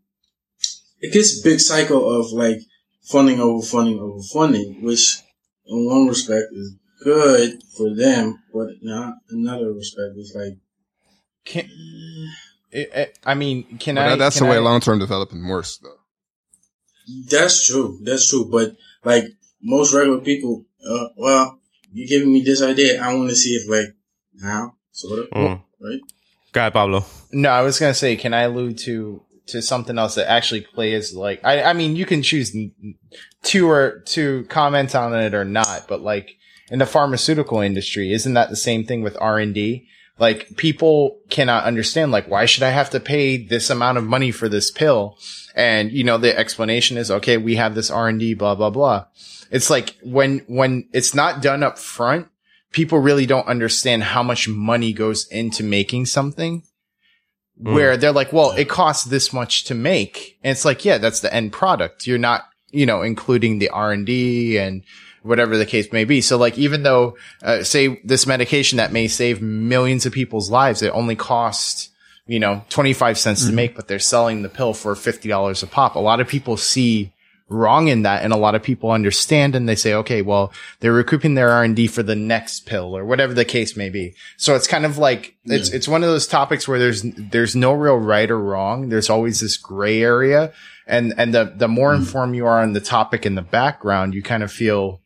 it 1.00 1.12
gets 1.12 1.40
a 1.40 1.44
big 1.44 1.60
cycle 1.60 2.20
of 2.20 2.32
like 2.32 2.58
funding 3.02 3.40
over 3.40 3.64
funding 3.64 4.00
over 4.00 4.22
funding, 4.32 4.82
which 4.82 5.20
in 5.66 5.86
one 5.86 6.08
respect 6.08 6.46
is 6.52 6.74
good 7.02 7.62
for 7.76 7.94
them, 7.94 8.42
but 8.52 8.68
not 8.82 9.14
another 9.30 9.72
respect 9.72 10.16
is 10.16 10.34
like 10.34 10.58
Can, 11.44 11.68
I- 12.74 12.88
I 12.96 13.08
I 13.24 13.34
mean, 13.34 13.78
can 13.78 13.94
But 13.94 14.04
I? 14.06 14.08
that- 14.10 14.18
that's 14.18 14.38
can 14.38 14.46
the 14.46 14.50
way 14.50 14.56
I- 14.56 14.60
long 14.60 14.80
term 14.80 14.98
development 14.98 15.46
works, 15.48 15.78
though. 15.82 15.98
that's 17.30 17.66
true, 17.66 17.98
that's 18.02 18.28
true. 18.28 18.48
But 18.50 18.76
like 19.04 19.24
most 19.62 19.92
regular 19.94 20.20
people, 20.20 20.64
uh, 20.88 21.06
well, 21.16 21.58
you're 21.92 22.08
giving 22.08 22.32
me 22.32 22.42
this 22.42 22.62
idea, 22.62 23.00
I 23.02 23.14
want 23.14 23.30
to 23.30 23.36
see 23.36 23.50
if 23.54 23.68
like 23.68 23.94
now, 24.34 24.74
sort 24.92 25.20
of, 25.20 25.30
Mm. 25.30 25.62
right? 25.80 26.00
Go 26.52 26.60
ahead, 26.60 26.72
Pablo. 26.72 27.04
No, 27.32 27.50
I 27.50 27.62
was 27.62 27.78
gonna 27.78 27.94
say, 27.94 28.16
can 28.16 28.34
I 28.34 28.42
allude 28.42 28.78
to 28.78 29.22
to 29.46 29.60
something 29.60 29.98
else 29.98 30.14
that 30.14 30.30
actually 30.30 30.62
plays 30.62 31.12
like? 31.12 31.40
I 31.44 31.62
I 31.62 31.72
mean, 31.74 31.96
you 31.96 32.06
can 32.06 32.22
choose 32.22 32.50
to 33.44 33.68
or 33.68 34.02
to 34.06 34.44
comment 34.48 34.94
on 34.94 35.14
it 35.18 35.34
or 35.34 35.44
not, 35.44 35.86
but 35.88 36.00
like 36.00 36.36
in 36.70 36.78
the 36.78 36.86
pharmaceutical 36.86 37.60
industry, 37.60 38.12
isn't 38.12 38.34
that 38.34 38.48
the 38.50 38.56
same 38.56 38.84
thing 38.84 39.02
with 39.02 39.16
R 39.20 39.38
and 39.38 39.54
D? 39.54 39.86
Like 40.18 40.56
people 40.56 41.18
cannot 41.28 41.64
understand, 41.64 42.12
like 42.12 42.28
why 42.28 42.46
should 42.46 42.62
I 42.62 42.70
have 42.70 42.90
to 42.90 43.00
pay 43.00 43.36
this 43.36 43.68
amount 43.68 43.98
of 43.98 44.04
money 44.04 44.30
for 44.30 44.48
this 44.48 44.70
pill? 44.70 45.18
And 45.56 45.90
you 45.90 46.04
know 46.04 46.18
the 46.18 46.36
explanation 46.36 46.96
is 46.96 47.10
okay, 47.10 47.36
we 47.36 47.56
have 47.56 47.74
this 47.74 47.90
R 47.90 48.08
and 48.08 48.20
D, 48.20 48.34
blah 48.34 48.54
blah 48.54 48.70
blah. 48.70 49.06
It's 49.50 49.70
like 49.70 49.96
when 50.02 50.40
when 50.46 50.88
it's 50.92 51.14
not 51.14 51.42
done 51.42 51.62
up 51.62 51.78
front, 51.78 52.28
people 52.70 52.98
really 52.98 53.26
don't 53.26 53.46
understand 53.46 54.02
how 54.02 54.22
much 54.22 54.48
money 54.48 54.92
goes 54.92 55.26
into 55.28 55.62
making 55.62 56.06
something 56.06 56.62
hmm. 57.60 57.74
where 57.74 57.96
they're 57.96 58.12
like, 58.12 58.32
well, 58.32 58.50
it 58.50 58.68
costs 58.68 59.04
this 59.04 59.32
much 59.32 59.64
to 59.64 59.74
make. 59.74 60.38
And 60.42 60.52
it's 60.52 60.64
like, 60.64 60.84
yeah, 60.84 60.98
that's 60.98 61.20
the 61.20 61.32
end 61.32 61.52
product. 61.52 62.06
You're 62.06 62.18
not, 62.18 62.44
you 62.70 62.84
know, 62.86 63.02
including 63.02 63.58
the 63.58 63.70
R 63.70 63.92
and 63.92 64.04
D 64.04 64.58
and 64.58 64.82
whatever 65.24 65.56
the 65.56 65.66
case 65.66 65.90
may 65.92 66.04
be. 66.04 66.20
So 66.20 66.36
like, 66.36 66.58
even 66.58 66.82
though, 66.82 67.16
uh, 67.42 67.64
say 67.64 68.00
this 68.04 68.26
medication 68.26 68.76
that 68.76 68.92
may 68.92 69.08
save 69.08 69.40
millions 69.42 70.06
of 70.06 70.12
people's 70.12 70.50
lives, 70.50 70.82
it 70.82 70.90
only 70.90 71.16
costs, 71.16 71.88
you 72.26 72.38
know, 72.38 72.62
25 72.68 73.18
cents 73.18 73.46
to 73.46 73.52
make, 73.52 73.74
but 73.74 73.88
they're 73.88 73.98
selling 73.98 74.42
the 74.42 74.48
pill 74.48 74.74
for 74.74 74.94
$50 74.94 75.62
a 75.62 75.66
pop. 75.66 75.94
A 75.94 75.98
lot 75.98 76.20
of 76.20 76.28
people 76.28 76.56
see 76.56 77.14
wrong 77.48 77.88
in 77.88 78.02
that 78.02 78.22
and 78.22 78.32
a 78.32 78.38
lot 78.38 78.54
of 78.54 78.62
people 78.62 78.90
understand 78.90 79.54
and 79.54 79.68
they 79.68 79.74
say 79.74 79.92
okay 79.92 80.22
well 80.22 80.50
they're 80.80 80.94
recouping 80.94 81.34
their 81.34 81.50
r&d 81.50 81.86
for 81.88 82.02
the 82.02 82.16
next 82.16 82.64
pill 82.64 82.96
or 82.96 83.04
whatever 83.04 83.34
the 83.34 83.44
case 83.44 83.76
may 83.76 83.90
be. 83.90 84.14
So 84.38 84.54
it's 84.54 84.66
kind 84.66 84.86
of 84.86 84.96
like 84.96 85.36
it's 85.44 85.68
it's 85.68 85.86
one 85.86 86.02
of 86.02 86.08
those 86.08 86.26
topics 86.26 86.66
where 86.66 86.78
there's 86.78 87.02
there's 87.02 87.54
no 87.54 87.72
real 87.72 87.98
right 87.98 88.30
or 88.30 88.40
wrong. 88.40 88.88
There's 88.88 89.10
always 89.10 89.40
this 89.40 89.58
gray 89.58 90.02
area. 90.02 90.52
And 90.86 91.12
and 91.18 91.34
the 91.34 91.52
the 91.54 91.68
more 91.68 91.94
informed 91.94 92.34
you 92.34 92.46
are 92.46 92.62
on 92.62 92.72
the 92.72 92.80
topic 92.80 93.26
in 93.26 93.34
the 93.34 93.42
background 93.42 94.14
you 94.14 94.22
kind 94.22 94.42
of 94.42 94.50
feel 94.50 95.00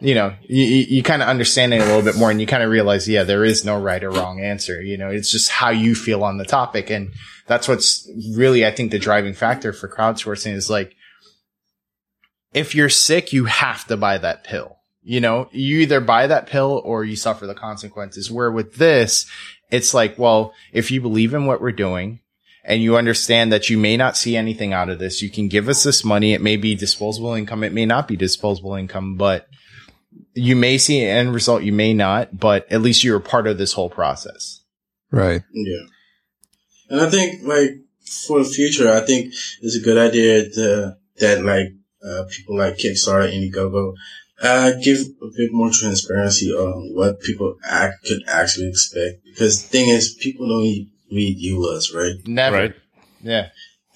you 0.00 0.14
know 0.14 0.34
you, 0.42 0.64
you 0.64 1.02
kind 1.02 1.22
of 1.22 1.28
understand 1.28 1.74
it 1.74 1.80
a 1.80 1.84
little 1.84 2.02
bit 2.02 2.16
more 2.16 2.30
and 2.30 2.40
you 2.40 2.46
kind 2.46 2.62
of 2.62 2.70
realize 2.70 3.08
yeah 3.08 3.22
there 3.22 3.44
is 3.44 3.64
no 3.64 3.78
right 3.78 4.02
or 4.02 4.10
wrong 4.10 4.40
answer 4.40 4.80
you 4.80 4.96
know 4.96 5.10
it's 5.10 5.30
just 5.30 5.50
how 5.50 5.70
you 5.70 5.94
feel 5.94 6.24
on 6.24 6.38
the 6.38 6.44
topic 6.44 6.90
and 6.90 7.12
that's 7.46 7.68
what's 7.68 8.08
really 8.34 8.64
i 8.66 8.70
think 8.70 8.90
the 8.90 8.98
driving 8.98 9.34
factor 9.34 9.72
for 9.72 9.88
crowdsourcing 9.88 10.52
is 10.52 10.70
like 10.70 10.96
if 12.52 12.74
you're 12.74 12.88
sick, 12.88 13.32
you 13.32 13.44
have 13.44 13.86
to 13.86 13.96
buy 13.96 14.18
that 14.18 14.44
pill. 14.44 14.76
You 15.02 15.20
know, 15.20 15.48
you 15.52 15.78
either 15.80 16.00
buy 16.00 16.26
that 16.26 16.46
pill 16.46 16.82
or 16.84 17.04
you 17.04 17.16
suffer 17.16 17.46
the 17.46 17.54
consequences. 17.54 18.30
Where 18.30 18.50
with 18.50 18.74
this, 18.74 19.26
it's 19.70 19.94
like, 19.94 20.18
well, 20.18 20.52
if 20.72 20.90
you 20.90 21.00
believe 21.00 21.32
in 21.32 21.46
what 21.46 21.60
we're 21.60 21.72
doing 21.72 22.20
and 22.64 22.82
you 22.82 22.96
understand 22.96 23.52
that 23.52 23.70
you 23.70 23.78
may 23.78 23.96
not 23.96 24.16
see 24.16 24.36
anything 24.36 24.72
out 24.72 24.90
of 24.90 24.98
this, 24.98 25.22
you 25.22 25.30
can 25.30 25.48
give 25.48 25.68
us 25.68 25.82
this 25.82 26.04
money. 26.04 26.34
It 26.34 26.42
may 26.42 26.56
be 26.56 26.74
disposable 26.74 27.32
income. 27.32 27.64
It 27.64 27.72
may 27.72 27.86
not 27.86 28.08
be 28.08 28.16
disposable 28.16 28.74
income, 28.74 29.16
but 29.16 29.48
you 30.34 30.56
may 30.56 30.78
see 30.78 31.02
an 31.02 31.16
end 31.16 31.34
result. 31.34 31.62
You 31.62 31.72
may 31.72 31.94
not, 31.94 32.38
but 32.38 32.70
at 32.70 32.82
least 32.82 33.04
you're 33.04 33.20
part 33.20 33.46
of 33.46 33.58
this 33.58 33.72
whole 33.72 33.90
process. 33.90 34.60
Right. 35.10 35.42
Yeah. 35.52 35.86
And 36.88 37.00
I 37.00 37.10
think 37.10 37.42
like 37.44 37.70
for 38.26 38.42
the 38.42 38.48
future, 38.48 38.90
I 38.90 39.00
think 39.00 39.32
it's 39.60 39.76
a 39.76 39.80
good 39.80 39.98
idea 39.98 40.48
to, 40.50 40.96
that 41.18 41.44
like 41.44 41.68
uh, 42.04 42.24
people 42.30 42.56
like 42.56 42.78
Kickstarter, 42.78 43.30
Indiegogo, 43.30 43.94
uh, 44.42 44.72
give 44.82 44.98
a 44.98 45.26
bit 45.36 45.52
more 45.52 45.70
transparency 45.70 46.50
on 46.50 46.94
what 46.94 47.20
people 47.20 47.56
act, 47.64 48.04
could 48.04 48.22
actually 48.26 48.68
expect. 48.68 49.22
Because 49.24 49.62
the 49.62 49.68
thing 49.68 49.90
is, 49.90 50.14
people 50.14 50.48
don't 50.48 50.88
read 51.12 51.38
EULAs, 51.38 51.94
right? 51.94 52.14
Never. 52.26 52.56
Right. 52.56 52.74
Yeah. 53.22 53.48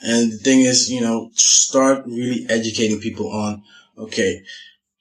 And 0.03 0.33
the 0.33 0.37
thing 0.37 0.61
is, 0.61 0.91
you 0.91 1.01
know, 1.01 1.31
start 1.33 2.05
really 2.07 2.47
educating 2.51 3.01
people 3.01 3.31
on, 3.31 3.63
okay, 3.97 4.43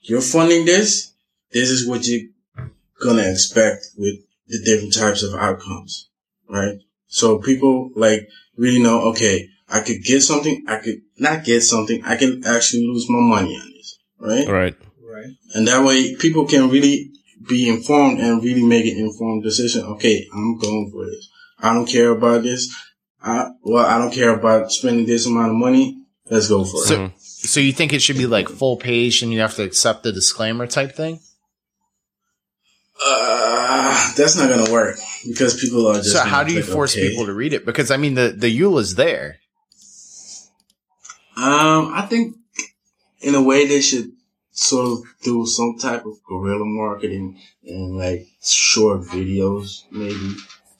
you're 0.01 0.21
funding 0.21 0.65
this. 0.65 1.12
This 1.53 1.69
is 1.69 1.87
what 1.87 2.07
you're 2.07 2.29
gonna 3.01 3.29
expect 3.29 3.85
with 3.97 4.15
the 4.47 4.59
different 4.65 4.93
types 4.93 5.23
of 5.23 5.33
outcomes, 5.35 6.09
right? 6.49 6.79
So 7.07 7.39
people 7.39 7.91
like 7.95 8.27
really 8.57 8.81
know, 8.81 9.09
okay, 9.11 9.49
I 9.69 9.79
could 9.79 10.03
get 10.03 10.21
something. 10.21 10.65
I 10.67 10.77
could 10.77 11.01
not 11.17 11.43
get 11.43 11.61
something. 11.61 12.03
I 12.03 12.15
can 12.15 12.43
actually 12.45 12.85
lose 12.87 13.09
my 13.09 13.19
money 13.19 13.55
on 13.55 13.71
this, 13.71 13.99
right? 14.19 14.47
Right. 14.47 14.75
Right. 15.01 15.31
And 15.53 15.67
that 15.67 15.85
way 15.85 16.15
people 16.15 16.45
can 16.45 16.69
really 16.69 17.11
be 17.47 17.69
informed 17.69 18.19
and 18.19 18.43
really 18.43 18.63
make 18.63 18.85
an 18.85 18.97
informed 18.97 19.43
decision. 19.43 19.83
Okay, 19.83 20.27
I'm 20.33 20.57
going 20.57 20.89
for 20.91 21.05
this. 21.05 21.29
I 21.59 21.73
don't 21.73 21.87
care 21.87 22.09
about 22.09 22.43
this. 22.43 22.73
I, 23.21 23.49
well, 23.63 23.85
I 23.85 23.97
don't 23.97 24.13
care 24.13 24.31
about 24.31 24.71
spending 24.71 25.05
this 25.05 25.25
amount 25.25 25.51
of 25.51 25.55
money. 25.55 26.03
Let's 26.29 26.49
go 26.49 26.65
for 26.65 26.83
it. 26.83 26.87
So, 26.87 27.11
so 27.17 27.59
you 27.59 27.71
think 27.71 27.93
it 27.93 28.01
should 28.01 28.17
be 28.17 28.27
like 28.27 28.49
full 28.49 28.77
page 28.77 29.21
and 29.21 29.31
you 29.31 29.39
have 29.39 29.55
to 29.55 29.63
accept 29.63 30.03
the 30.03 30.11
disclaimer 30.11 30.67
type 30.67 30.95
thing? 30.95 31.19
Uh, 33.01 34.13
that's 34.15 34.37
not 34.37 34.49
gonna 34.49 34.71
work 34.71 34.97
because 35.27 35.59
people 35.59 35.87
are 35.87 35.95
just. 35.95 36.13
So 36.13 36.19
how 36.19 36.43
do 36.43 36.53
you 36.53 36.63
force 36.63 36.95
okay. 36.95 37.09
people 37.09 37.25
to 37.25 37.33
read 37.33 37.53
it? 37.53 37.65
Because 37.65 37.91
I 37.91 37.97
mean, 37.97 38.13
the 38.13 38.33
the 38.37 38.59
EULA 38.59 38.81
is 38.81 38.95
there. 38.95 39.37
Um, 41.35 41.91
I 41.93 42.05
think 42.07 42.35
in 43.21 43.35
a 43.35 43.41
way 43.41 43.65
they 43.67 43.81
should 43.81 44.11
sort 44.51 44.85
of 44.85 44.99
do 45.23 45.45
some 45.45 45.77
type 45.79 46.05
of 46.05 46.23
guerrilla 46.23 46.65
marketing 46.65 47.39
and 47.65 47.97
like 47.97 48.27
short 48.41 49.01
videos, 49.01 49.83
maybe 49.91 50.35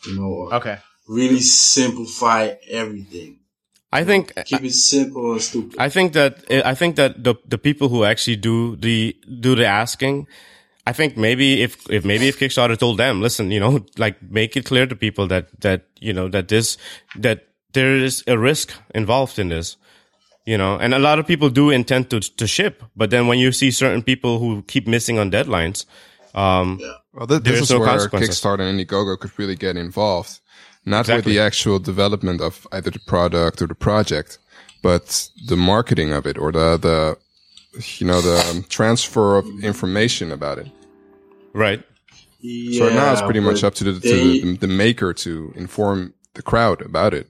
you 0.05 0.16
know, 0.16 0.28
or 0.28 0.53
Okay. 0.55 0.78
really 1.07 1.39
simplify 1.39 2.53
everything. 2.70 3.39
I 3.91 4.03
think 4.03 4.34
Keep 4.45 4.64
it 4.64 4.74
simple 4.74 5.34
and 5.34 5.41
stupid. 5.41 5.76
I 5.78 5.89
think 5.89 6.14
that 6.14 6.43
I 6.49 6.74
think 6.74 6.95
that 6.95 7.24
the 7.24 7.36
the 7.47 7.57
people 7.57 7.89
who 7.89 8.03
actually 8.03 8.38
do 8.38 8.76
the 8.76 9.16
do 9.39 9.55
the 9.55 9.66
asking 9.66 10.28
I 10.86 10.92
think 10.94 11.16
maybe 11.16 11.62
if, 11.62 11.90
if 11.90 12.04
maybe 12.04 12.28
if 12.28 12.40
Kickstarter 12.40 12.78
told 12.78 12.98
them, 12.98 13.22
listen, 13.22 13.52
you 13.52 13.60
know, 13.60 13.86
like 13.98 14.22
make 14.22 14.58
it 14.58 14.66
clear 14.66 14.86
to 14.86 14.96
people 14.96 15.28
that, 15.28 15.48
that, 15.62 15.86
you 16.00 16.12
know, 16.14 16.28
that 16.30 16.50
this, 16.50 16.78
that 17.16 17.48
there 17.72 17.96
is 17.96 18.24
a 18.28 18.38
risk 18.38 18.74
involved 18.94 19.40
in 19.40 19.50
this, 19.50 19.78
you 20.46 20.58
know, 20.58 20.76
and 20.78 20.94
a 20.94 21.00
lot 21.00 21.20
of 21.20 21.28
people 21.28 21.50
do 21.50 21.70
intend 21.70 22.10
to, 22.10 22.20
to 22.20 22.48
ship, 22.48 22.84
but 22.96 23.12
then 23.12 23.28
when 23.28 23.40
you 23.40 23.52
see 23.52 23.72
certain 23.72 24.04
people 24.04 24.40
who 24.40 24.62
keep 24.64 24.88
missing 24.88 25.18
on 25.20 25.32
deadlines, 25.32 25.86
um, 26.36 26.80
Well, 27.14 27.28
th- 27.28 27.44
this 27.44 27.62
is 27.62 27.72
no 27.72 27.80
where. 27.80 28.10
Kickstarter 28.10 28.62
and 28.62 28.80
Indiegogo 28.80 29.18
could 29.20 29.38
really 29.38 29.56
get 29.56 29.78
involved. 29.78 30.40
Not 30.86 31.08
with 31.08 31.24
the 31.24 31.40
actual 31.40 31.80
development 31.80 32.42
of 32.42 32.68
either 32.74 32.92
the 32.92 33.00
product 33.00 33.62
or 33.62 33.68
the 33.68 33.76
project, 33.76 34.38
but 34.82 35.30
the 35.48 35.56
marketing 35.56 36.12
of 36.12 36.26
it 36.26 36.38
or 36.38 36.52
the, 36.52 36.78
the, 36.78 37.18
you 37.98 38.06
know, 38.08 38.22
the 38.22 38.38
um, 38.50 38.64
transfer 38.70 39.38
of 39.38 39.48
information 39.64 40.32
about 40.32 40.60
it. 40.60 40.68
right. 41.54 41.84
So 42.78 42.90
now 42.90 43.14
it's 43.14 43.22
pretty 43.22 43.40
much 43.40 43.64
up 43.64 43.74
to 43.76 43.86
the, 43.86 43.94
to 43.94 44.00
they- 44.00 44.40
the, 44.42 44.58
the 44.58 44.68
maker 44.68 45.14
to 45.14 45.54
inform 45.56 46.14
the 46.34 46.42
crowd 46.42 46.82
about 46.82 47.14
it. 47.14 47.30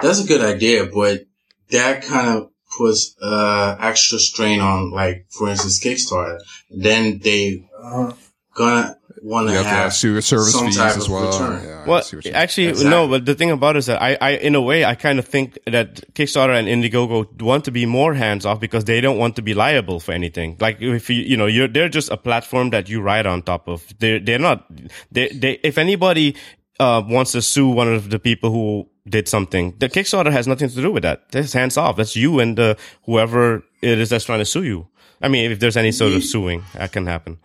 That's 0.00 0.20
a 0.22 0.26
good 0.26 0.40
idea, 0.42 0.86
but 0.86 1.24
that 1.70 2.02
kind 2.04 2.28
of 2.28 2.50
puts 2.78 3.16
uh 3.20 3.76
extra 3.80 4.18
strain 4.18 4.60
on, 4.60 4.90
like 4.92 5.26
for 5.30 5.48
instance, 5.48 5.82
Kickstarter. 5.82 6.38
Then 6.70 7.18
they 7.18 7.68
Uh, 7.82 8.12
gonna 8.54 8.96
want 9.22 9.46
You 9.48 9.52
to 9.52 9.56
have 9.58 9.64
to 9.64 9.68
have 9.70 9.82
have 9.84 9.94
service 9.94 10.26
some 10.52 10.66
fees 10.66 10.76
type 10.76 10.96
as 10.96 11.04
of 11.06 11.10
well. 11.12 11.26
return. 11.32 11.64
Yeah, 11.64 11.86
Well, 11.86 12.02
see 12.02 12.16
what 12.16 12.24
you- 12.24 12.32
actually, 12.32 12.66
Exactly. 12.68 12.90
no, 12.90 13.08
but 13.08 13.24
the 13.24 13.34
thing 13.34 13.50
about 13.52 13.76
it 13.76 13.80
is 13.80 13.86
that 13.86 14.02
I, 14.02 14.18
I, 14.20 14.30
in 14.32 14.54
a 14.54 14.60
way, 14.60 14.84
I 14.84 14.94
kind 14.96 15.18
of 15.18 15.26
think 15.26 15.58
that 15.66 16.12
Kickstarter 16.14 16.58
and 16.58 16.66
Indiegogo 16.68 17.40
want 17.40 17.64
to 17.66 17.70
be 17.70 17.86
more 17.86 18.14
hands 18.14 18.44
off 18.44 18.58
because 18.60 18.84
they 18.84 19.00
don't 19.00 19.18
want 19.18 19.36
to 19.36 19.42
be 19.42 19.54
liable 19.54 20.00
for 20.00 20.12
anything. 20.12 20.56
Like 20.60 20.82
if 20.82 21.08
you, 21.08 21.22
you 21.22 21.36
know, 21.36 21.46
you're, 21.46 21.68
they're 21.68 21.88
just 21.88 22.10
a 22.10 22.16
platform 22.16 22.70
that 22.70 22.88
you 22.88 23.00
ride 23.00 23.26
on 23.26 23.42
top 23.42 23.68
of. 23.68 23.86
They're, 24.00 24.18
they're 24.18 24.38
not, 24.40 24.66
they, 25.12 25.28
they, 25.28 25.52
if 25.62 25.78
anybody, 25.78 26.34
uh, 26.80 27.02
wants 27.06 27.32
to 27.32 27.42
sue 27.42 27.68
one 27.68 27.86
of 27.92 28.10
the 28.10 28.18
people 28.18 28.50
who 28.50 28.88
did 29.08 29.28
something, 29.28 29.74
the 29.78 29.88
Kickstarter 29.88 30.32
has 30.32 30.48
nothing 30.48 30.68
to 30.68 30.74
do 30.82 30.90
with 30.90 31.04
that. 31.04 31.30
That's 31.30 31.52
hands 31.52 31.76
off. 31.76 31.96
That's 31.96 32.16
you 32.16 32.40
and 32.40 32.58
uh, 32.58 32.74
whoever 33.04 33.62
it 33.82 33.98
is 34.00 34.10
that's 34.10 34.24
trying 34.24 34.40
to 34.40 34.44
sue 34.44 34.64
you. 34.64 34.88
I 35.20 35.28
mean, 35.28 35.52
if 35.52 35.60
there's 35.60 35.76
any 35.76 35.92
sort 35.92 36.12
of 36.14 36.24
suing, 36.24 36.64
that 36.74 36.90
can 36.90 37.06
happen. 37.06 37.38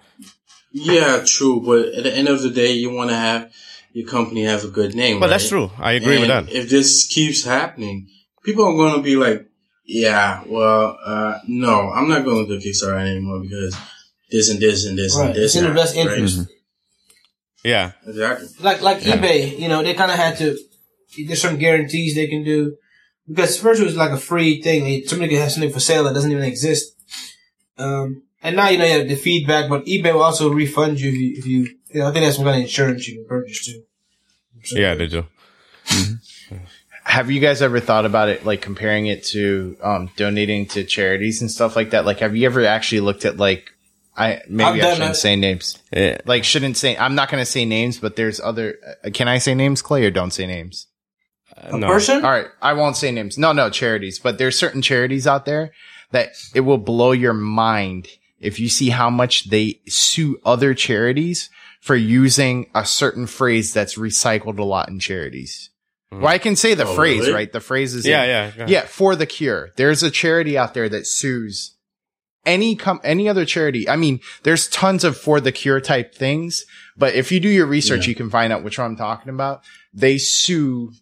Yeah, 0.72 1.24
true. 1.26 1.61
But 1.65 1.95
at 1.95 2.03
the 2.03 2.13
end 2.13 2.28
of 2.28 2.41
the 2.41 2.49
day, 2.49 2.74
you 2.74 2.91
want 2.91 3.09
to 3.09 3.15
have 3.15 3.51
your 3.93 4.07
company 4.07 4.43
have 4.43 4.63
a 4.63 4.70
good 4.70 4.93
name. 4.93 5.20
But 5.20 5.28
that's 5.28 5.49
true. 5.49 5.72
I 5.78 5.93
agree 5.93 6.20
with 6.20 6.28
that. 6.28 6.51
If 6.51 6.70
this 6.70 7.07
keeps 7.07 7.43
happening, 7.43 8.09
people 8.43 8.65
are 8.65 8.76
going 8.76 8.95
to 8.95 9.01
be 9.01 9.15
like, 9.15 9.49
yeah, 9.86 10.43
well, 10.45 10.99
uh, 11.03 11.39
no, 11.47 11.89
I'm 11.89 12.09
not 12.09 12.26
going 12.26 12.45
to 12.45 12.59
do 12.59 12.70
Kickstarter 12.70 12.99
anymore 12.99 13.41
because 13.41 13.76
this 14.30 14.49
and 14.49 14.59
this 14.59 14.86
and 14.86 14.97
this 14.97 15.18
right. 15.18 15.28
and 15.28 15.36
this. 15.36 15.45
It's 15.45 15.55
in 15.55 15.63
the 15.63 15.70
happened, 15.70 15.84
best 15.84 15.95
right? 15.95 16.05
interest. 16.05 16.51
Yeah. 17.63 17.91
Exactly. 18.05 18.47
Like 18.61 18.82
like 18.82 18.99
eBay, 18.99 19.57
you 19.57 19.68
know, 19.68 19.82
they 19.84 19.93
kind 19.93 20.11
of 20.11 20.18
had 20.18 20.38
to. 20.38 20.57
There's 21.26 21.41
some 21.41 21.57
guarantees 21.57 22.15
they 22.15 22.28
can 22.28 22.43
do 22.43 22.76
because 23.28 23.57
first 23.57 23.82
it 23.82 23.86
was 23.86 23.95
like 23.95 24.11
a 24.11 24.18
free 24.18 24.61
thing. 24.61 25.03
Somebody 25.05 25.32
could 25.32 25.41
have 25.41 25.51
something 25.51 25.72
for 25.72 25.80
sale 25.80 26.03
that 26.03 26.13
doesn't 26.13 26.32
even 26.32 26.43
exist. 26.43 26.93
Um, 27.78 28.24
and 28.42 28.56
now 28.56 28.70
you 28.70 28.78
know 28.78 28.86
you 28.86 29.00
have 29.00 29.08
the 29.08 29.16
feedback, 29.16 29.70
but 29.70 29.86
eBay 29.86 30.14
will 30.14 30.22
also 30.22 30.50
refund 30.52 31.00
you 31.00 31.10
if 31.10 31.16
you. 31.16 31.34
If 31.38 31.46
you, 31.46 31.78
you 31.90 32.00
know, 32.02 32.10
I 32.10 32.12
think 32.12 32.26
that's 32.26 32.36
some 32.36 32.46
kind 32.46 32.58
of 32.58 32.64
insurance 32.64 33.08
you 33.08 33.16
can 33.16 33.26
purchase 33.26 33.66
too. 33.66 33.84
Yeah, 34.72 34.96
they 34.96 35.08
do. 35.08 35.26
Have 37.04 37.32
you 37.32 37.40
guys 37.40 37.62
ever 37.62 37.80
thought 37.80 38.06
about 38.06 38.28
it, 38.28 38.46
like 38.46 38.62
comparing 38.62 39.08
it 39.08 39.24
to 39.28 39.78
um, 39.82 40.10
donating 40.18 40.66
to 40.68 40.84
charities 40.84 41.42
and 41.42 41.50
stuff 41.50 41.76
like 41.78 41.92
that? 41.92 42.06
Like, 42.06 42.20
have 42.20 42.36
you 42.36 42.46
ever 42.46 42.66
actually 42.66 43.00
looked 43.00 43.24
at 43.24 43.38
like, 43.38 43.72
I 44.18 44.42
maybe 44.50 44.64
I've 44.64 44.76
I 44.76 44.80
done 44.80 44.94
shouldn't 44.96 45.12
that. 45.12 45.16
say 45.16 45.36
names. 45.38 45.78
Yeah. 45.94 46.18
Like, 46.26 46.44
shouldn't 46.44 46.76
say. 46.76 46.98
I'm 46.98 47.16
not 47.16 47.32
going 47.32 47.42
to 47.42 47.50
say 47.50 47.64
names, 47.64 47.98
but 48.00 48.18
there's 48.18 48.42
other. 48.42 48.76
Uh, 49.06 49.10
can 49.12 49.30
I 49.30 49.38
say 49.38 49.56
names, 49.56 49.82
Clay, 49.82 50.04
or 50.04 50.12
don't 50.12 50.32
say 50.32 50.46
names? 50.46 50.88
A 51.56 51.78
no. 51.78 51.88
person? 51.88 52.26
All 52.26 52.32
right, 52.32 52.48
I 52.62 52.74
won't 52.74 52.98
say 52.98 53.10
names. 53.12 53.38
No, 53.38 53.54
no, 53.54 53.70
charities. 53.70 54.20
But 54.20 54.38
there's 54.38 54.58
certain 54.58 54.82
charities 54.82 55.26
out 55.26 55.46
there 55.46 55.72
that 56.12 56.32
it 56.54 56.62
will 56.62 56.78
blow 56.78 57.14
your 57.14 57.34
mind 57.34 58.10
if 58.40 58.60
you 58.60 58.70
see 58.70 58.90
how 58.90 59.10
much 59.10 59.50
they 59.50 59.80
sue 59.88 60.40
other 60.46 60.74
charities 60.74 61.50
for 61.82 61.96
using 61.96 62.70
a 62.76 62.86
certain 62.86 63.28
phrase 63.28 63.74
that's 63.74 63.98
recycled 63.98 64.60
a 64.60 64.64
lot 64.64 64.90
in 64.90 65.00
charities. 65.00 65.70
Hmm. 66.12 66.22
Well, 66.22 66.28
I 66.34 66.38
can 66.38 66.56
say 66.56 66.74
the 66.74 66.86
Oh, 66.86 66.96
phrase, 66.96 67.22
really? 67.22 67.34
right? 67.34 67.52
The 67.52 67.60
phrase 67.60 67.94
is 67.94 68.06
Yeah, 68.06 68.24
in- 68.24 68.30
yeah, 68.30 68.52
yeah. 68.58 68.66
yeah, 68.68 68.82
for 68.86 69.16
the 69.16 69.26
cure. 69.26 69.72
There's 69.76 70.04
a 70.04 70.12
charity 70.12 70.58
out 70.58 70.74
there 70.74 70.90
that 70.90 71.08
sues 71.08 71.74
any 72.46 72.76
com- 72.76 73.02
any 73.04 73.28
other 73.28 73.44
charity. 73.46 73.90
I 73.90 73.96
mean, 73.98 74.22
there's 74.44 74.68
tons 74.70 75.04
of 75.04 75.18
for 75.18 75.42
the 75.42 75.52
cure 75.52 75.82
type 75.82 76.16
things, 76.16 76.66
but 76.96 77.14
if 77.14 77.32
you 77.32 77.40
do 77.40 77.50
your 77.50 77.66
research, 77.66 78.06
Yeah. 78.06 78.10
you 78.10 78.16
can 78.16 78.30
find 78.30 78.54
out 78.54 78.64
which 78.64 78.78
one 78.78 78.88
I'm 78.92 78.96
talking 78.96 79.30
about. 79.30 79.64
They 79.94 80.18
sue 80.18 80.94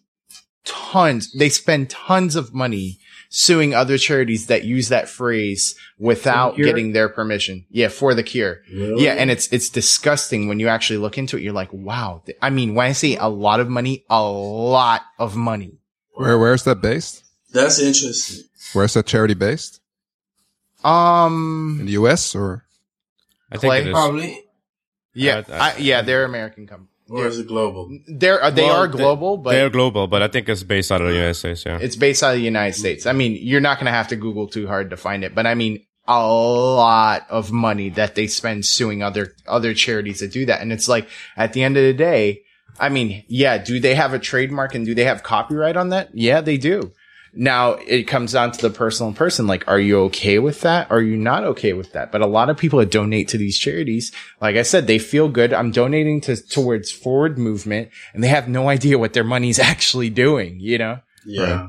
tons. 0.64 1.30
They 1.32 1.48
spend 1.48 1.90
tons 1.90 2.34
of 2.36 2.52
money 2.54 2.98
suing 3.38 3.74
other 3.74 3.98
charities 3.98 4.46
that 4.46 4.64
use 4.64 4.88
that 4.88 5.08
phrase 5.10 5.74
without 5.98 6.54
cure? 6.54 6.66
getting 6.66 6.92
their 6.92 7.08
permission. 7.10 7.66
Yeah, 7.70 7.88
for 7.88 8.14
the 8.14 8.22
cure. 8.22 8.62
Really? 8.72 9.04
Yeah, 9.04 9.12
and 9.12 9.30
it's 9.30 9.46
it's 9.52 9.68
disgusting 9.68 10.48
when 10.48 10.58
you 10.58 10.68
actually 10.68 10.96
look 10.98 11.18
into 11.18 11.36
it. 11.36 11.42
You're 11.42 11.52
like, 11.52 11.72
wow. 11.72 12.22
I 12.40 12.48
mean, 12.50 12.74
when 12.74 12.86
I 12.86 12.92
say 12.92 13.16
a 13.16 13.28
lot 13.28 13.60
of 13.60 13.68
money, 13.68 14.04
a 14.08 14.22
lot 14.22 15.02
of 15.18 15.36
money. 15.36 15.78
Where 16.14 16.38
where's 16.38 16.64
that 16.64 16.80
based? 16.80 17.24
That's 17.52 17.78
interesting. 17.78 18.44
Where's 18.72 18.94
that 18.94 19.06
charity 19.06 19.34
based? 19.34 19.80
Um, 20.84 21.78
In 21.80 21.86
the 21.86 21.92
U.S. 21.92 22.34
or 22.34 22.64
I 23.50 23.58
think 23.58 23.74
it 23.74 23.86
is. 23.88 23.92
Probably. 23.92 24.42
Yeah, 25.14 25.42
Uh, 25.48 25.52
I- 25.52 25.72
I, 25.72 25.76
yeah, 25.78 26.02
they're 26.02 26.24
American 26.24 26.66
company. 26.66 26.90
Or 27.08 27.26
is 27.26 27.38
it 27.38 27.46
global? 27.46 27.88
They're 28.08 28.42
uh, 28.42 28.50
they 28.50 28.62
Well, 28.62 28.76
are 28.76 28.88
they- 28.88 28.98
global, 28.98 29.36
but 29.36 29.52
They're 29.52 29.70
global, 29.70 30.06
but 30.08 30.22
I 30.22 30.28
think 30.28 30.48
it's 30.48 30.62
based 30.64 30.90
out 30.90 31.00
of 31.00 31.06
the 31.08 31.14
United 31.14 31.34
States. 31.34 31.64
Yeah. 31.64 31.78
it's 31.80 31.94
based 31.96 32.22
out 32.22 32.30
of 32.34 32.38
the 32.38 32.44
United 32.44 32.74
States. 32.76 33.06
I 33.06 33.12
mean, 33.12 33.38
you're 33.40 33.60
not 33.60 33.76
going 33.78 33.86
to 33.86 33.92
have 33.92 34.08
to 34.08 34.16
Google 34.16 34.48
too 34.48 34.66
hard 34.66 34.90
to 34.90 34.96
find 34.96 35.22
it, 35.24 35.34
but 35.34 35.46
I 35.46 35.54
mean, 35.54 35.84
a 36.08 36.24
lot 36.26 37.26
of 37.30 37.50
money 37.52 37.88
that 37.90 38.14
they 38.14 38.26
spend 38.26 38.64
suing 38.66 39.02
other 39.02 39.34
other 39.46 39.74
charities 39.74 40.20
that 40.20 40.32
do 40.32 40.46
that, 40.46 40.60
and 40.60 40.72
it's 40.72 40.88
like 40.88 41.08
at 41.36 41.52
the 41.52 41.62
end 41.62 41.76
of 41.76 41.82
the 41.84 41.92
day, 41.94 42.42
I 42.78 42.88
mean, 42.90 43.24
yeah, 43.28 43.58
do 43.58 43.80
they 43.80 43.94
have 43.94 44.12
a 44.12 44.18
trademark 44.18 44.74
and 44.74 44.84
do 44.86 44.94
they 44.94 45.04
have 45.04 45.22
copyright 45.22 45.76
on 45.76 45.88
that? 45.90 46.10
Yeah, 46.12 46.40
they 46.40 46.58
do. 46.58 46.92
Now 47.36 47.72
it 47.74 48.04
comes 48.04 48.32
down 48.32 48.52
to 48.52 48.62
the 48.62 48.70
personal 48.70 49.12
person. 49.12 49.46
Like, 49.46 49.68
are 49.68 49.78
you 49.78 50.00
okay 50.04 50.38
with 50.38 50.62
that? 50.62 50.90
Are 50.90 51.02
you 51.02 51.16
not 51.16 51.44
okay 51.44 51.74
with 51.74 51.92
that? 51.92 52.10
But 52.10 52.22
a 52.22 52.26
lot 52.26 52.50
of 52.50 52.56
people 52.56 52.78
that 52.78 52.90
donate 52.90 53.28
to 53.28 53.38
these 53.38 53.58
charities, 53.58 54.10
like 54.40 54.56
I 54.56 54.62
said, 54.62 54.86
they 54.86 54.98
feel 54.98 55.28
good. 55.28 55.52
I'm 55.52 55.70
donating 55.70 56.20
to 56.22 56.36
towards 56.36 56.90
forward 56.90 57.38
movement, 57.38 57.90
and 58.14 58.24
they 58.24 58.28
have 58.28 58.48
no 58.48 58.68
idea 58.68 58.98
what 58.98 59.12
their 59.12 59.24
money's 59.24 59.58
actually 59.72 60.10
doing. 60.10 60.58
You 60.60 60.78
know? 60.78 60.98
Yeah. 61.24 61.68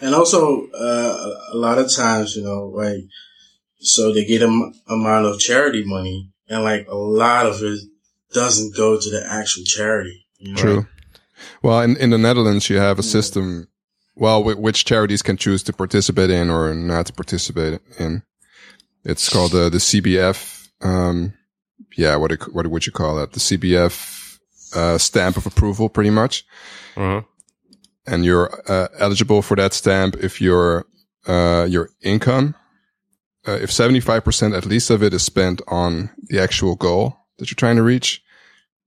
And 0.00 0.14
also, 0.14 0.68
uh, 0.68 1.34
a 1.52 1.56
lot 1.56 1.78
of 1.78 1.92
times, 1.94 2.36
you 2.36 2.42
know, 2.42 2.66
like, 2.66 3.00
so 3.80 4.12
they 4.12 4.24
get 4.24 4.42
a 4.42 4.46
m- 4.46 4.72
amount 4.88 5.26
of 5.26 5.40
charity 5.40 5.82
money 5.84 6.32
and 6.52 6.62
like 6.62 6.86
a 6.88 6.96
lot 6.96 7.46
of 7.46 7.62
it 7.62 7.80
doesn't 8.32 8.76
go 8.76 8.98
to 9.00 9.10
the 9.10 9.24
actual 9.28 9.64
charity. 9.64 10.26
You 10.38 10.52
know? 10.52 10.60
True. 10.60 10.86
Well, 11.62 11.80
in, 11.80 11.96
in 11.96 12.10
the 12.10 12.18
Netherlands, 12.18 12.68
you 12.68 12.76
have 12.76 12.98
a 12.98 13.02
system, 13.02 13.68
well, 14.14 14.42
whi- 14.42 14.54
which 14.60 14.84
charities 14.84 15.22
can 15.22 15.36
choose 15.36 15.62
to 15.64 15.72
participate 15.72 16.30
in 16.30 16.50
or 16.50 16.74
not 16.74 17.06
to 17.06 17.12
participate 17.12 17.80
in. 17.98 18.22
It's 19.04 19.28
called 19.28 19.52
the, 19.52 19.68
the 19.68 19.78
CBF, 19.78 20.68
um, 20.82 21.34
yeah, 21.96 22.16
what, 22.16 22.32
it, 22.32 22.42
what 22.54 22.66
would 22.66 22.86
you 22.86 22.92
call 22.92 23.16
that? 23.16 23.32
The 23.32 23.40
CBF, 23.40 24.38
uh, 24.74 24.98
stamp 24.98 25.36
of 25.36 25.46
approval, 25.46 25.88
pretty 25.88 26.10
much. 26.10 26.44
Uh-huh. 26.96 27.22
And 28.06 28.24
you're, 28.24 28.50
uh, 28.70 28.88
eligible 28.98 29.42
for 29.42 29.56
that 29.56 29.72
stamp 29.72 30.16
if 30.20 30.40
your, 30.40 30.86
uh, 31.26 31.66
your 31.68 31.90
income, 32.02 32.54
uh, 33.46 33.58
if 33.60 33.70
75% 33.70 34.56
at 34.56 34.66
least 34.66 34.90
of 34.90 35.02
it 35.02 35.12
is 35.14 35.22
spent 35.22 35.60
on 35.68 36.10
the 36.24 36.38
actual 36.40 36.76
goal 36.76 37.16
that 37.38 37.50
you're 37.50 37.56
trying 37.56 37.76
to 37.76 37.82
reach. 37.82 38.22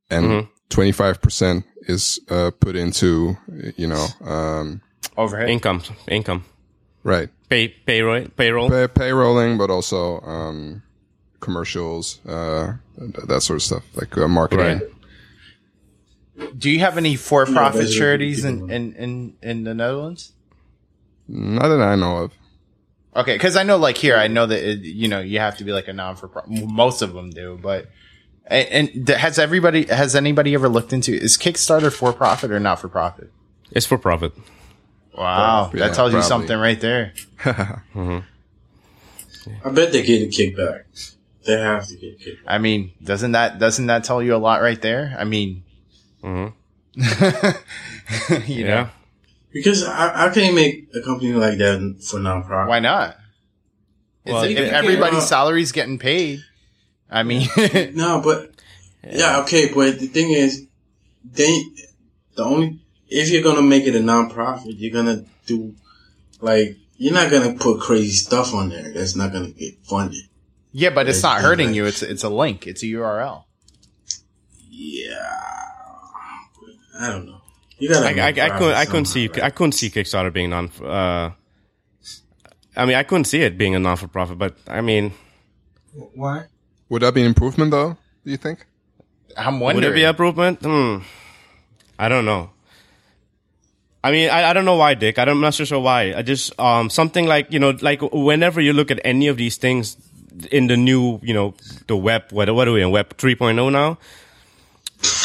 And 0.09 0.25
Mhm. 0.25 0.49
25% 0.69 1.63
is 1.81 2.19
uh, 2.29 2.51
put 2.59 2.75
into, 2.75 3.37
you 3.77 3.87
know, 3.87 4.07
um, 4.23 4.81
Overhead. 5.17 5.49
Income, 5.49 5.83
income, 6.07 6.45
right, 7.03 7.29
pay, 7.49 7.69
payroll, 7.69 8.27
payroll. 8.35 8.69
pay, 8.69 8.87
payrolling, 8.87 9.57
but 9.57 9.69
also 9.69 10.19
um, 10.21 10.83
commercials, 11.39 12.25
uh, 12.25 12.73
that 12.97 13.41
sort 13.41 13.57
of 13.57 13.63
stuff, 13.63 13.83
like 13.95 14.17
uh, 14.17 14.27
marketing. 14.27 14.81
Right. 16.37 16.59
Do 16.59 16.69
you 16.69 16.79
have 16.79 16.97
any 16.97 17.15
for-profit 17.15 17.81
those 17.81 17.95
are 17.95 17.99
charities 17.99 18.43
in, 18.43 18.69
in, 18.69 18.93
in, 18.95 19.37
in 19.41 19.63
the 19.63 19.73
Netherlands? 19.73 20.33
Not 21.29 21.69
that 21.69 21.81
I 21.81 21.95
know 21.95 22.17
of. 22.17 22.31
Okay, 23.15 23.35
because 23.35 23.55
I 23.55 23.63
know, 23.63 23.77
like 23.77 23.97
here, 23.97 24.17
I 24.17 24.27
know 24.27 24.45
that 24.45 24.61
it, 24.61 24.79
you 24.79 25.07
know 25.07 25.21
you 25.21 25.39
have 25.39 25.57
to 25.57 25.63
be 25.63 25.71
like 25.71 25.87
a 25.87 25.93
non-for-profit. 25.93 26.51
Most 26.67 27.01
of 27.01 27.13
them 27.13 27.29
do, 27.29 27.57
but 27.61 27.87
and, 28.45 28.89
and 28.97 29.09
has 29.09 29.39
everybody 29.39 29.85
has 29.85 30.15
anybody 30.15 30.53
ever 30.53 30.67
looked 30.67 30.91
into 30.91 31.13
is 31.13 31.37
Kickstarter 31.37 31.93
for-profit 31.93 32.51
or 32.51 32.59
not-for-profit? 32.59 33.31
It's 33.71 33.85
for 33.85 33.97
profit. 33.97 34.33
Wow, 35.17 35.71
Yeah, 35.73 35.87
that 35.87 35.95
tells 35.95 36.13
you 36.13 36.21
something 36.21 36.57
right 36.57 36.79
there. 36.79 37.13
I 37.45 38.21
bet 39.71 39.91
they 39.91 40.03
get 40.03 40.23
a 40.23 40.27
kickback. 40.27 40.83
They 41.45 41.59
have 41.59 41.87
to 41.87 41.95
get 41.95 42.19
kicked. 42.19 42.41
I 42.47 42.57
mean, 42.57 42.91
doesn't 43.03 43.33
that 43.33 43.59
doesn't 43.59 43.87
that 43.87 44.03
tell 44.03 44.21
you 44.21 44.35
a 44.35 44.37
lot 44.37 44.61
right 44.61 44.81
there? 44.81 45.15
I 45.17 45.23
mean, 45.23 45.63
Mhm. 46.23 46.53
you 48.47 48.65
know, 48.65 48.89
Because 49.53 49.83
I, 49.83 50.27
I 50.27 50.29
can't 50.33 50.55
make 50.55 50.87
a 50.95 51.01
company 51.01 51.33
like 51.33 51.57
that 51.59 51.79
for 52.09 52.19
nonprofit. 52.19 52.67
why 52.67 52.79
not? 52.79 53.17
Well, 54.25 54.43
if, 54.43 54.51
if 54.51 54.57
can- 54.57 54.73
everybody's 54.73 55.19
uh, 55.19 55.27
salary's 55.27 55.71
getting 55.71 55.99
paid, 55.99 56.43
I 57.11 57.21
mean, 57.23 57.47
No, 57.93 58.21
but 58.21 58.51
yeah. 59.07 59.41
okay. 59.41 59.71
But 59.73 59.99
the 59.99 60.07
thing 60.07 60.31
is, 60.31 60.65
they 61.23 61.61
the 62.35 62.43
only 62.43 62.79
if 63.07 63.29
you're 63.29 63.43
gonna 63.43 63.61
make 63.61 63.85
it 63.85 63.95
a 63.95 63.99
nonprofit, 63.99 64.75
you're 64.77 64.93
gonna 64.93 65.25
do 65.45 65.75
like 66.41 66.77
you're 66.97 67.13
not 67.13 67.31
gonna 67.31 67.53
put 67.53 67.79
crazy 67.79 68.11
stuff 68.11 68.53
on 68.53 68.69
there 68.69 68.91
that's 68.93 69.15
not 69.15 69.31
gonna 69.31 69.51
get 69.51 69.75
funded. 69.83 70.23
yeah, 70.71 70.89
but 70.89 71.07
it's 71.07 71.23
not 71.23 71.41
hurting 71.41 71.67
right. 71.67 71.75
you. 71.75 71.85
It's 71.85 72.01
it's 72.01 72.23
a 72.23 72.29
link. 72.29 72.67
It's 72.67 72.83
a 72.83 72.87
URL. 72.87 73.43
Yeah, 74.69 75.15
I 76.99 77.09
don't 77.09 77.25
know. 77.25 77.41
You 77.77 77.89
gotta. 77.89 78.21
I, 78.21 78.25
I, 78.25 78.27
I 78.27 78.57
couldn't, 78.57 78.75
I 78.75 78.85
couldn't 78.85 79.05
see, 79.05 79.27
somehow, 79.27 79.45
I 79.45 79.49
couldn't 79.49 79.73
see 79.73 79.89
Kickstarter 79.89 80.31
being 80.31 80.49
non, 80.49 80.71
uh, 80.81 81.31
I 82.77 82.85
mean, 82.85 82.95
I 82.95 83.03
couldn't 83.03 83.25
see 83.25 83.41
it 83.41 83.57
being 83.57 83.75
a 83.75 83.79
non 83.79 83.97
for 83.97 84.07
profit, 84.07 84.37
but 84.37 84.57
I 84.67 84.81
mean, 84.81 85.13
Why? 85.93 86.45
Would 86.89 87.01
that 87.01 87.13
be 87.13 87.21
an 87.21 87.27
improvement, 87.27 87.71
though? 87.71 87.97
Do 88.23 88.31
you 88.31 88.37
think? 88.37 88.65
I'm 89.37 89.59
wondering. 89.59 89.83
would 89.83 89.91
it 89.91 89.95
be 89.95 90.03
an 90.03 90.09
improvement? 90.09 90.61
Hmm. 90.61 90.97
I 91.97 92.09
don't 92.09 92.25
know. 92.25 92.51
I 94.05 94.11
mean, 94.11 94.29
I, 94.29 94.49
I 94.49 94.53
don't 94.53 94.65
know 94.65 94.75
why, 94.75 94.93
Dick. 94.93 95.17
I 95.17 95.25
don't, 95.25 95.37
I'm 95.37 95.41
not 95.41 95.55
sure 95.55 95.79
why. 95.79 96.13
I 96.13 96.21
just, 96.21 96.57
um, 96.59 96.89
something 96.89 97.25
like, 97.25 97.51
you 97.51 97.59
know, 97.59 97.73
like 97.81 98.01
whenever 98.13 98.61
you 98.61 98.71
look 98.73 98.91
at 98.91 98.99
any 99.03 99.27
of 99.27 99.37
these 99.37 99.57
things 99.57 99.97
in 100.51 100.67
the 100.67 100.77
new, 100.77 101.19
you 101.23 101.33
know, 101.33 101.55
the 101.87 101.95
web, 101.97 102.23
what, 102.31 102.53
what 102.53 102.67
are 102.67 102.71
we 102.73 102.81
in, 102.83 102.91
web 102.91 103.17
3.0 103.17 103.71
now? 103.71 103.97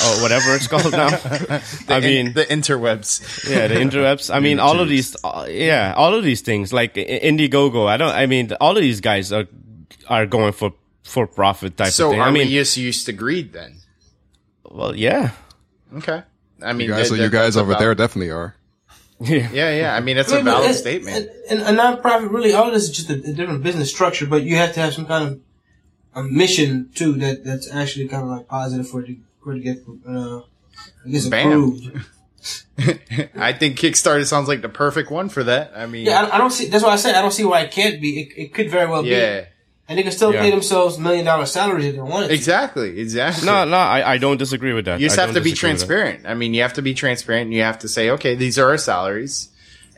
Or 0.04 0.22
whatever 0.22 0.54
it's 0.56 0.66
called 0.66 0.92
now. 0.92 1.08
I 1.88 1.98
In- 1.98 2.02
mean, 2.02 2.32
the 2.32 2.44
interwebs. 2.44 3.48
yeah, 3.48 3.66
the 3.68 3.74
interwebs. 3.76 4.34
I 4.34 4.40
mean, 4.40 4.58
all 4.60 4.80
of 4.80 4.88
these, 4.88 5.14
uh, 5.24 5.46
yeah, 5.48 5.94
all 5.96 6.14
of 6.14 6.24
these 6.24 6.40
things 6.42 6.72
like 6.72 6.94
Indiegogo. 6.94 7.86
I 7.86 7.96
don't. 7.96 8.10
I 8.14 8.26
mean, 8.26 8.52
all 8.60 8.76
of 8.76 8.82
these 8.82 9.00
guys 9.00 9.32
are 9.32 9.46
are 10.08 10.26
going 10.26 10.52
for 10.52 10.72
for 11.04 11.26
profit 11.26 11.76
type 11.76 11.92
So 11.92 12.08
of 12.08 12.12
thing. 12.12 12.20
are 12.20 12.28
I 12.28 12.30
mean, 12.30 12.48
we 12.48 12.52
just 12.54 12.76
used 12.76 13.06
to 13.06 13.12
greed 13.12 13.52
then? 13.52 13.76
well, 14.68 14.94
yeah, 14.94 15.30
Okay. 15.96 16.22
I 16.62 16.72
mean, 16.74 16.88
You 16.88 16.92
guys, 16.94 17.08
that- 17.08 17.16
so 17.16 17.22
you 17.22 17.30
guys 17.30 17.56
over 17.56 17.72
valid- 17.72 17.80
there 17.82 17.94
definitely 17.94 18.30
are. 18.32 18.54
Yeah. 19.20 19.48
Yeah, 19.52 19.74
yeah. 19.76 19.94
I 19.94 20.00
mean, 20.00 20.16
it's 20.18 20.30
a 20.32 20.36
Wait, 20.36 20.44
but 20.44 20.50
valid 20.52 20.70
it- 20.70 20.74
statement. 20.74 21.28
And, 21.48 21.60
and 21.60 21.78
a 21.78 21.82
nonprofit, 21.82 22.30
really, 22.30 22.52
all 22.54 22.68
of 22.68 22.74
this 22.74 22.84
is 22.84 22.90
just 22.96 23.10
a, 23.10 23.14
a 23.14 23.32
different 23.32 23.62
business 23.62 23.90
structure, 23.90 24.26
but 24.26 24.42
you 24.42 24.56
have 24.56 24.72
to 24.74 24.80
have 24.80 24.94
some 24.94 25.06
kind 25.06 25.24
of 25.28 25.40
a 26.14 26.22
mission 26.28 26.90
too 26.94 27.12
that 27.14 27.44
that's 27.44 27.70
actually 27.70 28.08
kind 28.08 28.22
of 28.24 28.28
like 28.30 28.48
positive 28.48 28.88
for 28.88 29.02
it 29.02 29.06
to, 29.06 29.16
for 29.44 29.52
it 29.52 29.56
to 29.56 29.60
get, 29.60 29.78
uh, 30.08 30.38
I 31.06 31.08
guess 31.10 31.26
Bam. 31.26 31.46
approved. 31.48 32.00
I 33.36 33.52
think 33.52 33.78
Kickstarter 33.78 34.24
sounds 34.26 34.48
like 34.48 34.62
the 34.62 34.68
perfect 34.70 35.10
one 35.10 35.28
for 35.28 35.44
that. 35.44 35.72
I 35.76 35.86
mean, 35.86 36.06
Yeah, 36.06 36.22
I, 36.22 36.36
I 36.36 36.38
don't 36.38 36.50
see. 36.50 36.68
That's 36.68 36.82
why 36.82 36.90
I 36.90 36.96
said 36.96 37.14
I 37.14 37.20
don't 37.20 37.32
see 37.32 37.44
why 37.44 37.60
it 37.60 37.70
can't 37.70 38.00
be. 38.00 38.20
It, 38.22 38.32
it 38.44 38.54
could 38.54 38.70
very 38.70 38.90
well 38.90 39.04
yeah, 39.04 39.42
be, 39.42 39.46
and 39.90 39.98
they 39.98 40.02
can 40.04 40.12
still 40.12 40.32
Yeah. 40.32 40.40
pay 40.40 40.50
themselves 40.52 40.98
million 40.98 41.24
dollar 41.24 41.44
salaries 41.44 41.84
if 41.86 41.94
they 41.96 42.00
wanted. 42.00 42.28
to. 42.28 42.34
exactly, 42.34 43.00
exactly. 43.00 43.44
No, 43.44 43.64
no, 43.64 43.76
I, 43.76 44.12
I 44.12 44.18
don't 44.18 44.36
disagree 44.38 44.72
with 44.72 44.84
that. 44.86 45.00
you 45.00 45.06
just 45.08 45.18
I 45.18 45.22
have 45.26 45.34
to 45.34 45.40
be 45.40 45.50
disagree 45.50 45.72
with 45.72 45.80
that. 45.80 45.86
transparent. 45.86 46.26
I 46.26 46.34
mean, 46.34 46.54
you 46.54 46.62
have 46.62 46.74
to 46.74 46.82
be 46.82 46.94
transparent. 46.94 47.46
and 47.46 47.54
You 47.54 47.62
have 47.62 47.80
to 47.80 47.88
say, 47.88 48.10
okay, 48.10 48.36
these 48.36 48.56
are 48.58 48.70
our 48.70 48.78
salaries, 48.78 49.48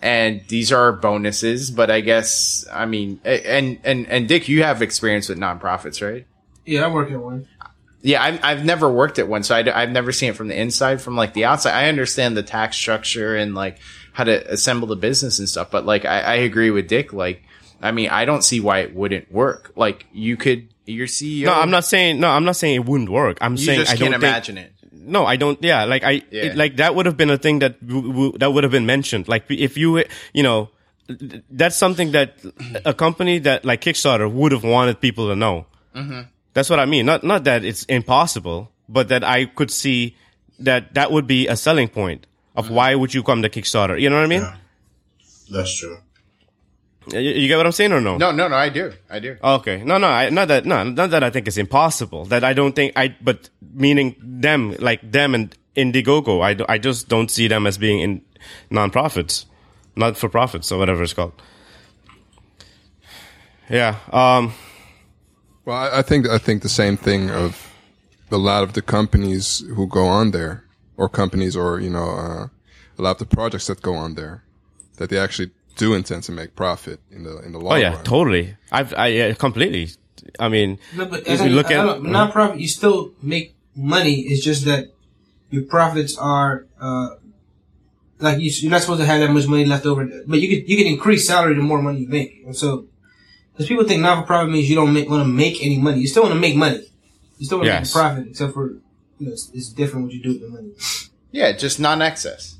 and 0.00 0.40
these 0.48 0.72
are 0.72 0.80
our 0.80 0.92
bonuses. 0.92 1.70
But 1.70 1.90
I 1.90 2.00
guess, 2.00 2.66
I 2.72 2.86
mean, 2.86 3.20
and 3.24 3.78
and 3.84 4.08
and 4.08 4.26
Dick, 4.26 4.48
you 4.48 4.62
have 4.64 4.80
experience 4.82 5.28
with 5.28 5.38
nonprofits, 5.38 6.00
right? 6.04 6.26
Yeah, 6.64 6.86
I 6.86 6.88
work 6.88 7.10
at 7.10 7.20
one. 7.20 7.46
Yeah, 8.04 8.20
I've, 8.20 8.40
I've 8.42 8.64
never 8.64 8.90
worked 8.90 9.20
at 9.20 9.28
one, 9.28 9.44
so 9.44 9.54
I, 9.54 9.62
have 9.62 9.90
never 9.90 10.10
seen 10.10 10.30
it 10.30 10.36
from 10.36 10.48
the 10.48 10.58
inside. 10.60 11.00
From 11.00 11.14
like 11.14 11.34
the 11.34 11.44
outside, 11.44 11.74
I 11.74 11.88
understand 11.88 12.36
the 12.36 12.42
tax 12.42 12.76
structure 12.76 13.36
and 13.36 13.54
like 13.54 13.78
how 14.12 14.24
to 14.24 14.50
assemble 14.52 14.88
the 14.88 14.96
business 14.96 15.38
and 15.38 15.48
stuff. 15.48 15.70
But 15.70 15.86
like, 15.86 16.04
I, 16.04 16.20
I 16.20 16.34
agree 16.34 16.70
with 16.70 16.88
Dick. 16.88 17.12
Like, 17.12 17.44
I 17.82 17.90
mean, 17.92 18.08
I 18.10 18.24
don't 18.24 18.42
see 18.42 18.60
why 18.60 18.78
it 18.80 18.94
wouldn't 18.94 19.30
work. 19.32 19.72
Like, 19.76 20.06
you 20.12 20.36
could, 20.36 20.68
your 20.86 21.06
CEO. 21.08 21.46
No, 21.46 21.54
I'm 21.54 21.70
not 21.70 21.84
saying. 21.84 22.20
No, 22.20 22.28
I'm 22.28 22.44
not 22.44 22.56
saying 22.56 22.76
it 22.76 22.84
wouldn't 22.86 23.10
work. 23.10 23.38
I'm 23.40 23.52
You 23.56 23.64
saying 23.64 23.80
just 23.80 23.92
I 23.92 23.96
can't 23.96 24.12
don't 24.12 24.20
think- 24.20 24.30
imagine 24.30 24.58
it. 24.58 24.72
No, 25.04 25.26
I 25.26 25.34
don't. 25.34 25.60
Yeah, 25.62 25.84
like 25.84 26.04
I, 26.04 26.22
Yeah. 26.30 26.42
it, 26.44 26.56
like 26.56 26.76
that 26.76 26.94
would 26.94 27.06
have 27.06 27.16
been 27.16 27.30
a 27.30 27.36
thing 27.36 27.58
that 27.58 27.84
w- 27.84 28.08
w- 28.08 28.38
that 28.38 28.52
would 28.52 28.62
have 28.62 28.70
been 28.70 28.86
mentioned. 28.86 29.26
Like 29.26 29.44
if 29.50 29.76
you, 29.76 30.04
you 30.32 30.44
know, 30.44 30.70
that's 31.50 31.74
something 31.76 32.12
that 32.12 32.38
a 32.84 32.94
company 32.94 33.40
that 33.40 33.64
like 33.64 33.80
Kickstarter 33.80 34.30
would 34.30 34.52
have 34.52 34.62
wanted 34.62 35.00
people 35.00 35.26
to 35.28 35.34
know. 35.34 35.66
Mm-hmm. 35.96 36.20
That's 36.54 36.70
what 36.70 36.78
I 36.78 36.84
mean. 36.86 37.04
Not 37.04 37.24
not 37.24 37.42
that 37.44 37.64
it's 37.64 37.82
impossible, 37.86 38.70
but 38.88 39.08
that 39.08 39.24
I 39.24 39.46
could 39.46 39.72
see 39.72 40.14
that 40.60 40.94
that 40.94 41.10
would 41.10 41.26
be 41.26 41.48
a 41.48 41.56
selling 41.56 41.88
point 41.88 42.26
of 42.54 42.66
Mm-hmm. 42.66 42.74
why 42.74 42.94
would 42.94 43.12
you 43.12 43.24
come 43.24 43.42
to 43.42 43.48
Kickstarter. 43.48 44.00
You 44.00 44.08
know 44.08 44.16
what 44.16 44.24
I 44.24 44.28
mean? 44.28 44.42
Yeah. 44.42 44.56
That's 45.50 45.74
true. 45.76 45.98
You, 47.10 47.18
you 47.20 47.48
get 47.48 47.56
what 47.56 47.66
I'm 47.66 47.72
saying 47.72 47.92
or 47.92 48.00
no? 48.00 48.16
No, 48.16 48.30
no, 48.30 48.46
no, 48.48 48.54
I 48.56 48.68
do. 48.68 48.92
I 49.10 49.18
do. 49.18 49.36
Okay. 49.42 49.82
No, 49.84 49.98
no, 49.98 50.06
I, 50.06 50.30
not 50.30 50.48
that, 50.48 50.64
no, 50.64 50.84
not 50.84 51.10
that 51.10 51.24
I 51.24 51.30
think 51.30 51.48
it's 51.48 51.56
impossible. 51.56 52.24
That 52.26 52.44
I 52.44 52.52
don't 52.52 52.74
think 52.76 52.92
I, 52.96 53.16
but 53.20 53.50
meaning 53.74 54.14
them, 54.20 54.76
like 54.78 55.00
them 55.10 55.34
and 55.34 55.56
Indiegogo, 55.76 56.42
I, 56.42 56.54
do- 56.54 56.66
I 56.68 56.78
just 56.78 57.08
don't 57.08 57.30
see 57.30 57.48
them 57.48 57.66
as 57.66 57.76
being 57.78 58.00
in 58.00 58.22
non-profits, 58.70 59.46
not 59.96 60.16
for 60.16 60.28
profits 60.28 60.70
or 60.70 60.78
whatever 60.78 61.02
it's 61.02 61.12
called. 61.14 61.32
Yeah. 63.68 63.96
Um, 64.12 64.52
Well, 65.64 65.76
I, 65.76 65.98
I 65.98 66.02
think 66.02 66.28
I 66.28 66.38
think 66.38 66.62
the 66.62 66.68
same 66.68 66.96
thing 66.96 67.30
of 67.30 67.68
a 68.30 68.36
lot 68.36 68.62
of 68.62 68.72
the 68.72 68.82
companies 68.82 69.62
who 69.76 69.86
go 69.86 70.06
on 70.06 70.30
there, 70.32 70.64
or 70.96 71.08
companies, 71.08 71.56
or 71.56 71.80
you 71.80 71.90
know, 71.90 72.10
uh, 72.10 72.46
a 72.98 73.02
lot 73.02 73.12
of 73.20 73.28
the 73.28 73.36
projects 73.36 73.66
that 73.66 73.80
go 73.82 73.94
on 73.94 74.14
there, 74.14 74.42
that 74.96 75.08
they 75.10 75.18
actually 75.18 75.50
do 75.76 75.94
intend 75.94 76.22
to 76.24 76.32
make 76.32 76.54
profit 76.54 77.00
in 77.10 77.24
the 77.24 77.38
in 77.40 77.52
the 77.52 77.58
long 77.58 77.72
oh 77.74 77.76
yeah, 77.76 77.94
run. 77.94 78.04
totally. 78.04 78.56
I've, 78.70 78.94
I, 78.94 79.06
yeah, 79.08 79.32
completely. 79.34 79.90
I 80.38 80.48
mean, 80.48 80.78
No, 80.96 81.06
but 81.06 81.26
if 81.26 81.40
I, 81.40 81.46
you 81.46 81.54
look 81.54 81.66
I, 81.70 81.74
at, 81.74 81.84
don't- 81.84 82.04
nonprofit, 82.04 82.60
you 82.60 82.68
still 82.68 83.12
make 83.22 83.54
money. 83.74 84.20
It's 84.20 84.44
just 84.44 84.64
that 84.66 84.92
your 85.50 85.64
profits 85.64 86.16
are 86.18 86.66
uh, 86.80 87.10
like 88.20 88.38
you, 88.40 88.50
you're 88.54 88.70
not 88.70 88.82
supposed 88.82 89.00
to 89.00 89.06
have 89.06 89.20
that 89.20 89.30
much 89.32 89.46
money 89.48 89.64
left 89.64 89.84
over. 89.86 90.04
But 90.26 90.40
you 90.40 90.48
can 90.48 90.68
you 90.68 90.76
can 90.76 90.86
increase 90.86 91.26
salary 91.26 91.54
the 91.54 91.62
more 91.62 91.82
money 91.82 92.00
you 92.00 92.08
make. 92.08 92.42
And 92.46 92.56
so, 92.56 92.86
because 93.52 93.66
people 93.66 93.84
think 93.84 94.00
non 94.02 94.22
for 94.22 94.26
profit 94.26 94.50
means 94.52 94.68
you 94.70 94.76
don't 94.76 94.94
want 94.94 95.08
to 95.08 95.24
make 95.24 95.62
any 95.64 95.78
money. 95.78 96.00
You 96.00 96.06
still 96.06 96.22
want 96.22 96.34
to 96.34 96.40
make 96.40 96.56
money. 96.56 96.84
You 97.38 97.46
still 97.46 97.58
want 97.58 97.66
to 97.68 97.72
Yes. 97.74 97.94
make 97.94 98.04
a 98.04 98.06
profit, 98.08 98.26
except 98.28 98.54
for 98.54 98.66
you 99.18 99.26
know 99.26 99.32
it's, 99.32 99.50
it's 99.52 99.68
different 99.70 100.04
what 100.06 100.14
you 100.14 100.22
do 100.22 100.28
with 100.34 100.40
the 100.42 100.48
money. 100.48 100.70
Yeah, 101.32 101.52
just 101.52 101.80
non-excess. 101.80 102.58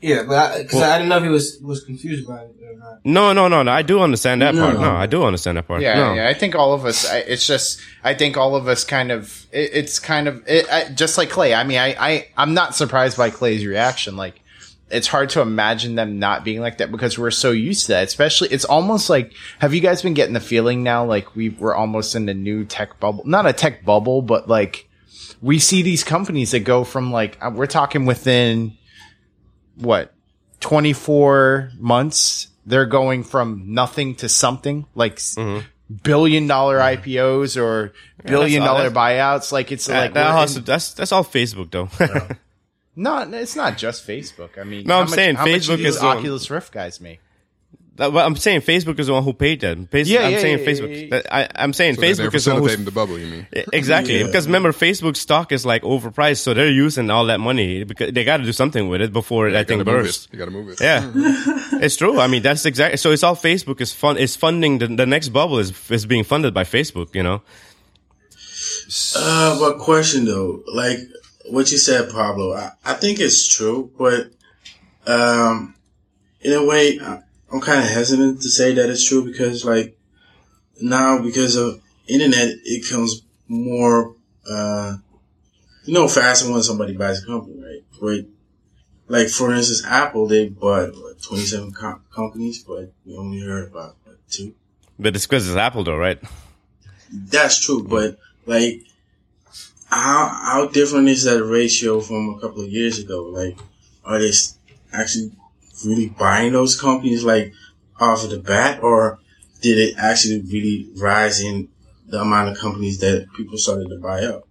Yeah, 0.00 0.22
but 0.22 0.62
because 0.62 0.80
I, 0.80 0.98
didn't 0.98 1.08
know 1.08 1.16
if 1.16 1.24
he 1.24 1.28
was 1.28 1.58
was 1.60 1.82
confused 1.82 2.24
about 2.28 2.46
it 2.46 2.54
or 2.62 2.76
not. 2.76 3.04
no, 3.04 3.32
no, 3.32 3.48
no, 3.48 3.64
no. 3.64 3.72
I 3.72 3.82
do 3.82 4.00
understand 4.00 4.42
that 4.42 4.54
part. 4.54 4.74
No. 4.74 4.82
No, 4.82 4.96
I 4.96 5.06
do 5.06 5.24
understand 5.24 5.56
that 5.56 5.66
part. 5.66 5.82
Yeah, 5.82 5.94
no. 5.94 6.14
yeah. 6.14 6.28
I 6.28 6.34
think 6.34 6.54
all 6.54 6.72
of 6.72 6.84
us. 6.84 7.04
I, 7.04 7.18
it's 7.18 7.46
just. 7.46 7.80
I 8.04 8.14
think 8.14 8.36
all 8.36 8.54
of 8.54 8.68
us 8.68 8.84
kind 8.84 9.10
of. 9.10 9.46
It, 9.50 9.70
it's 9.74 9.98
kind 9.98 10.28
of 10.28 10.44
it, 10.46 10.70
I, 10.70 10.88
just 10.90 11.18
like 11.18 11.30
Clay. 11.30 11.52
I 11.52 11.64
mean, 11.64 11.78
I, 11.78 11.96
I 11.98 12.28
I'm 12.36 12.54
not 12.54 12.76
surprised 12.76 13.16
by 13.16 13.30
Clay's 13.30 13.66
reaction. 13.66 14.16
Like, 14.16 14.40
it's 14.88 15.08
hard 15.08 15.30
to 15.30 15.40
imagine 15.40 15.96
them 15.96 16.20
not 16.20 16.44
being 16.44 16.60
like 16.60 16.78
that 16.78 16.92
because 16.92 17.18
we're 17.18 17.32
so 17.32 17.50
used 17.50 17.86
to 17.86 17.92
that. 17.92 18.04
Especially, 18.04 18.48
it's 18.50 18.64
almost 18.64 19.10
like. 19.10 19.32
Have 19.58 19.74
you 19.74 19.80
guys 19.80 20.00
been 20.02 20.14
getting 20.14 20.34
the 20.34 20.40
feeling 20.40 20.84
now? 20.84 21.04
Like 21.04 21.34
we 21.34 21.48
we're 21.48 21.74
almost 21.74 22.14
in 22.14 22.28
a 22.28 22.34
new 22.34 22.64
tech 22.64 23.00
bubble. 23.00 23.24
Not 23.26 23.46
a 23.46 23.52
tech 23.52 23.84
bubble, 23.84 24.22
but 24.22 24.48
like 24.48 24.88
we 25.42 25.58
see 25.58 25.82
these 25.82 26.04
companies 26.04 26.52
that 26.52 26.60
go 26.60 26.84
from 26.84 27.10
like 27.10 27.36
uh, 27.40 27.50
we're 27.52 27.66
talking 27.66 28.06
within 28.06 28.77
what 29.78 30.12
24 30.60 31.70
months 31.78 32.48
they're 32.66 32.86
going 32.86 33.24
from 33.24 33.72
nothing 33.74 34.14
to 34.16 34.28
something? 34.28 34.86
Like 34.94 35.14
s 35.14 35.36
billion 36.02 36.46
dollar 36.46 36.78
IPOs 36.78 37.56
or 37.60 37.92
billion 38.24 38.62
all- 38.62 38.76
dollar 38.76 38.90
buyouts? 38.90 39.52
Like 39.52 39.72
it's 39.72 39.86
That- 39.86 40.00
like 40.00 40.14
that 40.14 40.34
we're 40.34 40.56
in- 40.58 40.64
that's 40.64 40.92
that's 40.92 41.12
all 41.12 41.24
Facebook 41.24 41.70
though. 41.70 41.88
not 42.96 43.32
it's 43.32 43.56
not 43.56 43.78
just 43.78 44.06
Facebook. 44.06 44.58
I 44.58 44.64
mean 44.64 44.86
No, 44.86 44.94
how 44.94 45.00
I'm 45.00 45.06
much- 45.06 45.14
saying 45.14 45.36
Facebook 45.36 45.78
is, 45.80 45.98
um, 45.98 46.18
Oculus 46.18 46.50
Rift 46.50 46.72
guys 46.72 47.00
make 47.00 47.20
I'm 48.00 48.36
saying 48.36 48.60
Facebook 48.60 48.98
is 49.00 49.08
the 49.08 49.12
one 49.12 49.24
who 49.24 49.32
paid 49.32 49.60
them. 49.60 49.86
Facebook, 49.86 50.06
Yeah, 50.06 50.20
I'm 50.26 50.32
yeah, 50.32 50.38
saying 50.40 50.58
yeah, 50.60 50.64
Facebook. 50.64 50.90
yeah, 50.94 51.02
yeah. 51.02 51.08
that- 51.22 51.34
I, 51.34 51.48
I'm 51.56 51.72
saying 51.72 51.94
So 51.96 52.02
Facebook 52.02 52.16
they're 52.30 52.36
is 52.36 52.44
the 52.44 52.50
one 52.54 52.62
who's 52.62 52.72
facilitating 52.72 52.84
the 52.84 52.90
bubble. 52.92 53.18
You 53.18 53.26
mean? 53.26 53.46
exactly 53.72 54.18
Yeah. 54.20 54.26
because 54.26 54.46
remember 54.46 54.72
Facebook 54.72 55.16
stock 55.16 55.50
is 55.52 55.66
like 55.66 55.82
overpriced, 55.82 56.38
so 56.38 56.54
they're 56.54 56.70
using 56.70 57.10
all 57.10 57.26
that 57.26 57.40
money 57.40 57.84
because 57.84 58.12
they 58.12 58.22
got 58.24 58.36
to 58.38 58.44
do 58.44 58.52
something 58.52 58.88
with 58.88 59.00
it 59.00 59.12
before 59.12 59.50
that 59.50 59.58
You 59.60 59.64
thing 59.64 59.78
gotta 59.84 59.90
bursts. 59.98 60.26
it. 60.26 60.32
You 60.32 60.38
got 60.38 60.44
to 60.46 60.50
move 60.52 60.68
it. 60.68 60.80
Yeah, 60.80 61.10
it's 61.84 61.96
true. 61.96 62.20
I 62.20 62.26
mean, 62.28 62.42
that's 62.42 62.64
exactly. 62.66 62.98
So 62.98 63.10
it's 63.10 63.22
all 63.24 63.34
Facebook 63.36 63.80
is 63.80 63.92
fun. 63.92 64.16
Is 64.16 64.36
funding 64.36 64.78
the, 64.78 64.86
the 64.86 65.06
next 65.06 65.30
bubble 65.30 65.58
is 65.58 65.72
is 65.90 66.06
being 66.06 66.24
funded 66.24 66.54
by 66.54 66.64
Facebook. 66.64 67.14
You 67.14 67.22
know. 67.24 67.42
Uh, 69.16 69.58
but 69.58 69.78
question 69.78 70.24
though, 70.24 70.62
like 70.72 70.98
what 71.50 71.70
you 71.72 71.78
said, 71.78 72.10
Pablo, 72.10 72.54
I, 72.54 72.70
I 72.84 72.94
think 72.94 73.20
it's 73.20 73.46
true, 73.46 73.90
but 73.98 74.30
um, 75.06 75.74
in 76.40 76.52
a 76.52 76.64
way, 76.64 76.98
I- 77.00 77.22
I'm 77.52 77.60
kind 77.60 77.80
of 77.80 77.88
hesitant 77.88 78.42
to 78.42 78.48
say 78.50 78.74
that 78.74 78.90
it's 78.90 79.08
true 79.08 79.24
because, 79.24 79.64
like, 79.64 79.96
now 80.80 81.20
because 81.22 81.56
of 81.56 81.80
internet, 82.06 82.54
it 82.64 82.88
comes 82.90 83.22
more, 83.46 84.14
uh, 84.48 84.96
you 85.84 85.94
know, 85.94 86.08
faster 86.08 86.50
when 86.52 86.62
somebody 86.62 86.96
buys 86.96 87.22
a 87.22 87.26
company, 87.26 87.62
right? 87.62 87.84
But 88.00 88.26
like 89.08 89.28
for 89.28 89.52
instance, 89.52 89.84
Apple, 89.86 90.26
they 90.26 90.48
bought 90.48 90.94
what, 90.94 91.20
27 91.22 91.72
com- 91.72 92.02
companies, 92.14 92.62
but 92.62 92.92
we 93.04 93.16
only 93.16 93.40
heard 93.40 93.68
about 93.68 93.96
what, 94.04 94.16
two. 94.30 94.54
But 94.98 95.16
it's 95.16 95.26
because 95.26 95.48
it's 95.48 95.56
Apple, 95.56 95.84
though, 95.84 95.96
right? 95.96 96.20
That's 97.10 97.64
true, 97.64 97.82
but 97.82 98.18
like, 98.46 98.82
how 99.86 100.28
how 100.28 100.66
different 100.66 101.08
is 101.08 101.24
that 101.24 101.42
ratio 101.42 102.00
from 102.00 102.34
a 102.34 102.40
couple 102.40 102.62
of 102.62 102.68
years 102.68 102.98
ago? 102.98 103.24
Like, 103.24 103.58
are 104.04 104.18
they 104.18 104.32
actually 104.92 105.32
really 105.84 106.08
buying 106.08 106.52
those 106.52 106.80
companies 106.80 107.24
like 107.24 107.52
off 108.00 108.24
of 108.24 108.30
the 108.30 108.38
bat, 108.38 108.82
or 108.82 109.18
did 109.60 109.78
it 109.78 109.94
actually 109.98 110.40
really 110.42 110.88
rise 110.96 111.40
in 111.40 111.68
the 112.06 112.20
amount 112.20 112.50
of 112.50 112.58
companies 112.58 112.98
that 113.00 113.26
people 113.36 113.58
started 113.58 113.88
to 113.88 113.98
buy 113.98 114.24
up? 114.24 114.46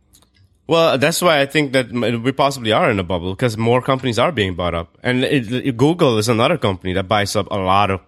Well, 0.67 0.97
that's 0.97 1.21
why 1.21 1.39
I 1.39 1.45
think 1.45 1.71
that 1.71 1.91
we 1.91 2.31
possibly 2.33 2.73
are 2.73 2.91
in 2.91 2.99
a 2.99 3.03
bubble 3.03 3.33
because 3.33 3.57
more 3.57 3.81
companies 3.81 4.19
are 4.19 4.33
being 4.33 4.53
bought 4.55 4.73
up, 4.75 4.97
and 5.01 5.23
it, 5.23 5.51
it- 5.51 5.77
Google 5.77 6.17
is 6.17 6.27
another 6.27 6.57
company 6.57 6.93
that 6.93 7.07
buys 7.07 7.35
up 7.35 7.47
a 7.51 7.55
lot 7.57 7.89
of 7.89 8.01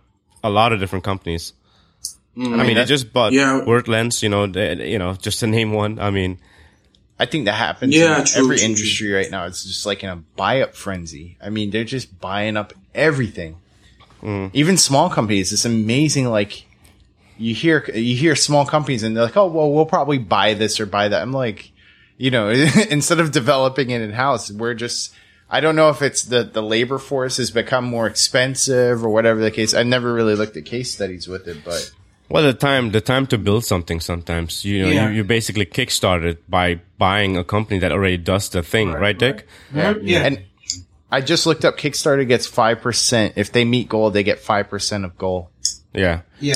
a 0.44 0.50
lot 0.50 0.74
of 0.74 0.80
different 0.80 1.06
companies. 1.06 1.54
Mm. 2.38 2.60
I 2.60 2.64
mean, 2.66 2.76
they 2.76 2.86
just 2.86 3.12
bought 3.12 3.34
Yeah. 3.34 3.62
WordLens, 3.66 4.22
you 4.24 4.30
know, 4.30 4.48
they, 4.48 4.90
you 4.92 5.00
know, 5.00 5.14
just 5.14 5.40
to 5.40 5.48
name 5.48 5.74
one. 5.74 6.00
I 6.00 6.12
mean, 6.12 6.40
I 7.20 7.26
think 7.26 7.46
that 7.46 7.54
happens 7.54 7.96
Yeah, 7.96 8.20
in 8.20 8.26
true, 8.26 8.44
every 8.44 8.58
true, 8.58 8.66
industry 8.66 9.12
right 9.12 9.30
now. 9.30 9.46
It's 9.46 9.64
just 9.64 9.86
like 9.86 10.04
in 10.04 10.10
a 10.10 10.16
buy 10.16 10.62
up 10.62 10.76
frenzy. 10.76 11.38
I 11.42 11.50
mean, 11.50 11.70
they're 11.70 11.84
just 11.84 12.20
buying 12.22 12.56
up 12.56 12.74
everything. 12.96 13.58
Mm. 14.24 14.52
Even 14.54 14.78
small 14.78 15.10
companies. 15.10 15.52
It's 15.52 15.66
amazing. 15.66 16.30
Like 16.30 16.66
you 17.38 17.54
hear, 17.54 17.84
you 17.94 18.16
hear 18.16 18.36
small 18.36 18.66
companies 18.66 19.04
and 19.04 19.16
they're 19.16 19.26
like, 19.26 19.38
Oh, 19.38 19.48
well, 19.48 19.72
we'll 19.72 19.86
probably 19.86 20.18
buy 20.18 20.54
this 20.54 20.80
or 20.80 20.86
buy 20.86 21.10
that. 21.10 21.22
I'm 21.22 21.34
like, 21.34 21.72
you 22.18 22.32
know, 22.32 22.50
instead 22.90 23.20
of 23.20 23.32
developing 23.32 23.90
it 23.90 24.02
in 24.02 24.12
house, 24.12 24.50
we're 24.52 24.74
just, 24.74 25.14
I 25.50 25.60
don't 25.62 25.76
know 25.76 25.90
if 25.90 26.02
it's 26.02 26.24
the, 26.24 26.44
the 26.44 26.62
labor 26.62 26.98
force 27.00 27.38
has 27.38 27.50
become 27.52 27.84
more 27.86 28.08
expensive 28.08 29.04
or 29.04 29.10
whatever 29.10 29.42
the 29.42 29.52
case. 29.52 29.74
I've 29.74 29.88
never 29.88 30.14
really 30.14 30.36
looked 30.36 30.56
at 30.56 30.66
case 30.66 30.94
studies 30.94 31.28
with 31.28 31.48
it, 31.48 31.66
but 31.66 31.92
well, 32.30 32.44
the 32.44 32.54
time 32.54 32.92
the 32.92 33.02
time 33.02 33.28
to 33.28 33.38
build 33.38 33.66
something 33.66 34.00
sometimes 34.00 34.64
you 34.64 34.84
know 34.84 34.90
Yeah. 34.90 35.10
you, 35.10 35.18
you 35.18 35.24
basically 35.24 35.66
kickstart 35.66 36.24
it 36.24 36.50
by 36.50 36.80
buying 36.98 37.38
a 37.38 37.44
company 37.44 37.80
that 37.80 37.92
already 37.92 38.18
does 38.18 38.50
the 38.50 38.62
thing, 38.64 38.92
right, 38.92 39.18
Dick? 39.18 39.48
Yeah. 39.74 39.96
And 40.26 40.44
I 41.12 41.22
just 41.22 41.46
looked 41.46 41.66
up 41.66 41.78
Kickstarter 41.78 42.28
gets 42.28 42.48
5%. 42.48 43.34
If 43.36 43.52
they 43.52 43.66
meet 43.66 43.90
goal, 43.90 44.12
they 44.12 44.22
get 44.22 44.38
5% 44.40 45.06
of 45.06 45.18
goal. 45.18 45.50
Yeah, 45.92 46.22
yeah. 46.40 46.54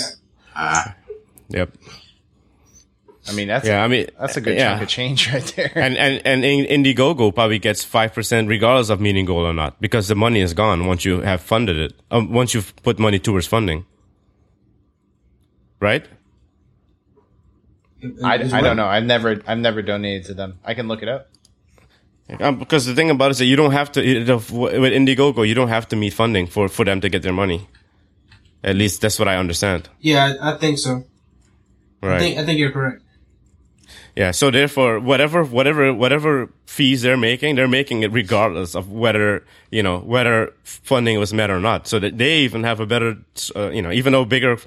yep, 1.50 1.72
I 3.28 3.32
mean, 3.34 3.48
that's, 3.48 3.66
yeah. 3.66 3.84
I 3.84 3.88
mean, 3.88 4.08
that's 4.20 4.38
a 4.38 4.42
good 4.42 4.56
yeah. 4.56 4.72
chunk 4.72 4.84
of 4.84 4.90
change 4.90 5.34
right 5.34 5.54
there. 5.56 5.72
And 5.76 5.98
and 5.98 6.22
and 6.26 6.44
Indiegogo 6.44 7.34
probably 7.34 7.58
gets 7.60 7.84
five 7.84 8.14
percent 8.14 8.50
regardless 8.50 8.90
of 8.90 9.00
meeting 9.00 9.26
goal 9.26 9.46
or 9.46 9.54
not 9.54 9.80
because 9.82 10.08
the 10.08 10.16
money 10.16 10.42
is 10.42 10.54
gone 10.54 10.86
once 10.86 11.06
you 11.06 11.22
have 11.22 11.42
funded 11.42 11.78
it. 11.78 11.94
Um, 12.12 12.32
once 12.32 12.54
you've 12.54 12.76
put 12.84 13.00
money 13.00 13.20
towards 13.20 13.48
funding, 13.48 13.86
right? 15.84 16.08
I, 18.24 18.34
I 18.36 18.62
don't 18.62 18.78
know. 18.78 18.88
I've 18.88 19.06
never, 19.06 19.42
I've 19.46 19.60
never 19.60 19.82
donated 19.82 20.26
to 20.28 20.34
them. 20.34 20.60
I 20.64 20.74
can 20.74 20.88
look 20.88 21.04
it 21.04 21.10
up. 21.10 21.30
Um, 22.40 22.58
because 22.58 22.86
the 22.86 22.96
thing 22.96 23.10
about 23.10 23.28
it 23.28 23.32
is 23.32 23.40
that 23.40 23.46
you 23.46 23.58
don't 23.58 23.74
have 23.74 23.92
to 23.92 24.02
with 24.02 24.94
Indiegogo 24.94 25.46
you 25.46 25.54
don't 25.54 25.68
have 25.68 25.90
to 25.90 25.98
meet 25.98 26.14
funding 26.14 26.48
for 26.48 26.70
for 26.70 26.86
them 26.86 27.02
to 27.02 27.10
get 27.10 27.22
their 27.22 27.34
money. 27.34 27.68
At 28.64 28.76
least 28.78 29.02
that's 29.02 29.20
what 29.20 29.28
I 29.28 29.36
understand. 29.36 29.90
Yeah, 30.00 30.34
I, 30.42 30.54
I 30.54 30.58
think 30.58 30.80
so. 30.80 31.04
Right. 32.02 32.16
I 32.16 32.20
think 32.20 32.38
I 32.40 32.46
think 32.46 32.60
you're 32.60 32.72
correct. 32.72 33.04
Yeah. 34.16 34.32
So 34.32 34.52
therefore, 34.52 35.00
whatever, 35.00 35.44
whatever, 35.44 35.94
whatever 35.94 36.50
fees 36.66 37.02
they're 37.02 37.18
making, 37.18 37.56
they're 37.56 37.68
making 37.68 38.04
it 38.04 38.12
regardless 38.12 38.76
of 38.76 38.92
whether 38.92 39.44
you 39.72 39.84
know 39.84 40.00
whether 40.00 40.54
funding 40.64 41.20
was 41.20 41.34
met 41.34 41.50
or 41.50 41.60
not. 41.60 41.88
So 41.88 42.00
that 42.00 42.18
they 42.18 42.40
even 42.40 42.64
have 42.64 42.80
a 42.80 42.86
better, 42.86 43.18
uh, 43.56 43.70
you 43.70 43.82
know, 43.82 43.92
even 43.92 44.14
though 44.14 44.26
bigger, 44.26 44.58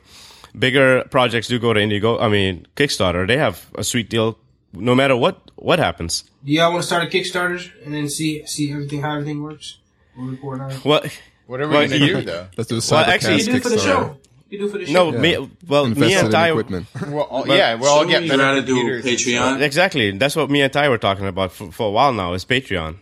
bigger 0.59 1.05
projects 1.11 1.49
do 1.49 1.59
go 1.59 1.73
to 1.73 1.81
Indigo, 1.81 2.19
I 2.19 2.29
mean 2.29 2.67
Kickstarter, 2.77 3.27
they 3.27 3.37
have 3.37 3.67
a 3.75 3.85
sweet 3.85 4.09
deal 4.11 4.39
no 4.73 4.95
matter 4.95 5.17
what 5.17 5.51
what 5.57 5.79
happens. 5.79 6.25
Do 6.45 6.53
y'all 6.53 6.71
want 6.71 6.83
to 6.83 6.87
start 6.87 7.03
a 7.05 7.07
Kickstarter 7.07 7.71
and 7.85 7.95
then 7.95 8.09
see 8.09 8.45
see 8.47 8.71
everything 8.73 9.03
how 9.03 9.13
everything 9.15 9.43
works? 9.43 9.79
We'll 10.17 10.29
report 10.29 10.61
on 10.61 10.71
it. 10.71 10.85
Well, 10.85 11.03
What 11.47 11.61
are 11.61 11.69
we 11.69 11.75
Well, 11.75 11.89
going 11.89 12.01
to 12.01 12.07
you- 12.07 12.15
do 12.17 12.23
though? 12.23 12.47
Let's 12.57 12.69
do 12.69 12.77
a 12.77 12.81
Well, 12.91 13.05
actually, 13.05 13.39
You 13.39 13.45
do 13.45 13.61
for 13.61 13.69
the 13.69 13.79
show. 13.79 14.17
You 14.51 14.59
do 14.61 14.69
for 14.69 14.79
the 14.79 14.87
show. 14.87 14.93
no, 15.11 15.19
me, 15.19 15.51
well, 15.67 15.85
Invest 15.87 16.01
me 16.01 16.15
and 16.15 16.31
Ty, 16.31 16.51
equipment. 16.51 16.87
Well, 17.09 17.21
all- 17.25 17.49
yeah, 17.49 17.75
we'll 17.75 17.91
all 17.91 18.05
Shouldn't 18.09 18.29
better 18.29 18.43
rather 18.43 18.63
do 18.63 18.75
computers. 18.77 19.05
Patreon? 19.05 19.61
exactly. 19.61 20.11
That's 20.17 20.37
what 20.37 20.51
me 20.51 20.61
and 20.63 20.73
Ty 20.73 20.89
were 20.89 20.99
talking 20.99 21.27
about 21.27 21.53
for, 21.53 21.71
for 21.73 21.89
a 21.89 21.91
while 21.91 22.13
now. 22.13 22.33
Is 22.33 22.45
Patreon. 22.45 22.97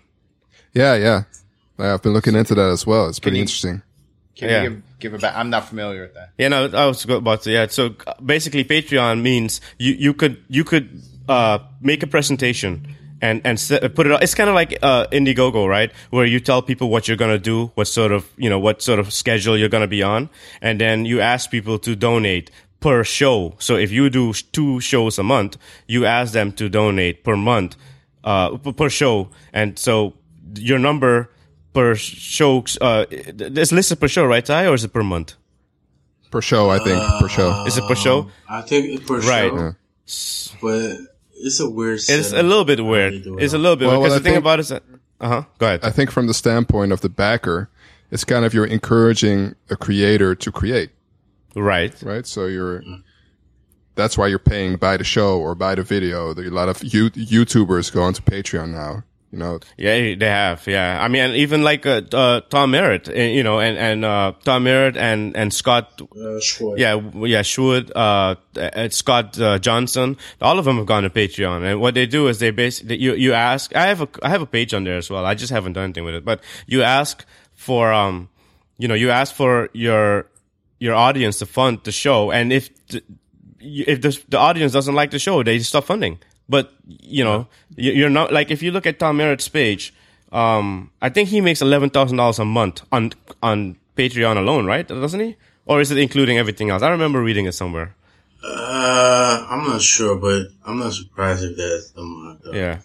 Yeah, 0.73 0.95
yeah. 0.97 1.23
I've 1.79 2.03
been 2.03 2.13
looking 2.13 2.35
into 2.35 2.55
that 2.55 2.71
as 2.71 2.87
well. 2.87 3.09
It's 3.09 3.19
pretty 3.19 3.37
you- 3.39 3.43
interesting. 3.43 3.83
Can 4.37 4.49
Yeah. 4.49 4.63
you 4.63 4.69
give, 4.71 4.83
give 4.99 5.15
a 5.15 5.19
back? 5.19 5.35
I'm 5.37 5.51
not 5.51 5.69
familiar 5.69 6.03
with 6.03 6.15
that. 6.15 6.31
Yeah, 6.39 6.49
no, 6.49 6.67
I 6.73 6.87
was 6.87 7.05
about 7.05 7.43
to. 7.43 7.51
Yeah, 7.53 7.67
so 7.69 7.95
uh, 8.07 8.15
basically, 8.25 8.65
Patreon 8.65 9.23
means 9.23 9.61
you 9.79 9.93
you 9.93 10.15
could 10.15 10.43
you 10.49 10.65
could 10.65 11.01
uh, 11.29 11.59
make 11.81 12.03
a 12.03 12.07
presentation 12.07 12.87
and 13.23 13.41
and 13.45 13.59
set, 13.61 13.95
put 13.95 14.07
it. 14.07 14.23
It's 14.23 14.35
kind 14.35 14.49
of 14.51 14.55
like 14.57 14.77
uh, 14.83 15.07
Indiegogo, 15.13 15.69
right? 15.69 15.93
Where 16.11 16.27
you 16.27 16.41
tell 16.41 16.63
people 16.63 16.91
what 16.91 17.07
you're 17.07 17.17
gonna 17.17 17.39
do, 17.39 17.71
what 17.77 17.87
sort 17.87 18.11
of 18.13 18.29
you 18.37 18.51
know 18.51 18.59
what 18.59 18.83
sort 18.83 18.99
of 18.99 19.13
schedule 19.13 19.57
you're 19.57 19.69
gonna 19.71 19.87
be 19.87 20.03
on, 20.03 20.29
and 20.61 20.81
then 20.81 21.05
you 21.05 21.21
ask 21.21 21.51
people 21.51 21.79
to 21.81 21.95
donate 21.95 22.51
per 22.81 23.05
show. 23.05 23.55
So 23.61 23.77
if 23.77 23.93
you 23.93 24.11
do 24.11 24.33
two 24.33 24.81
shows 24.81 25.19
a 25.19 25.23
month, 25.23 25.57
you 25.87 26.05
ask 26.07 26.33
them 26.33 26.53
to 26.53 26.69
donate 26.69 27.23
per 27.25 27.37
month, 27.37 27.77
uh, 28.25 28.57
per 28.59 28.91
show, 28.91 29.29
and 29.53 29.79
so 29.79 30.15
your 30.57 30.79
number 30.79 31.31
per 31.75 31.95
show. 31.97 32.65
Uh, 32.81 33.05
it's 33.11 33.73
listed 33.73 34.01
per 34.01 34.09
show, 34.09 34.25
right, 34.25 34.45
Ty, 34.45 34.67
or 34.67 34.75
is 34.75 34.85
it 34.85 34.93
per 34.93 35.03
month? 35.03 35.35
Per 36.31 36.41
show, 36.41 36.71
I 36.71 36.79
think. 36.79 37.01
per 37.21 37.29
show. 37.29 37.65
Is 37.67 37.77
it 37.77 37.85
per 37.87 37.95
show? 37.95 38.31
I 38.49 38.63
think 38.63 38.87
it's 38.87 39.05
for 39.07 39.19
Right. 39.21 39.51
sure, 39.51 39.77
but 40.63 40.97
it's 41.37 41.61
a 41.61 41.69
weird. 41.69 42.01
It's 42.09 42.33
a 42.33 42.43
little 42.43 42.65
bit 42.65 42.85
weird. 42.85 43.13
they 43.13 43.19
do 43.21 43.39
it. 43.39 43.45
It's 43.45 43.53
a 43.55 43.59
little 43.59 43.77
bit 43.77 43.89
Well, 43.89 44.01
because 44.01 44.13
well, 44.13 44.21
the 44.21 44.29
I 44.29 44.33
thing 44.33 44.39
about 44.39 44.59
it 44.59 44.63
is 44.63 44.69
that. 44.71 44.83
Uh 45.21 45.29
huh. 45.29 45.43
Go 45.59 45.67
ahead. 45.67 45.81
I 45.85 45.91
think 45.91 46.11
from 46.11 46.27
the 46.27 46.35
standpoint 46.35 46.91
of 46.93 47.01
the 47.03 47.09
backer, 47.09 47.69
it's 48.11 48.25
kind 48.25 48.45
of 48.45 48.53
you're 48.55 48.67
encouraging 48.67 49.55
a 49.71 49.77
creator 49.77 50.35
to 50.35 50.51
create, 50.53 50.91
right. 51.55 51.95
right? 52.03 52.27
So 52.27 52.47
you're, 52.47 52.83
that's 53.95 54.19
why 54.19 54.27
you're 54.27 54.39
paying 54.41 54.77
by 54.77 54.97
the 54.97 55.05
show 55.05 55.39
or 55.39 55.55
by 55.55 55.77
the 55.77 55.83
video. 55.85 56.35
There 56.35 56.45
are 56.45 56.49
a 56.49 56.51
lot 56.51 56.69
of 56.69 56.83
you, 56.83 57.11
YouTubers 57.11 57.93
go 57.93 58.03
onto 58.03 58.23
Patreon 58.23 58.71
now. 58.73 59.05
You 59.35 59.41
know, 59.41 59.59
Yeah, 59.77 60.15
they 60.15 60.29
have. 60.29 60.65
Yeah. 60.69 61.03
I 61.03 61.09
mean, 61.09 61.23
and 61.23 61.35
even 61.35 61.65
like 61.65 61.85
uh, 61.87 62.03
uh, 62.13 62.41
Tom 62.43 62.71
Merritt, 62.71 63.09
uh, 63.09 63.15
you 63.15 63.43
know, 63.43 63.59
and 63.59 63.77
and 63.77 64.05
uh, 64.05 64.33
Tom 64.45 64.63
Merritt 64.63 64.97
and 64.97 65.37
and 65.37 65.53
Scott. 65.53 66.01
Uh, 66.01 66.39
Yeah, 66.79 67.01
yeah, 67.27 67.43
Sherwood, 67.43 67.91
uh, 67.97 68.37
uh, 68.57 68.89
Scott 68.91 69.37
uh, 69.41 69.59
Johnson, 69.59 70.17
all 70.41 70.61
of 70.61 70.65
them 70.65 70.77
have 70.77 70.87
gone 70.87 71.03
to 71.03 71.11
Patreon, 71.11 71.65
and 71.65 71.81
what 71.81 71.95
they 71.95 72.07
do 72.07 72.29
is 72.29 72.39
they 72.39 72.53
basically 72.53 72.97
you 72.99 73.15
you 73.15 73.33
ask. 73.33 73.75
I 73.75 73.87
have 73.87 74.03
a 74.03 74.09
I 74.23 74.29
have 74.29 74.43
a 74.43 74.47
page 74.47 74.73
on 74.73 74.85
there 74.85 74.99
as 74.99 75.11
well. 75.11 75.27
I 75.27 75.35
just 75.35 75.51
haven't 75.51 75.73
done 75.73 75.85
anything 75.85 76.05
with 76.05 76.15
it, 76.15 76.25
but 76.25 76.41
you 76.69 76.85
ask 76.85 77.27
for 77.55 77.93
um, 77.93 78.29
you 78.79 78.87
know, 78.87 78.95
you 78.95 79.11
ask 79.11 79.35
for 79.35 79.69
your 79.73 80.27
your 80.79 80.95
audience 80.95 81.41
to 81.41 81.47
fund 81.47 81.81
the 81.83 81.91
show, 81.93 82.31
and 82.31 82.53
if 82.53 82.71
the, 82.87 83.03
if 83.59 84.01
the 84.01 84.17
the 84.29 84.39
audience 84.39 84.73
doesn't 84.73 84.95
like 84.95 85.11
the 85.11 85.19
show, 85.19 85.43
they 85.43 85.59
stop 85.59 85.87
funding. 85.87 86.19
But 86.49 86.73
you 86.87 87.25
know, 87.25 87.47
you- 87.77 87.93
you're 87.93 88.11
not 88.11 88.33
like 88.33 88.51
if 88.51 88.63
you 88.63 88.71
look 88.71 88.87
at 88.87 88.99
Tom 88.99 89.17
Merritt's 89.17 89.49
page, 89.49 89.95
um, 90.33 90.91
I 91.01 91.09
think 91.09 91.29
he 91.31 91.41
makes 91.41 91.63
eleven 91.63 91.91
thousand 91.91 92.17
dollars 92.19 92.39
a 92.39 92.45
month 92.45 92.83
on 92.93 93.13
on 93.43 93.77
Patreon 93.97 94.37
alone, 94.37 94.67
right? 94.67 94.87
Doesn't 94.87 95.21
he? 95.21 95.37
Or 95.67 95.81
is 95.81 95.91
it 95.91 95.99
including 95.99 96.37
everything 96.39 96.69
else? 96.71 96.83
I 96.83 96.91
remember 96.91 97.23
reading 97.23 97.47
it 97.47 97.53
somewhere. 97.55 97.95
Uh, 98.45 99.47
I'm 99.49 99.65
not 99.67 99.81
sure, 99.81 100.17
but 100.17 100.49
I'm 100.67 100.79
not 100.79 100.93
surprised 100.93 101.43
if 101.45 101.57
that's 101.57 101.93
the 101.93 102.03
amount. 102.03 102.43
though. 102.45 102.53
Yeah. 102.53 102.81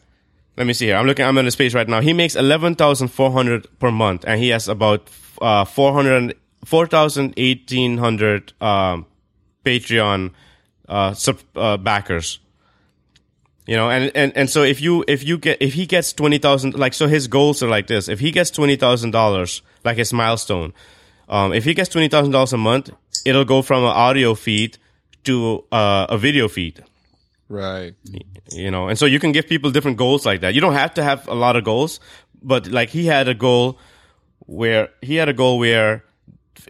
Let 0.55 0.67
me 0.67 0.73
see 0.73 0.85
here. 0.87 0.95
I'm 0.95 1.05
looking. 1.05 1.25
I'm 1.25 1.37
on 1.37 1.43
his 1.45 1.55
page 1.57 1.73
right 1.73 1.87
now. 1.87 1.99
He 2.01 2.13
makes 2.13 2.35
eleven 2.35 2.75
thousand 2.75 3.09
four 3.09 3.31
hundred 3.31 3.67
per 3.79 3.91
month, 3.91 4.23
and 4.25 4.39
he 4.39 4.49
has 4.49 4.67
about 4.69 5.09
uh, 5.41 5.65
400, 5.65 6.35
4,1800 6.65 8.61
um, 8.61 9.05
Patreon 9.65 10.31
uh, 10.87 11.13
sub, 11.13 11.39
uh, 11.55 11.77
backers. 11.77 12.39
You 13.69 13.75
know, 13.75 13.89
and, 13.91 14.11
and, 14.15 14.35
and 14.35 14.49
so 14.49 14.63
if 14.63 14.81
you 14.81 15.05
if 15.07 15.23
you 15.23 15.37
get 15.37 15.61
if 15.61 15.73
he 15.75 15.85
gets 15.85 16.11
twenty 16.11 16.39
thousand, 16.39 16.73
like 16.73 16.95
so 16.95 17.07
his 17.07 17.27
goals 17.27 17.61
are 17.61 17.69
like 17.69 17.85
this. 17.85 18.09
If 18.09 18.19
he 18.19 18.31
gets 18.31 18.49
twenty 18.49 18.75
thousand 18.75 19.11
dollars, 19.11 19.61
like 19.85 19.97
his 19.97 20.11
milestone, 20.11 20.73
um, 21.27 21.53
if 21.53 21.65
he 21.65 21.75
gets 21.75 21.89
twenty 21.89 22.07
thousand 22.07 22.31
dollars 22.31 22.51
a 22.51 22.57
month, 22.57 22.89
it'll 23.25 23.45
go 23.45 23.61
from 23.61 23.83
an 23.83 23.91
audio 23.91 24.33
feed 24.33 24.79
to 25.25 25.63
uh, 25.71 26.07
a 26.09 26.17
video 26.17 26.47
feed 26.47 26.83
right? 27.49 27.95
you 28.51 28.71
know 28.71 28.87
and 28.87 28.97
so 28.97 29.05
you 29.05 29.19
can 29.19 29.31
give 29.31 29.47
people 29.47 29.71
different 29.71 29.97
goals 29.97 30.25
like 30.25 30.41
that 30.41 30.53
you 30.53 30.61
don't 30.61 30.73
have 30.73 30.93
to 30.93 31.03
have 31.03 31.27
a 31.27 31.35
lot 31.35 31.55
of 31.55 31.63
goals 31.63 31.99
but 32.41 32.67
like 32.67 32.89
he 32.89 33.05
had 33.05 33.27
a 33.27 33.33
goal 33.33 33.77
where 34.45 34.89
he 35.01 35.15
had 35.15 35.27
a 35.27 35.33
goal 35.33 35.59
where 35.59 36.03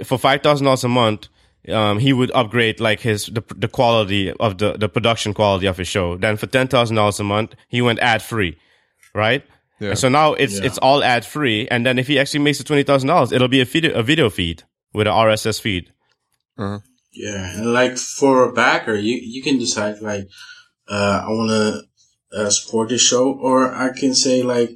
for 0.03 0.17
$5000 0.17 0.83
a 0.83 0.87
month 0.87 1.27
um, 1.71 1.99
he 1.99 2.13
would 2.13 2.31
upgrade 2.33 2.79
like 2.79 2.99
his 3.01 3.27
the 3.27 3.43
the 3.55 3.67
quality 3.67 4.31
of 4.31 4.57
the 4.57 4.73
the 4.77 4.89
production 4.89 5.33
quality 5.33 5.67
of 5.67 5.77
his 5.77 5.87
show. 5.87 6.17
Then 6.17 6.37
for 6.37 6.47
ten 6.47 6.67
thousand 6.67 6.95
dollars 6.95 7.19
a 7.19 7.23
month, 7.23 7.55
he 7.67 7.81
went 7.81 7.99
ad 7.99 8.21
free, 8.21 8.57
right? 9.13 9.43
Yeah. 9.79 9.89
And 9.89 9.99
so 9.99 10.09
now 10.09 10.33
it's 10.33 10.59
Yeah. 10.59 10.65
it's 10.65 10.77
all 10.79 11.03
ad 11.03 11.25
free, 11.25 11.67
and 11.69 11.85
then 11.85 11.97
if 11.99 12.07
he 12.07 12.19
actually 12.19 12.41
makes 12.43 12.59
it 12.59 12.65
twenty 12.67 12.83
thousand 12.83 13.07
dollars, 13.07 13.31
it'll 13.31 13.47
be 13.47 13.61
a 13.61 13.65
video 13.65 13.93
a 13.93 14.03
video 14.03 14.29
feed 14.29 14.63
with 14.93 15.07
an 15.07 15.13
RSS 15.13 15.59
feed. 15.61 15.91
Uh-huh. 16.57 16.79
Yeah, 17.13 17.53
and 17.55 17.73
like 17.73 17.97
for 17.97 18.43
a 18.49 18.53
backer, 18.53 18.95
you 18.95 19.15
you 19.15 19.41
can 19.41 19.57
decide 19.57 20.01
like, 20.01 20.27
uh, 20.87 21.23
I 21.25 21.29
want 21.29 21.49
to 21.49 22.37
uh, 22.37 22.49
support 22.49 22.89
this 22.89 23.01
show, 23.01 23.31
or 23.33 23.73
I 23.73 23.89
can 23.97 24.13
say 24.13 24.43
like, 24.43 24.71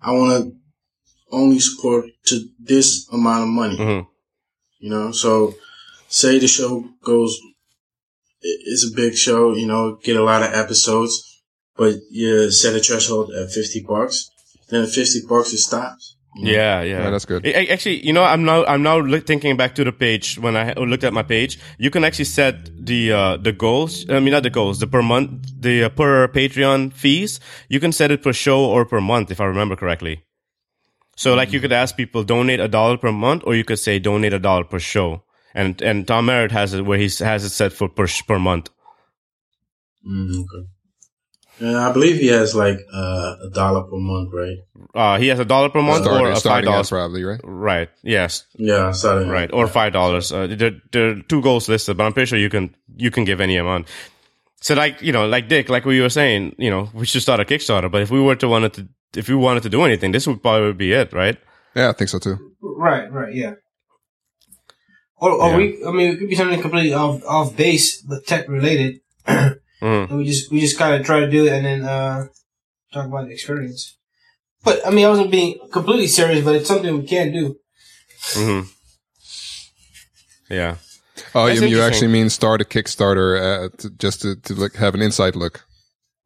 I 0.00 0.12
want 0.12 0.30
to 0.44 0.56
only 1.30 1.58
support 1.58 2.06
to 2.26 2.48
this 2.58 3.06
amount 3.12 3.42
of 3.42 3.48
money. 3.48 3.76
hmm 3.76 4.00
You 4.80 4.90
know, 4.90 5.10
so 5.12 5.54
say 6.08 6.38
the 6.38 6.48
show 6.48 6.84
goes, 7.04 7.38
it's 8.40 8.84
a 8.90 8.94
big 8.96 9.14
show, 9.14 9.54
you 9.54 9.66
know, 9.66 9.96
get 10.02 10.16
a 10.16 10.22
lot 10.22 10.42
of 10.42 10.52
episodes, 10.54 11.42
but 11.76 11.94
you 12.10 12.50
set 12.50 12.74
a 12.74 12.80
threshold 12.80 13.30
at 13.32 13.50
fifty 13.50 13.84
bucks, 13.86 14.30
then 14.68 14.82
at 14.82 14.90
fifty 14.90 15.20
bucks 15.28 15.52
it 15.52 15.58
stops. 15.58 16.16
Yeah, 16.36 16.82
yeah, 16.82 17.02
Yeah, 17.04 17.10
that's 17.10 17.24
good. 17.24 17.44
I- 17.46 17.60
I- 17.62 17.68
Actually, 17.72 18.06
you 18.06 18.12
know, 18.12 18.22
I'm 18.22 18.44
now 18.44 18.64
I'm 18.66 18.82
now 18.82 19.02
thinking 19.20 19.56
back 19.56 19.74
to 19.76 19.82
the 19.82 19.90
page 19.92 20.38
when 20.38 20.56
I 20.56 20.72
looked 20.74 21.02
at 21.02 21.12
my 21.12 21.22
page. 21.24 21.58
You 21.78 21.90
can 21.90 22.04
actually 22.04 22.26
set 22.26 22.70
the 22.86 23.12
uh, 23.12 23.36
the 23.38 23.50
goals. 23.52 24.04
I 24.08 24.20
mean, 24.20 24.32
not 24.32 24.44
the 24.44 24.50
goals. 24.50 24.78
The 24.78 24.86
per 24.86 25.02
month, 25.02 25.30
the 25.58 25.84
uh, 25.84 25.88
per 25.88 26.28
Patreon 26.28 26.92
fees. 26.92 27.40
You 27.68 27.80
can 27.80 27.92
set 27.92 28.10
it 28.12 28.22
per 28.22 28.32
show 28.32 28.60
or 28.64 28.84
per 28.84 29.00
month, 29.00 29.30
if 29.32 29.40
I 29.40 29.46
remember 29.46 29.74
correctly. 29.74 30.22
So, 31.16 31.34
like, 31.34 31.52
you 31.52 31.58
could 31.58 31.72
ask 31.72 31.96
people 31.96 32.22
donate 32.22 32.60
a 32.60 32.68
dollar 32.68 32.96
per 32.98 33.10
month, 33.10 33.42
or 33.44 33.56
you 33.56 33.64
could 33.64 33.80
say 33.80 33.98
donate 33.98 34.32
a 34.32 34.38
dollar 34.38 34.62
per 34.64 34.78
show. 34.78 35.24
And 35.58 35.82
and 35.82 36.06
Tom 36.06 36.26
Merritt 36.26 36.52
has 36.52 36.72
it 36.74 36.82
where 36.88 36.98
he 36.98 37.08
has 37.24 37.44
it 37.44 37.50
set 37.50 37.72
for 37.72 37.88
per 37.88 38.06
per 38.28 38.38
month. 38.38 38.70
Mm, 40.06 40.30
okay. 40.44 40.68
And 41.60 41.76
I 41.76 41.92
believe 41.92 42.20
he 42.20 42.28
has 42.28 42.54
like 42.54 42.78
uh, 42.94 43.34
a 43.46 43.50
dollar 43.52 43.82
per 43.82 43.96
month, 43.98 44.30
right? 44.32 44.58
Uh, 44.94 45.18
he 45.18 45.26
has 45.28 45.40
a 45.40 45.44
dollar 45.44 45.68
per 45.70 45.82
month 45.82 46.06
or 46.06 46.14
Starting, 46.14 46.32
a 46.36 46.40
five 46.40 46.64
dollars. 46.64 46.88
probably 46.90 47.24
right. 47.24 47.40
Right. 47.42 47.88
Yes. 48.04 48.44
Yeah, 48.56 48.92
sorry. 48.92 49.26
right 49.26 49.50
or 49.52 49.66
five 49.66 49.92
dollars 49.92 50.30
uh, 50.32 50.46
there, 50.46 50.72
there 50.92 51.10
are 51.10 51.22
two 51.22 51.42
goals 51.42 51.68
listed 51.68 51.96
but 51.96 52.04
i'm 52.06 52.12
pretty 52.12 52.26
sure 52.30 52.38
you 52.38 52.48
can 52.50 52.74
you 52.96 53.10
can 53.10 53.24
give 53.24 53.40
any 53.40 53.56
amount 53.56 53.86
so 54.60 54.74
like 54.74 55.02
you 55.02 55.12
know 55.12 55.26
like 55.26 55.48
dick 55.48 55.68
like 55.68 55.84
we 55.84 56.00
were 56.00 56.08
saying 56.10 56.54
you 56.58 56.70
know 56.70 56.88
we 56.94 57.04
should 57.06 57.22
start 57.22 57.40
a 57.40 57.44
kickstarter 57.44 57.90
but 57.90 58.02
if 58.02 58.10
we 58.10 58.20
were 58.20 58.36
to 58.36 58.48
wanted 58.48 58.72
to 58.72 58.88
if 59.20 59.28
we 59.28 59.34
wanted 59.34 59.62
to 59.62 59.68
do 59.68 59.82
anything 59.82 60.12
this 60.12 60.26
would 60.26 60.40
probably 60.42 60.72
be 60.72 60.92
it 60.92 61.12
right 61.12 61.36
Yeah, 61.74 61.90
I 61.90 61.92
think 61.92 62.08
so 62.10 62.18
too. 62.18 62.36
Right, 62.62 63.10
right, 63.12 63.34
yeah. 63.34 63.54
Or, 65.20 65.30
or 65.32 65.50
Yeah. 65.50 65.56
we, 65.56 65.84
I 65.86 65.90
mean, 65.90 66.12
it 66.12 66.18
could 66.18 66.28
be 66.28 66.34
something 66.36 66.60
completely 66.60 66.92
off, 66.94 67.22
off 67.26 67.56
base, 67.56 68.00
but 68.02 68.26
tech 68.26 68.48
related. 68.48 69.00
And 69.80 70.18
we 70.18 70.24
just, 70.24 70.50
we 70.50 70.58
just 70.60 70.76
kind 70.76 70.94
of 70.98 71.06
try 71.06 71.20
to 71.20 71.30
do 71.30 71.46
it 71.46 71.52
and 71.52 71.64
then, 71.64 71.84
uh, 71.84 72.26
talk 72.92 73.06
about 73.06 73.26
the 73.26 73.32
experience. 73.32 73.96
But, 74.64 74.84
I 74.84 74.90
mean, 74.90 75.06
I 75.06 75.08
wasn't 75.10 75.30
being 75.30 75.56
completely 75.70 76.08
serious, 76.08 76.44
but 76.44 76.56
it's 76.56 76.66
something 76.66 76.98
we 76.98 77.06
can 77.06 77.32
do. 77.32 77.56
hmm 78.34 78.60
yeah 80.50 80.76
Oh, 81.34 81.46
That's 81.46 81.60
you, 81.60 81.66
you 81.68 81.82
actually 81.82 82.08
mean 82.08 82.28
start 82.30 82.60
a 82.60 82.64
Kickstarter 82.64 83.38
uh, 83.40 83.68
to, 83.78 83.90
just 83.90 84.22
to, 84.22 84.36
to 84.36 84.54
like 84.54 84.74
have 84.74 84.94
an 84.94 85.02
inside 85.02 85.34
look, 85.36 85.64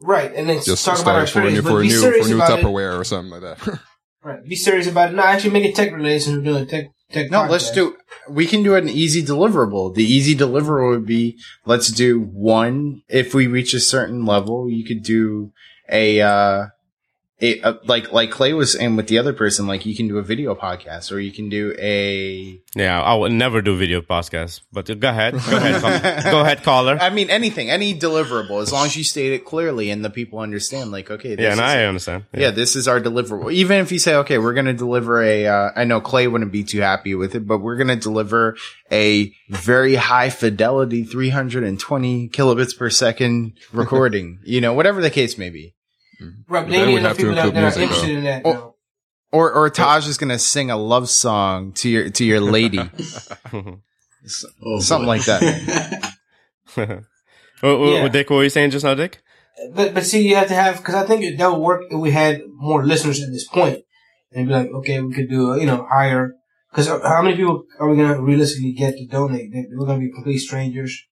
Right, 0.01 0.33
and 0.35 0.49
then 0.49 0.63
just 0.63 0.85
talk 0.85 1.01
about 1.01 1.17
our 1.17 1.27
start 1.27 1.45
for 1.45 1.49
a 1.49 1.51
experience, 1.51 1.57
new 1.57 1.63
but 1.63 1.69
for 1.71 1.79
a 1.79 1.83
be 1.83 1.89
new 1.89 2.01
serious 2.01 2.27
for 2.27 2.31
new 2.31 2.37
about 2.37 2.59
it. 2.59 2.65
Tupperware 2.65 2.99
or 3.01 3.05
something 3.05 3.31
like 3.31 3.41
that. 3.59 3.81
Right, 4.25 4.45
be 4.45 4.55
serious 4.55 4.87
about 4.87 5.11
it. 5.11 5.17
No, 5.17 5.23
actually 5.25 5.51
make 5.51 5.65
it 5.65 5.75
tech 5.75 5.91
related 5.93 6.21
since 6.23 6.37
we're 6.37 6.45
doing 6.45 6.67
tech, 6.69 6.91
No, 7.15 7.47
let's 7.47 7.71
do. 7.71 7.97
We 8.29 8.47
can 8.47 8.63
do 8.63 8.75
an 8.75 8.89
easy 8.89 9.23
deliverable. 9.23 9.95
The 9.95 10.05
easy 10.05 10.35
deliverable 10.37 10.91
would 10.91 11.07
be 11.07 11.39
let's 11.65 11.89
do 11.89 12.21
one. 12.21 13.03
If 13.09 13.35
we 13.35 13.47
reach 13.47 13.75
a 13.75 13.81
certain 13.81 14.25
level, 14.25 14.71
you 14.71 14.85
could 14.85 15.03
do 15.03 15.53
a, 15.91 16.21
uh, 16.21 16.67
a, 17.43 17.61
a 17.61 17.79
like 17.85 18.13
like 18.13 18.31
Clay 18.31 18.55
was 18.55 18.73
saying 18.73 18.97
with 18.97 19.09
the 19.09 19.19
other 19.19 19.33
person. 19.33 19.67
Like 19.67 19.85
you 19.85 19.95
can 19.95 20.09
do 20.09 20.19
a 20.19 20.23
video 20.23 20.55
podcast, 20.55 21.13
or 21.13 21.21
you 21.21 21.33
can 21.33 21.49
do 21.49 21.75
a. 21.79 22.61
yeah 22.75 23.03
i 23.03 23.15
would 23.15 23.33
never 23.33 23.61
do 23.61 23.77
video 23.77 24.01
podcast. 24.01 24.61
but 24.73 24.87
go 24.99 25.09
ahead 25.09 25.35
go 25.35 25.57
ahead 25.57 26.25
go 26.31 26.41
ahead 26.41 26.63
caller 26.63 26.99
I 27.01 27.11
mean, 27.11 27.31
anything, 27.31 27.69
any 27.69 27.99
deliverable, 27.99 28.63
as 28.63 28.73
long 28.73 28.87
as 28.87 28.97
you 28.97 29.05
state 29.05 29.33
it 29.33 29.45
clearly 29.45 29.91
and 29.91 30.05
the 30.05 30.11
people 30.11 30.39
understand. 30.39 30.91
Like, 30.93 31.11
okay, 31.11 31.35
this 31.35 31.45
yeah 31.45 31.53
and 31.53 31.61
i 31.61 31.85
understand 31.85 32.25
yeah, 32.35 32.51
this 32.51 32.77
is 32.77 32.89
our 32.89 33.01
deliverable. 33.01 33.53
Even 33.53 33.79
if 33.79 33.93
you 33.93 33.99
say, 33.99 34.15
okay, 34.17 34.39
we're 34.39 34.55
going 34.55 34.67
to 34.67 34.73
deliver 34.73 35.23
a, 35.23 35.47
uh, 35.47 35.71
I 35.75 35.85
know 35.85 36.01
Clay 36.01 36.27
wouldn't 36.27 36.53
be 36.53 36.65
too 36.65 36.81
happy 36.81 37.15
with 37.15 37.35
it, 37.35 37.47
but 37.47 37.59
we're 37.59 37.77
going 37.77 37.89
to 37.89 37.97
deliver 37.97 38.57
a 38.91 39.33
very 39.49 39.95
high 39.95 40.31
fidelity 40.31 41.05
320 41.05 42.29
kilobits 42.29 42.77
per 42.77 42.91
second 42.91 43.59
recording, 43.73 44.41
you 44.45 44.61
know, 44.61 44.75
whatever 44.75 45.01
the 45.01 45.11
case 45.11 45.37
may 45.37 45.51
be. 45.51 45.75
Right, 46.49 46.63
but 46.65 46.71
Then 46.71 46.81
then 46.81 46.89
we 46.89 46.95
have 46.95 47.03
have 47.03 47.17
to 47.17 47.23
people 47.23 47.35
that, 47.37 47.47
include 47.47 47.55
that 47.57 47.59
are 47.59 47.79
music, 47.79 47.83
interested 47.83 48.09
though. 48.11 48.19
in 48.19 48.25
that. 48.25 48.43
Oh. 48.45 48.53
now. 48.53 48.69
Or, 49.35 49.51
or 49.53 49.71
Taj 49.71 50.07
is 50.09 50.19
going 50.19 50.29
to 50.29 50.39
sing 50.39 50.71
a 50.71 50.77
love 50.77 51.09
song 51.09 51.73
to 51.75 51.89
your, 51.89 52.11
to 52.11 52.25
your 52.25 52.41
lady. 52.41 52.79
S- 54.25 54.45
Oh, 54.65 54.79
Something 54.79 55.07
boy. 55.07 55.17
like 55.17 55.25
that. 55.25 56.13
what, 56.75 56.89
what, 57.79 57.89
Yeah. 57.93 58.09
dick 58.09 58.31
what 58.31 58.37
were 58.37 58.45
you 58.45 58.51
saying 58.51 58.71
just 58.71 58.85
now 58.85 58.95
dick 58.95 59.23
But 59.75 59.95
but 59.95 60.05
see, 60.05 60.27
you 60.29 60.37
have 60.37 60.49
to 60.49 60.55
have 60.55 60.79
because 60.79 60.95
I 60.95 61.05
think 61.07 61.39
that 61.39 61.51
would 61.51 61.61
work 61.61 61.83
if 61.91 61.99
we 61.99 62.11
had 62.11 62.43
more 62.55 62.85
listeners 62.85 63.21
at 63.23 63.31
this 63.31 63.47
point, 63.47 63.81
and 64.33 64.49
be 64.49 64.53
like, 64.55 64.69
okay, 64.69 65.01
we 65.01 65.13
could 65.15 65.29
do 65.29 65.53
a, 65.53 65.61
you 65.61 65.67
know 65.67 65.87
higher. 65.91 66.35
Because 66.71 66.89
how 66.89 67.21
many 67.23 67.37
people 67.37 67.65
are 67.79 67.89
we 67.91 67.97
gonna 67.97 68.21
realistically 68.21 68.73
get 68.73 68.95
to 68.97 69.07
donate? 69.07 69.51
We're 69.77 69.87
gonna 69.87 69.99
be 70.01 70.11
complete 70.13 70.39
strangers. 70.39 71.05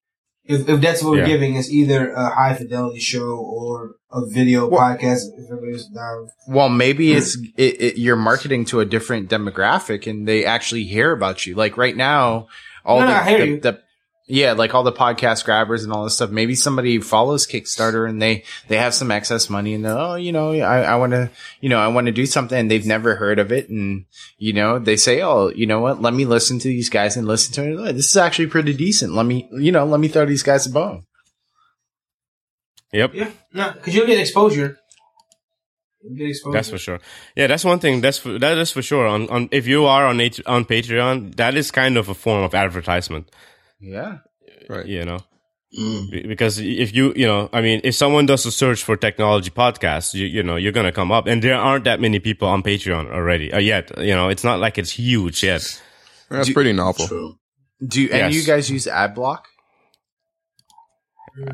If 0.51 0.69
if 0.69 0.81
that's 0.81 1.03
what 1.03 1.13
we're 1.13 1.19
Yeah. 1.21 1.27
giving, 1.35 1.55
it's 1.55 1.71
either 1.71 2.13
a 2.13 2.35
high 2.35 2.55
fidelity 2.55 2.99
show 3.01 3.37
or 3.37 3.95
a 4.13 4.27
video 4.27 4.69
Well- 4.69 4.81
podcast. 4.81 5.23
If 5.39 5.47
everybody's 5.51 5.87
down, 5.87 6.29
Well, 6.49 6.69
maybe 6.69 7.13
hmm. 7.13 7.19
it's 7.19 7.37
it, 7.57 7.81
it, 7.81 7.99
you're 7.99 8.17
marketing 8.17 8.65
to 8.67 8.81
a 8.81 8.85
different 8.85 9.31
demographic, 9.31 10.11
and 10.11 10.27
they 10.27 10.45
actually 10.45 10.85
hear 10.85 11.13
about 11.13 11.47
you. 11.47 11.55
Like 11.55 11.77
right 11.77 11.97
now, 11.97 12.49
all 12.85 13.01
No, 13.01 13.07
the, 13.07 13.13
no, 13.13 13.39
the, 13.39 13.61
the- 13.61 13.81
yeah, 14.31 14.53
like 14.53 14.75
all 14.75 14.83
the 14.83 14.93
podcast 14.93 15.45
grabbers 15.45 15.85
and 15.85 15.93
all 15.93 16.05
this 16.05 16.15
stuff. 16.15 16.31
Maybe 16.31 16.55
somebody 16.55 16.99
follows 17.01 17.47
Kickstarter 17.47 18.09
and 18.09 18.23
they 18.23 18.45
they 18.69 18.77
have 18.77 18.95
some 18.95 19.11
excess 19.11 19.51
money, 19.51 19.75
and 19.75 19.85
they're, 19.85 19.99
oh, 19.99 20.15
you 20.15 20.33
know, 20.33 20.53
I, 20.53 20.83
I 20.83 20.97
want 20.97 21.13
to, 21.13 21.31
you 21.61 21.69
know, 21.69 21.79
I 21.79 21.89
want 21.89 22.07
to 22.07 22.13
do 22.13 22.27
something, 22.27 22.57
and 22.59 22.71
they've 22.71 22.87
never 22.87 23.17
heard 23.17 23.39
of 23.39 23.51
it, 23.53 23.69
and 23.69 24.07
you 24.39 24.53
know, 24.53 24.79
they 24.79 24.97
say, 24.97 25.21
oh, 25.23 25.49
you 25.51 25.67
know 25.67 25.81
what? 25.81 26.01
Let 26.01 26.15
me 26.15 26.25
listen 26.25 26.59
to 26.61 26.69
these 26.69 26.89
guys 26.89 27.17
and 27.17 27.27
listen 27.27 27.53
to 27.55 27.71
it. 27.71 27.77
Oh, 27.79 27.93
This 27.93 28.07
is 28.11 28.17
actually 28.17 28.47
pretty 28.47 28.73
decent. 28.75 29.13
Let 29.15 29.27
me, 29.27 29.49
you 29.53 29.73
know, 29.73 29.85
let 29.85 30.01
me 30.01 30.09
throw 30.09 30.25
these 30.27 30.43
guys 30.43 30.67
a 30.67 30.71
bone. 30.71 31.05
yep 32.93 33.13
yeah, 33.15 33.31
no, 33.53 33.73
because 33.73 33.95
you'll 33.95 34.07
get 34.07 34.19
exposure. 34.21 34.79
You'll 36.03 36.17
get 36.17 36.29
exposure. 36.29 36.53
That's 36.55 36.71
for 36.71 36.79
sure. 36.79 37.01
Yeah, 37.37 37.47
that's 37.47 37.65
one 37.65 37.79
thing. 37.79 38.01
That's 38.01 38.19
for, 38.19 38.39
that 38.39 38.57
is 38.59 38.71
for 38.71 38.81
sure. 38.83 39.07
On, 39.07 39.29
on 39.29 39.49
if 39.53 39.67
you 39.67 39.85
are 39.87 40.07
on 40.07 40.21
H- 40.21 40.41
on 40.47 40.65
Patreon, 40.65 41.37
that 41.37 41.55
is 41.57 41.71
kind 41.71 41.99
of 41.99 42.09
a 42.09 42.15
form 42.15 42.43
of 42.43 42.55
advertisement. 42.55 43.31
Yeah. 43.81 44.19
right. 44.69 44.87
You 44.87 45.05
know, 45.05 45.19
Mm. 45.79 46.27
Because 46.27 46.59
if 46.59 46.93
you 46.93 47.13
you 47.15 47.27
know, 47.29 47.49
I 47.53 47.61
mean, 47.61 47.81
if 47.85 47.95
someone 47.95 48.27
does 48.27 48.45
a 48.45 48.51
search 48.51 48.83
for 48.83 48.97
technology 48.97 49.51
podcasts, 49.51 50.15
you 50.15 50.27
you 50.27 50.43
know, 50.43 50.57
you're 50.57 50.73
gonna 50.73 50.91
come 50.91 51.13
up, 51.13 51.29
and 51.29 51.41
there 51.45 51.55
aren't 51.55 51.85
that 51.85 52.01
many 52.01 52.19
people 52.19 52.49
on 52.49 52.65
Patreon 52.65 53.09
already 53.13 53.53
uh, 53.53 53.61
yet. 53.61 53.97
You 53.97 54.15
know, 54.17 54.29
it's 54.31 54.43
not 54.43 54.59
like 54.59 54.79
it's 54.79 54.91
huge 54.91 55.45
yet. 55.45 55.63
That's 56.29 56.49
Do- 56.49 56.55
pretty 56.55 56.73
novel. 56.73 57.07
True. 57.07 57.39
Do 57.87 58.09
and 58.11 58.35
you 58.35 58.41
Yes. 58.41 58.47
guys 58.49 58.69
use 58.69 58.87
AdBlock? 58.87 59.43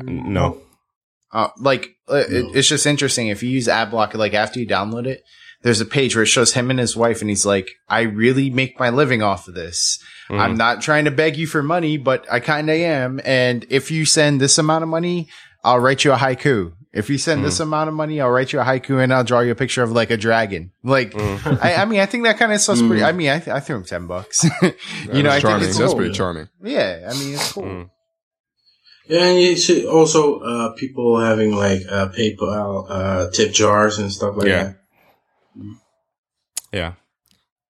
No. 0.03 0.61
Uh, 1.31 1.49
like 1.59 1.89
uh, 2.09 2.15
it, 2.27 2.55
it's 2.55 2.67
just 2.67 2.87
interesting 2.87 3.27
if 3.27 3.43
you 3.43 3.49
use 3.49 3.67
AdBlock. 3.67 4.13
Like 4.15 4.33
after 4.33 4.59
you 4.59 4.67
download 4.67 5.05
it, 5.05 5.21
there's 5.63 5.81
a 5.81 5.85
page 5.85 6.15
where 6.15 6.23
it 6.23 6.27
shows 6.27 6.53
him 6.53 6.69
and 6.69 6.79
his 6.79 6.95
wife, 6.95 7.21
and 7.21 7.29
he's 7.29 7.45
like, 7.45 7.69
"I 7.89 8.01
really 8.01 8.49
make 8.49 8.79
my 8.79 8.89
living 8.89 9.21
off 9.21 9.47
of 9.47 9.53
this. 9.55 9.99
Mhm. 10.29 10.39
I'm 10.39 10.55
not 10.57 10.81
trying 10.81 11.05
to 11.05 11.11
beg 11.11 11.37
you 11.37 11.47
for 11.47 11.63
money, 11.63 11.97
but 11.97 12.25
I 12.31 12.39
kind 12.39 12.69
of 12.69 12.75
am. 12.75 13.19
And 13.25 13.65
if 13.69 13.89
you 13.91 14.05
send 14.05 14.39
this 14.41 14.57
amount 14.57 14.83
of 14.83 14.89
money, 14.89 15.27
I'll 15.63 15.79
write 15.79 16.03
you 16.03 16.11
a 16.11 16.15
haiku. 16.17 16.73
If 16.93 17.09
you 17.09 17.17
send 17.17 17.45
this 17.45 17.59
amount 17.59 17.89
of 17.89 17.93
money, 17.95 18.19
I'll 18.21 18.29
write 18.31 18.51
you 18.53 18.59
a 18.59 18.63
haiku, 18.63 19.01
and 19.03 19.13
I'll 19.13 19.23
draw 19.23 19.41
you 19.41 19.51
a 19.51 19.55
picture 19.55 19.83
of 19.83 19.91
like 19.91 20.09
a 20.09 20.17
dragon. 20.17 20.71
Like, 20.83 21.13
I, 21.61 21.75
I 21.79 21.85
mean, 21.85 21.99
I 21.99 22.05
think 22.07 22.23
that 22.23 22.37
kind 22.39 22.51
of 22.51 22.59
stuff's 22.59 22.81
pretty. 22.81 23.03
I 23.03 23.11
mean, 23.11 23.29
I, 23.29 23.39
th- 23.39 23.55
I 23.55 23.59
threw 23.59 23.75
him 23.77 23.83
ten 23.83 24.07
bucks. 24.07 24.43
you 24.61 24.61
know, 24.61 24.71
That's 24.71 25.15
I 25.27 25.31
think 25.31 25.41
charming. 25.41 25.67
it's 25.69 25.77
That's 25.77 25.89
cool. 25.91 25.95
pretty 25.97 26.13
charming. 26.13 26.49
Yeah, 26.63 27.09
I 27.09 27.13
mean, 27.19 27.33
it's 27.35 27.51
cool. 27.51 27.63
Mm. 27.63 27.89
Yeah, 29.07 29.23
and 29.25 29.39
you 29.39 29.55
see 29.55 29.85
also 29.87 30.39
uh, 30.39 30.73
people 30.73 31.19
having 31.19 31.55
like 31.55 31.81
uh, 31.89 32.09
PayPal 32.09 32.85
uh, 32.89 33.29
tip 33.31 33.53
jars 33.53 33.99
and 33.99 34.11
stuff 34.11 34.35
like 34.35 34.47
Yeah. 34.47 34.63
that. 34.63 34.79
Yeah. 36.71 36.93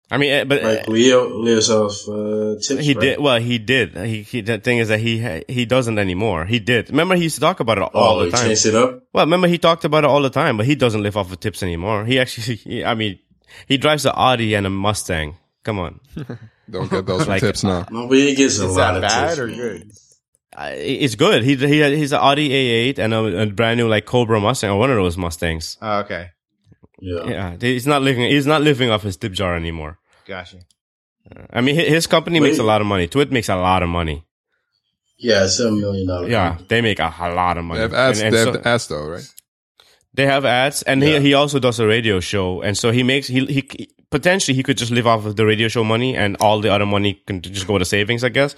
I 0.10 0.18
mean, 0.18 0.32
eh, 0.32 0.44
but 0.46 0.64
eh, 0.64 0.68
Like 0.78 0.88
Leo, 0.88 1.28
Leo 1.42 1.58
off 1.60 2.08
uh, 2.08 2.56
tips. 2.62 2.84
he 2.86 2.94
right? 2.94 3.02
did. 3.02 3.20
Well, 3.20 3.40
he 3.42 3.58
did. 3.60 3.98
He, 3.98 4.22
he. 4.24 4.40
The 4.42 4.58
thing 4.58 4.78
is 4.78 4.88
that 4.88 5.00
he 5.02 5.44
he 5.50 5.66
doesn't 5.66 6.00
anymore. 6.00 6.46
He 6.46 6.60
did. 6.60 6.90
Remember, 6.90 7.16
he 7.16 7.24
used 7.24 7.36
to 7.36 7.42
talk 7.42 7.60
about 7.60 7.78
it 7.78 7.84
all 7.94 8.16
Oh, 8.16 8.20
the 8.20 8.26
he 8.26 8.32
time. 8.32 8.46
changed 8.48 8.66
it 8.68 8.76
up. 8.76 9.04
Well, 9.14 9.26
remember 9.26 9.48
he 9.50 9.58
talked 9.58 9.84
about 9.84 10.06
it 10.06 10.10
all 10.10 10.22
the 10.22 10.30
time, 10.30 10.56
but 10.56 10.66
he 10.66 10.76
doesn't 10.76 11.04
live 11.04 11.18
off 11.18 11.30
of 11.32 11.40
tips 11.42 11.62
anymore. 11.62 12.06
He 12.06 12.20
actually, 12.20 12.56
he, 12.64 12.86
I 12.86 12.94
mean, 12.96 13.20
he 13.68 13.78
drives 13.78 14.06
an 14.06 14.14
Audi 14.16 14.54
and 14.56 14.66
a 14.66 14.70
Mustang 14.70 15.36
Come 15.64 15.80
on. 15.80 16.00
Don't 16.72 16.90
get 16.90 17.06
those 17.06 17.28
Like- 17.34 17.42
tips 17.42 17.66
now. 17.66 17.86
No, 17.92 18.08
but 18.08 18.18
he 18.18 18.34
gets 18.36 18.60
a 18.60 18.66
Is 18.66 18.78
lot 18.78 18.96
of 18.96 19.02
bad 19.02 19.28
tips, 19.36 19.40
or 19.40 19.48
good? 19.48 19.92
Uh, 20.58 20.72
it's 20.74 21.16
good. 21.16 21.44
He 21.44 21.56
he 21.58 21.84
he's 21.98 22.14
an 22.14 22.20
Audi 22.22 22.50
A8 22.94 23.00
and 23.00 23.14
a, 23.14 23.42
a 23.42 23.46
brand 23.48 23.78
new 23.78 23.90
like 23.90 24.06
Cobra 24.06 24.40
Mustang 24.40 24.70
or 24.72 24.80
one 24.80 24.90
of 24.90 24.96
those 24.96 25.18
Mustangs. 25.18 25.78
Oh, 25.82 26.00
okay. 26.00 26.30
Yeah. 27.00 27.26
Yeah, 27.28 27.56
he's 27.60 27.86
not 27.88 28.02
living. 28.02 28.24
He's 28.30 28.48
not 28.48 28.62
living 28.62 28.90
off 28.90 29.04
his 29.04 29.18
tip 29.18 29.34
jar 29.34 29.56
anymore. 29.56 30.00
Gotcha. 30.26 30.58
Uh, 31.30 31.44
I 31.52 31.62
mean, 31.62 31.76
his 31.76 32.08
company 32.08 32.40
makes 32.40 32.58
a 32.58 32.64
lot 32.64 32.82
of 32.82 32.88
money. 32.88 33.08
Twit 33.08 33.32
makes 33.32 33.50
a 33.50 33.56
lot 33.56 33.84
of 33.84 33.90
money. 33.90 34.24
Yeah, 35.20 35.48
seven 35.48 35.80
million 35.82 36.08
dollars. 36.08 36.30
Yeah, 36.30 36.58
they 36.68 36.82
make 36.82 37.00
a, 37.00 37.14
a 37.20 37.34
lot 37.34 37.58
of 37.58 37.66
money. 37.66 37.80
They 37.80 37.84
have 37.84 37.94
ads. 37.94 38.20
And- 38.22 38.28
and 38.28 38.36
they 38.36 38.44
so- 38.44 38.52
have 38.54 38.66
ads 38.66 38.88
though, 38.88 39.08
right? 39.08 39.34
They 40.14 40.26
have 40.26 40.46
ads, 40.46 40.82
and 40.84 41.02
Yeah. 41.04 41.20
he 41.20 41.28
he 41.28 41.34
also 41.36 41.60
does 41.60 41.80
a 41.80 41.86
radio 41.86 42.20
show, 42.20 42.62
and 42.62 42.76
so 42.78 42.92
he 42.92 43.04
makes 43.04 43.28
he 43.28 43.46
he 43.46 43.90
potentially 44.10 44.56
he 44.56 44.64
could 44.64 44.78
just 44.78 44.92
live 44.92 45.06
off 45.06 45.26
of 45.26 45.36
the 45.36 45.46
radio 45.46 45.68
show 45.68 45.84
money, 45.84 46.16
and 46.16 46.38
all 46.40 46.60
the 46.62 46.74
other 46.74 46.86
money 46.88 47.22
can 47.28 47.42
just 47.42 47.68
go 47.68 47.78
to 47.78 47.86
savings, 47.86 48.24
I 48.24 48.30
guess. 48.30 48.56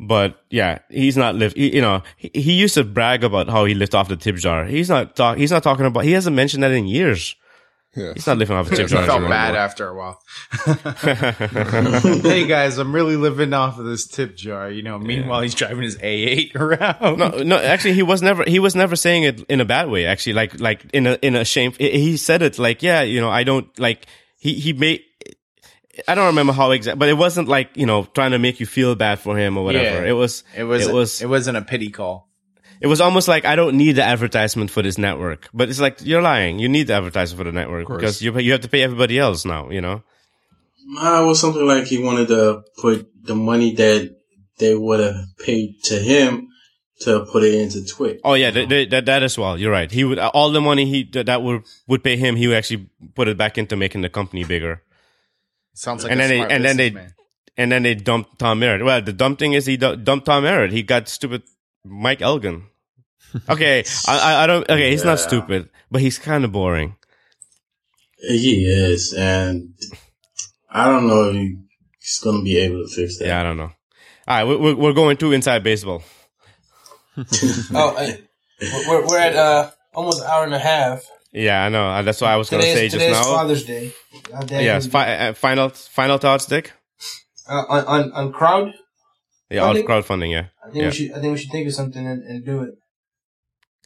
But 0.00 0.40
yeah, 0.50 0.78
he's 0.90 1.16
not 1.16 1.36
live. 1.36 1.52
he- 1.54 1.74
You 1.76 1.80
know, 1.82 2.02
he, 2.16 2.30
he 2.34 2.52
used 2.54 2.74
to 2.74 2.82
brag 2.84 3.22
about 3.24 3.48
how 3.48 3.64
he 3.66 3.74
lived 3.74 3.94
off 3.94 4.08
the 4.08 4.16
tip 4.16 4.36
jar. 4.36 4.64
He's 4.64 4.88
not 4.88 5.14
talk. 5.16 5.38
He's 5.38 5.52
not 5.52 5.62
talking 5.62 5.86
about. 5.86 6.04
He 6.04 6.12
hasn't 6.12 6.34
mentioned 6.34 6.62
that 6.64 6.72
in 6.72 6.86
years. 6.86 7.36
Yeah. 7.96 8.12
He's 8.12 8.26
not 8.26 8.36
living 8.36 8.56
off 8.56 8.68
the 8.68 8.76
tip 8.76 8.84
I 8.86 8.88
jar. 8.88 9.06
felt 9.06 9.16
anymore. 9.20 9.30
bad 9.30 9.56
after 9.56 9.88
a 9.88 9.94
while. 9.94 10.20
hey 12.22 12.46
guys, 12.46 12.76
I'm 12.76 12.94
really 12.94 13.16
living 13.16 13.54
off 13.54 13.78
of 13.78 13.86
this 13.86 14.06
tip 14.06 14.36
jar. 14.36 14.70
You 14.70 14.82
know, 14.82 14.98
meanwhile 14.98 15.40
he's 15.40 15.54
driving 15.54 15.82
his 15.82 15.96
A8 15.96 16.54
around. 16.60 17.18
No, 17.18 17.28
no. 17.42 17.56
Actually, 17.58 17.94
he 17.94 18.02
was 18.02 18.20
never. 18.20 18.44
He 18.46 18.58
was 18.58 18.76
never 18.76 18.96
saying 18.96 19.22
it 19.22 19.40
in 19.44 19.60
a 19.60 19.64
bad 19.64 19.88
way. 19.88 20.04
Actually, 20.04 20.34
like 20.34 20.60
like 20.60 20.84
in 20.92 21.06
a 21.06 21.14
in 21.22 21.34
a 21.34 21.44
shame. 21.44 21.72
He 21.78 22.16
said 22.18 22.42
it 22.42 22.58
like, 22.58 22.82
yeah, 22.82 23.00
you 23.02 23.20
know, 23.20 23.30
I 23.30 23.44
don't 23.44 23.66
like. 23.78 24.06
He 24.36 24.54
he 24.54 24.72
made. 24.74 25.02
I 26.06 26.14
don't 26.14 26.26
remember 26.26 26.52
how 26.52 26.72
exact, 26.72 26.98
but 26.98 27.08
it 27.08 27.14
wasn't 27.14 27.48
like 27.48 27.74
you 27.76 27.86
know 27.86 28.04
trying 28.04 28.32
to 28.32 28.38
make 28.38 28.60
you 28.60 28.66
feel 28.66 28.94
bad 28.94 29.20
for 29.20 29.38
him 29.38 29.56
or 29.56 29.64
whatever. 29.64 30.02
Yeah. 30.04 30.10
It 30.10 30.12
was. 30.12 30.44
It 30.54 30.64
was. 30.64 30.86
It 30.86 30.92
was. 30.92 31.22
It 31.22 31.28
wasn't 31.28 31.56
a 31.56 31.62
pity 31.62 31.88
call. 31.90 32.28
It 32.80 32.86
was 32.88 33.00
almost 33.00 33.26
like 33.28 33.44
I 33.44 33.56
don't 33.56 33.76
need 33.76 33.92
the 33.92 34.02
advertisement 34.02 34.70
for 34.70 34.82
this 34.82 34.98
network, 34.98 35.48
but 35.54 35.68
it's 35.68 35.80
like 35.80 35.98
you're 36.04 36.22
lying. 36.22 36.58
You 36.58 36.68
need 36.68 36.88
the 36.88 36.94
advertisement 36.94 37.38
for 37.38 37.44
the 37.44 37.52
network 37.52 37.88
because 37.88 38.20
you 38.22 38.38
you 38.38 38.52
have 38.52 38.60
to 38.62 38.68
pay 38.68 38.82
everybody 38.82 39.18
else 39.18 39.44
now. 39.44 39.70
You 39.70 39.80
know. 39.80 40.02
Uh, 41.00 41.22
it 41.22 41.26
was 41.26 41.40
something 41.40 41.66
like 41.66 41.84
he 41.86 41.98
wanted 41.98 42.28
to 42.28 42.62
put 42.78 43.08
the 43.24 43.34
money 43.34 43.74
that 43.74 44.14
they 44.58 44.74
would 44.74 45.00
have 45.00 45.16
paid 45.44 45.74
to 45.84 45.98
him 45.98 46.48
to 47.00 47.26
put 47.32 47.42
it 47.42 47.54
into 47.54 47.84
Twitch. 47.84 48.20
Oh 48.24 48.34
yeah, 48.34 48.50
that 48.50 48.68
that, 48.90 49.04
that 49.06 49.22
as 49.22 49.36
well. 49.38 49.58
You're 49.58 49.72
right. 49.72 49.90
He 49.90 50.04
would 50.04 50.18
all 50.18 50.50
the 50.50 50.60
money 50.60 50.84
he 50.86 51.04
that 51.12 51.26
that 51.26 51.42
would 51.42 51.62
would 51.88 52.04
pay 52.04 52.16
him. 52.16 52.36
He 52.36 52.46
would 52.46 52.56
actually 52.56 52.88
put 53.14 53.26
it 53.28 53.36
back 53.36 53.58
into 53.58 53.74
making 53.76 54.02
the 54.02 54.08
company 54.10 54.44
bigger. 54.44 54.82
Sounds 55.74 56.04
like 56.04 56.12
And 56.12 56.20
a 56.20 56.28
then 56.28 56.30
they- 56.48 56.54
and 56.54 56.64
then 56.64 56.76
they- 56.76 56.90
businessman. 56.90 57.14
and 57.58 57.72
then 57.72 57.82
they 57.82 57.94
dumped 57.94 58.38
Tom 58.38 58.58
Merritt. 58.60 58.84
Well, 58.84 59.02
the 59.02 59.12
dumb 59.12 59.36
thing 59.36 59.52
is 59.54 59.66
he 59.66 59.76
du- 59.76 59.96
dumped 59.96 60.26
Tom 60.26 60.44
Merritt. 60.44 60.72
He 60.72 60.82
got 60.82 61.08
stupid 61.08 61.42
Mike 61.86 62.20
Elgan. 62.20 62.64
Okay, 63.48 63.84
I, 64.08 64.18
I 64.18 64.44
I 64.44 64.46
don't. 64.46 64.62
Okay, 64.68 64.90
he's 64.90 65.04
not 65.04 65.18
stupid, 65.20 65.68
but 65.90 66.00
he's 66.00 66.18
kind 66.18 66.44
of 66.44 66.52
boring. 66.52 66.96
He 68.18 68.64
is, 68.64 69.12
and 69.12 69.74
I 70.70 70.86
don't 70.86 71.06
know 71.06 71.30
if 71.30 71.36
he's 72.00 72.18
going 72.22 72.38
to 72.38 72.44
be 72.44 72.56
able 72.58 72.82
to 72.86 72.88
fix 72.94 73.18
that. 73.18 73.26
Yeah, 73.28 73.40
I 73.40 73.42
don't 73.42 73.56
know. 73.58 73.70
All 74.28 74.36
right, 74.36 74.44
we- 74.44 74.56
we're 74.56 74.74
we're 74.76 74.92
going 74.94 75.16
to 75.18 75.32
inside 75.32 75.62
baseball. 75.62 76.02
Oh, 77.74 77.94
hey, 77.96 78.18
we're, 78.88 79.06
we're 79.06 79.18
at 79.18 79.36
uh, 79.36 79.70
almost 79.94 80.20
an 80.22 80.28
hour 80.28 80.44
and 80.44 80.54
a 80.54 80.58
half. 80.58 81.02
Yeah, 81.32 81.64
I 81.64 81.68
know. 81.68 81.86
Uh, 81.86 82.02
That's 82.02 82.20
what 82.20 82.30
I 82.30 82.36
was 82.36 82.48
going 82.50 82.62
to 82.62 82.68
say 82.68 82.88
Today's, 82.88 82.92
just 82.92 83.04
today's 83.04 83.26
now. 83.26 83.36
Father's 83.36 83.64
Day. 83.64 83.92
Dad, 84.46 84.62
Yes. 84.64 84.86
Fi- 84.86 85.14
uh, 85.28 85.32
final 85.34 85.68
final 85.70 86.18
thoughts, 86.18 86.46
Dick. 86.46 86.72
uh, 87.48 87.64
on, 87.68 87.84
on 87.86 88.12
on 88.12 88.32
crowd. 88.32 88.72
Yeah, 89.50 89.60
all 89.60 89.68
Funding? 89.74 89.86
crowdfunding. 89.86 90.30
Yeah. 90.32 90.46
I 90.64 90.70
think 90.70 90.82
Yeah. 90.82 90.88
we 90.88 90.92
should. 90.94 91.12
I 91.12 91.20
think 91.20 91.32
we 91.32 91.38
should 91.38 91.50
think 91.52 91.68
of 91.68 91.74
something 91.74 92.06
and, 92.06 92.22
and 92.24 92.44
do 92.44 92.62
it. 92.62 92.74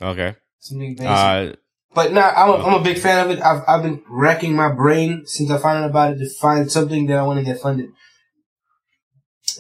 Okay. 0.01 0.35
Something 0.59 0.95
basic. 0.95 1.07
Uh, 1.11 1.53
but 1.95 2.13
nah, 2.13 2.31
I'm 2.35 2.51
a, 2.51 2.55
I'm 2.65 2.81
a 2.81 2.85
big 2.85 2.99
fan 2.99 3.25
of 3.27 3.31
it. 3.37 3.43
I've 3.43 3.63
I've 3.69 3.83
been 3.83 4.03
racking 4.09 4.55
my 4.55 4.73
brain 4.73 5.23
since 5.27 5.51
I 5.51 5.59
found 5.59 5.85
out 5.85 5.91
about 5.91 6.13
it 6.15 6.19
to 6.19 6.29
find 6.41 6.71
something 6.71 7.07
that 7.07 7.19
I 7.19 7.23
want 7.23 7.39
to 7.41 7.45
get 7.45 7.61
funded, 7.61 7.91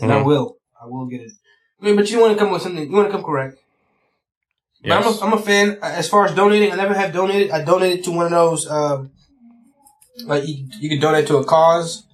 and 0.00 0.12
I 0.12 0.16
Mhm. 0.20 0.24
will. 0.26 0.56
I 0.82 0.86
will 0.86 1.06
get 1.06 1.20
it. 1.22 1.32
I 1.80 1.84
mean, 1.84 1.96
but 1.96 2.10
you 2.10 2.20
want 2.20 2.32
to 2.32 2.38
come 2.38 2.50
with 2.52 2.62
something. 2.62 2.88
You 2.88 2.96
want 2.96 3.08
to 3.08 3.12
come 3.12 3.24
correct. 3.24 3.56
But 4.82 4.92
I'm, 4.92 5.04
a, 5.04 5.18
I'm 5.20 5.32
a 5.34 5.42
fan. 5.42 5.78
As 5.82 6.08
far 6.08 6.24
as 6.26 6.34
donating, 6.34 6.72
I 6.72 6.76
never 6.76 6.94
have 6.94 7.12
donated. 7.12 7.50
I 7.50 7.62
donated 7.64 8.04
to 8.04 8.12
one 8.12 8.24
of 8.24 8.30
those, 8.30 8.66
um, 8.70 9.10
like 10.24 10.46
you, 10.48 10.66
you 10.78 10.88
can 10.88 11.00
donate 11.00 11.26
to 11.26 11.36
a 11.36 11.44
cause, 11.44 12.04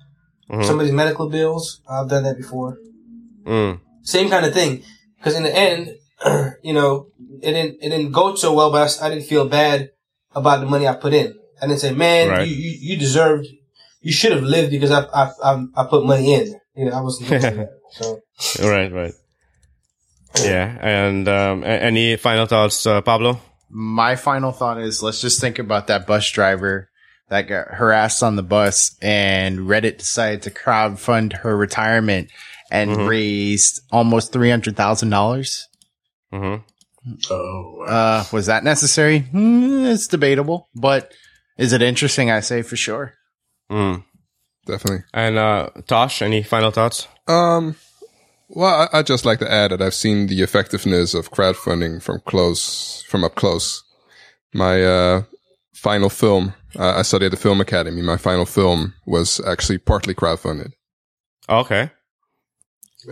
Mhm. 0.51 0.65
somebody's 0.65 0.93
medical 0.93 1.29
bills. 1.29 1.81
I've 1.89 2.09
done 2.09 2.25
that 2.25 2.37
before. 2.37 2.77
Mm. 3.47 3.81
Same 4.03 4.29
kind 4.29 4.45
of 4.47 4.53
thing. 4.53 4.83
Because 5.19 5.35
in 5.37 5.43
the 5.45 5.55
end, 5.57 5.97
you 6.63 6.73
know, 6.73 7.09
it 7.43 7.53
didn't 7.53 7.79
it 7.83 7.89
didn't 7.91 8.13
go 8.13 8.35
so 8.35 8.53
well, 8.53 8.71
but 8.71 8.99
I 9.01 9.09
didn't 9.09 9.25
feel 9.25 9.49
bad 9.49 9.91
about 10.35 10.61
the 10.61 10.67
money 10.67 10.87
I 10.87 10.95
put 10.95 11.15
in. 11.15 11.35
I 11.61 11.67
didn't 11.67 11.81
say, 11.81 11.93
man, 11.93 12.29
Right. 12.29 12.49
you, 12.49 12.55
you 12.55 12.77
you 12.81 12.97
deserved, 12.99 13.47
you 14.01 14.13
should 14.13 14.33
have 14.33 14.43
lived 14.43 14.71
because 14.71 14.91
I 14.91 15.03
I 15.05 15.31
I, 15.43 15.65
I 15.77 15.85
put 15.89 16.05
money 16.05 16.35
in. 16.35 16.61
You 16.77 16.87
know, 16.87 16.93
I 16.93 17.01
wasn't. 17.01 17.31
looking 17.31 17.57
that. 17.59 17.71
So 17.93 18.21
Right. 18.69 18.93
Right. 18.93 19.15
Yeah. 20.43 20.77
And 20.81 21.29
um, 21.29 21.65
any 21.65 22.17
final 22.17 22.47
thoughts, 22.47 22.87
uh, 22.87 23.01
Pablo? 23.01 23.41
My 23.71 24.17
final 24.17 24.53
thought 24.53 24.79
is 24.81 25.03
let's 25.03 25.21
just 25.21 25.41
think 25.41 25.59
about 25.59 25.87
that 25.87 26.07
bus 26.07 26.31
driver 26.31 26.91
that 27.29 27.43
got 27.49 27.69
harassed 27.69 28.23
on 28.23 28.37
the 28.37 28.43
bus 28.43 28.97
and 29.03 29.61
Reddit 29.61 29.99
decided 29.99 30.43
to 30.43 30.51
crowdfund 30.51 31.33
her 31.39 31.57
retirement 31.57 32.31
and 32.71 32.91
Mhm. 32.91 33.09
raised 33.09 33.81
almost 33.93 34.33
$300,000. 34.33 35.67
Mm-hmm. 36.33 36.63
Oh, 37.31 37.75
wow. 37.79 37.85
Uh, 37.87 38.25
was 38.33 38.47
that 38.47 38.65
necessary? 38.65 39.21
Hmm, 39.21 39.85
it's 39.87 40.07
debatable, 40.09 40.69
but 40.75 41.13
is 41.57 41.73
it 41.73 41.83
interesting? 41.83 42.31
I 42.31 42.41
say 42.41 42.63
for 42.63 42.77
sure. 42.77 43.15
Mm. 43.71 44.05
Definitely. 44.67 45.05
And 45.15 45.39
uh, 45.39 45.71
Tosh, 45.87 46.23
any 46.23 46.43
final 46.43 46.73
thoughts? 46.73 47.07
Um, 47.29 47.77
well, 48.49 48.89
I, 48.93 48.99
I 48.99 49.03
just 49.03 49.25
like 49.25 49.39
to 49.39 49.51
add 49.51 49.71
that 49.71 49.81
I've 49.83 49.95
seen 49.95 50.27
the 50.27 50.43
effectiveness 50.43 51.15
of 51.15 51.31
crowdfunding 51.31 52.03
from 52.03 52.21
close, 52.27 53.03
from 53.09 53.23
up 53.25 53.37
close. 53.37 53.85
My 54.53 54.83
uh, 54.85 55.23
final 55.75 56.11
film, 56.11 56.55
uh, 56.77 56.95
I 56.97 57.03
studied 57.03 57.27
at 57.27 57.31
the 57.33 57.37
Film 57.37 57.61
Academy. 57.61 58.03
My 58.03 58.17
final 58.17 58.47
film 58.47 58.95
was 59.07 59.41
actually 59.47 59.79
partly 59.79 60.15
crowdfunded. 60.15 60.73
Okay. 61.49 61.91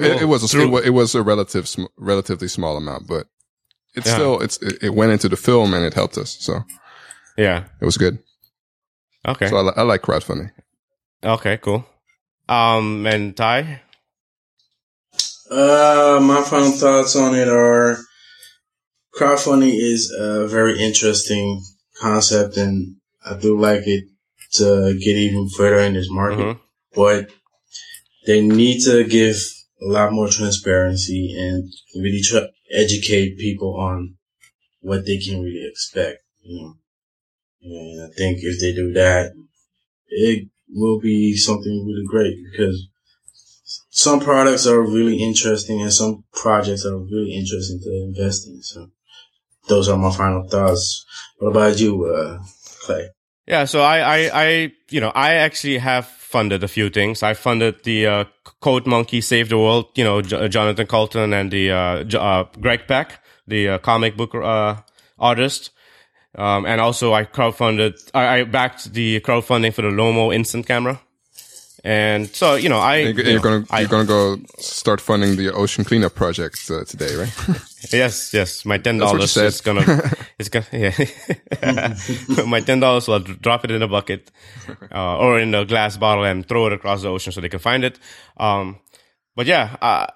It, 0.01 0.23
it 0.23 0.25
was 0.25 0.43
a, 0.45 0.49
Through- 0.49 0.79
it, 0.79 0.91
was 0.91 1.15
a 1.15 1.23
relative, 1.23 1.69
sm- 1.69 1.85
relatively 1.97 2.49
small 2.49 2.77
amount, 2.77 3.07
but 3.07 3.27
it's 3.95 4.07
Yeah. 4.07 4.15
still 4.15 4.41
it's 4.41 4.57
it, 4.63 4.83
it 4.83 4.95
went 4.95 5.13
into 5.13 5.29
the 5.29 5.37
film 5.37 5.73
and 5.75 5.85
it 5.85 5.95
helped 5.95 6.19
us, 6.19 6.37
so 6.41 6.63
Yeah. 7.37 7.65
it 7.81 7.85
was 7.85 7.97
good. 7.97 8.19
Okay. 9.27 9.49
So 9.49 9.57
I, 9.57 9.61
li- 9.63 9.73
I 9.77 9.83
like 9.83 10.03
crowdfunding. 10.03 10.51
Okay. 11.23 11.57
Cool. 11.59 11.87
Um, 12.49 13.07
and 13.07 13.37
Ty. 13.37 13.81
Uh, 15.51 16.19
my 16.23 16.43
final 16.43 16.73
thoughts 16.73 17.17
on 17.17 17.35
it 17.35 17.49
are 17.49 17.99
crowdfunding 19.19 19.73
is 19.75 20.11
a 20.19 20.47
very 20.49 20.79
interesting 20.81 21.63
concept, 22.01 22.57
and 22.57 22.97
I 23.25 23.37
do 23.37 23.59
like 23.59 23.87
it 23.87 24.05
to 24.55 24.95
get 24.99 25.17
even 25.17 25.49
further 25.49 25.79
in 25.81 25.95
this 25.95 26.09
market. 26.11 26.39
Mhm. 26.39 26.59
But 26.95 27.31
they 28.27 28.41
need 28.41 28.81
to 28.85 29.05
give 29.05 29.37
a 29.81 29.87
lot 29.87 30.13
more 30.13 30.29
transparency 30.29 31.35
and 31.39 31.73
really 31.95 32.21
try 32.23 32.47
educate 32.73 33.39
people 33.39 33.77
on 33.77 34.17
what 34.81 35.07
they 35.07 35.19
can 35.19 35.43
really 35.43 35.67
expect. 35.69 36.23
You 36.43 36.63
know, 36.63 36.75
and 37.63 38.03
I 38.05 38.15
think 38.17 38.39
if 38.43 38.61
they 38.61 38.73
do 38.73 38.93
that, 38.93 39.33
it 40.09 40.49
will 40.71 41.01
be 41.01 41.37
something 41.37 41.87
really 41.87 42.07
great 42.07 42.37
because 42.51 42.89
some 43.91 44.21
products 44.21 44.67
are 44.67 44.81
really 44.81 45.23
interesting 45.23 45.81
and 45.81 45.93
some 45.93 46.25
projects 46.33 46.85
are 46.85 46.99
really 46.99 47.35
interesting 47.35 47.81
to 47.83 47.91
invest 48.05 48.47
in. 48.47 48.63
So 48.63 48.89
those 49.69 49.89
are 49.89 49.97
my 49.97 50.13
final 50.13 50.47
thoughts. 50.49 51.05
What 51.39 51.51
about 51.51 51.81
you, 51.81 52.05
uh, 52.05 52.43
Clay? 52.83 53.09
Yeah, 53.47 53.65
so 53.65 53.83
I, 53.83 53.99
I, 53.99 54.31
I, 54.45 54.73
you 54.91 55.01
know, 55.01 55.11
I 55.15 55.35
actually 55.35 55.79
have 55.79 56.07
funded 56.35 56.65
a 56.65 56.69
few 56.69 56.91
things. 56.91 57.23
I 57.23 57.35
funded 57.35 57.85
the 57.85 58.07
uh, 58.07 58.25
Code 58.61 58.87
Monkey 58.89 59.21
Save 59.21 59.49
the 59.51 59.57
World, 59.57 59.87
you 59.95 60.03
know, 60.03 60.21
J- 60.21 60.49
Jonathan 60.49 60.87
Coulton 60.89 61.33
and 61.33 61.49
the 61.53 61.71
uh, 61.71 62.03
J- 62.03 62.19
uh, 62.19 62.45
Greg 62.61 62.89
Pak, 62.89 63.23
the 63.47 63.69
uh, 63.69 63.79
comic 63.79 64.17
book 64.17 64.35
uh, 64.35 64.75
artist. 65.17 65.71
Um, 66.37 66.67
and 66.67 66.81
also 66.81 67.15
I 67.15 67.25
crowdfunded, 67.25 67.93
I, 68.13 68.25
I 68.41 68.45
backed 68.45 68.93
the 68.93 69.21
crowdfunding 69.21 69.73
for 69.73 69.83
the 69.83 69.95
Lomo 70.01 70.35
instant 70.35 70.67
camera. 70.67 71.01
And 71.85 72.27
so, 72.35 72.57
you 72.57 72.69
know, 72.69 72.81
I, 72.81 72.97
you're, 72.97 73.27
you 73.27 73.33
you're 73.33 73.41
gonna 73.41 73.65
you're 73.79 73.89
gonna 73.95 74.07
go 74.07 74.39
start 74.59 75.01
funding 75.01 75.37
the 75.37 75.53
ocean 75.53 75.85
cleanup 75.85 76.15
project 76.15 76.59
uh, 76.71 76.83
today, 76.85 77.15
right? 77.15 77.33
Yes, 77.93 78.33
yes. 78.33 78.65
My 78.65 78.79
ten 78.79 78.99
That's 78.99 79.13
what 79.13 79.21
you 79.21 79.27
dollars 79.27 79.55
is 79.55 79.61
gonna, 79.61 80.13
it's 80.39 80.49
gonna, 80.49 80.67
yeah. 80.73 82.45
my 82.47 82.61
ten 82.61 82.81
dollars 82.81 83.09
will 83.09 83.21
drop 83.21 83.65
it 83.65 83.71
in 83.71 83.83
a 83.83 83.89
bucket, 83.89 84.31
uh, 84.93 85.19
or 85.19 85.39
in 85.39 85.55
a 85.55 85.65
glass 85.65 85.97
bottle 85.97 86.25
and 86.25 86.47
throw 86.47 86.67
it 86.67 86.73
across 86.73 87.03
the 87.03 87.09
ocean 87.09 87.33
so 87.33 87.41
they 87.41 87.49
can 87.49 87.59
find 87.59 87.85
it. 87.85 87.99
Um, 88.37 88.81
but 89.37 89.47
yeah, 89.47 89.77
uh, 89.81 90.07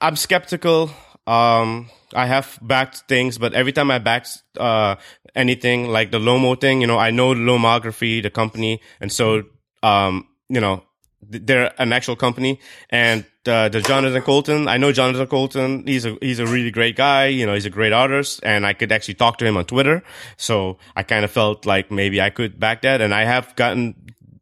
I'm 0.00 0.16
skeptical. 0.16 0.90
Um, 1.26 1.90
I 2.14 2.26
have 2.26 2.58
backed 2.62 3.04
things, 3.08 3.36
but 3.36 3.52
every 3.52 3.72
time 3.72 3.90
I 3.90 3.98
backed, 3.98 4.42
uh, 4.56 4.96
anything 5.34 5.88
like 5.88 6.10
the 6.10 6.18
Lomo 6.18 6.58
thing, 6.58 6.80
you 6.80 6.86
know, 6.86 6.98
I 6.98 7.10
know 7.10 7.34
Lomography, 7.34 8.22
the 8.22 8.30
company, 8.30 8.80
and 9.00 9.12
so, 9.12 9.42
um, 9.82 10.26
you 10.48 10.60
know, 10.60 10.82
they're 11.20 11.72
an 11.80 11.92
actual 11.92 12.16
company 12.16 12.60
and 12.90 13.24
uh, 13.48 13.68
the 13.68 13.80
Jonathan 13.80 14.22
Coulton, 14.22 14.68
I 14.68 14.76
know 14.76 14.92
Jonathan 14.92 15.26
Coulton. 15.26 15.86
He's 15.86 16.04
a 16.04 16.16
he's 16.20 16.38
a 16.38 16.46
really 16.46 16.70
great 16.70 16.96
guy. 16.96 17.26
You 17.26 17.46
know, 17.46 17.54
he's 17.54 17.66
a 17.66 17.70
great 17.70 17.92
artist, 17.92 18.40
and 18.42 18.66
I 18.66 18.74
could 18.74 18.92
actually 18.92 19.14
talk 19.14 19.38
to 19.38 19.46
him 19.46 19.56
on 19.56 19.64
Twitter. 19.64 20.02
So 20.36 20.78
I 20.94 21.02
kind 21.02 21.24
of 21.24 21.30
felt 21.30 21.64
like 21.64 21.90
maybe 21.90 22.20
I 22.20 22.30
could 22.30 22.60
back 22.60 22.82
that, 22.82 23.00
and 23.00 23.14
I 23.14 23.24
have 23.24 23.56
gotten 23.56 23.94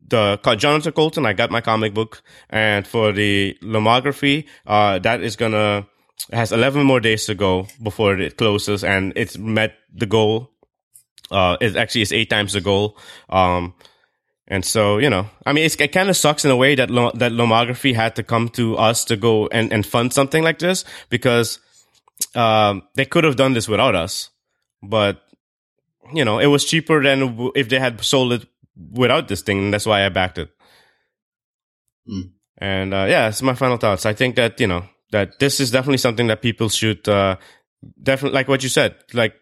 the 0.09 0.39
Jonathan 0.59 0.93
Coulton. 0.93 1.25
I 1.25 1.33
got 1.33 1.51
my 1.51 1.61
comic 1.61 1.95
book, 1.95 2.23
and 2.51 2.87
for 2.87 3.13
the 3.13 3.57
Lomography, 3.63 4.47
uh, 4.67 4.99
that 5.01 5.23
is 5.23 5.37
gonna 5.37 5.87
has 6.33 6.51
11 6.51 6.85
more 6.85 7.01
days 7.01 7.27
to 7.27 7.35
go 7.35 7.67
before 7.83 8.19
it 8.19 8.37
closes, 8.37 8.83
and 8.83 9.13
it's 9.17 9.39
met 9.39 9.75
the 9.95 10.07
goal. 10.07 10.51
Uh, 11.31 11.57
it 11.61 11.77
actually 11.77 12.03
is 12.03 12.13
eight 12.13 12.31
times 12.31 12.53
the 12.53 12.61
goal. 12.61 12.99
Um, 13.29 13.75
and 14.49 14.65
so, 14.65 14.99
you 14.99 15.11
know, 15.11 15.29
I 15.45 15.53
mean, 15.53 15.65
it's, 15.65 15.75
it 15.77 15.93
kind 15.93 16.09
of 16.09 16.17
sucks 16.17 16.45
in 16.45 16.51
a 16.51 16.57
way 16.57 16.75
that 16.77 16.91
lo- 16.91 17.13
that 17.15 17.33
Lomography 17.33 17.95
had 17.95 18.15
to 18.17 18.23
come 18.23 18.49
to 18.51 18.77
us 18.77 19.05
to 19.07 19.17
go 19.17 19.49
and, 19.49 19.73
and 19.73 19.85
fund 19.85 20.13
something 20.13 20.45
like 20.45 20.61
this 20.61 20.85
because 21.11 21.59
um, 22.35 22.83
they 22.95 23.05
could 23.05 23.25
have 23.25 23.37
done 23.37 23.55
this 23.55 23.69
without 23.69 23.95
us, 23.95 24.31
but 24.83 25.23
you 26.15 26.25
know, 26.25 26.39
it 26.39 26.47
was 26.47 26.65
cheaper 26.65 27.03
than 27.03 27.21
w- 27.21 27.53
if 27.57 27.69
they 27.69 27.81
had 27.81 28.01
sold 28.03 28.33
it 28.33 28.47
without 28.93 29.27
this 29.27 29.43
thing. 29.43 29.59
And 29.59 29.75
that's 29.75 29.87
why 29.87 30.07
I 30.07 30.09
backed 30.11 30.39
it. 30.39 30.51
Mm. 32.09 32.31
And 32.59 32.95
uh, 32.95 33.07
yeah, 33.09 33.29
it's 33.29 33.43
my 33.43 33.55
final 33.55 33.77
thoughts. 33.77 34.07
I 34.07 34.15
think 34.15 34.37
that 34.37 34.61
you 34.61 34.67
know 34.67 34.85
that 35.11 35.39
this 35.41 35.61
is 35.61 35.71
definitely 35.73 35.99
something 35.99 36.29
that 36.29 36.41
people 36.41 36.69
should 36.69 37.09
uh, 37.09 37.37
definitely 38.03 38.37
like 38.37 38.49
what 38.49 38.63
you 38.63 38.69
said, 38.69 38.95
like 39.13 39.35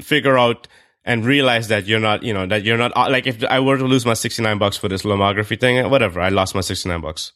figure 0.00 0.38
out 0.38 0.66
and 1.06 1.24
realize 1.24 1.68
that 1.68 1.86
you're 1.86 2.00
not, 2.00 2.22
you 2.24 2.34
know, 2.34 2.46
that 2.46 2.64
you're 2.64 2.76
not 2.76 2.92
uh, 2.96 3.08
like 3.08 3.26
if 3.26 3.42
I 3.44 3.60
were 3.60 3.78
to 3.78 3.84
lose 3.84 4.04
my 4.04 4.14
69 4.14 4.58
bucks 4.58 4.76
for 4.76 4.88
this 4.88 5.02
lomography 5.02 5.58
thing, 5.58 5.88
whatever, 5.88 6.20
I 6.20 6.28
lost 6.28 6.54
my 6.54 6.60
69 6.60 7.00
bucks. 7.00 7.32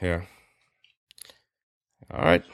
Yeah. 0.00 0.22
All 2.10 2.24
right. 2.24 2.44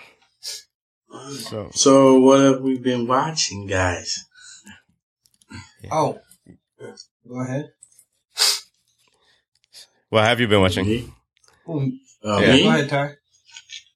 So, 1.30 1.70
So 1.72 2.18
what 2.20 2.40
have 2.40 2.60
we 2.60 2.78
been 2.78 3.06
watching, 3.06 3.66
guys? 3.66 4.24
Oh, 5.90 6.20
go 7.26 7.40
ahead. 7.40 7.70
what 10.10 10.24
have 10.24 10.40
you 10.40 10.48
been 10.48 10.60
watching? 10.60 10.86
Me? 10.86 11.12
Ooh, 11.68 11.92
Uh, 12.24 12.40
Yeah. 12.40 12.52
me? 12.56 12.62
Go 12.62 12.68
ahead, 12.68 12.88
Ty. 12.88 13.14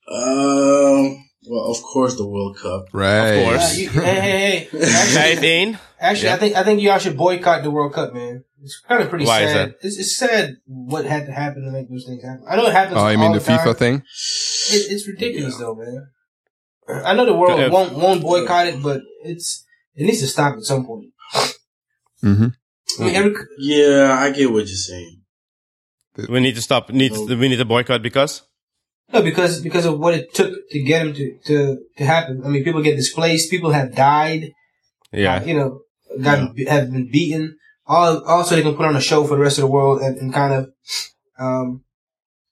Um, 0.08 1.28
well, 1.48 1.70
of 1.70 1.82
course, 1.82 2.16
the 2.16 2.26
World 2.26 2.56
Cup. 2.58 2.86
right. 2.92 3.26
Of 3.34 3.44
course. 3.44 3.72
Uh, 3.72 3.80
you, 3.80 3.88
hey, 3.90 4.20
hey, 4.20 4.68
hey. 4.70 4.78
Actually, 4.82 5.36
Hey, 5.48 5.76
actually 6.00 6.28
Yeah. 6.28 6.34
I 6.34 6.38
think 6.38 6.56
I 6.56 6.62
think 6.64 6.80
y'all 6.82 6.98
should 6.98 7.16
boycott 7.16 7.62
the 7.62 7.70
World 7.70 7.92
Cup, 7.92 8.12
man. 8.14 8.44
It's 8.62 8.80
kind 8.86 9.02
of 9.02 9.08
pretty 9.10 9.24
Why 9.26 9.40
is 9.42 9.52
sad. 9.52 9.68
that? 9.70 9.74
It's, 9.82 9.98
it's 9.98 10.16
sad 10.16 10.56
what 10.66 11.04
had 11.04 11.26
to 11.26 11.32
happen 11.32 11.64
to 11.64 11.70
make 11.72 11.88
those 11.90 12.04
things 12.06 12.22
happen. 12.22 12.44
I 12.48 12.54
know 12.56 12.66
it 12.66 12.72
happens. 12.72 12.96
Oh, 12.96 13.08
you 13.08 13.16
all 13.18 13.22
mean 13.22 13.32
the 13.32 13.40
time. 13.40 13.58
FIFA 13.58 13.76
thing? 13.76 13.94
It, 13.96 14.92
it's 14.92 15.08
ridiculous, 15.08 15.56
though, 15.58 15.74
man. 15.74 16.06
I 17.04 17.14
know 17.14 17.24
the 17.26 17.34
world 17.34 17.58
Uh, 17.60 17.70
won't 17.70 17.92
won't 17.94 18.22
boycott 18.22 18.66
it, 18.68 18.82
but 18.82 19.00
it's 19.24 19.64
it 19.94 20.04
needs 20.04 20.20
to 20.20 20.26
stop 20.28 20.54
at 20.56 20.62
some 20.62 20.84
point. 20.86 21.06
Mm-hmm. 22.24 22.48
I 23.00 23.04
mean, 23.04 23.14
every, 23.14 23.34
Yeah, 23.58 24.16
I 24.18 24.30
get 24.30 24.50
what 24.50 24.66
you're 24.66 24.76
saying. 24.76 25.22
We 26.28 26.40
need 26.40 26.54
to 26.56 26.62
stop. 26.62 26.90
Need 26.90 27.12
we 27.12 27.48
need 27.48 27.56
to 27.56 27.64
boycott 27.64 28.02
because 28.02 28.42
no, 29.12 29.22
because 29.22 29.60
because 29.60 29.86
of 29.86 29.98
what 29.98 30.14
it 30.14 30.32
took 30.34 30.68
to 30.70 30.82
get 30.82 31.04
them 31.04 31.14
to 31.14 31.38
to 31.46 31.78
to 31.98 32.04
happen. 32.04 32.42
I 32.44 32.48
mean, 32.48 32.64
people 32.64 32.82
get 32.82 32.96
displaced. 32.96 33.50
People 33.50 33.72
have 33.72 33.94
died. 33.94 34.52
yeah, 35.12 35.36
uh, 35.36 35.44
you 35.44 35.54
know, 35.54 35.82
got 36.20 36.58
have 36.68 36.92
been 36.92 37.10
beaten. 37.10 37.58
All 37.86 38.24
also 38.24 38.56
they 38.56 38.62
can 38.62 38.74
put 38.74 38.86
on 38.86 38.96
a 38.96 39.00
show 39.00 39.24
for 39.24 39.36
the 39.36 39.42
rest 39.42 39.58
of 39.58 39.62
the 39.62 39.70
world 39.70 40.00
and, 40.00 40.16
and 40.16 40.32
kind 40.32 40.54
of 40.54 40.72
um 41.38 41.82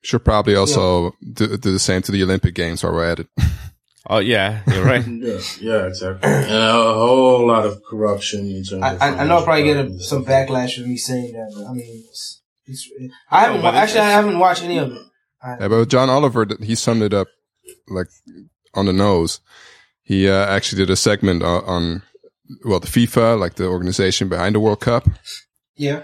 Should 0.02 0.24
probably 0.24 0.56
also 0.56 1.14
do, 1.20 1.56
do 1.56 1.72
the 1.72 1.78
same 1.78 2.02
to 2.02 2.12
the 2.12 2.22
Olympic 2.22 2.54
Games 2.54 2.82
while 2.82 2.92
we're 2.92 3.08
at 3.08 3.20
it. 3.20 3.28
oh 4.08 4.18
yeah, 4.18 4.62
you're 4.66 4.84
right. 4.84 5.06
Yeah, 5.06 5.40
yeah, 5.60 5.86
exactly. 5.86 6.28
And 6.28 6.50
a 6.52 6.72
whole 6.72 7.46
lot 7.46 7.64
of 7.64 7.82
corruption 7.88 8.46
in 8.50 8.64
terms 8.64 8.82
I, 8.82 8.94
of 8.94 9.02
I, 9.02 9.06
I 9.18 9.24
know 9.26 9.36
I'll 9.38 9.44
probably 9.44 9.64
get 9.64 9.86
a, 9.86 10.00
some 10.00 10.24
backlash 10.24 10.80
for 10.80 10.86
me 10.86 10.96
saying 10.96 11.32
that, 11.32 11.52
but 11.54 11.66
I 11.70 11.72
mean, 11.72 12.04
it's, 12.08 12.42
it's 12.66 12.90
I 13.30 13.40
haven't 13.42 13.56
No, 13.58 13.62
but 13.62 13.74
actually 13.74 14.00
I 14.00 14.10
haven't 14.10 14.38
watched 14.38 14.64
any 14.64 14.78
of 14.78 14.92
it. 14.92 15.02
I, 15.42 15.56
Yeah, 15.60 15.68
but 15.68 15.88
John 15.88 16.10
Oliver, 16.10 16.46
he 16.60 16.74
summed 16.74 17.02
it 17.02 17.14
up 17.14 17.28
like 17.88 18.08
on 18.74 18.86
the 18.86 18.92
nose. 18.92 19.40
He 20.02 20.28
uh, 20.28 20.46
actually 20.46 20.82
did 20.82 20.90
a 20.90 20.96
segment 20.96 21.42
on, 21.42 21.64
on, 21.64 22.02
well, 22.64 22.80
the 22.80 22.86
FIFA, 22.88 23.38
like 23.38 23.54
the 23.54 23.66
organization 23.66 24.28
behind 24.28 24.54
the 24.54 24.60
World 24.60 24.80
Cup, 24.80 25.08
yeah, 25.76 26.02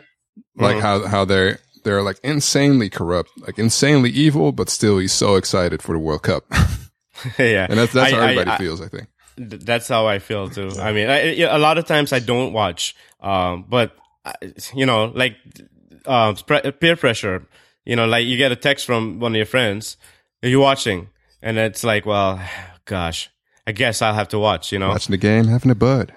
like 0.56 0.76
Mhm. 0.76 0.80
how, 0.80 1.06
how 1.06 1.24
they're, 1.24 1.58
they're 1.84 2.02
like 2.02 2.18
insanely 2.22 2.88
corrupt, 2.88 3.30
like 3.38 3.58
insanely 3.58 4.10
evil, 4.10 4.52
but 4.52 4.68
still 4.70 4.98
he's 4.98 5.12
so 5.12 5.34
excited 5.36 5.82
for 5.82 5.92
the 5.92 5.98
World 5.98 6.22
Cup. 6.22 6.44
yeah, 7.38 7.66
and 7.68 7.78
that's, 7.78 7.92
that's 7.92 8.12
how 8.12 8.18
I- 8.18 8.20
I- 8.20 8.30
everybody 8.30 8.50
I- 8.50 8.58
feels, 8.58 8.80
I 8.80 8.88
think. 8.88 9.08
That's 9.38 9.86
how 9.88 10.06
I 10.06 10.18
feel 10.18 10.48
too. 10.48 10.70
I 10.80 10.92
mean, 10.92 11.08
I, 11.10 11.34
I- 11.42 11.56
a 11.56 11.58
lot 11.58 11.76
of 11.78 11.84
times 11.86 12.12
I 12.12 12.20
don't 12.20 12.52
watch, 12.54 12.94
um, 13.20 13.66
but 13.68 13.94
I- 14.24 14.34
you 14.74 14.86
know, 14.86 15.06
like 15.14 15.36
pre- 16.46 16.72
peer 16.72 16.96
pressure. 16.96 17.46
You 17.86 17.96
know, 17.96 18.06
like 18.06 18.26
you 18.26 18.36
get 18.36 18.52
a 18.52 18.56
text 18.56 18.84
from 18.84 19.20
one 19.20 19.32
of 19.32 19.36
your 19.36 19.46
friends, 19.46 19.96
"Are 20.42 20.48
you 20.48 20.60
watching?" 20.60 21.08
And 21.42 21.56
it's 21.56 21.84
like, 21.84 22.04
well, 22.04 22.40
gosh, 22.84 23.30
I 23.66 23.72
guess 23.72 24.02
I'll 24.02 24.14
have 24.14 24.28
to 24.28 24.38
watch. 24.38 24.72
You 24.72 24.78
know, 24.80 24.88
Watching 24.88 25.12
the 25.12 25.16
game, 25.18 25.44
having 25.46 25.70
a 25.70 25.74
bud. 25.76 26.12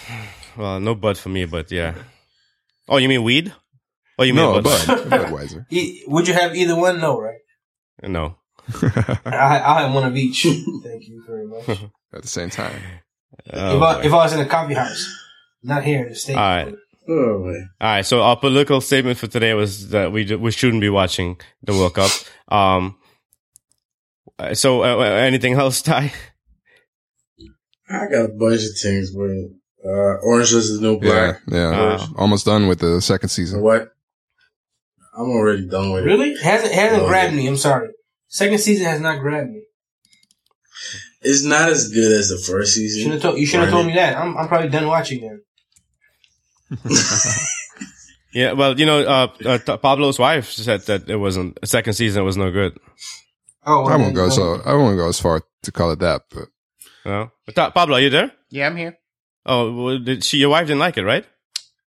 well, 0.56 0.78
no 0.80 0.94
bud 0.94 1.18
for 1.18 1.28
me, 1.28 1.44
but 1.44 1.70
yeah. 1.72 1.94
Oh, 2.88 2.96
you 2.98 3.08
mean 3.08 3.22
weed? 3.24 3.52
Oh, 4.18 4.22
you 4.24 4.32
mean 4.34 4.44
No, 4.44 4.54
a 4.58 4.62
bud? 4.62 4.86
bud. 4.86 4.98
Budweiser. 5.10 5.66
E- 5.70 6.04
would 6.06 6.26
you 6.28 6.34
have 6.34 6.54
either 6.56 6.76
one? 6.76 7.00
No, 7.00 7.20
right? 7.20 7.38
No. 8.02 8.36
I, 9.24 9.60
I'll 9.64 9.86
have 9.86 9.94
one 9.94 10.04
of 10.04 10.16
each. 10.16 10.42
Thank 10.42 11.08
you 11.08 11.22
very 11.26 11.46
much. 11.46 11.68
At 12.12 12.22
the 12.22 12.28
same 12.28 12.50
time. 12.50 12.80
Oh, 13.52 13.80
I, 13.80 14.00
if 14.04 14.12
I 14.12 14.16
was 14.16 14.32
in 14.32 14.40
a 14.40 14.46
coffee 14.46 14.74
house, 14.74 15.06
not 15.62 15.84
here 15.84 16.02
in 16.02 16.08
the 16.10 16.14
states. 16.14 16.36
All 16.36 16.42
right. 16.44 16.74
Oh, 17.08 17.38
man. 17.44 17.70
All 17.80 17.88
right. 17.88 18.04
So 18.06 18.22
our 18.22 18.36
political 18.36 18.80
statement 18.80 19.18
for 19.18 19.26
today 19.28 19.54
was 19.54 19.88
that 19.90 20.12
we 20.12 20.34
we 20.36 20.50
shouldn't 20.50 20.82
be 20.82 20.90
watching 20.90 21.40
the 21.62 21.72
World 21.72 21.94
Cup. 21.94 22.10
Um. 22.48 22.98
uh, 24.38 24.54
So 24.54 24.82
uh, 24.84 24.96
uh, 24.96 25.00
anything 25.02 25.54
else, 25.54 25.80
Ty? 25.82 26.12
I 27.90 28.06
got 28.10 28.26
a 28.26 28.28
bunch 28.28 28.60
of 28.64 28.78
things, 28.82 29.10
but 29.12 29.30
uh, 29.88 30.14
Orange 30.22 30.52
is 30.52 30.78
the 30.78 30.82
New 30.86 30.98
Yeah, 31.00 31.32
Black. 31.32 31.40
yeah. 31.48 31.70
Uh, 31.70 32.06
Almost 32.16 32.44
done 32.44 32.68
with 32.68 32.80
the 32.80 33.00
second 33.00 33.30
season. 33.30 33.62
what? 33.62 33.88
I'm 35.16 35.30
already 35.30 35.66
done 35.66 35.92
with 35.92 36.02
it. 36.04 36.06
Really? 36.06 36.36
Hasn't 36.42 36.72
hasn't 36.74 37.02
Oh, 37.04 37.08
grabbed 37.08 37.32
yeah. 37.32 37.38
me. 37.38 37.46
I'm 37.48 37.56
sorry. 37.56 37.88
Second 38.28 38.58
season 38.58 38.84
has 38.86 39.00
not 39.00 39.20
grabbed 39.20 39.50
me. 39.50 39.62
It's 41.22 41.42
not 41.42 41.70
as 41.70 41.88
good 41.88 42.12
as 42.12 42.28
the 42.28 42.36
first 42.36 42.74
Should 42.74 42.82
season. 42.82 43.12
have 43.12 43.22
told 43.22 43.38
you 43.38 43.46
should 43.46 43.60
have 43.60 43.70
told 43.70 43.86
me 43.86 43.94
that. 43.94 44.16
I'm 44.16 44.36
I'm 44.36 44.46
probably 44.46 44.68
done 44.68 44.86
watching 44.86 45.22
then. 45.22 45.40
Yeah. 48.34 48.52
Well, 48.52 48.78
you 48.78 48.84
know, 48.84 49.00
uh, 49.00 49.28
uh, 49.46 49.76
Pablo's 49.78 50.18
wife 50.18 50.50
said 50.50 50.82
that 50.82 51.08
it 51.08 51.16
wasn't 51.16 51.58
second 51.64 51.94
season 51.94 52.22
It 52.22 52.26
was 52.26 52.36
no 52.36 52.50
good. 52.50 52.78
Oh, 53.64 53.84
well, 53.84 53.88
I 53.94 53.96
won't 53.96 54.14
go 54.14 54.28
so 54.28 54.60
I 54.64 54.74
won't 54.74 54.96
go 54.98 55.08
as 55.08 55.18
far 55.18 55.42
to 55.62 55.72
call 55.72 55.90
it 55.92 55.98
that, 56.00 56.22
but 56.30 56.48
No. 57.06 57.30
But 57.46 57.54
Ta- 57.54 57.70
Pablo, 57.70 57.96
are 57.96 58.00
you 58.00 58.10
there? 58.10 58.30
Yeah, 58.50 58.66
I'm 58.66 58.76
here. 58.76 58.98
Oh, 59.46 59.72
well, 59.84 59.98
did 59.98 60.24
she? 60.24 60.36
Your 60.38 60.50
wife 60.50 60.66
didn't 60.66 60.78
like 60.78 60.98
it, 60.98 61.04
right? 61.04 61.24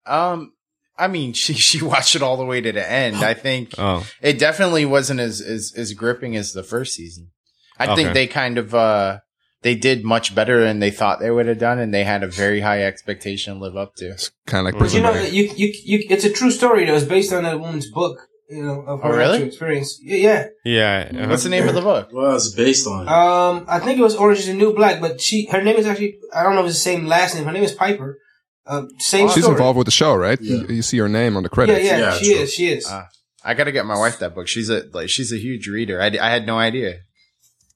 Um, 0.07 0.55
I 0.98 1.09
mean, 1.09 1.32
she 1.43 1.52
she 1.55 1.82
watched 1.85 2.15
it 2.15 2.23
all 2.23 2.39
the 2.39 2.44
way 2.47 2.61
to 2.62 2.73
the 2.73 2.90
end. 2.90 3.16
I 3.16 3.35
think 3.35 3.74
Oh. 3.78 4.07
it 4.23 4.39
definitely 4.39 4.86
wasn't 4.86 5.20
as 5.20 5.40
as 5.43 5.73
as 5.77 5.93
gripping 5.93 6.36
as 6.36 6.52
the 6.55 6.62
first 6.62 6.94
season. 6.94 7.31
I 7.78 7.85
Okay. 7.85 7.97
think 7.97 8.15
they 8.15 8.27
kind 8.27 8.57
of 8.59 8.74
uh 8.74 9.19
they 9.62 9.74
did 9.74 10.05
much 10.05 10.35
better 10.35 10.62
than 10.65 10.81
they 10.81 10.91
thought 10.91 11.20
they 11.20 11.31
would 11.31 11.47
have 11.47 11.59
done, 11.59 11.78
and 11.78 11.93
they 11.93 12.05
had 12.05 12.23
a 12.23 12.27
very 12.28 12.61
high 12.61 12.82
expectation 12.85 13.55
to 13.55 13.61
live 13.61 13.77
up 13.77 13.95
to. 13.97 14.07
it's 14.11 14.31
kind 14.47 14.61
of 14.61 14.65
like 14.66 14.74
But 14.81 14.87
But 14.87 14.95
you 14.95 15.03
know, 15.03 15.12
you, 15.20 15.51
you, 15.57 15.73
you, 15.85 16.07
it's 16.11 16.24
a 16.24 16.32
true 16.32 16.51
story 16.51 16.87
though. 16.87 16.95
It's 16.95 17.05
based 17.05 17.32
on 17.32 17.43
that 17.45 17.61
woman's 17.61 17.91
book, 17.91 18.19
you 18.49 18.62
know, 18.65 18.81
of 18.87 19.03
her 19.03 19.12
Oh, 19.12 19.16
really? 19.16 19.43
experience. 19.43 19.99
Yeah, 20.03 20.16
yeah. 20.16 20.47
Yeah. 20.65 21.11
uh-huh. 21.12 21.28
What's 21.31 21.43
the 21.45 21.51
name 21.51 21.69
of 21.69 21.74
the 21.74 21.82
book? 21.82 22.09
Well, 22.12 22.37
it's 22.37 22.55
based 22.55 22.87
on. 22.87 23.09
Um, 23.09 23.66
I 23.69 23.78
think 23.81 23.99
it 23.99 24.03
was 24.03 24.16
Orange 24.16 24.41
is 24.41 24.47
the 24.47 24.55
New 24.55 24.74
Black, 24.74 25.01
but 25.01 25.20
she, 25.20 25.47
her 25.53 25.62
name 25.62 25.77
is 25.77 25.87
actually, 25.87 26.19
I 26.35 26.43
don't 26.43 26.55
know 26.55 26.61
if 26.62 26.66
it's 26.66 26.77
the 26.77 26.81
same 26.81 27.07
last 27.07 27.35
name. 27.35 27.45
Her 27.45 27.53
name 27.53 27.65
is 27.65 27.73
Piper. 27.73 28.19
Uh, 28.66 28.82
same 28.99 29.28
She's 29.28 29.43
story. 29.43 29.53
involved 29.57 29.77
with 29.78 29.87
the 29.87 29.91
show, 29.91 30.15
right? 30.15 30.39
Yeah. 30.41 30.57
You, 30.69 30.77
you 30.77 30.82
see 30.82 30.99
her 30.99 31.09
name 31.09 31.37
on 31.37 31.43
the 31.43 31.49
Yeah, 31.49 31.55
credits. 31.55 31.85
yeah, 31.85 31.99
Yeah, 31.99 32.12
she 32.15 32.32
true. 32.32 32.43
is. 32.43 32.53
She 32.53 32.69
is. 32.69 32.87
Uh, 32.87 33.05
I 33.43 33.55
got 33.55 33.65
to 33.65 33.73
get 33.73 33.85
my 33.87 33.99
wife 33.99 34.19
that 34.20 34.35
book. 34.35 34.47
She's 34.49 34.69
a 34.70 34.85
like 34.93 35.09
she's 35.09 35.32
a 35.32 35.39
huge 35.39 35.66
reader. 35.66 36.01
I, 36.01 36.07
I 36.20 36.31
had 36.31 36.47
no 36.47 36.59
idea. 36.59 36.99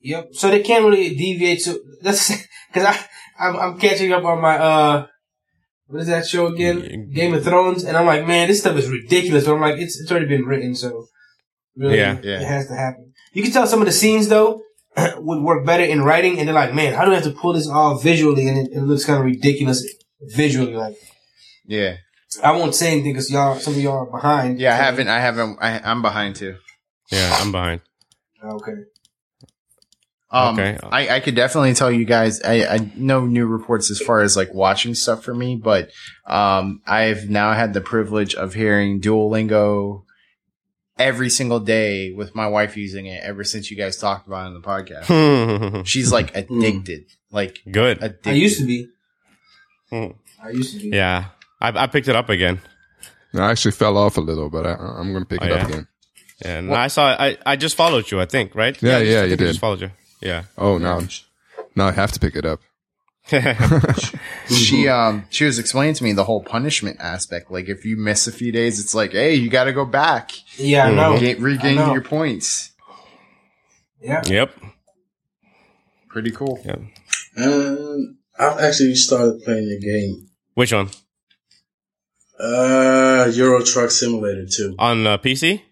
Yep. 0.05 0.35
So 0.35 0.51
they 0.51 0.63
can't 0.63 0.85
really 0.85 1.15
deviate 1.17 1.65
to 1.65 1.81
that's 2.03 2.29
because 2.73 2.85
I 2.85 2.99
I'm, 3.39 3.57
I'm 3.57 3.79
catching 3.79 4.13
up 4.13 4.25
on 4.25 4.41
my 4.41 4.57
uh 4.59 5.07
what 5.87 6.01
is 6.01 6.07
that 6.09 6.27
show 6.27 6.47
again? 6.47 7.11
Game 7.13 7.35
of 7.35 7.45
Thrones, 7.45 7.85
and 7.85 7.97
I'm 7.97 8.07
like, 8.07 8.27
man, 8.27 8.49
this 8.49 8.61
stuff 8.61 8.77
is 8.77 8.89
ridiculous. 8.89 9.45
But 9.45 9.55
I'm 9.55 9.61
like, 9.61 9.79
it's 9.79 10.01
it's 10.01 10.11
already 10.11 10.27
been 10.27 10.45
written, 10.47 10.75
so 10.75 11.07
really, 11.77 11.99
Yeah. 11.99 12.19
Yeah. 12.23 12.41
it 12.41 12.47
has 12.47 12.69
to 12.69 12.75
happen. 12.75 13.13
You 13.33 13.43
can 13.43 13.53
tell 13.53 13.67
some 13.67 13.81
of 13.81 13.87
the 13.87 13.93
scenes 13.93 14.29
though 14.29 14.63
would 15.17 15.43
work 15.43 15.67
better 15.67 15.85
in 15.85 16.03
writing, 16.03 16.39
and 16.39 16.47
they're 16.49 16.55
like, 16.55 16.75
man, 16.75 16.95
how 16.95 17.05
do 17.05 17.11
I 17.13 17.17
have 17.17 17.25
to 17.25 17.31
pull 17.33 17.53
this 17.55 17.69
off 17.69 18.03
visually, 18.03 18.47
and 18.49 18.57
it, 18.59 18.73
it 18.73 18.81
looks 18.83 19.05
kind 19.05 19.19
of 19.19 19.25
ridiculous 19.25 19.85
visually. 20.21 20.75
Like, 20.75 20.97
Yeah, 21.67 21.97
I 22.43 22.53
won't 22.53 22.75
say 22.75 22.93
anything 22.93 23.13
because 23.13 23.31
y'all, 23.31 23.59
some 23.59 23.75
of 23.75 23.81
y'all 23.81 24.07
are 24.07 24.11
behind. 24.11 24.59
yeah. 24.61 24.73
I 24.75 24.77
haven't. 24.77 25.09
I 25.09 25.21
haven't. 25.21 25.59
I, 25.61 25.81
I'm 25.85 26.01
behind 26.03 26.37
too. 26.37 26.57
Yeah, 27.11 27.37
I'm 27.41 27.53
behind. 27.53 27.81
Okay. 28.43 28.73
Um, 30.35 30.59
Okay. 30.59 30.79
I, 30.91 31.09
I 31.17 31.21
could 31.21 31.35
definitely 31.37 31.75
tell 31.75 31.91
you 31.93 32.05
guys. 32.05 32.43
I, 32.43 32.65
I 32.67 32.91
know 32.97 33.25
new 33.27 33.47
reports 33.47 33.91
as 33.91 34.01
far 34.01 34.21
as 34.21 34.37
like 34.37 34.53
watching 34.53 34.95
stuff 34.95 35.23
for 35.25 35.35
me, 35.35 35.57
but 35.57 35.91
um, 36.27 36.83
I've 36.87 37.31
now 37.31 37.53
had 37.53 37.73
the 37.73 37.81
privilege 37.81 38.35
of 38.35 38.53
hearing 38.55 39.01
Duolingo 39.01 40.03
every 40.99 41.31
single 41.31 41.61
day 41.61 42.13
with 42.13 42.35
my 42.35 42.47
wife 42.49 42.77
using 42.77 43.07
it 43.07 43.23
ever 43.23 43.45
since 43.45 43.71
you 43.71 43.77
guys 43.77 43.97
talked 43.97 44.27
about 44.27 44.45
it 44.45 44.49
on 44.49 44.55
the 44.55 44.61
podcast. 44.61 45.87
She's 45.87 46.13
like 46.13 46.37
addicted, 46.37 47.07
like 47.31 47.61
Good. 47.71 47.99
addicted. 48.03 48.31
I 48.31 48.33
used 48.35 48.59
to 48.59 48.67
be. 48.67 48.89
Hmm. 49.91 50.07
I 50.43 50.51
used 50.51 50.75
to 50.75 50.81
be. 50.91 50.97
Yeah, 50.97 51.27
I, 51.61 51.69
I 51.85 51.87
picked 51.87 52.09
it 52.09 52.17
up 52.17 52.29
again. 52.29 52.61
I 53.35 53.51
actually 53.51 53.73
fell 53.73 53.97
off 53.99 54.17
a 54.17 54.21
little, 54.21 54.49
but 54.51 54.67
I, 54.67 54.75
I'm 54.75 55.13
going 55.13 55.25
to 55.25 55.29
pick 55.29 55.43
Oh, 55.43 55.47
it 55.47 55.53
up 55.53 55.59
yeah? 55.59 55.67
again. 55.69 55.89
And 56.45 56.75
I 56.75 56.89
saw 56.89 57.07
I 57.19 57.39
I 57.47 57.57
just 57.57 57.77
followed 57.77 58.11
you. 58.11 58.21
I 58.21 58.27
think 58.27 58.55
right. 58.55 58.81
Yeah, 58.83 58.97
I 58.97 59.01
just- 59.01 59.11
yeah, 59.13 59.21
I 59.21 59.25
you 59.25 59.33
I 59.33 59.37
did. 59.37 59.47
Just 59.49 59.61
followed 59.61 59.81
you. 59.81 59.91
Yeah. 60.25 60.45
Oh, 60.59 60.79
now, 60.79 61.01
now 61.77 61.87
I 61.87 61.93
have 61.93 62.11
to 62.13 62.21
pick 62.21 62.35
it 62.35 62.45
up. 62.45 62.61
she 64.49 64.87
um 64.89 65.25
she 65.31 65.45
was 65.47 65.59
explaining 65.59 65.95
to 65.95 66.05
me 66.05 66.13
the 66.13 66.25
whole 66.25 66.43
punishment 66.43 66.99
aspect. 67.01 67.51
Like 67.51 67.69
if 67.69 67.85
you 67.85 67.97
miss 67.97 68.27
a 68.27 68.33
few 68.33 68.53
days, 68.53 68.79
it's 68.81 68.95
like, 68.95 69.13
hey, 69.13 69.35
you 69.35 69.49
got 69.49 69.65
to 69.65 69.73
go 69.73 69.85
back, 69.87 70.33
Yeah, 70.59 70.87
I 70.87 70.91
know. 70.95 71.19
Ga- 71.19 71.37
regain 71.37 71.79
I 71.79 71.87
know. 71.87 71.93
your 71.93 72.03
points. 72.03 72.73
Yeah. 74.03 74.23
yep. 74.27 74.53
Pretty 76.09 76.33
cool. 76.33 76.61
Yeah. 76.65 76.77
Um, 77.39 78.19
I've 78.39 78.59
actually 78.61 78.95
started 78.97 79.43
playing 79.43 79.69
the 79.69 79.81
game. 79.81 80.29
Which 80.55 80.73
one? 80.73 80.91
Uh, 82.39 83.31
Euro 83.33 83.63
Truck 83.65 83.91
Simulator 83.91 84.45
2. 84.47 84.75
On 84.79 85.07
uh, 85.07 85.19
PC? 85.19 85.63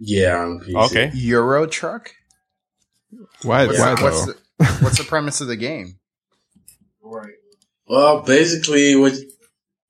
Yeah, 0.00 0.38
on 0.42 0.60
PC. 0.60 0.74
Okay. 0.86 1.10
Euro 1.14 1.66
truck. 1.66 2.10
Why, 3.42 3.66
What's, 3.66 3.78
why 3.78 3.94
the, 3.94 4.02
what's, 4.02 4.26
the, 4.26 4.36
what's 4.84 4.98
the 4.98 5.04
premise 5.04 5.40
of 5.40 5.48
the 5.48 5.56
game? 5.56 5.98
Right. 7.02 7.34
Well, 7.86 8.22
basically, 8.22 8.96
what 8.96 9.12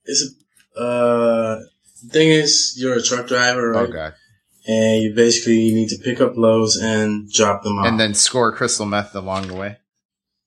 it's 0.04 0.34
a 0.76 0.80
uh 0.80 1.60
thing 2.10 2.30
is, 2.30 2.74
you're 2.76 2.94
a 2.94 3.02
truck 3.02 3.28
driver, 3.28 3.70
right? 3.70 3.92
God! 3.92 4.14
And 4.66 5.02
you 5.02 5.14
basically 5.14 5.72
need 5.72 5.88
to 5.90 5.98
pick 5.98 6.20
up 6.20 6.36
loads 6.36 6.76
and 6.76 7.30
drop 7.30 7.62
them 7.62 7.78
off. 7.78 7.86
And 7.86 7.98
then 7.98 8.14
score 8.14 8.52
crystal 8.52 8.86
meth 8.86 9.14
along 9.14 9.48
the 9.48 9.54
way. 9.54 9.78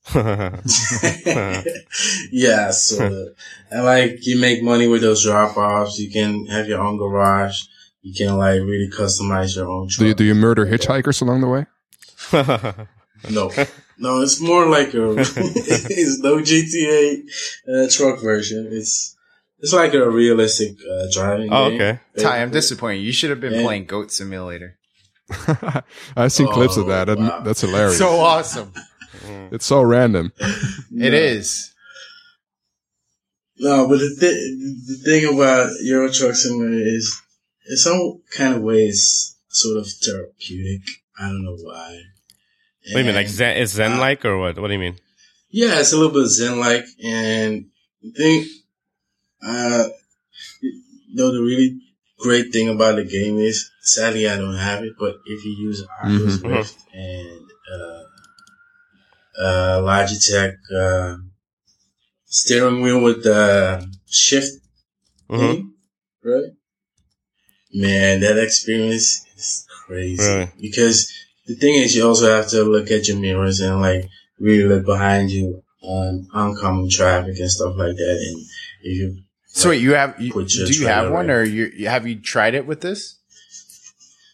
yeah, 2.31 2.69
so 2.69 3.29
and 3.71 3.85
like 3.85 4.25
you 4.25 4.39
make 4.39 4.61
money 4.61 4.87
with 4.87 5.01
those 5.01 5.23
drop 5.23 5.57
offs. 5.57 5.97
You 5.97 6.11
can 6.11 6.45
have 6.45 6.67
your 6.67 6.79
own 6.81 6.97
garage. 6.97 7.63
You 8.01 8.13
can 8.13 8.37
like 8.37 8.61
really 8.61 8.89
customize 8.89 9.55
your 9.55 9.67
own 9.67 9.89
truck. 9.89 9.99
Do 9.99 10.07
you, 10.07 10.13
do 10.13 10.23
you 10.23 10.35
murder 10.35 10.65
hitchhikers 10.65 11.21
along 11.21 11.41
the 11.41 11.47
way? 11.47 11.65
No, 13.29 13.51
no, 13.97 14.21
it's 14.21 14.39
more 14.41 14.67
like 14.67 14.93
a 14.93 15.11
it's 15.17 16.19
no 16.19 16.37
GTA 16.37 17.23
uh, 17.67 17.89
truck 17.91 18.21
version. 18.21 18.67
It's 18.71 19.15
it's 19.59 19.73
like 19.73 19.93
a 19.93 20.09
realistic 20.09 20.77
uh, 20.89 21.05
driving. 21.11 21.49
oh, 21.51 21.69
game, 21.69 21.81
okay. 21.81 21.99
Ty, 22.19 22.41
I'm 22.41 22.51
disappointed. 22.51 22.99
You 23.01 23.11
should 23.11 23.29
have 23.31 23.39
been 23.39 23.53
Yeah. 23.53 23.63
playing 23.63 23.85
Goat 23.85 24.11
Simulator. 24.11 24.77
I've 26.15 26.31
seen 26.31 26.47
clips 26.47 26.77
of 26.77 26.85
Oh, 26.87 27.05
that. 27.05 27.17
wow. 27.17 27.39
That's 27.39 27.61
hilarious. 27.61 27.97
So 27.97 28.19
awesome. 28.19 28.73
it's 29.51 29.65
so 29.65 29.81
random. 29.81 30.31
It 30.91 31.13
is. 31.15 31.73
No, 33.57 33.87
but 33.87 33.99
the, 33.99 34.15
th- 34.19 34.57
the 34.87 35.01
thing 35.05 35.33
about 35.33 35.71
Euro 35.81 36.11
Truck 36.11 36.35
Simulator 36.35 36.85
is, 36.85 37.21
in 37.69 37.77
some 37.77 38.21
kind 38.35 38.55
of 38.55 38.61
ways, 38.61 39.35
sort 39.47 39.77
of 39.77 39.87
therapeutic. 39.87 40.81
I 41.17 41.29
don't 41.29 41.43
know 41.43 41.55
why. 41.61 42.01
What 42.85 42.93
do 42.93 42.99
you 42.99 43.05
mean? 43.05 43.15
Like 43.15 43.27
Zen? 43.27 43.57
Is 43.57 43.71
Zen 43.71 43.99
like 43.99 44.25
or 44.25 44.37
what? 44.37 44.59
What 44.59 44.67
do 44.67 44.73
you 44.73 44.79
mean? 44.79 44.97
Yeah, 45.49 45.79
it's 45.79 45.93
a 45.93 45.97
little 45.97 46.11
bit 46.11 46.27
Zen-like, 46.27 46.85
and 47.03 47.67
I 48.03 48.09
think 48.17 48.47
uh, 49.45 49.85
you 50.61 51.15
know, 51.15 51.31
the 51.31 51.41
really 51.41 51.79
great 52.19 52.51
thing 52.51 52.69
about 52.69 52.95
the 52.95 53.03
game 53.05 53.37
is, 53.39 53.69
sadly 53.81 54.27
I 54.27 54.37
don't 54.37 54.55
have 54.55 54.83
it, 54.83 54.93
but 54.99 55.15
if 55.25 55.45
you 55.45 55.51
use 55.51 55.83
Oculus 56.01 56.39
Mhm. 56.39 56.49
Rift 56.49 56.75
and, 56.93 57.45
uh, 57.73 58.03
uh, 59.39 59.81
Logitech, 59.81 60.57
uh, 60.75 61.17
steering 62.25 62.81
wheel 62.81 63.01
with 63.01 63.23
the 63.23 63.87
shift 64.07 64.51
hmm 65.29 65.37
thing, 65.37 65.73
right? 66.23 66.51
Man, 67.73 68.21
that 68.21 68.37
experience 68.37 69.25
is 69.35 69.65
crazy. 69.85 70.23
Really? 70.23 70.51
Because 70.59 71.11
the 71.47 71.55
thing 71.55 71.75
is, 71.75 71.95
you 71.95 72.07
also 72.07 72.29
have 72.35 72.47
to 72.49 72.63
look 72.63 72.89
at 72.91 73.07
your 73.07 73.17
mirrors 73.17 73.59
and 73.59 73.81
like 73.81 74.09
really 74.39 74.63
look 74.63 74.85
behind 74.85 75.29
you 75.31 75.63
on 75.81 76.27
oncoming 76.33 76.89
traffic 76.89 77.37
and 77.39 77.51
stuff 77.51 77.75
like 77.77 77.95
that. 77.95 78.17
And 78.27 78.41
if 78.81 78.97
you 78.97 79.17
So 79.47 79.69
wait, 79.69 79.81
you 79.81 79.93
have? 79.93 80.19
You, 80.19 80.31
Put 80.33 80.47
do 80.49 80.65
you 80.73 80.87
have 80.87 81.11
one, 81.11 81.25
in. 81.25 81.31
or 81.31 81.43
you 81.43 81.71
you- 81.75 81.87
have 81.87 82.07
you 82.07 82.19
tried 82.19 82.55
it 82.55 82.65
with 82.65 82.81
this? 82.81 83.17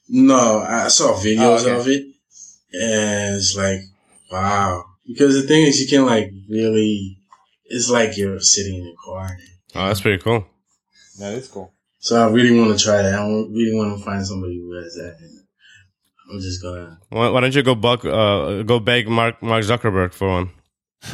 no, 0.09 0.59
I 0.59 0.88
saw 0.89 1.13
videos 1.13 1.65
Oh, 1.65 1.69
okay. 1.69 1.79
of 1.79 1.88
it, 1.88 2.03
and 2.73 3.35
it's 3.35 3.55
like 3.55 3.79
wow. 4.31 4.85
Because 5.07 5.35
the 5.41 5.47
thing 5.47 5.65
is, 5.65 5.81
you 5.81 5.88
can 5.88 6.05
like 6.05 6.31
really, 6.49 7.17
it's 7.65 7.89
like 7.89 8.17
you're 8.17 8.39
sitting 8.39 8.75
in 8.81 8.88
a 8.88 8.95
car. 9.05 9.38
Oh, 9.75 9.88
that's 9.88 10.01
pretty 10.01 10.21
cool. 10.21 10.45
That 11.19 11.33
is 11.33 11.47
cool. 11.47 11.73
So 11.99 12.15
I 12.21 12.29
really 12.31 12.57
want 12.57 12.77
to 12.77 12.83
try 12.83 13.01
that. 13.01 13.13
I 13.13 13.25
really 13.25 13.75
want 13.75 13.97
to 13.97 14.03
find 14.03 14.25
somebody 14.25 14.57
who 14.59 14.73
has 14.73 14.93
that. 14.95 15.17
And 16.31 16.37
I'm 16.37 16.41
just 16.41 16.61
gonna. 16.61 16.99
Why, 17.09 17.29
why 17.29 17.41
don't 17.41 17.53
you 17.55 17.63
go 17.63 17.75
bug, 17.75 18.05
uh, 18.05 18.63
go 18.63 18.79
beg 18.79 19.07
Mark 19.09 19.41
Mark 19.43 19.63
Zuckerberg 19.63 20.13
for 20.13 20.27
one? 20.29 20.49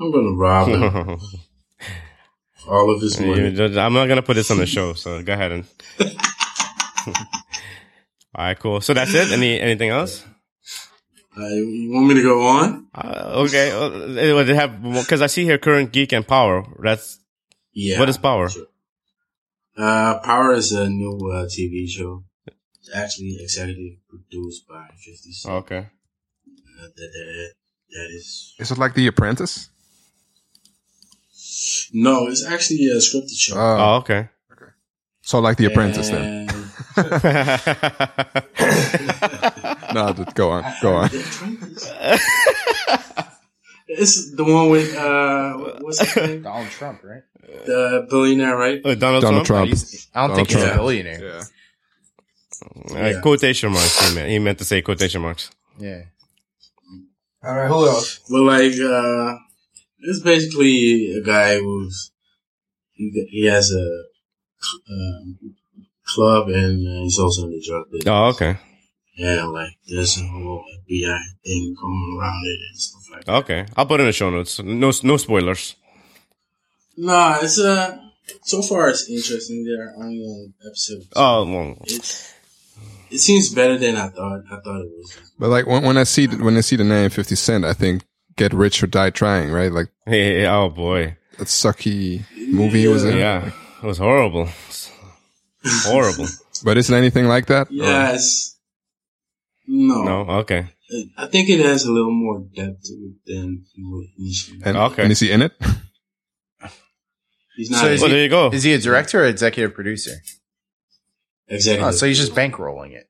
I'm 0.00 0.10
gonna 0.12 0.32
rob 0.36 0.68
him 0.68 0.82
all 2.68 2.94
of 2.94 3.00
his 3.02 3.20
money. 3.20 3.48
I'm 3.78 3.92
not 3.92 4.06
gonna 4.06 4.22
put 4.22 4.34
this 4.34 4.50
on 4.50 4.58
the 4.58 4.66
show, 4.66 4.94
so 4.94 5.22
go 5.22 5.32
ahead 5.32 5.52
and. 5.52 5.64
All 8.34 8.46
right, 8.46 8.58
cool. 8.58 8.80
So 8.80 8.94
that's 8.94 9.12
it. 9.12 9.30
Any 9.30 9.60
anything 9.60 9.90
else? 9.90 10.24
Uh, 11.36 11.46
you 11.48 11.90
want 11.92 12.06
me 12.06 12.14
to 12.14 12.22
go 12.22 12.46
on? 12.46 12.86
Uh, 12.94 13.44
okay. 13.46 13.70
Uh, 13.72 14.34
what 14.34 14.46
they 14.46 14.54
have 14.54 14.82
because 14.82 15.20
I 15.20 15.26
see 15.26 15.44
here 15.44 15.58
current 15.58 15.92
geek 15.92 16.12
and 16.12 16.26
power. 16.26 16.64
That's 16.82 17.18
Yeah. 17.74 17.98
what 17.98 18.08
is 18.08 18.16
power? 18.18 18.48
Sure. 18.48 18.66
Uh, 19.76 20.18
Power 20.20 20.52
is 20.52 20.72
a 20.72 20.88
new 20.88 21.16
uh, 21.32 21.46
TV 21.46 21.88
show. 21.88 22.24
It's 22.92 23.00
actually 23.00 23.36
executive 23.40 23.98
produced 24.08 24.68
by 24.68 24.86
50 24.96 25.32
Cent. 25.32 25.54
Okay. 25.54 25.78
Uh, 25.78 26.82
that, 26.82 26.94
that, 26.96 27.52
that 27.90 28.08
is 28.10 28.54
Is 28.58 28.70
it 28.70 28.78
like 28.78 28.94
The 28.94 29.06
Apprentice? 29.06 29.70
no, 31.94 32.26
it's 32.28 32.44
actually 32.46 32.86
a 32.88 32.96
scripted 32.96 33.36
show. 33.36 33.56
Oh, 33.56 33.76
Oh, 33.78 33.94
okay. 33.96 34.28
so 35.22 35.38
like 35.40 35.56
The 35.56 35.66
Apprentice 35.66 36.08
then. 36.10 36.48
No, 39.94 40.12
just 40.14 40.34
go 40.34 40.50
on, 40.50 40.64
go 40.80 40.94
on. 40.96 41.10
it's 43.88 44.34
the 44.34 44.42
one 44.44 44.70
with 44.70 44.96
uh, 44.96 45.52
what's 45.80 46.00
his 46.00 46.16
name? 46.16 46.42
Donald 46.42 46.70
Trump, 46.70 47.04
right? 47.04 47.22
The 47.66 48.06
billionaire, 48.08 48.56
right? 48.56 48.80
Uh, 48.84 48.94
Donald, 48.94 49.22
Donald 49.22 49.44
Trump. 49.44 49.68
Trump. 49.70 49.82
I 50.14 50.20
don't 50.20 50.30
Donald 50.30 50.48
think 50.48 50.50
he's 50.60 50.62
a 50.70 50.74
billionaire. 50.74 51.22
Yeah. 51.22 51.42
Uh, 52.90 52.94
Yeah. 52.98 53.20
Quotation 53.20 53.72
marks. 53.72 54.08
He 54.08 54.14
meant, 54.14 54.30
he 54.30 54.38
meant 54.38 54.58
to 54.58 54.64
say 54.64 54.82
quotation 54.82 55.22
marks. 55.22 55.50
Yeah. 55.78 56.02
All 57.44 57.54
right. 57.56 57.68
Who 57.68 57.86
else? 57.88 58.20
Well, 58.30 58.44
like, 58.44 58.72
uh, 58.80 59.36
it's 60.00 60.20
basically 60.20 61.14
a 61.16 61.22
guy 61.22 61.58
who's 61.58 62.10
he, 62.92 63.10
he 63.30 63.46
has 63.46 63.70
a 63.72 63.86
um, 64.90 65.38
club 66.06 66.48
and 66.48 66.86
uh, 66.86 67.02
he's 67.02 67.18
also 67.18 67.44
in 67.44 67.50
the 67.50 67.64
drug 67.66 67.84
business. 67.90 68.08
Oh, 68.08 68.26
okay. 68.26 68.56
Yeah, 69.16 69.44
like 69.44 69.72
there's 69.86 70.16
a 70.18 70.24
whole 70.26 70.64
FBI 70.88 71.18
thing 71.44 71.74
going 71.80 72.18
around 72.18 72.42
it 72.46 72.58
and 72.70 72.78
stuff 72.80 73.02
like 73.12 73.24
that. 73.24 73.34
Okay, 73.34 73.66
I'll 73.76 73.86
put 73.86 74.00
in 74.00 74.06
the 74.06 74.12
show 74.12 74.30
notes. 74.30 74.58
No, 74.62 74.90
no 75.02 75.16
spoilers. 75.18 75.76
Nah, 76.96 77.38
it's 77.42 77.58
uh 77.58 77.98
so 78.42 78.62
far 78.62 78.88
it's 78.88 79.08
interesting. 79.08 79.64
There 79.64 79.86
are 79.88 79.94
only 80.02 80.20
on 80.20 80.54
episodes. 80.66 81.08
Oh, 81.14 81.44
well, 81.44 81.76
It's 81.82 82.32
it 83.12 83.18
seems 83.18 83.52
better 83.54 83.76
than 83.78 83.96
I 83.96 84.08
thought. 84.08 84.42
I 84.50 84.56
thought 84.60 84.80
it 84.80 84.90
was. 84.96 85.20
But 85.38 85.48
like 85.50 85.66
when, 85.66 85.82
when 85.84 85.96
I 85.98 86.04
see 86.04 86.26
when 86.26 86.56
I 86.56 86.60
see 86.60 86.76
the 86.76 86.84
name 86.84 87.10
Fifty 87.10 87.34
Cent, 87.36 87.64
I 87.64 87.72
think 87.74 88.04
"Get 88.36 88.52
Rich 88.52 88.82
or 88.82 88.86
Die 88.86 89.10
Trying," 89.10 89.50
right? 89.52 89.72
Like 89.72 89.88
hey, 90.06 90.46
oh 90.46 90.68
boy, 90.70 91.16
that 91.38 91.48
sucky 91.48 92.24
movie 92.36 92.82
he 92.82 92.88
was 92.88 93.04
in. 93.04 93.16
yeah, 93.18 93.50
it 93.82 93.86
was 93.86 93.98
horrible, 93.98 94.48
horrible. 95.84 96.26
But 96.64 96.78
isn't 96.78 96.94
anything 96.94 97.26
like 97.26 97.46
that? 97.46 97.66
Or- 97.70 97.74
Yes. 97.74 98.56
No. 99.66 100.02
No, 100.04 100.20
okay, 100.42 100.66
I 101.18 101.26
think 101.26 101.48
it 101.48 101.58
has 101.64 101.84
a 101.84 101.90
little 101.92 102.12
more 102.12 102.40
depth 102.54 102.84
to 102.84 102.92
it 102.92 103.14
than 103.26 103.64
you 103.74 103.90
would 103.90 104.06
initially. 104.18 104.60
and, 104.64 104.76
Okay. 104.76 105.02
and 105.02 105.10
is 105.12 105.18
he 105.20 105.32
in 105.32 105.42
it? 105.42 105.52
He's 107.56 107.70
not 107.70 107.80
So 107.80 107.86
is 107.88 108.00
well 108.00 108.10
there 108.10 108.22
you 108.22 108.28
go. 108.28 108.50
Is 108.50 108.62
he 108.62 108.72
a 108.74 108.78
director 108.78 109.22
or 109.22 109.26
executive 109.26 109.74
producer? 109.74 110.12
Exactly. 111.48 111.84
Oh, 111.86 111.90
so 111.92 112.06
he's 112.06 112.18
just 112.18 112.34
bankrolling 112.34 112.92
it. 112.92 113.08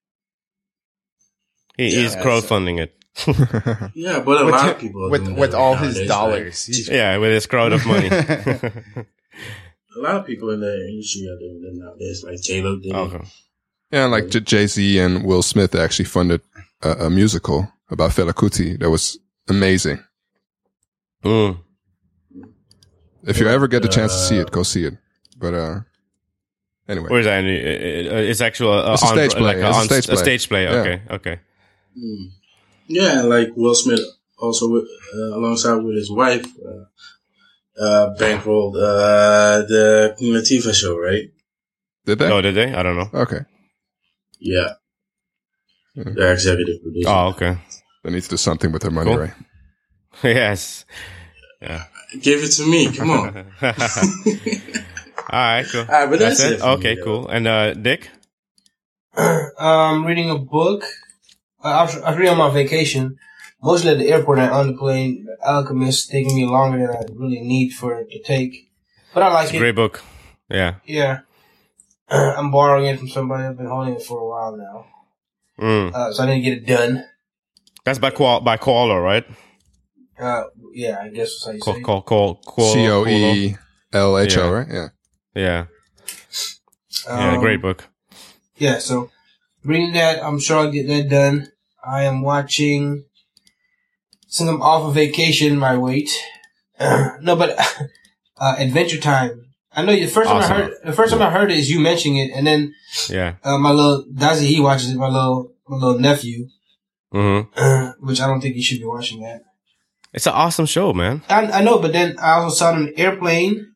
He, 1.77 1.91
he's 1.95 2.15
Yeah, 2.15 2.23
crowdfunding 2.23 2.79
it. 2.81 2.95
yeah, 3.95 4.21
but 4.21 4.41
a 4.43 4.45
With 4.45 4.55
lot 4.55 4.61
hi- 4.63 4.71
of 4.73 4.79
people 4.79 5.11
with 5.11 5.29
with 5.39 5.55
all 5.55 5.75
nowadays, 5.75 5.97
his 5.99 6.09
dollars. 6.09 6.65
He's- 6.67 6.89
Yeah, 6.89 7.17
with 7.19 7.31
his 7.33 7.47
crowd 7.47 7.73
of 7.73 7.85
money. 7.87 8.09
a 8.11 9.05
lot 9.97 10.17
of 10.17 10.27
people 10.27 10.51
in 10.51 10.61
the 10.61 10.89
industry 10.89 11.23
are 11.29 11.39
doing 11.39 11.61
that 11.63 11.75
nowadays. 11.75 12.25
Like 12.27 12.41
J 12.41 12.63
Lo 12.63 12.79
did. 12.79 12.93
okay. 12.95 13.25
Yeah, 13.91 14.07
like 14.07 14.29
Jay 14.31 14.67
Z 14.67 14.99
and 14.99 15.25
Will 15.25 15.43
Smith 15.43 15.75
actually 15.75 16.07
funded 16.07 16.41
a, 16.83 17.07
a 17.07 17.11
musical 17.11 17.71
about 17.91 18.11
Fela 18.13 18.33
Kuti 18.33 18.79
that 18.81 18.89
was 18.89 19.19
amazing. 19.49 20.03
Mm. 21.23 21.59
If 23.25 23.39
you 23.39 23.47
ever 23.49 23.69
get 23.69 23.83
the 23.83 23.89
chance 23.89 24.13
to 24.15 24.19
see 24.19 24.37
it, 24.39 24.51
go 24.51 24.63
see 24.63 24.85
it. 24.85 24.95
But 25.39 25.55
uh, 25.55 25.81
anyway, 26.93 27.09
Where 27.11 27.21
is 27.21 27.27
that? 27.27 27.43
Uh, 27.45 28.15
uh, 28.17 28.31
It's 28.31 28.41
actual. 28.41 28.73
Uh, 28.73 28.95
It's 28.95 29.03
a 29.03 29.07
on- 29.07 29.15
stage 29.17 29.33
play. 29.41 29.43
Like 29.51 29.57
It's 29.57 29.77
a 29.77 29.81
on- 29.81 29.85
stage 29.91 30.07
play. 30.07 30.15
A 30.15 30.25
stage 30.27 30.45
play. 30.51 30.63
Yeah. 30.65 30.81
Okay. 30.81 30.97
Okay. 31.17 31.37
Mm. 31.99 32.25
Yeah, 32.89 33.23
like 33.35 33.51
Will 33.57 33.75
Smith 33.75 34.01
also 34.39 34.65
with, 34.73 34.85
uh, 35.17 35.37
alongside 35.39 35.79
with 35.87 35.97
his 35.97 36.11
wife, 36.11 36.45
uh, 36.71 36.85
uh, 37.85 38.07
bankrolled 38.21 38.77
uh, 38.77 39.63
the 39.73 40.15
Queen 40.19 40.35
Latifah 40.35 40.75
show, 40.75 40.95
right? 40.99 41.27
did 42.07 42.19
they? 42.19 42.31
Oh, 42.31 42.41
did 42.43 42.55
they? 42.55 42.69
I 42.75 42.83
don't 42.83 42.97
know. 43.01 43.11
Okay, 43.25 43.43
Yeah. 44.41 44.71
Yeah. 45.95 46.05
The 46.19 46.33
executive 46.33 46.83
producer. 46.83 47.09
Oh, 47.09 47.29
okay. 47.33 47.57
they 48.03 48.11
need 48.11 48.23
to 48.25 48.31
do 48.31 48.37
something 48.37 48.73
with 48.73 48.83
their 48.83 48.91
money, 48.91 49.11
Cool. 49.11 49.21
right? 49.25 49.35
yes. 50.25 50.85
Yeah. 51.61 51.85
Give 52.21 52.43
it 52.43 52.53
to 52.59 52.65
me. 52.67 52.91
Come 52.97 53.11
on. 53.11 53.29
All 55.33 55.39
right. 55.39 55.67
Cool. 55.67 55.81
All 55.81 55.87
right, 55.87 56.11
but 56.11 56.19
that's, 56.19 56.41
it. 56.41 56.61
for 56.61 56.67
Okay. 56.67 56.95
though. 56.97 57.05
Cool. 57.05 57.29
And 57.29 57.47
uh, 57.49 57.75
Dick. 57.75 58.11
um, 59.59 60.05
reading 60.07 60.31
a 60.31 60.39
book. 60.39 60.85
Uh, 61.65 61.69
I 61.69 61.83
was, 61.83 61.97
I 61.97 62.11
was 62.11 62.19
reading 62.19 62.33
on 62.33 62.39
my 62.39 62.51
vacation, 62.51 63.19
mostly 63.63 63.91
at 63.93 63.99
the 63.99 64.09
airport 64.09 64.39
and 64.41 64.51
on 64.51 64.67
the 64.69 64.77
plane. 64.77 65.25
The 65.25 65.37
Alchemist 65.49 66.11
taking 66.11 66.35
me 66.37 66.45
longer 66.47 66.79
than 66.79 66.91
I 66.97 67.03
really 67.15 67.41
need 67.41 67.71
for 67.71 67.99
it 67.99 68.11
to 68.11 68.23
take, 68.23 68.71
but 69.15 69.23
I 69.23 69.33
like 69.33 69.45
It's 69.47 69.55
it. 69.55 69.59
great 69.59 69.75
book. 69.77 70.03
Yeah. 70.51 70.77
Yeah, 70.85 71.21
I'm 72.11 72.51
borrowing 72.51 72.87
it 72.87 72.99
from 72.99 73.09
somebody. 73.09 73.45
I've 73.45 73.57
been 73.57 73.67
holding 73.67 73.95
it 73.95 74.03
for 74.03 74.19
a 74.21 74.29
while 74.29 74.57
now, 74.57 74.87
Mm. 75.61 75.95
uh, 75.95 76.13
so 76.13 76.25
I 76.25 76.27
didn't 76.27 76.43
get 76.43 76.59
it 76.59 76.67
done. 76.67 77.05
That's 77.85 77.99
by 77.99 78.11
Qual 78.11 78.41
by 78.41 78.57
Koala, 78.57 79.01
right? 79.01 79.25
Uh, 80.19 80.45
yeah, 80.75 80.99
I 81.01 81.09
guess 81.09 81.31
that's 81.31 81.47
how 81.47 81.53
you 81.53 81.61
Call, 81.61 81.75
say. 81.75 81.81
it. 81.81 81.85
call, 81.85 82.03
call, 82.03 82.35
call, 82.37 82.73
C 82.73 82.89
O 82.89 83.07
E 83.07 83.57
L 83.93 84.19
H 84.19 84.37
O, 84.37 84.51
right? 84.53 84.67
Yeah. 84.71 84.89
Yeah. 85.35 85.67
Yeah. 87.07 87.33
Um, 87.35 87.41
Great 87.41 87.61
book. 87.63 87.89
Yeah, 88.57 88.79
so 88.79 89.11
reading 89.65 89.93
that, 89.95 90.23
I'm 90.23 90.39
sure 90.39 90.59
I'll 90.59 90.71
get 90.71 90.87
that 90.89 91.09
done. 91.09 91.51
I 91.85 92.03
am 92.05 92.23
watching, 92.23 93.05
since 94.29 94.49
I'm 94.49 94.63
off 94.63 94.85
of 94.85 94.95
vacation, 94.95 95.59
my 95.59 95.77
weight. 95.77 96.11
no, 96.81 97.35
but 97.37 97.59
uh, 98.41 98.57
Adventure 98.59 98.99
Time. 99.01 99.47
I 99.75 99.83
know 99.83 99.93
the 99.93 100.07
first 100.07 100.29
Awesome. 100.29 100.49
time 100.51 100.61
I 100.61 100.65
heard 100.65 100.75
the 100.85 100.93
first 100.93 101.13
time 101.13 101.23
I 101.23 101.31
heard 101.31 101.51
it 101.51 101.57
is 101.59 101.71
you 101.71 101.81
mentioning 101.81 102.19
it, 102.19 102.31
and 102.35 102.47
then 102.47 102.75
Yeah. 103.09 103.37
uh, 103.43 103.57
my 103.57 103.71
little 103.71 104.05
Dazi 104.13 104.43
he 104.47 104.61
watches 104.61 104.91
it. 104.91 104.97
My 104.97 105.09
little 105.09 105.55
my 105.67 105.77
little 105.79 105.99
nephew, 105.99 106.49
Mm-hmm. 107.15 107.91
which 108.07 108.21
I 108.21 108.27
don't 108.27 108.41
think 108.41 108.55
he 108.55 108.63
should 108.63 108.79
be 108.81 108.85
watching 108.87 109.23
that. 109.23 109.43
It's 110.13 110.27
an 110.27 110.35
awesome 110.35 110.67
show, 110.67 110.93
man. 110.93 111.23
I, 111.29 111.47
I 111.47 111.63
know, 111.63 111.79
but 111.79 111.93
then 111.95 112.17
I 112.19 112.33
also 112.33 112.55
saw 112.55 112.71
it 112.71 112.75
on 112.77 112.83
an 112.89 112.95
airplane. 112.99 113.72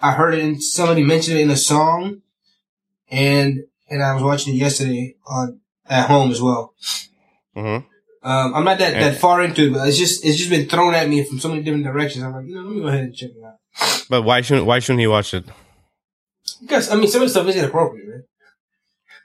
I 0.00 0.12
heard 0.12 0.34
it 0.34 0.44
and 0.44 0.62
somebody 0.62 1.02
mentioned 1.02 1.38
it 1.38 1.42
in 1.42 1.50
a 1.50 1.56
song, 1.56 2.22
and 3.10 3.64
and 3.90 4.02
I 4.02 4.14
was 4.14 4.22
watching 4.22 4.54
it 4.54 4.58
yesterday 4.58 5.16
on 5.26 5.60
at 5.88 6.08
home 6.08 6.30
as 6.30 6.40
well. 6.40 6.74
Mm-hmm. 7.56 7.86
Um, 8.28 8.54
I'm 8.54 8.64
not 8.64 8.78
that, 8.78 8.94
And- 8.94 9.04
that 9.04 9.18
far 9.20 9.42
into 9.42 9.66
it, 9.68 9.72
but 9.72 9.88
it's 9.88 9.98
just 9.98 10.24
it's 10.24 10.36
just 10.36 10.50
been 10.50 10.68
thrown 10.68 10.94
at 10.94 11.08
me 11.08 11.24
from 11.24 11.38
so 11.38 11.48
many 11.48 11.62
different 11.62 11.84
directions. 11.84 12.24
I'm 12.24 12.32
like, 12.32 12.46
you 12.46 12.54
know, 12.54 12.62
let 12.62 12.72
me 12.74 12.80
go 12.80 12.88
ahead 12.88 13.04
and 13.04 13.14
check 13.14 13.30
it 13.30 13.44
out. 13.44 14.04
But 14.10 14.22
why 14.22 14.40
shouldn't 14.40 14.66
why 14.66 14.78
shouldn't 14.80 15.00
he 15.00 15.06
watch 15.06 15.34
it? 15.34 15.44
Because 16.60 16.90
I 16.90 16.96
mean, 16.96 17.08
some 17.08 17.22
of 17.22 17.28
the 17.28 17.30
stuff 17.30 17.46
is 17.48 17.56
inappropriate, 17.56 18.08
right? 18.08 18.24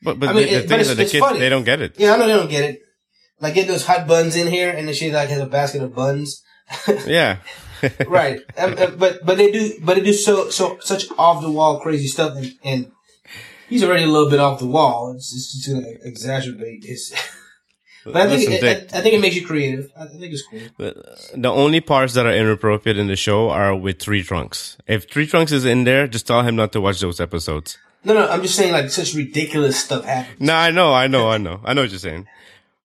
But 0.03 0.19
but 0.19 0.29
I 0.29 0.33
mean, 0.33 0.43
the, 0.45 0.49
the 0.51 0.57
it- 0.63 0.69
but 0.69 0.79
is 0.79 0.87
it's- 0.87 0.87
that 0.89 0.95
the 0.95 1.03
it's 1.03 1.11
kids 1.11 1.25
funny. 1.25 1.39
they 1.39 1.49
don't 1.49 1.63
get 1.63 1.81
it. 1.81 1.95
Yeah, 1.97 2.13
I 2.13 2.17
know 2.17 2.27
they 2.27 2.33
don't 2.33 2.49
get 2.49 2.63
it. 2.65 2.81
Like 3.39 3.55
get 3.55 3.67
those 3.67 3.85
hot 3.85 4.07
buns 4.07 4.35
in 4.35 4.47
here, 4.47 4.69
and 4.69 4.87
then 4.87 4.93
she 4.95 5.11
like 5.11 5.29
has 5.29 5.41
a 5.41 5.45
basket 5.47 5.81
of 5.81 5.95
buns. 5.95 6.43
Yeah. 7.05 7.37
right, 8.07 8.39
um, 8.57 8.75
uh, 8.77 8.91
but 8.91 9.25
but 9.25 9.37
they 9.37 9.51
do, 9.51 9.73
but 9.81 9.95
they 9.95 10.03
do 10.03 10.13
so 10.13 10.49
so 10.49 10.77
such 10.79 11.05
off 11.17 11.41
the 11.41 11.51
wall 11.51 11.81
crazy 11.81 12.07
stuff, 12.07 12.37
and, 12.37 12.53
and 12.63 12.91
he's 13.67 13.83
already 13.83 14.03
a 14.03 14.07
little 14.07 14.29
bit 14.29 14.39
off 14.39 14.59
the 14.59 14.65
wall. 14.65 15.13
It's, 15.15 15.33
it's 15.33 15.53
just 15.53 15.69
gonna 15.69 15.87
exacerbate 16.05 16.85
his. 16.85 17.13
but 18.05 18.15
I 18.15 18.27
think 18.29 18.49
Listen, 18.49 18.67
it, 18.67 18.93
I, 18.93 18.99
I 18.99 19.01
think 19.01 19.15
it 19.15 19.21
makes 19.21 19.35
you 19.35 19.45
creative. 19.45 19.91
I 19.97 20.05
think 20.05 20.33
it's 20.33 20.43
cool. 20.47 20.61
But 20.77 20.95
the 21.35 21.49
only 21.49 21.81
parts 21.81 22.13
that 22.13 22.25
are 22.25 22.33
inappropriate 22.33 22.97
in 22.97 23.07
the 23.07 23.17
show 23.17 23.49
are 23.49 23.75
with 23.75 23.99
Tree 23.99 24.23
Trunks. 24.23 24.77
If 24.87 25.07
Tree 25.07 25.27
Trunks 25.27 25.51
is 25.51 25.65
in 25.65 25.83
there, 25.83 26.07
just 26.07 26.27
tell 26.27 26.43
him 26.43 26.55
not 26.55 26.71
to 26.73 26.81
watch 26.81 27.01
those 27.01 27.19
episodes. 27.19 27.77
No, 28.05 28.13
no, 28.13 28.27
I'm 28.27 28.41
just 28.41 28.55
saying 28.55 28.73
like 28.73 28.89
such 28.89 29.13
ridiculous 29.13 29.81
stuff 29.81 30.05
happens. 30.05 30.39
No, 30.39 30.55
I 30.55 30.71
know, 30.71 30.93
I 30.93 31.07
know, 31.07 31.29
I 31.29 31.37
know, 31.37 31.61
I 31.63 31.73
know 31.73 31.81
what 31.81 31.89
you're 31.89 31.99
saying. 31.99 32.27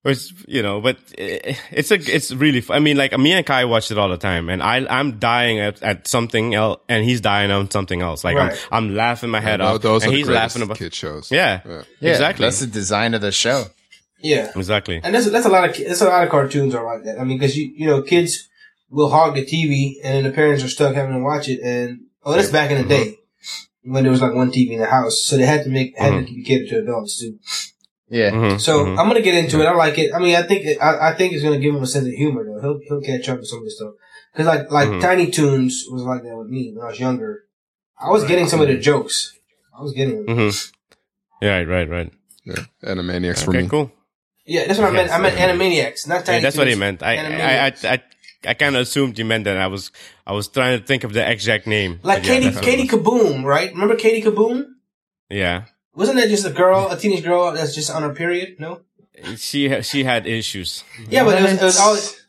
Which 0.01 0.33
you 0.47 0.63
know, 0.63 0.79
but 0.79 0.97
it's 1.17 1.91
a, 1.91 1.95
it's 1.95 2.31
really. 2.31 2.63
I 2.69 2.79
mean, 2.79 2.95
like 2.95 3.17
me 3.17 3.33
and 3.33 3.45
Kai 3.45 3.65
watch 3.65 3.91
it 3.91 3.97
all 3.97 4.07
the 4.07 4.17
time, 4.17 4.47
and 4.47 4.63
I, 4.63 4.85
I'm 4.89 5.19
dying 5.19 5.59
at, 5.59 5.83
at 5.83 6.07
something 6.07 6.53
else, 6.53 6.79
and 6.87 7.03
he's 7.03 7.19
dying 7.19 7.51
on 7.51 7.69
something 7.69 8.01
else. 8.01 8.23
Like 8.23 8.37
Right. 8.37 8.67
I'm, 8.71 8.85
I'm 8.85 8.95
laughing 8.95 9.29
my 9.29 9.41
head 9.41 9.59
Tho- 9.59 9.65
off, 9.65 9.81
those 9.81 10.03
and 10.03 10.13
are 10.13 10.15
he's 10.15 10.25
greatest 10.25 10.55
laughing 10.55 10.61
about. 10.61 10.77
kid 10.77 10.93
shows. 10.93 11.29
Yeah, 11.29 11.59
Yeah. 11.65 11.81
Yeah, 11.99 12.11
exactly, 12.11 12.45
That's 12.45 12.61
the 12.61 12.67
design 12.67 13.13
of 13.13 13.19
the 13.19 13.33
show. 13.33 13.65
Yeah. 14.21 14.51
exactly. 14.55 15.01
And 15.03 15.13
that's 15.13 15.29
that's 15.29 15.45
a 15.45 15.49
lot 15.49 15.69
of 15.69 15.75
that's 15.75 16.01
a 16.01 16.05
lot 16.05 16.23
of 16.23 16.29
cartoons 16.29 16.75
are 16.75 16.85
like 16.85 17.03
that. 17.03 17.19
I 17.19 17.25
mean, 17.25 17.37
because 17.37 17.57
you 17.57 17.69
you 17.75 17.85
know 17.85 18.01
kids 18.01 18.47
will 18.89 19.09
hog 19.09 19.35
the 19.35 19.45
TV, 19.45 19.95
and 20.01 20.15
then 20.15 20.23
the 20.23 20.31
parents 20.31 20.63
are 20.63 20.69
stuck 20.69 20.95
having 20.95 21.15
to 21.15 21.21
watch 21.21 21.49
it. 21.49 21.59
And 21.61 22.05
oh, 22.23 22.33
that's 22.33 22.49
back 22.49 22.71
in 22.71 22.77
the 22.77 22.83
mm-hmm. 22.83 23.09
day 23.11 23.17
when 23.83 24.03
there 24.03 24.11
was 24.11 24.21
like 24.21 24.33
one 24.33 24.51
TV 24.51 24.71
in 24.71 24.79
the 24.79 24.85
house, 24.85 25.23
so 25.23 25.37
they 25.37 25.45
had 25.45 25.63
to 25.63 25.69
make 25.69 25.97
had 25.97 26.11
to 26.11 26.15
mm-hmm. 26.17 26.35
be 26.35 26.43
catered 26.43 26.69
to 26.69 26.79
adults 26.79 27.19
too. 27.19 27.37
Yeah. 28.09 28.31
Mhm, 28.31 28.59
So 28.59 28.85
mhm. 28.85 28.97
I'm 28.99 29.07
gonna 29.07 29.21
get 29.21 29.35
into 29.35 29.61
it. 29.61 29.65
I 29.65 29.73
like 29.73 29.97
it. 29.97 30.13
I 30.13 30.19
mean, 30.19 30.35
I 30.35 30.41
think 30.43 30.65
it, 30.65 30.77
I, 30.81 31.09
I 31.09 31.13
think 31.13 31.33
it's 31.33 31.43
gonna 31.43 31.59
give 31.59 31.75
him 31.75 31.83
a 31.83 31.87
sense 31.87 32.05
of 32.07 32.13
humor 32.13 32.43
though. 32.43 32.59
He'll 32.61 32.79
he'll 32.87 33.01
catch 33.01 33.29
up 33.29 33.39
with 33.39 33.47
some 33.47 33.59
of 33.59 33.65
this 33.65 33.75
stuff. 33.77 33.93
Because 34.33 34.47
like 34.47 34.71
like 34.71 34.89
Mhm. 34.89 35.01
Tiny 35.01 35.29
Toons 35.31 35.85
was 35.91 36.03
like 36.03 36.23
that 36.23 36.35
with 36.37 36.47
me 36.47 36.71
when 36.75 36.83
I 36.85 36.89
was 36.89 36.99
younger. 36.99 37.43
I 37.99 38.09
was 38.09 38.23
getting 38.23 38.47
some 38.47 38.61
of 38.61 38.67
the 38.67 38.77
jokes. 38.77 39.37
I 39.77 39.81
was 39.81 39.93
getting 39.93 40.25
them. 40.25 40.37
Mhm. 40.37 40.71
Yeah, 41.41 41.57
right, 41.57 41.67
right, 41.67 41.89
right. 41.89 42.11
Yeah. 42.45 42.63
Animaniacs 42.83 43.43
for 43.45 43.51
me. 43.51 43.67
cool. 43.67 43.91
Yeah, 44.45 44.65
that's 44.65 44.79
what 44.79 44.89
I 44.89 44.91
meant. 44.91 45.11
I 45.11 45.19
meant 45.19 45.35
Animaniacs, 45.35 46.07
not 46.07 46.25
Tiny 46.25 46.37
Yeah, 46.37 46.41
that's 46.41 46.57
what 46.57 46.67
he 46.67 46.75
meant. 46.75 47.03
I, 47.03 47.13
I, 47.13 47.17
Animaniacs. 47.17 47.85
I, 47.85 47.93
I, 47.93 48.03
I 48.47 48.53
kind 48.55 48.75
of 48.75 48.81
assumed 48.81 49.19
you 49.19 49.25
meant 49.25 49.43
that. 49.43 49.57
I 49.57 49.67
was, 49.67 49.91
I 50.25 50.33
was 50.33 50.47
trying 50.47 50.79
to 50.79 50.85
think 50.85 51.03
of 51.03 51.13
the 51.13 51.29
exact 51.29 51.67
name. 51.67 51.99
Like 52.01 52.23
But 52.23 52.27
yeah, 52.27 52.33
Katie, 52.33 52.45
that's 52.45 52.55
what 52.55 52.65
it 52.65 52.77
Katie. 52.77 52.87
Kaboom, 52.87 53.43
right? 53.43 53.71
Remember 53.71 53.95
Katie 53.95 54.25
Kaboom? 54.27 54.65
Yeah, 55.29 55.65
Wasn't 55.95 56.17
that 56.17 56.29
just 56.29 56.45
a 56.45 56.51
girl, 56.51 56.89
a 56.91 56.97
teenage 56.97 57.23
girl 57.23 57.51
that's 57.51 57.75
just 57.75 57.91
on 57.91 58.03
her 58.03 58.13
period? 58.13 58.59
No. 58.59 58.81
she, 59.37 59.81
she 59.81 60.03
had 60.03 60.25
issues. 60.27 60.83
Yeah, 61.09 61.23
but 61.23 61.37
it 61.37 61.41
was, 61.43 61.53
it 61.53 61.63
was 61.63 61.79
always. 61.79 62.25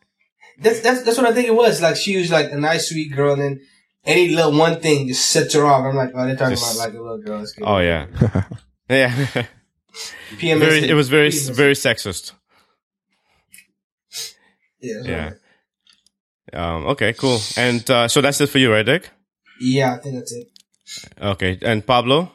That's 0.58 0.80
that's 0.80 1.02
that's 1.04 1.16
what 1.16 1.26
I 1.26 1.32
think 1.32 1.48
it 1.48 1.54
was. 1.54 1.80
Like 1.80 1.96
she 1.96 2.16
was 2.18 2.30
like 2.30 2.52
a 2.52 2.56
nice, 2.56 2.88
sweet 2.90 3.14
girl, 3.14 3.32
and 3.32 3.42
then 3.42 3.60
any 4.04 4.28
little 4.28 4.52
one 4.52 4.80
thing 4.80 5.08
just 5.08 5.26
sets 5.26 5.54
her 5.54 5.64
off. 5.64 5.84
I'm 5.84 5.96
like, 5.96 6.10
oh, 6.14 6.26
they're 6.26 6.36
talking 6.36 6.56
Just- 6.56 6.76
about 6.76 6.88
like 6.88 6.98
a 6.98 7.02
little 7.02 7.18
girl. 7.22 7.46
Oh 7.62 7.78
yeah, 7.78 8.06
yeah. 8.90 9.46
PMS. 10.36 10.58
very, 10.58 10.88
it 10.88 10.94
was 10.94 11.08
very, 11.08 11.28
PMS. 11.30 11.50
very 11.56 11.74
sexist. 11.74 12.32
Yeah. 14.80 14.94
Yeah. 15.04 15.24
right. 15.24 15.34
Um, 16.52 16.86
okay, 16.88 17.12
cool. 17.12 17.38
And 17.56 17.88
uh, 17.90 18.08
so 18.08 18.20
that's 18.20 18.40
it 18.40 18.48
for 18.48 18.58
you, 18.58 18.72
right, 18.72 18.84
Dick? 18.84 19.08
Yeah, 19.60 19.94
I 19.94 19.98
think 19.98 20.16
that's 20.16 20.32
it. 20.32 20.48
Okay, 21.20 21.58
and 21.62 21.86
Pablo. 21.86 22.32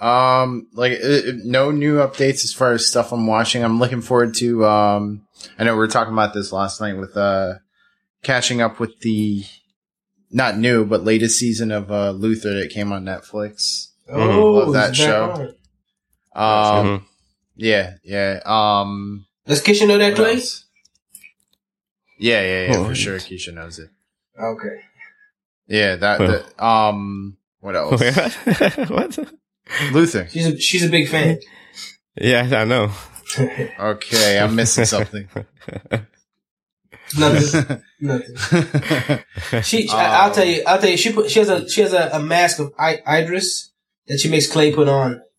Um, 0.00 0.66
like 0.72 0.92
uh, 1.02 1.06
uh, 1.06 1.32
no 1.44 1.70
new 1.70 1.96
updates 1.96 2.44
as 2.44 2.52
far 2.52 2.72
as 2.72 2.86
stuff 2.88 3.12
I'm 3.12 3.26
watching. 3.26 3.62
I'm 3.64 3.78
looking 3.78 4.00
forward 4.02 4.34
to. 4.36 4.64
Um, 4.66 5.26
I 5.58 5.64
know 5.64 5.72
we 5.74 5.78
were 5.78 5.88
talking 5.88 6.12
about 6.12 6.34
this 6.34 6.52
last 6.52 6.80
night 6.80 6.94
with 6.98 7.16
uh, 7.16 7.54
catching 8.22 8.60
up 8.60 8.80
with 8.80 8.98
the 9.00 9.44
not 10.30 10.58
new 10.58 10.84
but 10.84 11.04
latest 11.04 11.38
season 11.38 11.70
of 11.70 11.90
uh, 11.92 12.10
Luther 12.10 12.54
that 12.60 12.70
came 12.70 12.92
on 12.92 13.04
Netflix. 13.04 13.88
Oh, 14.08 14.18
Love 14.52 14.72
that 14.74 14.96
show. 14.96 15.54
on. 16.34 16.80
Um, 16.80 16.86
Mhm. 16.86 17.04
yeah, 17.56 17.94
yeah. 18.02 18.40
Um, 18.44 19.26
Does 19.46 19.62
Keisha 19.62 19.86
know 19.86 19.96
that 19.98 20.16
place? 20.16 20.42
Else? 20.42 20.64
Yeah, 22.18 22.40
yeah, 22.42 22.66
yeah, 22.72 22.76
Oh, 22.78 22.84
for 22.84 22.94
sure. 22.94 23.14
yes. 23.14 23.26
Keisha 23.28 23.54
knows 23.54 23.78
it. 23.78 23.90
Okay. 24.40 24.80
Yeah, 25.68 25.96
that. 25.96 26.20
Huh. 26.20 26.26
that 26.26 26.64
um, 26.64 27.36
what 27.60 27.76
else? 27.76 28.00
what? 28.90 29.18
Luther. 29.92 30.28
She's 30.30 30.46
a 30.46 30.58
she's 30.58 30.84
a 30.84 30.88
big 30.88 31.08
fan. 31.08 31.38
Yeah, 32.20 32.48
I 32.52 32.64
know. 32.64 32.90
Okay, 33.38 34.38
I'm 34.38 34.54
missing 34.54 34.84
something. 34.84 35.28
Nothing. 37.18 37.82
Nothing. 38.00 39.62
She, 39.62 39.88
I, 39.88 40.24
I'll 40.24 40.32
tell 40.32 40.44
you, 40.44 40.62
I'll 40.66 40.80
tell 40.80 40.90
you, 40.90 40.96
she 40.96 41.12
put, 41.12 41.30
she 41.30 41.38
has 41.40 41.48
a, 41.48 41.68
she 41.68 41.80
has 41.82 41.92
a, 41.92 42.10
a 42.12 42.20
mask 42.20 42.58
of 42.60 42.72
I, 42.78 42.98
Idris 43.06 43.72
that 44.06 44.18
she 44.20 44.28
makes 44.28 44.50
Clay 44.50 44.72
put 44.72 44.88
on. 44.88 45.22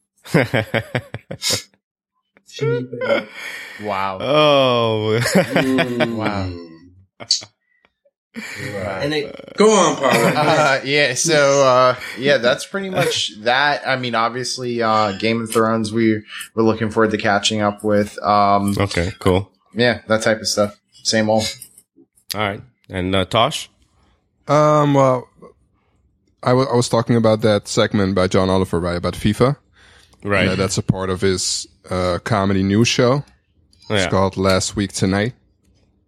She 2.47 2.63
makes 2.65 2.79
him 2.79 2.87
put 2.87 3.03
it 3.03 3.11
on. 3.81 3.85
wow. 3.85 4.17
oh. 4.21 5.19
Wow. 6.15 7.45
And 8.35 9.13
they, 9.13 9.31
Go 9.55 9.71
on, 9.71 9.95
Paul. 9.95 10.09
Uh, 10.11 10.81
yeah, 10.83 11.13
so 11.13 11.63
uh, 11.65 11.95
yeah, 12.17 12.37
that's 12.37 12.65
pretty 12.65 12.89
much 12.89 13.37
that. 13.41 13.87
I 13.87 13.95
mean, 13.95 14.15
obviously, 14.15 14.81
uh, 14.81 15.13
Game 15.13 15.41
of 15.41 15.51
Thrones, 15.51 15.93
we 15.93 16.23
we're 16.53 16.63
looking 16.63 16.91
forward 16.91 17.11
to 17.11 17.17
catching 17.17 17.61
up 17.61 17.83
with. 17.83 18.21
Um, 18.21 18.75
okay, 18.77 19.11
cool. 19.19 19.51
yeah, 19.73 20.01
that 20.07 20.21
type 20.21 20.39
of 20.39 20.47
stuff. 20.47 20.77
Same 20.91 21.29
old. 21.29 21.43
All 22.33 22.41
right. 22.41 22.61
And 22.89 23.15
uh, 23.15 23.25
Tosh? 23.25 23.69
Um, 24.47 24.93
well, 24.93 25.29
I 26.43 26.53
wa- 26.53 26.67
I 26.71 26.75
was 26.75 26.89
talking 26.89 27.15
about 27.15 27.41
that 27.41 27.67
segment 27.67 28.15
by 28.15 28.27
John 28.27 28.49
Oliver, 28.49 28.79
right? 28.79 28.97
About 28.97 29.13
FIFA. 29.13 29.57
Right. 30.23 30.47
Yeah, 30.47 30.55
that's 30.55 30.77
a 30.77 30.83
part 30.83 31.09
of 31.09 31.21
his 31.21 31.67
uh, 31.89 32.19
comedy 32.23 32.63
news 32.63 32.87
show. 32.87 33.23
It's 33.89 34.05
yeah. 34.05 34.09
called 34.09 34.37
Last 34.37 34.75
Week 34.75 34.91
Tonight. 34.91 35.33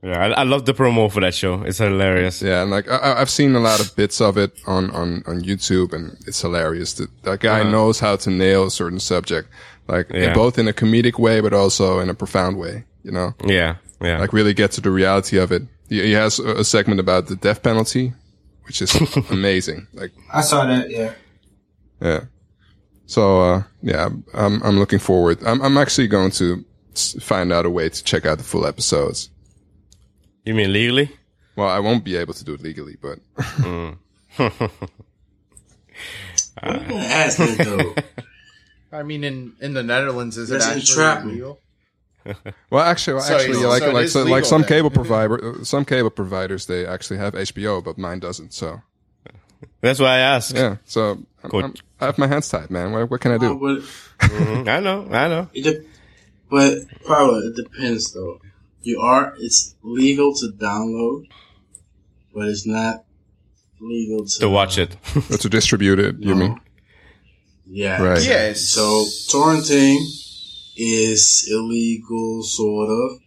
Yeah. 0.04 0.18
I, 0.20 0.28
I 0.42 0.44
love 0.44 0.66
the 0.66 0.74
promo 0.74 1.12
for 1.12 1.22
that 1.22 1.34
show. 1.34 1.62
It's 1.64 1.78
hilarious. 1.80 2.42
Yeah, 2.42 2.62
and 2.62 2.72
like 2.72 2.88
I- 2.90 2.98
I, 2.98 3.22
I've 3.22 3.30
seen 3.30 3.56
a 3.56 3.60
lot 3.60 3.80
of 3.80 3.96
bits 3.96 4.22
of 4.22 4.38
it 4.38 4.54
on 4.68 4.90
on 4.92 5.24
on 5.28 5.42
YouTube, 5.42 5.94
and 5.94 6.18
it's 6.28 6.42
hilarious. 6.42 6.94
That 6.94 7.10
that 7.24 7.40
guy 7.40 7.62
Uh-huh. 7.62 7.72
knows 7.72 8.00
how 8.00 8.16
to 8.18 8.30
nail 8.30 8.66
a 8.66 8.72
certain 8.72 9.00
subject, 9.00 9.50
like 9.88 10.10
Yeah. 10.14 10.34
both 10.34 10.58
in 10.60 10.68
a 10.68 10.74
comedic 10.74 11.20
way, 11.20 11.42
but 11.42 11.54
also 11.54 12.00
in 12.00 12.10
a 12.10 12.14
profound 12.14 12.58
way. 12.58 12.86
You 13.04 13.12
know, 13.12 13.34
Yeah. 13.46 13.76
Yeah. 14.02 14.20
like 14.20 14.34
really 14.34 14.54
get 14.54 14.72
to 14.74 14.82
the 14.82 14.92
reality 14.92 15.38
of 15.40 15.52
it. 15.52 15.64
He, 15.90 16.02
he 16.04 16.12
has 16.12 16.40
a, 16.40 16.58
a 16.60 16.64
segment 16.64 17.00
about 17.00 17.28
the 17.28 17.36
death 17.36 17.64
penalty, 17.64 18.14
which 18.66 18.82
is 18.82 18.94
amazing. 19.32 19.88
Like, 19.94 20.12
I 20.34 20.42
saw 20.42 20.66
that, 20.66 20.90
yeah. 20.90 21.14
yeah. 22.02 22.20
So 23.06 23.40
uh, 23.42 23.64
yeah, 23.82 24.10
I'm 24.34 24.62
I'm 24.64 24.78
looking 24.78 25.00
forward. 25.00 25.38
I'm 25.46 25.62
I'm 25.62 25.78
actually 25.78 26.08
going 26.10 26.32
to 26.32 26.64
find 27.22 27.54
out 27.54 27.66
a 27.66 27.70
way 27.70 27.88
to 27.90 28.04
check 28.04 28.26
out 28.26 28.38
the 28.38 28.44
full 28.44 28.66
episodes. 28.66 29.30
You 30.50 30.56
mean 30.56 30.72
legally? 30.74 31.12
Well, 31.56 31.70
I 31.70 31.80
won't 31.80 32.04
be 32.04 32.16
able 32.18 32.34
to 32.34 32.44
do 32.44 32.54
it 32.54 32.62
legally, 32.62 32.98
but 33.02 33.20
What 33.48 33.98
are 36.64 36.80
gonna 36.80 36.96
ask 36.96 37.40
me 37.40 37.56
though? 37.56 37.96
I 38.92 39.04
mean, 39.04 39.24
in 39.24 39.54
in 39.62 39.74
the 39.74 39.84
Netherlands, 39.84 40.38
is 40.38 40.50
That's 40.50 40.66
it 40.66 40.70
actually 40.78 40.82
entrapment. 40.92 41.34
legal? 41.36 41.60
Well, 42.70 42.84
actually, 42.84 43.16
well, 43.16 43.24
So 43.24 43.36
actually, 43.36 43.52
it's- 43.60 43.66
like 43.70 43.82
so 43.84 43.92
like 43.94 44.06
is 44.06 44.14
so, 44.14 44.24
like 44.24 44.46
some 44.46 44.62
then. 44.62 44.68
cable 44.70 44.90
provider, 44.90 45.64
some 45.64 45.86
cable 45.86 46.10
providers, 46.10 46.66
they 46.66 46.86
actually 46.86 47.18
have 47.20 47.34
HBO, 47.34 47.82
but 47.84 47.98
mine 47.98 48.20
doesn't. 48.20 48.54
So 48.54 48.82
That's 49.82 50.00
why 50.00 50.10
I 50.16 50.20
asked. 50.20 50.54
yeah, 50.56 50.76
so 50.86 51.24
I'm, 51.44 51.52
I'm, 51.56 51.74
I 52.02 52.06
have 52.08 52.18
my 52.18 52.28
hands 52.28 52.50
tied, 52.50 52.70
man. 52.70 52.92
What, 52.92 53.10
what 53.10 53.22
can 53.22 53.32
I 53.32 53.38
do? 53.38 53.56
But 53.58 54.28
Mhm. 54.30 54.68
I 54.76 54.80
know. 54.82 55.08
I 55.12 55.28
know. 55.30 55.50
it 55.54 55.62
de- 55.64 55.86
but 56.50 56.80
probably 57.06 57.48
it 57.48 57.56
depends 57.56 58.12
though. 58.14 58.40
You 58.88 59.02
are 59.02 59.34
it's 59.46 59.76
legal 59.84 60.30
to 60.42 60.48
download, 60.68 61.20
but 62.34 62.48
it's 62.48 62.66
not 62.66 63.04
legal 63.82 64.26
to, 64.26 64.40
To 64.40 64.50
watch 64.50 64.78
it. 64.78 64.96
Or 65.32 65.38
to 65.38 65.50
distribute 65.50 66.00
it? 66.00 66.16
You 66.20 66.34
No. 66.36 66.42
mean? 66.42 66.56
Yeah. 67.66 68.02
Right. 68.02 68.24
Yes. 68.24 68.62
So 68.62 68.84
torrenting 69.32 69.98
is 70.78 71.48
illegal, 71.52 72.44
sort 72.44 72.90
of, 72.90 73.20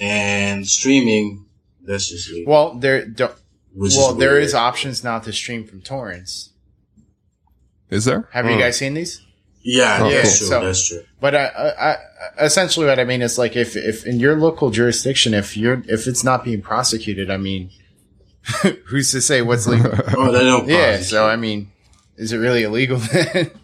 and 0.00 0.66
streaming 0.66 1.44
that's 1.86 2.08
just 2.08 2.30
legal. 2.30 2.50
Well, 2.52 2.74
there. 2.78 3.04
Don't, 3.06 3.34
well, 3.74 3.88
is 3.88 4.16
there 4.18 4.32
weird. 4.32 4.44
is 4.44 4.54
options 4.54 5.04
now 5.04 5.18
to 5.18 5.32
stream 5.32 5.66
from 5.66 5.82
torrents. 5.82 6.50
Is 7.90 8.04
there? 8.06 8.28
Have 8.32 8.46
Hmm. 8.46 8.52
you 8.52 8.58
guys 8.58 8.78
seen 8.78 8.94
these? 8.94 9.20
Yeah, 9.64 9.98
Oh, 10.02 10.10
that's 10.10 10.38
cool. 10.40 10.48
true. 10.48 10.58
So- 10.58 10.64
that's 10.66 10.88
true. 10.88 11.02
But 11.20 11.34
I, 11.36 11.46
I, 11.46 11.90
I, 11.90 12.44
essentially, 12.44 12.86
what 12.86 12.98
I 12.98 13.04
mean 13.04 13.22
is 13.22 13.38
like 13.38 13.54
if 13.56 13.76
if 13.76 14.04
in 14.06 14.18
your 14.18 14.36
local 14.36 14.70
jurisdiction, 14.70 15.34
if 15.34 15.56
you're 15.56 15.82
if 15.86 16.06
it's 16.08 16.24
not 16.24 16.44
being 16.44 16.60
prosecuted, 16.62 17.30
I 17.30 17.36
mean, 17.36 17.70
who's 18.86 19.10
to 19.12 19.20
say 19.20 19.42
what's 19.42 19.66
legal? 19.66 19.92
Oh, 20.16 20.32
they 20.32 20.40
don't. 20.40 20.66
yeah. 20.68 20.96
prosecute. 20.96 21.06
So 21.10 21.26
I 21.28 21.36
mean, 21.36 21.70
is 22.16 22.32
it 22.32 22.38
really 22.38 22.62
illegal 22.64 22.98
then? 22.98 23.50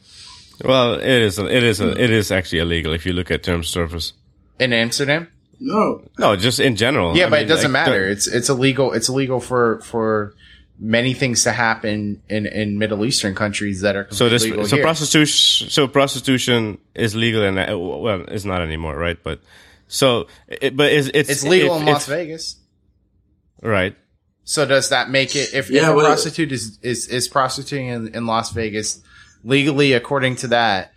Well, 0.64 0.94
it 0.94 1.04
is. 1.22 1.38
It 1.38 1.62
is. 1.62 1.78
It 1.80 2.10
is 2.10 2.32
actually 2.32 2.58
illegal 2.58 2.92
if 2.92 3.06
you 3.06 3.12
look 3.12 3.30
at 3.30 3.44
terms 3.44 3.66
of 3.68 3.70
service. 3.70 4.12
in 4.58 4.72
Amsterdam? 4.72 5.28
no, 5.60 6.02
No, 6.18 6.34
just 6.34 6.58
in 6.58 6.74
general. 6.74 7.16
Yeah, 7.16 7.26
I 7.26 7.30
but 7.30 7.36
mean, 7.36 7.44
it 7.46 7.48
doesn't 7.48 7.72
like, 7.72 7.86
matter. 7.86 8.06
the- 8.06 8.10
It's 8.12 8.26
it's 8.26 8.48
illegal. 8.48 8.92
It's 8.92 9.08
illegal 9.08 9.38
for 9.38 9.80
for 9.82 10.34
many 10.80 11.12
things 11.14 11.42
to 11.44 11.52
happen 11.52 12.22
in 12.28 12.46
in 12.46 12.78
Middle 12.78 13.04
Eastern 13.04 13.34
countries 13.34 13.80
that 13.82 13.96
are 13.96 14.06
So 14.10 14.28
this, 14.28 14.44
legal 14.44 14.66
so 14.66 14.76
here. 14.76 14.84
prostitution, 14.84 15.70
so 15.70 15.88
prostitution 15.88 16.78
is 16.94 17.14
legal 17.16 17.42
and 17.42 17.56
well, 17.56 18.24
it's 18.28 18.44
not 18.44 18.60
anymore, 18.62 18.96
right? 18.96 19.18
But 19.22 19.40
so, 19.88 20.26
it, 20.46 20.76
but 20.76 20.92
it's 20.92 21.08
it's, 21.14 21.30
it's 21.30 21.44
legal 21.44 21.74
if- 21.76 21.80
in 21.80 21.86
Las 21.86 22.06
Vegas. 22.06 22.56
right? 23.62 23.96
So 24.44 24.64
does 24.64 24.88
that 24.90 25.10
make 25.10 25.36
it 25.36 25.52
if, 25.52 25.68
Yeah, 25.70 25.82
if 25.82 25.88
a 25.90 25.94
but- 25.94 26.04
prostitute 26.06 26.52
is, 26.52 26.78
is, 26.80 27.06
is 27.08 27.28
prostituting 27.28 27.88
in, 27.88 28.08
in 28.14 28.26
Las 28.26 28.50
Vegas 28.52 29.02
legally 29.44 29.92
according 29.92 30.36
to 30.36 30.48
that 30.48 30.92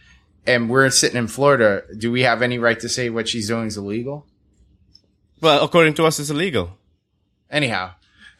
and 0.47 0.69
we're 0.69 0.89
sitting 0.89 1.17
in 1.17 1.27
Florida, 1.27 1.83
do 1.97 2.11
we 2.11 2.21
have 2.21 2.41
any 2.41 2.57
right 2.59 2.79
to 2.79 2.87
say 2.87 3.09
what 3.09 3.27
she's 3.27 3.47
doing 3.49 3.67
is 3.67 3.77
illegal? 3.77 4.25
Well, 5.41 5.63
according 5.65 5.95
to 5.95 6.05
us, 6.05 6.19
it's 6.19 6.29
illegal. 6.29 6.77
Anyhow. 7.49 7.91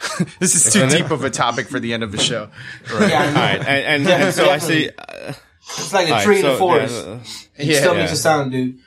this 0.40 0.56
is 0.56 0.73
too 0.73 0.88
deep 0.90 1.11
of 1.11 1.23
a 1.23 1.30
topic 1.30 1.68
for 1.68 1.80
the 1.80 1.94
end 1.94 2.03
of 2.03 2.11
the 2.11 2.18
show. 2.18 2.49
Yeah, 2.90 2.98
I 2.99 3.07
know. 3.07 3.10
All 3.10 3.34
right, 3.34 3.60
and 3.60 4.07
and, 4.07 4.23
and 4.23 4.34
so 4.34 4.49
I 4.49 4.57
see. 4.57 4.90
Uh, 4.90 5.34
It's 5.78 5.94
like 5.94 6.07
a 6.07 6.11
all 6.11 6.15
right, 6.18 6.26
tree 6.26 6.36
in 6.38 6.41
so, 6.41 6.52
the 6.53 6.57
forest. 6.57 7.06
yeah, 7.06 7.11
uh, 7.14 7.19
it 7.57 7.65
Yeah. 7.68 7.80
still 7.80 7.94
yeah. 7.94 7.99
makes 7.99 8.11
a 8.11 8.18
sound, 8.18 8.52
dude. 8.52 8.80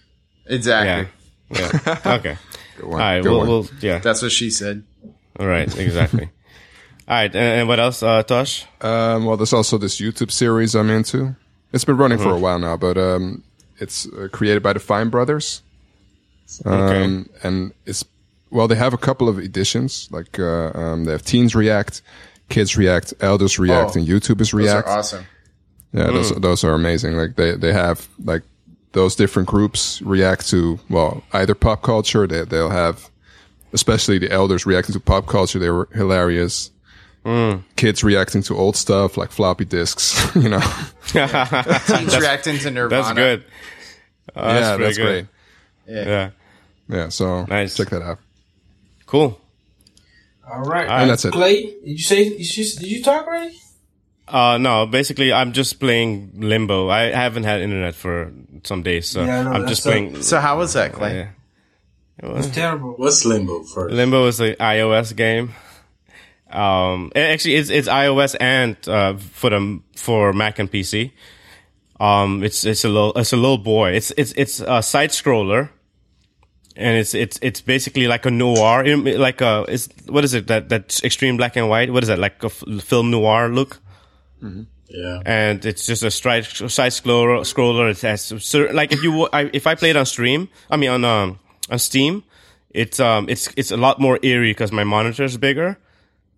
Exactly. 0.47 1.09
yeah, 1.51 1.71
yeah. 1.87 1.99
Okay. 2.19 2.37
Good 2.77 2.87
one. 2.87 2.99
right. 2.99 3.23
Good 3.23 3.31
We'll, 3.31 3.39
one. 3.39 3.49
we'll 3.49 3.67
yeah. 3.81 3.99
That's 4.01 4.21
what 4.23 4.33
she 4.33 4.51
said. 4.51 4.83
All 5.39 5.47
right. 5.47 5.69
Exactly. 5.79 6.25
All 7.09 7.15
right. 7.17 7.35
And, 7.35 7.61
and 7.61 7.69
what 7.69 7.79
else, 7.81 8.03
uh, 8.03 8.23
Tosh? 8.25 8.67
Um, 8.81 9.25
well, 9.25 9.37
there's 9.37 9.53
also 9.53 9.79
this 9.79 10.01
YouTube 10.01 10.31
series 10.31 10.75
I'm 10.75 10.91
into. 10.91 11.37
It's 11.73 11.85
been 11.85 11.97
running 11.97 12.19
for 12.19 12.31
a 12.31 12.39
while 12.39 12.59
now, 12.59 12.77
but 12.77 12.97
um, 12.99 13.43
it's 13.79 14.07
uh, 14.07 14.29
created 14.33 14.63
by 14.63 14.73
the 14.75 14.81
Fine 14.81 15.09
Brothers. 15.11 15.63
Um, 16.65 17.29
And 17.43 17.73
it's 17.87 18.05
well, 18.55 18.69
they 18.69 18.77
have 18.77 18.95
a 18.95 18.99
couple 18.99 19.29
of 19.29 19.39
editions. 19.39 20.09
Like 20.11 20.39
uh, 20.39 20.71
um, 20.75 21.05
they 21.05 21.13
have 21.13 21.23
Teens 21.25 21.55
React, 21.55 22.01
Kids 22.49 22.77
React, 22.77 23.15
Elders 23.21 23.59
React, 23.59 23.91
Oh, 23.97 23.99
and 23.99 24.09
YouTubers 24.09 24.39
Those 24.39 24.55
React. 24.55 24.89
are 24.89 24.99
awesome. 24.99 25.25
Yeah, 25.93 26.07
those 26.07 26.31
those 26.31 26.65
are 26.65 26.73
amazing. 26.75 27.17
Like 27.17 27.37
they 27.37 27.53
they 27.57 27.73
have 27.73 28.09
like 28.25 28.43
those 28.93 29.15
different 29.17 29.49
groups 29.49 30.01
react 30.03 30.49
to 30.51 30.79
well 30.89 31.23
either 31.33 31.55
pop 31.55 31.83
culture. 31.83 32.27
They 32.27 32.45
they'll 32.45 32.71
have 32.71 33.11
especially 33.73 34.19
the 34.19 34.31
elders 34.31 34.67
reacting 34.67 34.93
to 34.95 35.01
pop 35.01 35.27
culture. 35.27 35.59
They 35.59 35.71
were 35.71 35.89
hilarious. 35.93 36.71
Kids 37.77 38.05
reacting 38.05 38.43
to 38.43 38.57
old 38.57 38.77
stuff 38.77 39.17
like 39.17 39.31
floppy 39.31 39.65
disks. 39.65 40.15
You 40.37 40.49
know, 40.49 40.61
Teens 41.07 42.19
reacting 42.19 42.59
to 42.59 42.71
Nirvana. 42.71 43.03
That's 43.03 43.13
good. 43.15 43.45
Oh, 44.37 44.43
that's 44.49 44.61
yeah, 44.65 44.77
pretty 44.77 44.85
that's 44.85 44.97
good. 44.99 45.29
great. 45.87 46.07
Yeah. 46.07 46.31
Yeah, 46.89 47.09
so 47.09 47.45
Nice. 47.45 47.77
check 47.77 47.89
that 47.91 48.03
out. 48.03 48.19
Cool. 49.15 49.41
All 50.51 50.63
right. 50.63 50.89
And 50.91 51.09
that's 51.09 51.25
it. 51.25 51.33
Clay, 51.33 51.63
did 51.63 51.79
you 51.85 51.99
say, 51.99 52.31
did 52.31 52.57
you, 52.57 52.65
did 52.65 52.87
you 52.91 53.01
talk 53.01 53.29
already? 53.29 53.57
Uh, 54.27 54.59
no, 54.59 54.87
basically, 54.87 55.33
I'm 55.33 55.53
just 55.53 55.79
playing 55.79 56.33
Limbo. 56.35 56.89
I 56.89 57.13
haven't 57.13 57.45
had 57.45 57.61
internet 57.61 57.95
for 57.95 58.33
some 58.65 58.83
days, 58.83 59.07
so 59.09 59.23
Yeah, 59.23 59.39
I 59.39 59.43
know, 59.45 59.53
I'm 59.53 59.69
just 59.69 59.85
so- 59.85 59.91
playing. 59.91 60.21
So 60.23 60.41
how 60.41 60.59
was 60.59 60.73
that, 60.73 60.95
Clay? 60.95 61.15
yeah. 61.15 61.29
It's 62.39 62.49
terrible. 62.49 62.95
what's 62.97 63.25
limbo 63.25 63.63
first? 63.63 63.95
Limbo 63.95 64.27
is 64.27 64.41
an 64.41 64.55
iOS 64.59 65.15
game. 65.15 65.55
Um, 66.51 67.13
it- 67.15 67.21
actually, 67.21 67.55
it's 67.55 67.71
it's 67.71 67.87
iOS 67.89 68.35
and 68.41 68.77
uh, 68.89 69.17
for 69.17 69.51
the 69.51 69.81
for 69.97 70.33
Mac 70.33 70.59
and 70.59 70.69
PC. 70.71 71.13
Um, 72.01 72.43
it's 72.43 72.65
it's 72.65 72.85
a 72.85 72.89
little 72.89 73.13
it's 73.15 73.33
a 73.33 73.37
little 73.37 73.59
boy. 73.59 73.93
It's 73.93 74.11
it's 74.17 74.33
it's 74.37 74.59
a 74.61 74.83
side 74.83 75.11
scroller, 75.11 75.71
and 76.77 76.97
it's 76.99 77.15
it's 77.15 77.39
it's 77.43 77.61
basically 77.61 78.07
like 78.07 78.27
a 78.27 78.31
noir, 78.31 78.85
like 78.97 79.41
a 79.41 79.65
it's 79.69 79.89
what 80.09 80.25
is 80.25 80.35
it 80.35 80.49
that 80.49 80.69
that 80.71 81.03
extreme 81.05 81.37
black 81.37 81.57
and 81.57 81.69
white? 81.69 81.93
What 81.93 82.03
is 82.03 82.09
that 82.09 82.19
like 82.19 82.43
a 82.43 82.47
f- 82.47 82.65
film 82.83 83.11
noir 83.11 83.49
look? 83.49 83.81
Yeah. 84.89 85.23
and 85.25 85.65
it's 85.65 85.87
just 85.87 86.03
a 86.03 86.11
stride, 86.11 86.45
side 86.45 86.93
scroller. 86.93 87.41
Scroller. 87.41 87.91
It 87.91 88.01
has 88.03 88.31
like 88.75 88.93
if 88.93 89.03
you 89.03 89.29
I, 89.33 89.51
if 89.53 89.67
I 89.67 89.75
play 89.75 89.91
it 89.91 89.97
on 89.97 90.07
stream, 90.07 90.49
I 90.71 90.77
mean 90.77 90.91
on 90.91 91.05
um 91.05 91.39
on 91.71 91.79
Steam, 91.79 92.23
it's 92.71 93.01
um 93.01 93.29
it's 93.29 93.49
it's 93.57 93.71
a 93.71 93.77
lot 93.77 94.01
more 94.01 94.19
eerie 94.23 94.51
because 94.51 94.71
my 94.73 94.85
monitor 94.85 95.25
is 95.25 95.37
bigger, 95.37 95.79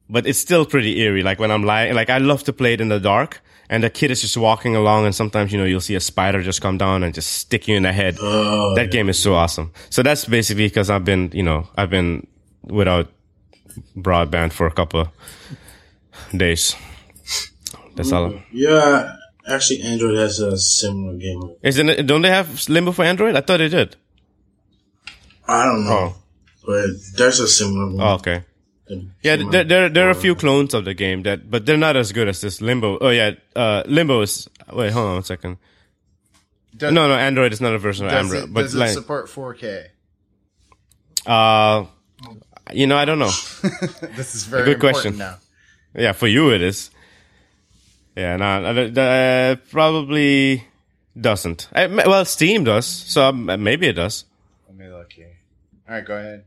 but 0.09 0.27
it's 0.27 0.39
still 0.39 0.65
pretty 0.65 1.01
eerie. 1.01 1.23
Like 1.23 1.39
when 1.39 1.51
I'm 1.51 1.65
lying, 1.65 1.95
like 1.95 2.11
I 2.11 2.19
love 2.19 2.45
to 2.45 2.53
play 2.53 2.75
it 2.75 2.81
in 2.81 2.89
the 2.89 3.01
dark, 3.01 3.41
and 3.68 3.82
the 3.82 3.90
kid 3.90 4.10
is 4.10 4.20
just 4.20 4.36
walking 4.36 4.76
along, 4.76 5.05
and 5.06 5.14
sometimes 5.14 5.52
you 5.52 5.59
know 5.59 5.64
you'll 5.64 5.80
see 5.80 5.94
a 5.94 6.01
spider 6.01 6.43
just 6.43 6.60
come 6.60 6.78
down 6.78 7.02
and 7.02 7.14
just 7.14 7.32
stick 7.32 7.66
you 7.68 7.76
in 7.76 7.82
the 7.82 7.93
head. 7.93 8.16
Oh, 8.20 8.74
that 8.74 8.90
game 8.90 9.09
is 9.09 9.18
so 9.18 9.34
awesome. 9.34 9.72
So 9.90 10.02
that's 10.02 10.24
basically 10.24 10.66
because 10.66 10.90
I've 10.90 11.05
been 11.05 11.30
you 11.32 11.43
know 11.43 11.68
I've 11.76 11.90
been 11.90 12.26
without 12.62 13.09
broadband 13.97 14.52
for 14.52 14.66
a 14.66 14.72
couple 14.72 15.01
of 15.01 15.09
days. 16.36 16.74
That's 17.94 18.12
all. 18.12 18.34
yeah. 18.52 19.16
Actually, 19.48 19.82
Android 19.82 20.16
has 20.16 20.40
a 20.40 20.59
similar 20.59 21.16
game. 21.16 21.55
Isn't 21.62 21.88
it? 21.88 22.02
Don't 22.06 22.22
they 22.22 22.30
have 22.30 22.68
Limbo 22.68 22.90
for 22.93 23.05
Android? 23.05 23.36
I 23.36 23.40
thought 23.43 23.59
they 23.59 23.68
did. 23.68 23.94
I 25.47 25.64
don't 25.64 25.84
know, 25.84 26.14
Oh, 26.14 26.16
but 26.66 26.86
there's 27.16 27.38
a 27.38 27.47
similar 27.47 27.86
one. 27.94 28.01
oh 28.01 28.14
okay. 28.14 28.43
Yeah, 29.23 29.37
there, 29.51 29.65
there 29.65 29.89
there 29.89 30.07
are 30.07 30.11
a 30.11 30.15
few 30.15 30.35
clones 30.35 30.73
of 30.75 30.85
the 30.85 30.95
game 30.95 31.23
that, 31.25 31.51
but 31.51 31.67
they're 31.67 31.77
not 31.77 31.97
as 31.97 32.13
good 32.13 32.29
as 32.29 32.41
this 32.41 32.61
Limbo. 32.61 32.99
Oh 33.01 33.09
yeah, 33.11 33.33
uh, 33.55 33.83
Limbo 33.87 34.21
is. 34.23 34.49
Wait, 34.73 34.93
hold 34.93 35.07
on 35.07 35.15
one 35.15 35.25
second. 35.25 35.59
Does, 36.77 36.93
No, 36.93 37.09
no, 37.09 37.15
Android 37.15 37.53
is 37.53 37.61
not 37.61 37.75
a 37.75 37.79
version 37.79 38.07
of 38.07 38.13
does 38.13 38.25
Android, 38.27 38.45
it, 38.45 38.53
but 38.53 38.63
does 38.63 38.75
it 38.75 38.79
like, 38.79 38.91
support 38.91 39.27
4K? 39.29 39.87
uh, 41.27 41.87
you 42.73 42.87
know, 42.87 42.97
I 42.97 43.05
don't 43.05 43.19
know. 43.19 43.31
This 44.17 44.35
is 44.35 44.45
very 44.45 44.65
good 44.65 44.75
important 44.75 45.17
question. 45.17 45.19
now. 45.19 45.39
Yeah, 45.95 46.13
for 46.13 46.27
you 46.27 46.51
it 46.53 46.63
is. 46.63 46.91
Yeah, 48.17 48.37
no, 48.37 48.45
uh, 48.45 49.01
uh, 49.01 49.57
probably 49.71 50.65
doesn't. 51.19 51.69
Uh, 51.75 51.89
well, 52.07 52.25
Steam 52.25 52.65
does, 52.65 52.87
so 52.87 53.29
um, 53.29 53.47
maybe 53.63 53.87
it 53.89 53.95
does. 53.95 54.25
Let 54.69 54.77
me 54.77 54.89
look 54.89 55.13
here. 55.13 55.37
All 55.89 55.95
right, 55.95 56.05
go 56.05 56.17
ahead. 56.17 56.45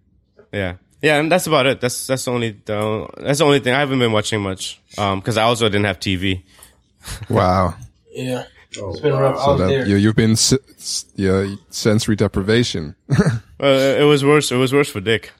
Yeah, 0.52 0.76
yeah, 1.02 1.18
and 1.20 1.32
that's 1.32 1.48
about 1.48 1.66
it. 1.66 1.82
That's 1.82 2.08
that's 2.08 2.26
the 2.26 2.32
only 2.32 2.52
the, 2.66 3.08
that's 3.18 3.40
the 3.40 3.46
only 3.46 3.60
thing. 3.60 3.74
I 3.74 3.80
haven't 3.80 4.00
been 4.00 4.12
watching 4.12 4.42
much, 4.42 4.80
um, 4.98 5.20
because 5.20 5.38
I 5.38 5.44
also 5.44 5.68
didn't 5.70 5.86
have 5.86 6.00
TV. 6.00 6.44
Wow. 7.30 7.76
Yeah. 8.12 8.44
Oh, 8.80 8.92
It's 8.92 9.00
been 9.00 9.14
rough. 9.14 9.40
So 9.40 9.58
that 9.58 9.68
there. 9.68 9.88
you, 9.88 9.96
you've 9.96 10.16
been 10.16 10.32
s- 10.34 10.54
s- 10.78 11.06
yeah, 11.16 11.56
sensory 11.70 12.16
deprivation. 12.16 12.96
Uh, 13.10 13.40
it 13.60 14.04
was 14.06 14.24
worse. 14.26 14.52
It 14.52 14.58
was 14.58 14.74
worse 14.74 14.90
for 14.90 15.00
Dick. 15.00 15.32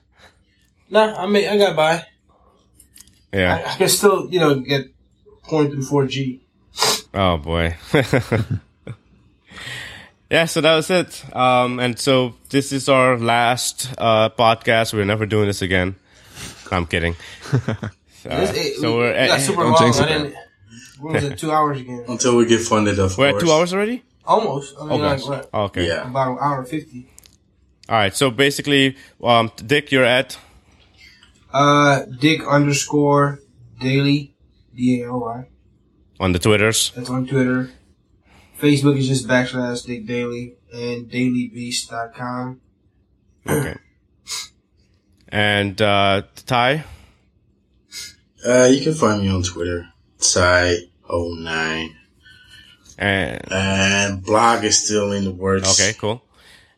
Nah, 0.90 1.16
I 1.22 1.28
mean, 1.28 1.48
I 1.48 1.58
got 1.58 1.76
by. 1.76 2.06
Yeah. 3.34 3.56
I, 3.68 3.74
I 3.74 3.76
can 3.76 3.90
still, 3.90 4.28
you 4.32 4.40
know, 4.40 4.56
get 4.62 4.88
point 5.44 5.72
through 5.72 5.84
4G. 5.84 6.40
Oh 7.14 7.38
boy. 7.38 7.76
yeah, 10.30 10.46
so 10.46 10.62
that 10.62 10.76
was 10.76 10.90
it. 10.90 11.24
Um, 11.36 11.80
and 11.80 11.98
so 12.00 12.36
this 12.50 12.72
is 12.72 12.88
our 12.90 13.18
last 13.18 13.92
uh, 13.98 14.30
podcast. 14.30 14.94
We're 14.94 15.06
never 15.06 15.26
doing 15.26 15.48
this 15.48 15.62
again. 15.62 15.96
I'm 16.72 16.86
kidding. 16.86 17.16
Uh, 18.30 18.32
It's- 18.52 18.82
so 18.82 18.98
we're 18.98 19.14
we 19.14 19.28
got 19.28 19.40
at, 19.40 19.42
super 19.42 19.64
long. 19.64 19.76
I 19.82 19.92
didn't. 20.06 20.36
What 21.00 21.14
was 21.14 21.24
it? 21.24 21.40
Two 21.40 21.52
hours 21.54 21.80
again. 21.80 22.04
Until 22.10 22.36
we 22.36 22.46
get 22.46 22.60
funded, 22.60 23.00
of 23.00 23.18
we're 23.18 23.32
course. 23.32 23.42
at 23.44 23.48
two 23.48 23.54
hours 23.54 23.74
already. 23.74 24.04
Almost. 24.26 24.76
I 24.78 24.82
mean, 24.84 24.92
Oh 24.92 24.96
like, 24.98 25.22
gosh. 25.24 25.46
Oh, 25.54 25.64
okay. 25.64 25.88
Yeah. 25.88 26.06
about 26.06 26.32
an 26.34 26.38
hour 26.42 26.66
fifty. 26.66 27.08
All 27.88 27.96
right. 27.96 28.14
So 28.14 28.30
basically, 28.30 28.98
um, 29.24 29.54
Dick, 29.66 29.94
you're 29.94 30.04
at 30.04 30.38
Uh, 31.54 32.04
Dick 32.20 32.42
underscore 32.46 33.40
daily, 33.80 34.36
D 34.76 35.02
A 35.04 35.08
L 35.08 35.22
Y. 35.22 35.48
on 36.20 36.34
the 36.34 36.40
Twitters. 36.40 36.92
That's 36.98 37.10
on 37.10 37.26
Twitter. 37.26 37.72
Facebook 38.60 38.98
is 38.98 39.08
just 39.08 39.28
backslash 39.28 39.86
Dick 39.86 40.06
Daily 40.06 40.56
and 40.74 41.10
dailybeast.com. 41.10 42.62
Okay. 43.48 43.76
And 45.30 45.82
uh, 45.82 46.24
Ty. 46.46 46.84
Uh, 48.46 48.66
you 48.72 48.82
can 48.82 48.94
find 48.94 49.22
me 49.22 49.30
on 49.30 49.44
Twitter, 49.44 49.88
Ty09. 50.20 51.90
And 52.98 53.52
And 53.52 54.24
blog 54.24 54.64
is 54.64 54.84
still 54.86 55.12
in 55.12 55.24
the 55.24 55.32
works. 55.32 55.80
okay, 55.80 55.94
cool. 55.98 56.22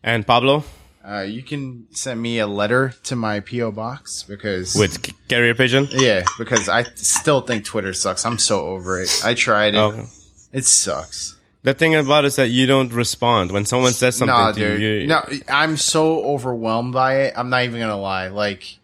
And 0.03 0.25
Pablo 0.25 0.63
Uh, 1.03 1.21
you 1.21 1.41
can 1.43 1.87
send 1.91 2.21
me 2.21 2.37
a 2.39 2.45
letter 2.47 2.93
to 3.03 3.15
my 3.15 3.39
PO 3.39 3.71
box 3.71 4.23
because 4.23 4.75
with 4.75 5.03
C- 5.05 5.13
Carrier 5.27 5.55
Pigeon. 5.55 5.87
yeah, 5.91 6.23
because 6.37 6.69
I 6.69 6.83
still 6.95 7.41
think 7.41 7.65
Twitter 7.65 7.93
sucks. 7.93 8.23
I'm 8.25 8.37
so 8.37 8.67
over 8.67 9.01
it. 9.01 9.09
I 9.23 9.33
tried 9.33 9.73
it. 9.75 9.79
Okay. 9.79 10.05
It 10.53 10.65
sucks. 10.65 11.37
The 11.63 11.73
thing 11.75 11.93
about 11.95 12.23
it 12.23 12.27
is 12.29 12.35
that 12.38 12.47
you 12.49 12.65
don't 12.65 12.91
respond 12.91 13.51
when 13.51 13.65
someone 13.65 13.91
says 13.93 14.15
something 14.15 14.35
Nah, 14.35 14.51
to 14.51 14.59
dude. 14.59 14.81
you. 14.81 14.88
you 15.01 15.07
No, 15.07 15.23
I'm 15.47 15.77
so 15.77 16.23
overwhelmed 16.25 16.93
by 16.93 17.21
it. 17.23 17.33
I'm 17.38 17.49
not 17.51 17.63
even 17.65 17.79
gonna 17.79 17.99
lie. 17.99 18.29
Like, 18.29 18.79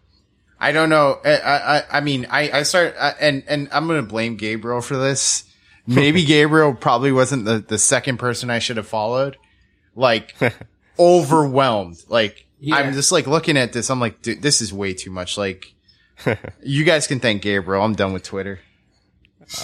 I 0.60 0.70
don't 0.72 0.88
know. 0.88 1.18
I, 1.24 1.38
I, 1.38 1.82
I 1.98 2.00
mean, 2.00 2.26
I, 2.30 2.50
I 2.60 2.62
start, 2.62 2.94
I, 3.00 3.14
and, 3.20 3.42
and 3.48 3.68
I'm 3.72 3.86
gonna 3.88 4.02
blame 4.02 4.36
Gabriel 4.36 4.80
for 4.80 4.96
this. 4.96 5.44
Maybe 5.88 6.24
Gabriel 6.24 6.74
probably 6.74 7.10
wasn't 7.12 7.46
the, 7.46 7.58
the 7.58 7.78
second 7.78 8.18
person 8.18 8.48
I 8.50 8.58
should 8.60 8.76
have 8.76 8.86
followed. 8.86 9.36
Like, 9.96 10.34
overwhelmed. 10.98 12.02
Like, 12.08 12.46
Yeah. 12.60 12.76
I'm 12.76 12.92
just 12.92 13.10
like 13.12 13.26
looking 13.26 13.56
at 13.56 13.72
this. 13.72 13.90
I'm 13.90 13.98
like, 14.00 14.22
dude, 14.22 14.42
this 14.42 14.60
is 14.60 14.72
way 14.72 14.94
too 14.94 15.10
much. 15.10 15.36
Like, 15.38 15.72
you 16.62 16.84
guys 16.84 17.06
can 17.06 17.20
thank 17.20 17.42
Gabriel. 17.42 17.82
I'm 17.82 17.94
done 17.94 18.12
with 18.12 18.22
Twitter. 18.22 18.60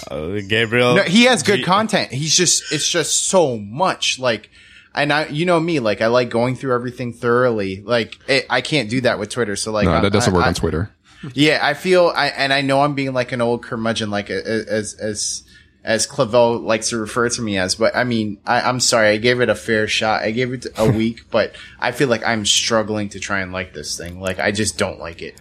Uh, 0.09 0.39
Gabriel. 0.47 0.95
No, 0.95 1.03
he 1.03 1.23
has 1.25 1.43
good 1.43 1.57
G- 1.57 1.63
content. 1.63 2.11
He's 2.11 2.35
just, 2.35 2.71
it's 2.71 2.87
just 2.87 3.23
so 3.27 3.57
much. 3.57 4.19
Like, 4.19 4.49
and 4.93 5.11
I, 5.13 5.27
you 5.27 5.45
know 5.45 5.59
me, 5.59 5.79
like 5.79 6.01
I 6.01 6.07
like 6.07 6.29
going 6.29 6.55
through 6.55 6.73
everything 6.73 7.13
thoroughly. 7.13 7.81
Like, 7.81 8.17
it, 8.27 8.45
I 8.49 8.61
can't 8.61 8.89
do 8.89 9.01
that 9.01 9.19
with 9.19 9.29
Twitter. 9.29 9.55
So 9.55 9.71
like, 9.71 9.85
no, 9.85 10.01
that 10.01 10.11
doesn't 10.13 10.33
I- 10.33 10.35
work 10.35 10.45
I- 10.45 10.47
on 10.49 10.53
Twitter. 10.53 10.91
Yeah, 11.33 11.59
I 11.63 11.73
feel, 11.73 12.11
I, 12.15 12.27
and 12.27 12.53
I 12.53 12.61
know 12.61 12.81
I'm 12.81 12.93
being 12.93 13.13
like 13.13 13.31
an 13.31 13.41
old 13.41 13.63
curmudgeon, 13.63 14.11
like 14.11 14.29
a- 14.29 14.43
a- 14.43 14.65
as, 14.71 14.93
as, 14.93 15.43
as 15.83 16.05
Clavel 16.05 16.59
likes 16.59 16.89
to 16.89 16.97
refer 16.97 17.29
to 17.29 17.41
me 17.41 17.57
as, 17.57 17.73
but 17.75 17.95
I 17.95 18.03
mean, 18.03 18.37
I, 18.45 18.61
I'm 18.61 18.79
sorry. 18.79 19.09
I 19.09 19.17
gave 19.17 19.41
it 19.41 19.49
a 19.49 19.55
fair 19.55 19.87
shot. 19.87 20.21
I 20.21 20.29
gave 20.31 20.53
it 20.53 20.67
a 20.77 20.87
week, 20.91 21.23
but 21.31 21.55
I 21.79 21.93
feel 21.93 22.09
like 22.09 22.23
I'm 22.23 22.45
struggling 22.45 23.09
to 23.09 23.19
try 23.19 23.39
and 23.41 23.51
like 23.51 23.73
this 23.73 23.97
thing. 23.97 24.19
Like, 24.19 24.37
I 24.39 24.51
just 24.51 24.77
don't 24.77 24.99
like 24.99 25.21
it. 25.23 25.39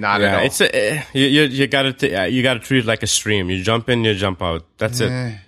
Not 0.00 0.20
at 0.22 0.34
all. 0.34 0.44
it's 0.46 0.60
a, 0.60 0.74
eh, 0.74 1.04
you, 1.12 1.26
you, 1.26 1.42
you 1.42 1.66
gotta, 1.66 1.92
t- 1.92 2.14
uh, 2.14 2.24
you 2.24 2.42
gotta 2.42 2.60
treat 2.60 2.80
it 2.80 2.86
like 2.86 3.02
a 3.02 3.06
stream. 3.06 3.50
You 3.50 3.62
jump 3.62 3.88
in, 3.88 4.04
you 4.04 4.14
jump 4.14 4.42
out. 4.42 4.64
That's 4.78 5.00
it. 5.00 5.10
And 5.10 5.38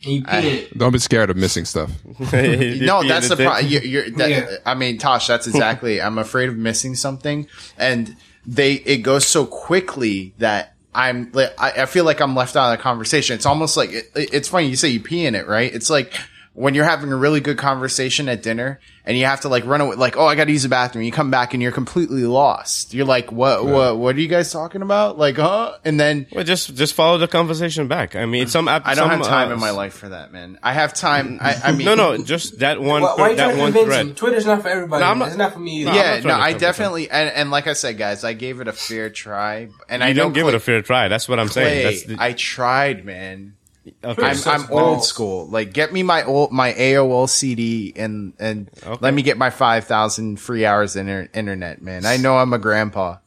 you 0.00 0.22
pee 0.24 0.48
it. 0.48 0.78
Don't 0.78 0.92
be 0.92 0.98
scared 0.98 1.30
of 1.30 1.36
missing 1.36 1.64
stuff. 1.64 1.90
no, 2.20 3.02
that's 3.02 3.28
the 3.28 3.36
problem. 3.36 3.66
You, 3.66 3.80
you're, 3.80 4.10
that, 4.10 4.30
Yeah. 4.30 4.56
I 4.64 4.74
mean, 4.74 4.98
Tosh, 4.98 5.26
that's 5.26 5.46
exactly. 5.46 6.00
I'm 6.06 6.18
afraid 6.18 6.48
of 6.48 6.56
missing 6.56 6.94
something, 6.94 7.48
and 7.78 8.14
they 8.46 8.74
it 8.74 8.98
goes 8.98 9.26
so 9.26 9.46
quickly 9.46 10.34
that 10.38 10.74
I'm. 10.94 11.30
like, 11.32 11.54
I, 11.58 11.82
I 11.82 11.86
feel 11.86 12.04
like 12.04 12.20
I'm 12.20 12.36
left 12.36 12.56
out 12.56 12.72
of 12.72 12.78
the 12.78 12.82
conversation. 12.82 13.34
It's 13.34 13.46
almost 13.46 13.76
like 13.76 13.90
it, 13.90 14.10
it's 14.14 14.48
funny. 14.48 14.68
You 14.68 14.76
say 14.76 14.88
you 14.88 15.00
pee 15.00 15.26
in 15.26 15.34
it, 15.34 15.46
right? 15.48 15.74
It's 15.74 15.90
like 15.90 16.14
when 16.56 16.74
you're 16.74 16.86
having 16.86 17.12
a 17.12 17.16
really 17.16 17.40
good 17.40 17.58
conversation 17.58 18.30
at 18.30 18.42
dinner 18.42 18.80
and 19.04 19.16
you 19.18 19.26
have 19.26 19.42
to 19.42 19.48
like 19.50 19.66
run 19.66 19.82
away, 19.82 19.94
like, 19.94 20.16
oh, 20.16 20.24
I 20.24 20.34
got 20.36 20.46
to 20.46 20.52
use 20.52 20.62
the 20.62 20.70
bathroom. 20.70 21.04
You 21.04 21.12
come 21.12 21.30
back 21.30 21.52
and 21.52 21.62
you're 21.62 21.70
completely 21.70 22.22
lost. 22.24 22.94
You're 22.94 23.04
like, 23.04 23.30
what, 23.30 23.66
what, 23.66 23.98
what 23.98 24.16
are 24.16 24.20
you 24.20 24.26
guys 24.26 24.50
talking 24.50 24.80
about? 24.80 25.18
Like, 25.18 25.36
huh? 25.36 25.76
And 25.84 26.00
then 26.00 26.26
Well, 26.32 26.44
just, 26.44 26.74
just 26.74 26.94
follow 26.94 27.18
the 27.18 27.28
conversation 27.28 27.88
back. 27.88 28.16
I 28.16 28.24
mean, 28.24 28.46
some, 28.46 28.68
app- 28.68 28.86
I 28.86 28.94
don't 28.94 29.10
some, 29.10 29.18
have 29.18 29.26
time 29.28 29.50
uh, 29.50 29.54
in 29.54 29.60
my 29.60 29.70
life 29.70 29.92
for 29.92 30.08
that, 30.08 30.32
man. 30.32 30.58
I 30.62 30.72
have 30.72 30.94
time. 30.94 31.38
I, 31.42 31.56
I 31.62 31.72
mean, 31.72 31.84
No, 31.84 31.94
no, 31.94 32.24
just 32.24 32.60
that 32.60 32.80
one, 32.80 33.02
Why, 33.02 33.14
why 33.16 33.22
are 33.22 33.30
you 33.32 33.36
trying 33.36 33.48
that 33.48 33.54
to 33.54 33.60
one 33.60 33.72
convince 33.74 33.94
him? 33.94 34.14
Twitter's 34.14 34.46
not 34.46 34.62
for 34.62 34.68
everybody. 34.68 35.04
No, 35.04 35.10
I'm 35.10 35.18
not- 35.18 35.28
it's 35.28 35.36
not 35.36 35.52
for 35.52 35.58
me 35.60 35.82
either. 35.82 35.92
Yeah, 35.92 36.14
not 36.20 36.24
no, 36.24 36.34
I 36.36 36.54
definitely, 36.54 37.10
and, 37.10 37.28
and 37.28 37.50
like 37.50 37.66
I 37.66 37.74
said, 37.74 37.98
guys, 37.98 38.24
I 38.24 38.32
gave 38.32 38.62
it 38.62 38.66
a 38.68 38.72
fair 38.72 39.10
try, 39.10 39.68
and 39.90 40.02
I 40.02 40.08
You 40.08 40.14
know 40.14 40.22
don't 40.22 40.32
give 40.32 40.48
it 40.48 40.54
a 40.54 40.60
fair 40.60 40.80
try. 40.80 41.08
That's 41.08 41.28
what 41.28 41.38
I'm 41.38 41.48
saying. 41.48 41.84
That's 41.84 42.04
the, 42.04 42.16
I 42.18 42.32
tried, 42.32 43.04
man. 43.04 43.55
Okay. 44.04 44.22
I'm, 44.26 44.36
I'm 44.46 44.70
old 44.70 45.04
school. 45.04 45.46
Like, 45.48 45.72
get 45.72 45.92
me 45.92 46.02
my 46.02 46.24
old 46.24 46.52
my 46.52 46.72
AOL 46.72 47.28
CD 47.28 47.92
and 47.96 48.32
and 48.38 48.70
Okay. 48.84 48.98
let 49.00 49.14
me 49.14 49.22
get 49.22 49.36
my 49.38 49.50
five 49.50 49.84
thousand 49.84 50.38
free 50.40 50.64
hours 50.66 50.96
inter- 50.96 51.28
internet, 51.34 51.82
man. 51.82 52.04
I 52.06 52.16
know 52.16 52.36
I'm 52.38 52.52
a 52.52 52.58
grandpa. 52.58 53.18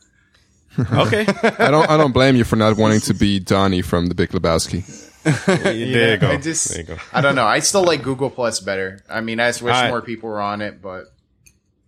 okay. 0.80 1.26
I 1.60 1.72
don't. 1.72 1.90
I 1.90 1.98
don't 1.98 2.12
blame 2.14 2.36
you 2.36 2.44
for 2.44 2.56
not 2.56 2.78
wanting 2.78 3.02
to 3.02 3.14
be 3.14 3.40
Donnie 3.40 3.82
from 3.82 4.06
The 4.08 4.16
Big 4.16 4.30
Lebowski. 4.30 4.84
there 5.46 5.74
you 5.74 6.18
go. 6.22 6.30
I 6.30 6.38
just, 6.38 6.70
there 6.70 6.78
you 6.80 6.84
go. 6.86 6.98
I 7.12 7.22
don't 7.22 7.36
know. 7.36 7.46
I 7.46 7.60
still 7.60 7.84
like 7.84 8.04
Google 8.04 8.30
Plus 8.30 8.60
better. 8.62 9.04
I 9.10 9.20
mean, 9.22 9.40
I 9.40 9.50
just 9.50 9.62
wish 9.62 9.76
I- 9.76 9.90
more 9.90 10.02
people 10.02 10.30
were 10.30 10.40
on 10.42 10.62
it, 10.62 10.82
but 10.82 11.06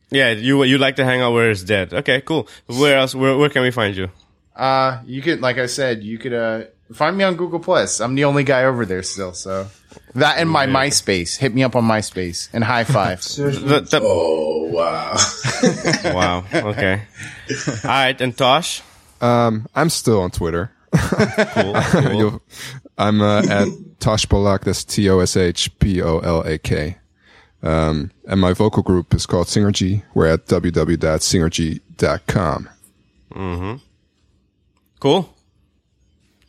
Yeah, 0.10 0.31
you, 0.31 0.64
you 0.64 0.77
like 0.77 0.98
to 0.98 1.06
hang 1.06 1.22
out 1.22 1.31
where 1.31 1.49
it's 1.52 1.64
dead. 1.64 1.93
Okay, 1.93 2.19
cool. 2.22 2.49
Where 2.68 2.98
else, 2.98 3.15
where, 3.15 3.38
where 3.38 3.49
can 3.49 3.61
we 3.61 3.72
find 3.72 3.95
you? 3.95 4.10
uh, 4.56 4.99
you 5.06 5.22
could, 5.22 5.39
like 5.41 5.57
I 5.57 5.68
said, 5.68 6.03
you 6.03 6.18
could 6.18 6.34
uh 6.34 6.64
find 6.93 7.18
me 7.18 7.23
on 7.23 7.35
Google 7.35 7.59
Plus. 7.59 7.99
I'm 8.01 8.13
the 8.15 8.26
only 8.26 8.43
guy 8.43 8.63
over 8.65 8.85
there 8.85 9.01
still, 9.03 9.34
so 9.34 9.68
That 10.15 10.38
and 10.38 10.49
my 10.49 10.65
MySpace. 10.68 11.38
Hit 11.38 11.53
me 11.53 11.63
up 11.63 11.76
on 11.76 11.84
MySpace 11.84 12.49
and 12.53 12.63
high 12.63 12.84
five. 12.84 13.22
Seriously. 13.38 13.68
The- 13.68 13.81
the- 13.81 14.01
Oh 14.03 14.69
wow. 14.72 15.15
wow. 16.13 16.43
Okay. 16.53 17.01
All 17.84 17.89
right. 17.89 18.19
And 18.22 18.38
Tosh? 18.38 18.81
Um, 19.19 19.68
I'm 19.76 19.89
still 19.89 20.22
on 20.22 20.31
Twitter. 20.31 20.72
Cool. 20.95 21.73
cool. 21.76 22.13
You'll- 22.13 22.41
I'm 22.97 23.22
uh, 23.22 23.41
at 23.49 23.68
Tosh 23.99 24.26
Polak. 24.27 24.63
That's 24.63 24.84
T 24.84 25.07
O 25.09 25.19
S 25.19 25.35
H 25.38 25.77
P 25.80 26.01
O 26.01 26.19
L 26.19 26.41
A 26.41 26.57
K. 26.57 26.97
Um, 27.63 28.09
and 28.27 28.41
my 28.41 28.53
vocal 28.53 28.81
group 28.84 29.13
is 29.13 29.26
called 29.27 29.45
Synergy. 29.47 30.01
We're 30.15 30.27
at 30.27 30.47
www.synergy.com. 30.47 32.69
Cool. 34.99 35.34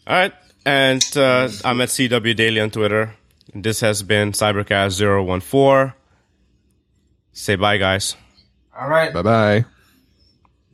All 0.07 0.17
right. 0.17 0.33
And 0.65 1.05
uh, 1.17 1.49
I'm 1.65 1.81
at 1.81 1.89
CW 1.89 2.37
Daily 2.37 2.61
on 2.61 2.71
Twitter. 2.71 3.15
This 3.55 3.81
has 3.81 4.03
been 4.03 4.33
Cybercast014. 4.33 5.95
Say 7.33 7.57
bye, 7.57 7.77
guys. 7.79 8.17
All 8.79 8.89
right. 8.89 9.13
Bye 9.13 9.23
bye. 9.23 9.65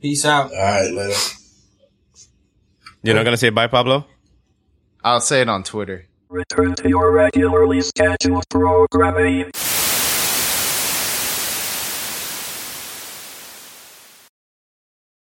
Peace 0.01 0.25
out. 0.25 0.51
All 0.51 0.57
right, 0.57 0.91
later. 0.91 1.19
You're 3.03 3.15
not 3.15 3.23
going 3.23 3.33
to 3.33 3.37
say 3.37 3.49
bye, 3.49 3.67
Pablo? 3.67 4.05
I'll 5.03 5.21
say 5.21 5.41
it 5.41 5.49
on 5.49 5.63
Twitter. 5.63 6.05
Return 6.29 6.75
to 6.75 6.89
your 6.89 7.11
regularly 7.11 7.81
scheduled 7.81 8.47
programming. 8.49 9.51